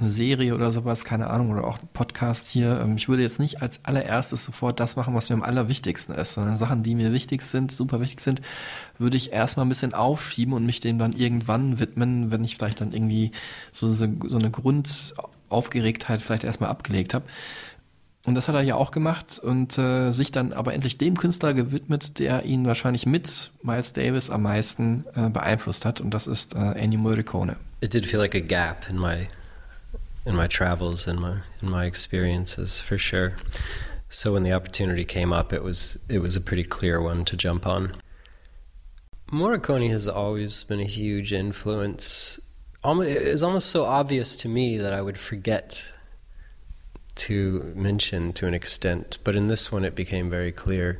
eine 0.00 0.10
Serie 0.10 0.54
oder 0.54 0.70
sowas, 0.70 1.04
keine 1.04 1.28
Ahnung, 1.28 1.50
oder 1.50 1.64
auch 1.64 1.78
ein 1.78 1.88
Podcast 1.92 2.48
hier, 2.48 2.80
ähm, 2.80 2.96
ich 2.96 3.08
würde 3.08 3.22
jetzt 3.22 3.38
nicht 3.38 3.60
als 3.62 3.84
allererstes 3.84 4.44
sofort 4.44 4.80
das 4.80 4.96
machen, 4.96 5.14
was 5.14 5.28
mir 5.28 5.36
am 5.36 5.42
allerwichtigsten 5.42 6.14
ist, 6.14 6.32
sondern 6.32 6.56
Sachen, 6.56 6.82
die 6.82 6.94
mir 6.94 7.12
wichtig 7.12 7.42
sind, 7.42 7.70
super 7.70 8.00
wichtig 8.00 8.20
sind, 8.20 8.40
würde 8.98 9.16
ich 9.16 9.32
erstmal 9.32 9.66
ein 9.66 9.68
bisschen 9.68 9.94
aufschieben 9.94 10.54
und 10.54 10.64
mich 10.64 10.80
dem 10.80 10.98
dann 10.98 11.12
irgendwann 11.12 11.78
widmen, 11.78 12.30
wenn 12.30 12.44
ich 12.44 12.56
vielleicht 12.56 12.80
dann 12.80 12.92
irgendwie 12.92 13.30
so, 13.72 13.88
so 13.88 14.04
eine 14.04 14.50
Grundaufgeregtheit 14.50 16.22
vielleicht 16.22 16.44
erstmal 16.44 16.70
abgelegt 16.70 17.12
habe. 17.12 17.26
Und 18.26 18.34
das 18.34 18.48
hat 18.48 18.54
er 18.54 18.60
ja 18.60 18.74
auch 18.74 18.90
gemacht 18.90 19.38
und 19.38 19.78
äh, 19.78 20.10
sich 20.12 20.30
dann 20.30 20.52
aber 20.52 20.74
endlich 20.74 20.98
dem 20.98 21.16
Künstler 21.16 21.54
gewidmet, 21.54 22.18
der 22.18 22.44
ihn 22.44 22.66
wahrscheinlich 22.66 23.06
mit 23.06 23.50
Miles 23.62 23.94
Davis 23.94 24.28
am 24.28 24.42
meisten 24.42 25.06
äh, 25.14 25.30
beeinflusst 25.30 25.86
hat. 25.86 26.02
Und 26.02 26.12
das 26.12 26.26
ist 26.26 26.54
äh, 26.54 26.72
Ennio 26.72 27.00
Morricone. 27.00 27.56
It 27.80 27.94
did 27.94 28.04
feel 28.04 28.20
like 28.20 28.34
a 28.34 28.40
gap 28.40 28.86
in 28.90 28.98
my 28.98 29.28
in 30.26 30.36
my 30.36 30.46
travels 30.46 31.08
and 31.08 31.18
my 31.18 31.36
in 31.62 31.70
my 31.70 31.86
experiences 31.86 32.78
for 32.78 32.98
sure. 32.98 33.32
So 34.10 34.34
when 34.34 34.44
the 34.44 34.52
opportunity 34.52 35.06
came 35.06 35.32
up, 35.32 35.52
it 35.52 35.62
was 35.62 35.98
it 36.08 36.20
was 36.20 36.36
a 36.36 36.40
pretty 36.40 36.64
clear 36.64 37.00
one 37.00 37.24
to 37.24 37.36
jump 37.36 37.66
on. 37.66 37.92
Morricone 39.32 39.88
has 39.90 40.08
always 40.08 40.64
been 40.64 40.80
a 40.80 40.84
huge 40.84 41.32
influence. 41.32 42.38
It's 42.84 43.42
almost 43.42 43.70
so 43.70 43.84
obvious 43.84 44.36
to 44.38 44.48
me 44.48 44.76
that 44.78 44.92
I 44.92 45.00
would 45.00 45.18
forget 45.18 45.89
to 47.26 47.62
mention 47.74 48.34
to 48.34 48.46
an 48.46 48.54
extent, 48.54 49.18
but 49.24 49.34
in 49.34 49.48
this 49.48 49.72
one 49.72 49.86
it 49.86 49.94
became 49.94 50.30
very 50.30 50.52
clear 50.52 50.98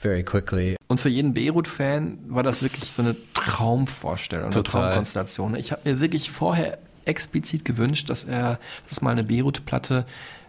very 0.00 0.22
quickly. 0.22 0.76
Und 0.88 1.00
für 1.00 1.08
jeden 1.08 1.34
Beirut-Fan 1.34 2.18
war 2.28 2.42
das 2.42 2.62
wirklich 2.62 2.84
so 2.84 3.02
eine 3.02 3.16
Traumvorstellung, 3.34 4.46
eine 4.46 4.54
Total. 4.54 4.82
Traumkonstellation. 4.82 5.56
Ich 5.56 5.72
habe 5.72 5.82
mir 5.84 6.00
wirklich 6.00 6.30
vorher 6.30 6.78
explizit 7.04 7.64
gewünscht, 7.64 8.10
dass 8.10 8.24
er, 8.24 8.58
dass 8.84 8.92
es 8.92 9.00
mal 9.00 9.10
eine 9.10 9.24
Beirut-Platte 9.24 10.04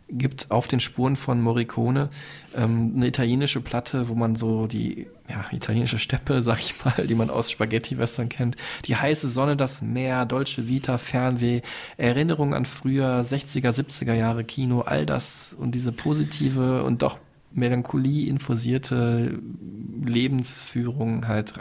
gibt 0.09 0.51
auf 0.51 0.67
den 0.67 0.79
Spuren 0.79 1.15
von 1.15 1.41
Morricone, 1.41 2.09
ähm, 2.55 2.93
eine 2.95 3.07
italienische 3.07 3.61
Platte, 3.61 4.09
wo 4.09 4.15
man 4.15 4.35
so 4.35 4.67
die 4.67 5.07
ja, 5.29 5.45
italienische 5.51 5.99
Steppe, 5.99 6.41
sag 6.41 6.59
ich 6.59 6.83
mal, 6.83 7.07
die 7.07 7.15
man 7.15 7.29
aus 7.29 7.51
Spaghetti-Western 7.51 8.29
kennt, 8.29 8.55
die 8.85 8.95
heiße 8.95 9.27
Sonne, 9.27 9.57
das 9.57 9.81
Meer, 9.81 10.25
Dolce 10.25 10.67
Vita, 10.67 10.97
Fernweh, 10.97 11.61
Erinnerungen 11.97 12.53
an 12.53 12.65
früher 12.65 13.21
60er, 13.21 13.71
70er 13.71 14.13
Jahre 14.13 14.43
Kino, 14.43 14.81
all 14.81 15.05
das 15.05 15.55
und 15.57 15.71
diese 15.71 15.91
positive 15.91 16.83
und 16.83 17.01
doch 17.01 17.17
Melancholie 17.51 18.27
infusierte 18.27 19.39
Lebensführung 20.05 21.27
halt 21.27 21.55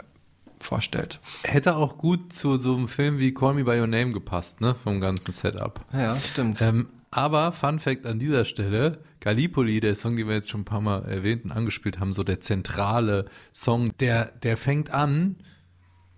vorstellt. 0.59 1.19
Hätte 1.43 1.75
auch 1.75 1.97
gut 1.97 2.33
zu 2.33 2.57
so 2.57 2.75
einem 2.75 2.87
Film 2.87 3.19
wie 3.19 3.33
Call 3.33 3.53
Me 3.53 3.63
By 3.63 3.79
Your 3.79 3.87
Name 3.87 4.11
gepasst, 4.11 4.61
ne? 4.61 4.75
Vom 4.83 5.01
ganzen 5.01 5.31
Setup. 5.31 5.79
Ja, 5.93 6.15
stimmt. 6.15 6.61
Ähm, 6.61 6.87
aber 7.11 7.51
Fun 7.51 7.79
Fact 7.79 8.05
an 8.05 8.19
dieser 8.19 8.45
Stelle, 8.45 8.99
Gallipoli, 9.19 9.79
der 9.79 9.95
Song, 9.95 10.15
den 10.15 10.27
wir 10.27 10.35
jetzt 10.35 10.49
schon 10.49 10.61
ein 10.61 10.65
paar 10.65 10.81
Mal 10.81 11.05
erwähnt 11.05 11.45
und 11.45 11.51
angespielt 11.51 11.99
haben, 11.99 12.13
so 12.13 12.23
der 12.23 12.41
zentrale 12.41 13.25
Song, 13.51 13.95
der, 13.97 14.31
der 14.43 14.57
fängt 14.57 14.91
an 14.91 15.37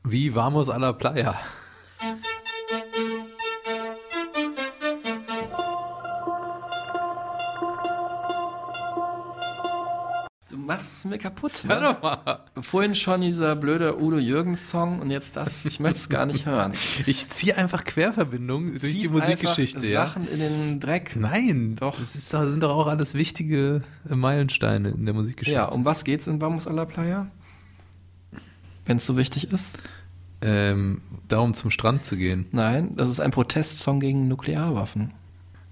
wie 0.04 0.34
Vamos 0.34 0.70
a 0.70 0.78
la 0.78 0.94
Playa. 0.94 1.36
Machst 10.70 10.94
es 11.00 11.06
mir 11.06 11.18
kaputt. 11.18 11.66
Hör 11.68 11.80
Ne? 11.82 11.82
doch 11.82 12.02
mal. 12.02 12.40
Vorhin 12.62 12.96
schon 12.96 13.22
dieser 13.22 13.56
blöde 13.58 14.00
Udo 14.02 14.18
Jürgens-Song 14.20 15.00
und 15.02 15.12
jetzt 15.12 15.36
das. 15.36 15.66
Ich 15.66 15.80
möchte 15.82 15.98
es 15.98 16.08
gar 16.10 16.26
nicht 16.26 16.46
hören. 16.46 16.72
Ich 17.06 17.28
ziehe 17.30 17.58
einfach 17.58 17.84
Querverbindungen 17.84 18.80
durch 18.80 19.00
die 19.02 19.08
Musikgeschichte, 19.10 19.80
einfach 19.80 19.90
ja. 19.90 20.06
Sachen 20.08 20.28
in 20.32 20.40
den 20.40 20.80
Dreck. 20.80 21.16
Nein, 21.18 21.76
Doch. 21.78 21.98
das 22.00 22.16
ist, 22.16 22.34
doch- 22.34 22.46
sind 22.48 22.62
doch 22.62 22.70
auch 22.76 22.88
alles 22.88 23.14
wichtige 23.16 23.82
äh, 24.10 24.16
Meilensteine 24.16 24.90
in 24.90 25.06
der 25.06 25.14
Musikgeschichte. 25.14 25.60
Ja, 25.60 25.66
um 25.66 25.84
was 25.84 26.04
geht's 26.06 26.28
in 26.28 26.40
Vamos 26.40 26.68
a 26.68 26.72
la 26.72 26.86
Playa? 26.86 27.28
Wenn 28.86 28.98
es 28.98 29.06
so 29.06 29.18
wichtig 29.18 29.52
ist? 29.52 29.78
ähm, 30.42 31.02
darum 31.28 31.54
zum 31.54 31.70
Strand 31.70 32.06
zu 32.06 32.16
gehen. 32.16 32.46
Nein, 32.54 32.96
das 32.96 33.10
ist 33.10 33.20
ein 33.20 33.32
Protestsong 33.32 34.00
gegen 34.00 34.30
Nuklearwaffen. 34.30 35.12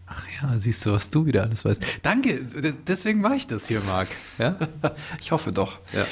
Ach 0.08 0.26
ja, 0.42 0.60
siehst 0.60 0.86
du, 0.86 0.94
was 0.94 1.10
du 1.10 1.26
wieder 1.26 1.44
alles 1.44 1.66
weißt. 1.66 1.84
Danke, 2.02 2.46
deswegen 2.88 3.22
mache 3.22 3.36
ich 3.36 3.48
das 3.48 3.68
hier, 3.68 3.82
Marc. 3.82 4.08
Ja? 4.38 4.58
Ich 5.22 5.32
hoffe 5.32 5.52
doch. 5.52 5.80
Ja. 5.94 6.06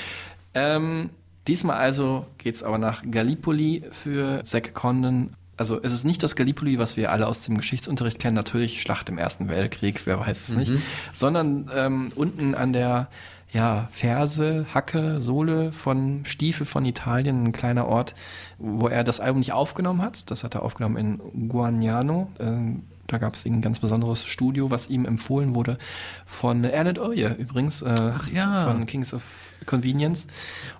Ähm, 0.53 1.09
diesmal 1.47 1.77
also 1.77 2.27
geht's 2.37 2.61
aber 2.61 2.77
nach 2.77 3.03
Gallipoli 3.09 3.83
für 3.91 4.43
Zack 4.43 4.73
Condon. 4.73 5.31
Also 5.57 5.81
es 5.81 5.93
ist 5.93 6.03
nicht 6.03 6.21
das 6.21 6.35
Gallipoli, 6.35 6.77
was 6.77 6.97
wir 6.97 7.11
alle 7.11 7.27
aus 7.27 7.43
dem 7.43 7.57
Geschichtsunterricht 7.57 8.19
kennen, 8.19 8.35
natürlich 8.35 8.81
Schlacht 8.81 9.07
im 9.07 9.17
Ersten 9.17 9.47
Weltkrieg, 9.47 10.01
wer 10.05 10.19
weiß 10.19 10.49
es 10.49 10.55
nicht, 10.55 10.73
sondern 11.13 11.71
ähm, 11.73 12.11
unten 12.15 12.55
an 12.55 12.73
der 12.73 13.07
ja, 13.53 13.87
Ferse, 13.93 14.65
Hacke, 14.73 15.21
Sohle 15.21 15.71
von 15.71 16.25
Stiefel 16.25 16.65
von 16.65 16.83
Italien, 16.83 17.45
ein 17.45 17.53
kleiner 17.53 17.87
Ort, 17.87 18.13
wo 18.57 18.89
er 18.89 19.05
das 19.05 19.21
Album 19.21 19.39
nicht 19.39 19.53
aufgenommen 19.53 20.01
hat. 20.01 20.29
Das 20.29 20.43
hat 20.43 20.55
er 20.55 20.63
aufgenommen 20.63 20.97
in 20.97 21.47
Guagnano. 21.47 22.29
Ähm, 22.41 22.83
da 23.07 23.17
gab 23.17 23.33
es 23.33 23.45
ein 23.45 23.61
ganz 23.61 23.79
besonderes 23.79 24.25
Studio, 24.25 24.71
was 24.71 24.89
ihm 24.89 25.05
empfohlen 25.05 25.55
wurde 25.55 25.77
von 26.25 26.63
Ernest 26.63 26.99
Oye 26.99 27.35
übrigens, 27.37 27.81
äh, 27.81 28.11
ja. 28.33 28.65
von 28.65 28.85
Kings 28.85 29.13
of 29.13 29.21
Convenience. 29.65 30.27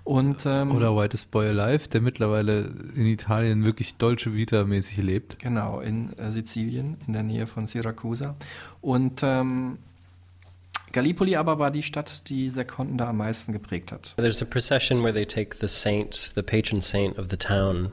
Und, 0.04 0.44
ähm, 0.46 0.72
Oder 0.72 0.96
Whitest 0.96 1.30
Boy 1.30 1.48
Alive, 1.48 1.88
der 1.88 2.00
mittlerweile 2.00 2.70
in 2.94 3.06
Italien 3.06 3.64
wirklich 3.64 3.96
Dolce 3.96 4.34
Vita-mäßig 4.34 4.98
lebt. 4.98 5.38
Genau, 5.38 5.80
in 5.80 6.16
äh, 6.18 6.30
Sizilien, 6.30 6.96
in 7.06 7.12
der 7.12 7.22
Nähe 7.22 7.46
von 7.46 7.66
Syracusa. 7.66 8.36
Und 8.80 9.20
ähm, 9.22 9.78
Gallipoli 10.92 11.36
aber 11.36 11.58
war 11.58 11.70
die 11.70 11.82
Stadt, 11.82 12.28
die 12.28 12.48
Sekonden 12.48 12.96
da 12.96 13.08
am 13.08 13.18
meisten 13.18 13.52
geprägt 13.52 13.92
hat. 13.92 14.14
There's 14.16 14.40
a 14.40 14.46
procession 14.46 15.02
where 15.02 15.12
they 15.12 15.26
take 15.26 15.56
the 15.60 15.68
saint, 15.68 16.32
the 16.34 16.42
patron 16.42 16.80
saint 16.80 17.18
of 17.18 17.26
the 17.30 17.36
town, 17.36 17.90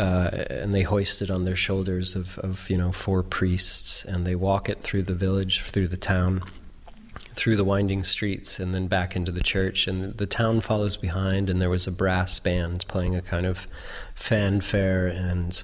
uh, 0.00 0.30
and 0.48 0.72
they 0.72 0.80
hoist 0.80 1.20
it 1.20 1.30
on 1.30 1.44
their 1.44 1.54
shoulders 1.56 2.16
of, 2.16 2.38
of, 2.38 2.70
you 2.70 2.78
know, 2.78 2.90
four 2.90 3.22
priests, 3.22 4.02
and 4.02 4.26
they 4.26 4.34
walk 4.34 4.70
it 4.70 4.82
through 4.82 5.02
the 5.02 5.14
village, 5.14 5.60
through 5.60 5.88
the 5.88 5.96
town, 5.98 6.42
through 7.34 7.54
the 7.54 7.64
winding 7.64 8.02
streets, 8.02 8.58
and 8.58 8.74
then 8.74 8.86
back 8.86 9.14
into 9.14 9.30
the 9.30 9.42
church. 9.42 9.86
And 9.86 10.16
the 10.16 10.26
town 10.26 10.62
follows 10.62 10.96
behind, 10.96 11.50
and 11.50 11.60
there 11.60 11.68
was 11.68 11.86
a 11.86 11.92
brass 11.92 12.38
band 12.38 12.86
playing 12.88 13.14
a 13.14 13.20
kind 13.20 13.44
of 13.44 13.68
fanfare, 14.14 15.06
and 15.06 15.62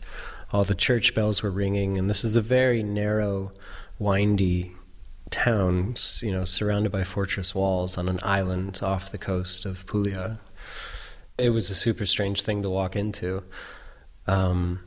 all 0.53 0.65
the 0.65 0.75
church 0.75 1.15
bells 1.15 1.43
were 1.43 1.51
ringing. 1.51 1.97
And 1.97 2.11
this 2.11 2.23
is 2.23 2.37
a 2.37 2.43
very 2.43 2.83
narrow, 2.83 3.53
windy 3.99 4.77
town, 5.31 5.95
you 6.21 6.33
know, 6.33 6.45
surrounded 6.45 6.93
by 6.93 7.05
fortress 7.05 7.55
walls 7.55 7.97
on 7.97 8.07
an 8.07 8.21
island 8.23 8.81
off 8.83 9.11
the 9.11 9.19
coast 9.19 9.65
of 9.65 9.87
Puglia. 9.87 10.41
It 11.39 11.51
was 11.51 11.71
a 11.71 11.75
super 11.75 12.05
strange 12.05 12.43
thing 12.43 12.63
to 12.63 12.69
walk 12.71 12.97
into. 12.97 13.43
Um, 14.27 14.81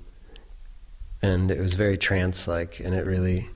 and 1.21 1.51
it 1.51 1.59
was 1.59 1.73
very 1.75 1.97
trance-like, 1.97 2.79
and 2.79 2.93
it 2.93 3.05
really, 3.05 3.47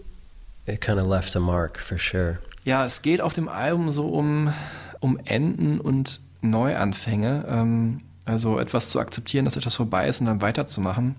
it 0.65 0.81
kind 0.81 0.99
of 0.99 1.07
left 1.07 1.35
a 1.35 1.39
mark 1.39 1.77
for 1.77 1.97
sure. 1.97 2.39
Ja, 2.65 2.85
es 2.85 3.01
geht 3.01 3.19
auf 3.19 3.34
dem 3.34 3.49
Album 3.49 3.91
so 3.91 4.07
um, 4.07 4.53
um 5.01 5.19
Enden 5.26 5.80
und 5.80 6.22
Neuanfänge. 6.41 7.45
Ähm, 7.47 8.01
also 8.26 8.57
etwas 8.57 8.89
zu 8.89 8.99
akzeptieren, 8.99 9.45
dass 9.45 9.57
etwas 9.57 9.76
vorbei 9.76 10.07
ist 10.07 10.22
und 10.22 10.27
dann 10.27 10.41
weiterzumachen. 10.41 11.15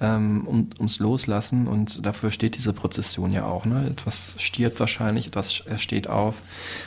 Ähm, 0.00 0.46
um, 0.46 0.70
ums 0.78 1.00
Loslassen 1.00 1.66
und 1.66 2.06
dafür 2.06 2.30
steht 2.30 2.54
diese 2.54 2.72
Prozession 2.72 3.32
ja 3.32 3.46
auch. 3.46 3.64
Ne? 3.64 3.88
Etwas 3.90 4.34
stirbt 4.38 4.78
wahrscheinlich, 4.78 5.26
etwas 5.26 5.64
steht 5.76 6.06
auf. 6.06 6.40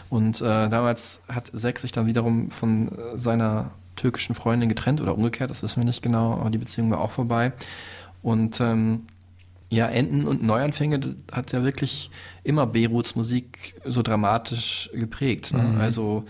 Und 0.10 0.40
äh, 0.40 0.70
damals 0.70 1.22
hat 1.28 1.52
Zack 1.54 1.80
sich 1.80 1.92
dann 1.92 2.08
wiederum 2.08 2.52
von 2.52 2.88
äh, 2.88 3.18
seiner 3.18 3.72
türkischen 3.96 4.36
Freundin 4.36 4.70
getrennt 4.70 5.02
oder 5.02 5.16
umgekehrt, 5.16 5.52
das 5.52 5.64
wissen 5.64 5.78
wir 5.78 5.86
nicht 5.86 6.02
genau, 6.02 6.34
aber 6.34 6.50
die 6.50 6.58
Beziehung 6.58 6.92
war 6.92 7.00
auch 7.00 7.12
vorbei. 7.12 7.52
Und 8.22 8.60
ähm, 8.62 9.08
ja, 9.70 9.88
Enden 9.88 10.28
und 10.28 10.44
Neuanfänge 10.44 11.00
das 11.00 11.16
hat 11.32 11.54
ja 11.54 11.64
wirklich 11.64 12.12
immer 12.44 12.68
Beiruts 12.68 13.16
Musik 13.16 13.76
so 13.86 14.02
dramatisch 14.02 14.90
geprägt. 14.94 15.54
Ne? 15.54 15.64
Mhm. 15.64 15.82
Also 15.82 16.26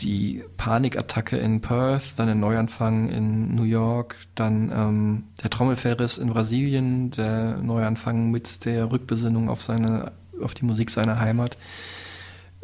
die 0.00 0.44
Panikattacke 0.56 1.36
in 1.36 1.60
Perth, 1.60 2.14
dann 2.16 2.26
der 2.26 2.36
Neuanfang 2.36 3.08
in 3.08 3.56
New 3.56 3.64
York, 3.64 4.16
dann 4.36 4.70
ähm, 4.72 5.24
der 5.42 5.50
Trommelfellriss 5.50 6.18
in 6.18 6.28
Brasilien, 6.28 7.10
der 7.10 7.56
Neuanfang 7.56 8.30
mit 8.30 8.64
der 8.64 8.92
Rückbesinnung 8.92 9.48
auf 9.48 9.62
seine, 9.62 10.12
auf 10.40 10.54
die 10.54 10.64
Musik 10.64 10.90
seiner 10.90 11.18
Heimat. 11.18 11.56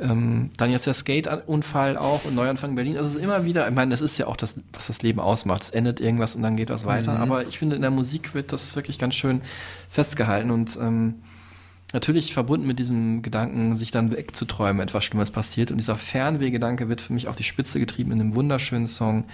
Ähm, 0.00 0.50
dann 0.56 0.70
jetzt 0.70 0.86
der 0.86 0.94
Skate-Unfall 0.94 1.96
auch 1.96 2.24
und 2.24 2.34
Neuanfang 2.34 2.70
in 2.70 2.76
Berlin. 2.76 2.96
Also 2.96 3.10
es 3.10 3.14
ist 3.16 3.22
immer 3.22 3.44
wieder, 3.44 3.68
ich 3.68 3.74
meine, 3.74 3.90
das 3.90 4.00
ist 4.00 4.18
ja 4.18 4.26
auch 4.26 4.36
das, 4.36 4.56
was 4.72 4.86
das 4.86 5.02
Leben 5.02 5.20
ausmacht. 5.20 5.62
Es 5.62 5.70
endet 5.70 6.00
irgendwas 6.00 6.34
und 6.34 6.42
dann 6.42 6.56
geht 6.56 6.70
das 6.70 6.86
weiter. 6.86 7.14
Mhm. 7.14 7.22
Aber 7.22 7.46
ich 7.46 7.58
finde, 7.58 7.76
in 7.76 7.82
der 7.82 7.90
Musik 7.90 8.34
wird 8.34 8.52
das 8.52 8.74
wirklich 8.76 8.98
ganz 8.98 9.14
schön 9.14 9.42
festgehalten 9.88 10.50
und 10.50 10.78
ähm, 10.80 11.16
natürlich 11.92 12.32
verbunden 12.32 12.66
mit 12.66 12.78
diesem 12.78 13.22
Gedanken, 13.22 13.76
sich 13.76 13.90
dann 13.90 14.10
wegzuträumen, 14.10 14.80
etwas 14.80 15.04
Schlimmes 15.04 15.30
passiert. 15.30 15.70
Und 15.70 15.78
dieser 15.78 15.96
Fernwehgedanke 15.96 16.88
wird 16.88 17.00
für 17.00 17.12
mich 17.12 17.28
auf 17.28 17.36
die 17.36 17.44
Spitze 17.44 17.78
getrieben 17.78 18.12
in 18.12 18.18
dem 18.18 18.34
wunderschönen 18.34 18.86
Song 18.86 19.24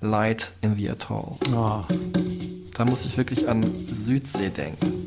Light 0.00 0.52
in 0.60 0.76
the 0.76 0.90
Atoll. 0.90 1.36
Da 1.50 2.84
muss 2.84 3.06
ich 3.06 3.16
wirklich 3.16 3.48
an 3.48 3.64
Südsee 3.86 4.50
denken. 4.50 5.06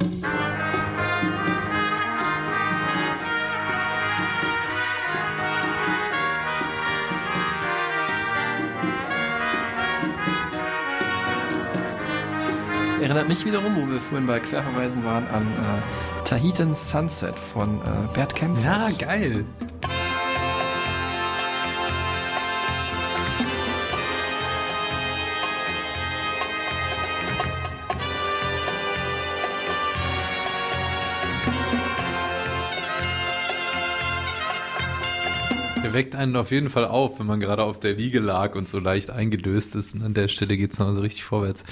Erinnert 13.10 13.28
mich 13.28 13.44
wiederum, 13.44 13.76
wo 13.76 13.92
wir 13.92 14.00
vorhin 14.00 14.28
bei 14.28 14.40
Querverweisen 14.40 15.04
waren, 15.04 15.28
an 15.30 15.42
äh, 15.42 16.26
Tahitian 16.26 16.76
Sunset 16.76 17.36
von 17.36 17.80
äh, 17.82 18.14
Bert 18.14 18.36
Kempfert. 18.36 18.64
Ja, 18.64 19.08
geil. 19.08 19.46
Der 35.84 35.94
weckt 35.94 36.14
einen 36.14 36.36
auf 36.36 36.52
jeden 36.52 36.70
Fall 36.70 36.86
auf, 36.86 37.20
wenn 37.20 37.26
man 37.26 37.40
gerade 37.40 37.64
auf 37.64 37.80
der 37.80 37.94
Liege 37.94 38.20
lag 38.20 38.54
und 38.54 38.68
so 38.68 38.78
leicht 38.78 39.10
eingedöst 39.10 39.74
ist. 39.74 39.96
Und 39.96 40.04
an 40.04 40.14
der 40.14 40.28
Stelle 40.28 40.56
geht 40.58 40.74
es 40.74 40.78
noch 40.78 40.94
so 40.94 41.02
richtig 41.02 41.24
vorwärts. 41.24 41.64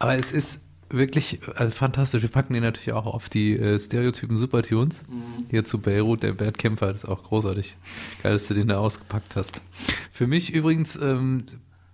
Aber 0.00 0.16
es 0.16 0.32
ist 0.32 0.60
wirklich 0.88 1.38
also 1.54 1.72
fantastisch. 1.72 2.22
Wir 2.22 2.28
packen 2.28 2.54
den 2.54 2.64
natürlich 2.64 2.92
auch 2.92 3.06
auf 3.06 3.28
die 3.28 3.56
äh, 3.56 3.78
Stereotypen 3.78 4.36
Supertunes. 4.36 5.02
Mhm. 5.08 5.46
Hier 5.50 5.64
zu 5.64 5.78
Beirut, 5.78 6.22
der 6.22 6.32
Bert 6.32 6.58
Kämpfer, 6.58 6.92
das 6.92 7.04
ist 7.04 7.08
auch 7.08 7.22
großartig. 7.22 7.76
Geil, 8.22 8.32
dass 8.32 8.48
du 8.48 8.54
den 8.54 8.66
da 8.66 8.78
ausgepackt 8.78 9.36
hast. 9.36 9.62
Für 10.10 10.26
mich 10.26 10.52
übrigens 10.52 10.96
ähm, 10.96 11.44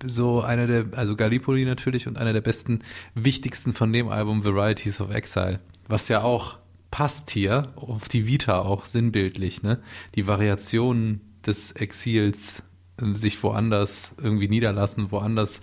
so 0.05 0.41
einer 0.41 0.67
der, 0.67 0.87
also 0.93 1.17
Gallipoli 1.17 1.65
natürlich 1.65 2.07
und 2.09 2.17
einer 2.17 2.33
der 2.33 2.41
besten, 2.41 2.81
wichtigsten 3.15 3.73
von 3.73 3.93
dem 3.93 4.09
Album 4.09 4.45
Varieties 4.45 5.01
of 5.01 5.11
Exile. 5.11 5.61
Was 5.89 6.09
ja 6.09 6.23
auch 6.23 6.59
passt 6.91 7.31
hier 7.31 7.73
auf 7.77 8.09
die 8.09 8.27
Vita 8.27 8.61
auch 8.61 8.87
sinnbildlich, 8.87 9.63
ne? 9.63 9.81
Die 10.15 10.27
Variationen 10.27 11.21
des 11.45 11.73
Exils, 11.73 12.63
äh, 13.01 13.15
sich 13.15 13.43
woanders 13.43 14.15
irgendwie 14.23 14.49
niederlassen, 14.49 15.11
woanders 15.11 15.61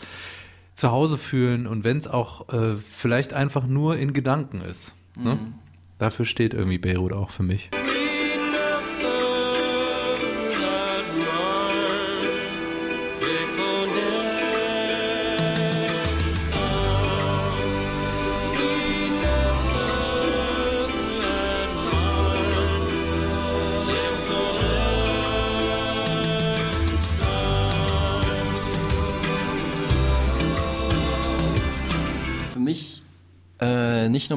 zu 0.73 0.91
Hause 0.91 1.17
fühlen 1.17 1.67
und 1.67 1.83
wenn 1.83 1.97
es 1.97 2.07
auch 2.07 2.51
äh, 2.53 2.75
vielleicht 2.75 3.33
einfach 3.33 3.65
nur 3.67 3.97
in 3.97 4.13
Gedanken 4.13 4.61
ist. 4.61 4.95
Ne? 5.17 5.35
Mhm. 5.35 5.53
Dafür 5.99 6.25
steht 6.25 6.53
irgendwie 6.53 6.79
Beirut 6.79 7.13
auch 7.13 7.29
für 7.29 7.43
mich. 7.43 7.69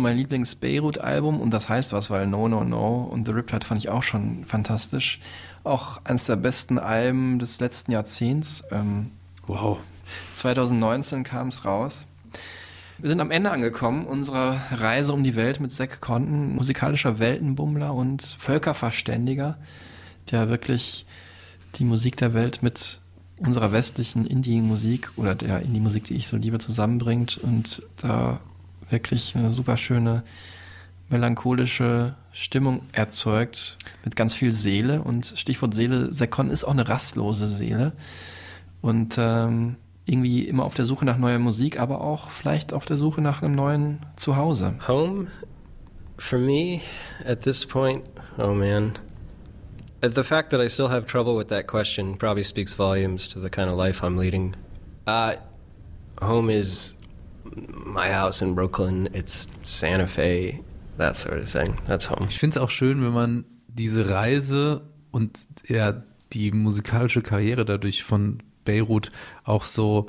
Mein 0.07 0.19
Lieblings-Beirut-Album 0.19 1.41
und 1.41 1.51
das 1.51 1.69
heißt 1.69 1.93
was, 1.93 2.11
weil 2.11 2.29
No 2.29 2.47
No 2.47 2.63
No 2.63 3.03
und 3.11 3.27
The 3.27 3.33
Riptide 3.33 3.67
fand 3.67 3.83
ich 3.83 3.89
auch 3.89 4.05
schon 4.05 4.45
fantastisch. 4.45 5.19
Auch 5.65 6.01
eines 6.05 6.27
der 6.27 6.37
besten 6.37 6.79
Alben 6.79 7.41
des 7.41 7.59
letzten 7.59 7.91
Jahrzehnts. 7.91 8.63
Ähm, 8.71 9.11
wow. 9.49 9.79
2019 10.35 11.25
kam 11.25 11.49
es 11.49 11.65
raus. 11.65 12.07
Wir 12.99 13.11
sind 13.11 13.21
am 13.21 13.33
Ende 13.33 13.51
angekommen 13.51 14.07
unserer 14.07 14.61
Reise 14.71 15.13
um 15.13 15.25
die 15.25 15.35
Welt 15.35 15.59
mit 15.59 15.73
Zack 15.73 16.01
Conten, 16.01 16.55
musikalischer 16.55 17.19
Weltenbummler 17.19 17.93
und 17.93 18.23
Völkerverständiger, 18.39 19.59
der 20.31 20.49
wirklich 20.49 21.05
die 21.75 21.85
Musik 21.85 22.17
der 22.17 22.33
Welt 22.33 22.63
mit 22.63 23.01
unserer 23.41 23.73
westlichen 23.73 24.25
Indie-Musik 24.25 25.11
oder 25.17 25.35
der 25.35 25.63
Indie-Musik, 25.63 26.05
die 26.05 26.15
ich 26.15 26.29
so 26.29 26.37
liebe, 26.37 26.59
zusammenbringt 26.59 27.39
und 27.39 27.83
da 27.97 28.39
wirklich 28.91 29.37
eine 29.37 29.53
super 29.53 29.77
schöne 29.77 30.23
melancholische 31.09 32.15
Stimmung 32.33 32.83
erzeugt 32.93 33.79
mit 34.05 34.17
ganz 34.17 34.35
viel 34.35 34.53
Seele 34.53 35.03
und 35.03 35.33
Stichwort 35.37 35.75
Seele, 35.75 36.13
Sekon 36.13 36.51
ist 36.51 36.65
auch 36.65 36.73
eine 36.73 36.89
rastlose 36.89 37.49
Seele 37.49 37.93
und 38.83 39.17
ähm, 39.19 39.77
irgendwie 40.05 40.47
immer 40.47 40.65
auf 40.65 40.75
der 40.75 40.85
Suche 40.85 41.05
nach 41.05 41.19
neuer 41.19 41.39
Musik, 41.39 41.79
aber 41.81 42.01
auch 42.01 42.31
vielleicht 42.31 42.73
auf 42.73 42.87
der 42.87 42.97
Suche 42.97 43.21
nach 43.21 43.43
einem 43.43 43.55
neuen 43.55 43.99
Zuhause. 44.17 44.75
Home, 44.87 45.29
for 46.19 46.39
me, 46.39 46.81
at 47.25 47.43
this 47.43 47.67
point, 47.67 48.03
oh 48.39 48.55
man. 48.55 48.99
Uh, 50.05 50.09
The 50.09 50.23
fact 50.23 50.51
that 50.51 50.61
I 50.61 50.69
still 50.69 50.89
have 50.89 51.07
trouble 51.07 51.37
with 51.37 51.49
that 51.49 51.67
question 51.67 52.17
probably 52.17 52.45
speaks 52.45 52.75
volumes 52.75 53.29
to 53.31 53.41
the 53.41 53.51
kind 53.51 53.71
of 53.71 53.77
life 53.77 54.05
I'm 54.05 54.17
leading. 54.17 54.55
Uh, 55.07 55.37
home 56.21 56.51
is 56.51 56.96
my 57.57 58.13
house 58.13 58.43
in 58.43 58.55
Brooklyn, 58.55 59.09
it's 59.13 59.49
Santa 59.63 60.07
Fe, 60.07 60.63
that 60.99 61.17
sort 61.17 61.39
of 61.39 61.51
thing. 61.51 61.75
That's 61.87 62.11
home. 62.11 62.27
Ich 62.29 62.39
finde 62.39 62.59
es 62.59 62.63
auch 62.63 62.71
schön, 62.71 63.03
wenn 63.03 63.13
man 63.13 63.45
diese 63.69 64.09
Reise 64.09 64.83
und 65.11 65.47
ja, 65.67 66.03
die 66.33 66.53
musikalische 66.53 67.23
Karriere 67.23 67.65
dadurch 67.65 68.05
von 68.05 68.43
Beirut 68.65 69.11
auch 69.45 69.65
so 69.65 70.07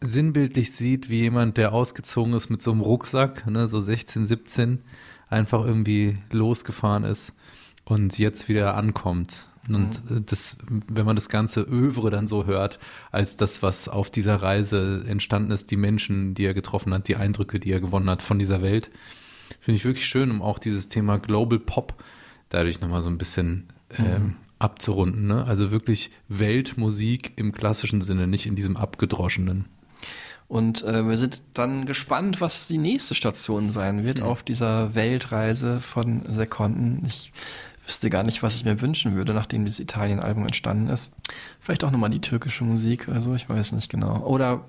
sinnbildlich 0.00 0.72
sieht, 0.72 1.08
wie 1.08 1.20
jemand, 1.20 1.56
der 1.56 1.72
ausgezogen 1.72 2.34
ist 2.34 2.50
mit 2.50 2.60
so 2.60 2.72
einem 2.72 2.80
Rucksack, 2.80 3.46
ne, 3.46 3.68
so 3.68 3.80
16, 3.80 4.26
17, 4.26 4.82
einfach 5.28 5.64
irgendwie 5.64 6.18
losgefahren 6.30 7.04
ist 7.04 7.34
und 7.84 8.18
jetzt 8.18 8.48
wieder 8.48 8.74
ankommt. 8.74 9.48
Und 9.68 10.02
äh, 10.10 10.20
das, 10.24 10.56
wenn 10.88 11.06
man 11.06 11.16
das 11.16 11.28
ganze 11.28 11.62
Övre 11.62 12.10
dann 12.10 12.26
so 12.26 12.46
hört, 12.46 12.78
als 13.10 13.36
das, 13.36 13.62
was 13.62 13.88
auf 13.88 14.10
dieser 14.10 14.36
Reise 14.36 15.04
entstanden 15.06 15.50
ist, 15.52 15.70
die 15.70 15.76
Menschen, 15.76 16.34
die 16.34 16.44
er 16.44 16.54
getroffen 16.54 16.92
hat, 16.92 17.08
die 17.08 17.16
Eindrücke, 17.16 17.60
die 17.60 17.70
er 17.70 17.80
gewonnen 17.80 18.10
hat 18.10 18.22
von 18.22 18.38
dieser 18.38 18.62
Welt, 18.62 18.90
finde 19.60 19.76
ich 19.76 19.84
wirklich 19.84 20.06
schön, 20.06 20.30
um 20.30 20.42
auch 20.42 20.58
dieses 20.58 20.88
Thema 20.88 21.18
Global 21.18 21.58
Pop 21.60 22.02
dadurch 22.48 22.80
nochmal 22.80 23.02
so 23.02 23.08
ein 23.08 23.18
bisschen 23.18 23.68
ähm, 23.98 24.36
abzurunden. 24.58 25.26
Ne? 25.26 25.44
Also 25.44 25.70
wirklich 25.70 26.10
Weltmusik 26.28 27.32
im 27.36 27.52
klassischen 27.52 28.00
Sinne, 28.00 28.26
nicht 28.26 28.46
in 28.46 28.56
diesem 28.56 28.76
abgedroschenen. 28.76 29.66
Und 30.48 30.82
äh, 30.82 31.08
wir 31.08 31.16
sind 31.16 31.42
dann 31.54 31.86
gespannt, 31.86 32.40
was 32.42 32.68
die 32.68 32.76
nächste 32.76 33.14
Station 33.14 33.70
sein 33.70 34.04
wird 34.04 34.20
auf 34.20 34.42
dieser 34.42 34.94
Weltreise 34.94 35.80
von 35.80 36.30
Sekonten. 36.30 37.04
Ich 37.06 37.32
wüsste 37.92 38.08
gar 38.08 38.22
nicht, 38.22 38.42
was 38.42 38.54
ich 38.54 38.64
mir 38.64 38.80
wünschen 38.80 39.14
würde, 39.16 39.34
nachdem 39.34 39.66
dieses 39.66 39.78
Italien-Album 39.78 40.46
entstanden 40.46 40.88
ist. 40.88 41.12
Vielleicht 41.60 41.84
auch 41.84 41.90
nochmal 41.90 42.08
die 42.08 42.22
türkische 42.22 42.64
Musik, 42.64 43.06
also 43.08 43.34
ich 43.34 43.50
weiß 43.50 43.72
nicht 43.72 43.90
genau. 43.90 44.20
Oder, 44.24 44.64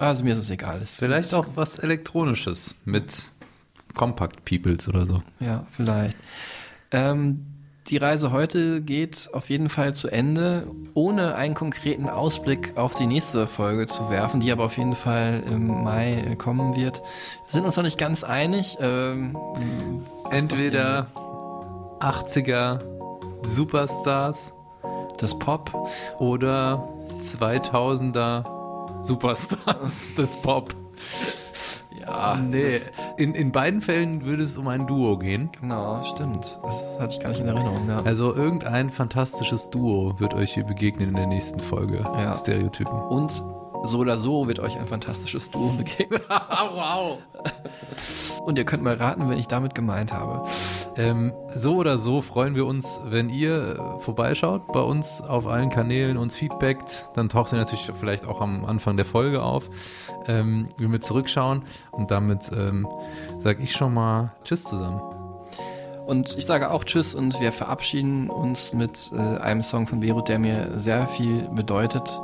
also 0.00 0.24
mir 0.24 0.32
ist 0.32 0.40
es 0.40 0.50
egal. 0.50 0.82
Es 0.82 0.98
Vielleicht 0.98 1.32
auch 1.32 1.46
was 1.54 1.78
Elektronisches 1.78 2.74
mit 2.84 3.30
Compact 3.94 4.44
Peoples 4.44 4.88
oder 4.88 5.06
so. 5.06 5.22
Ja, 5.38 5.64
vielleicht. 5.70 6.16
Ähm, 6.90 7.46
die 7.86 7.98
Reise 7.98 8.32
heute 8.32 8.82
geht 8.82 9.30
auf 9.32 9.48
jeden 9.48 9.68
Fall 9.68 9.94
zu 9.94 10.08
Ende, 10.08 10.66
ohne 10.94 11.36
einen 11.36 11.54
konkreten 11.54 12.08
Ausblick 12.08 12.76
auf 12.76 12.96
die 12.96 13.06
nächste 13.06 13.46
Folge 13.46 13.86
zu 13.86 14.10
werfen, 14.10 14.40
die 14.40 14.50
aber 14.50 14.64
auf 14.64 14.76
jeden 14.76 14.96
Fall 14.96 15.44
im 15.46 15.84
Mai 15.84 16.34
kommen 16.36 16.74
wird. 16.74 16.98
Wir 16.98 17.52
sind 17.52 17.64
uns 17.64 17.76
noch 17.76 17.84
nicht 17.84 17.96
ganz 17.96 18.24
einig. 18.24 18.76
Ähm, 18.80 19.36
Entweder 20.30 21.06
80er 22.00 22.78
Superstars, 23.42 24.52
das 25.18 25.38
Pop 25.38 25.72
oder 26.18 26.88
2000er 27.18 28.44
Superstars 29.02 30.14
des 30.16 30.36
Pop. 30.36 30.74
Ja, 32.00 32.36
nee. 32.36 32.80
In, 33.18 33.34
in 33.34 33.52
beiden 33.52 33.80
Fällen 33.80 34.24
würde 34.24 34.42
es 34.42 34.56
um 34.56 34.66
ein 34.68 34.86
Duo 34.86 35.18
gehen. 35.18 35.50
Genau, 35.60 36.02
stimmt. 36.04 36.58
Das 36.62 36.98
hatte 36.98 37.14
ich 37.14 37.20
gar 37.20 37.30
nicht 37.30 37.40
in 37.40 37.48
Erinnerung. 37.48 37.88
Ja. 37.88 38.00
Also 38.02 38.34
irgendein 38.34 38.88
fantastisches 38.88 39.68
Duo 39.70 40.18
wird 40.18 40.34
euch 40.34 40.54
hier 40.54 40.64
begegnen 40.64 41.10
in 41.10 41.14
der 41.16 41.26
nächsten 41.26 41.60
Folge. 41.60 41.98
Ja. 41.98 42.34
Stereotypen. 42.34 42.98
Und 42.98 43.42
so 43.84 43.98
oder 43.98 44.16
so 44.16 44.48
wird 44.48 44.58
euch 44.58 44.78
ein 44.78 44.86
fantastisches 44.86 45.50
Duo 45.50 45.68
begegnen. 45.78 46.20
wow. 46.28 47.18
Und 48.44 48.58
ihr 48.58 48.64
könnt 48.64 48.82
mal 48.82 48.94
raten, 48.94 49.28
wen 49.28 49.38
ich 49.38 49.48
damit 49.48 49.74
gemeint 49.74 50.12
habe. 50.12 50.48
Ähm, 50.96 51.32
so 51.54 51.76
oder 51.76 51.98
so 51.98 52.22
freuen 52.22 52.54
wir 52.54 52.66
uns, 52.66 53.00
wenn 53.04 53.28
ihr 53.28 53.76
äh, 53.78 54.00
vorbeischaut 54.00 54.72
bei 54.72 54.80
uns 54.80 55.20
auf 55.20 55.46
allen 55.46 55.70
Kanälen, 55.70 56.16
uns 56.16 56.36
feedbackt. 56.36 57.06
Dann 57.14 57.28
taucht 57.28 57.52
ihr 57.52 57.58
natürlich 57.58 57.90
vielleicht 57.94 58.26
auch 58.26 58.40
am 58.40 58.64
Anfang 58.64 58.96
der 58.96 59.04
Folge 59.06 59.42
auf, 59.42 59.68
ähm, 60.26 60.68
wenn 60.78 60.92
wir 60.92 61.00
zurückschauen. 61.00 61.62
Und 61.90 62.10
damit 62.10 62.50
ähm, 62.56 62.88
sage 63.38 63.62
ich 63.62 63.72
schon 63.72 63.94
mal 63.94 64.32
Tschüss 64.44 64.64
zusammen. 64.64 65.00
Und 66.06 66.38
ich 66.38 66.46
sage 66.46 66.70
auch 66.70 66.84
Tschüss 66.84 67.14
und 67.14 67.38
wir 67.38 67.52
verabschieden 67.52 68.30
uns 68.30 68.72
mit 68.72 69.12
äh, 69.12 69.18
einem 69.18 69.60
Song 69.60 69.86
von 69.86 70.00
Beirut, 70.00 70.28
der 70.28 70.38
mir 70.38 70.70
sehr 70.78 71.06
viel 71.06 71.46
bedeutet. 71.54 72.18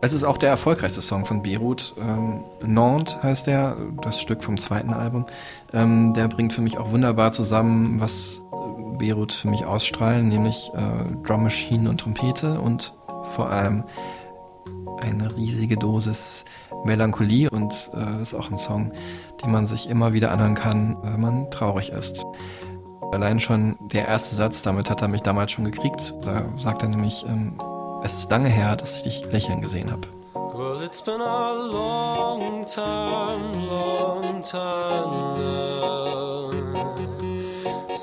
Es 0.00 0.12
ist 0.12 0.22
auch 0.22 0.38
der 0.38 0.50
erfolgreichste 0.50 1.00
Song 1.00 1.24
von 1.24 1.42
Beirut. 1.42 1.94
Ähm, 1.98 2.44
Nantes 2.64 3.20
heißt 3.20 3.46
der, 3.48 3.76
das 4.00 4.20
Stück 4.20 4.44
vom 4.44 4.56
zweiten 4.56 4.92
Album. 4.92 5.24
Ähm, 5.72 6.14
der 6.14 6.28
bringt 6.28 6.52
für 6.52 6.60
mich 6.60 6.78
auch 6.78 6.92
wunderbar 6.92 7.32
zusammen, 7.32 7.98
was 7.98 8.42
äh, 8.52 8.96
Beirut 8.96 9.32
für 9.32 9.48
mich 9.48 9.64
ausstrahlen, 9.64 10.28
nämlich 10.28 10.70
äh, 10.74 11.26
Drum 11.26 11.42
Machine 11.42 11.90
und 11.90 11.98
Trompete 11.98 12.60
und 12.60 12.94
vor 13.34 13.50
allem 13.50 13.84
eine 15.00 15.36
riesige 15.36 15.76
Dosis 15.76 16.44
Melancholie 16.84 17.50
und 17.50 17.90
äh, 17.94 18.22
ist 18.22 18.34
auch 18.34 18.50
ein 18.50 18.56
Song, 18.56 18.92
den 19.42 19.50
man 19.50 19.66
sich 19.66 19.90
immer 19.90 20.12
wieder 20.12 20.30
anhören 20.30 20.54
kann, 20.54 20.96
wenn 21.02 21.20
man 21.20 21.50
traurig 21.50 21.90
ist. 21.90 22.24
Allein 23.10 23.40
schon 23.40 23.76
der 23.80 24.06
erste 24.06 24.36
Satz, 24.36 24.62
damit 24.62 24.90
hat 24.90 25.02
er 25.02 25.08
mich 25.08 25.22
damals 25.22 25.50
schon 25.50 25.64
gekriegt. 25.64 26.14
Da 26.22 26.44
sagt 26.56 26.82
er 26.82 26.88
nämlich, 26.88 27.24
ähm, 27.26 27.58
es 28.02 28.18
ist 28.18 28.30
lange 28.30 28.48
her, 28.48 28.76
dass 28.76 28.96
ich 28.96 29.02
dich 29.02 29.32
lächeln 29.32 29.60
gesehen 29.60 29.90
habe. 29.90 30.08
Well, 30.34 30.82
it's 30.82 31.00
been 31.00 31.20
a 31.20 31.52
long 31.52 32.66
time, 32.66 33.52
long 33.68 34.42
time 34.42 35.38
now 35.40 35.78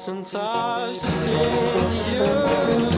since 0.05 0.35
I've 0.35 0.95
seen 0.95 1.33
you 2.13 2.94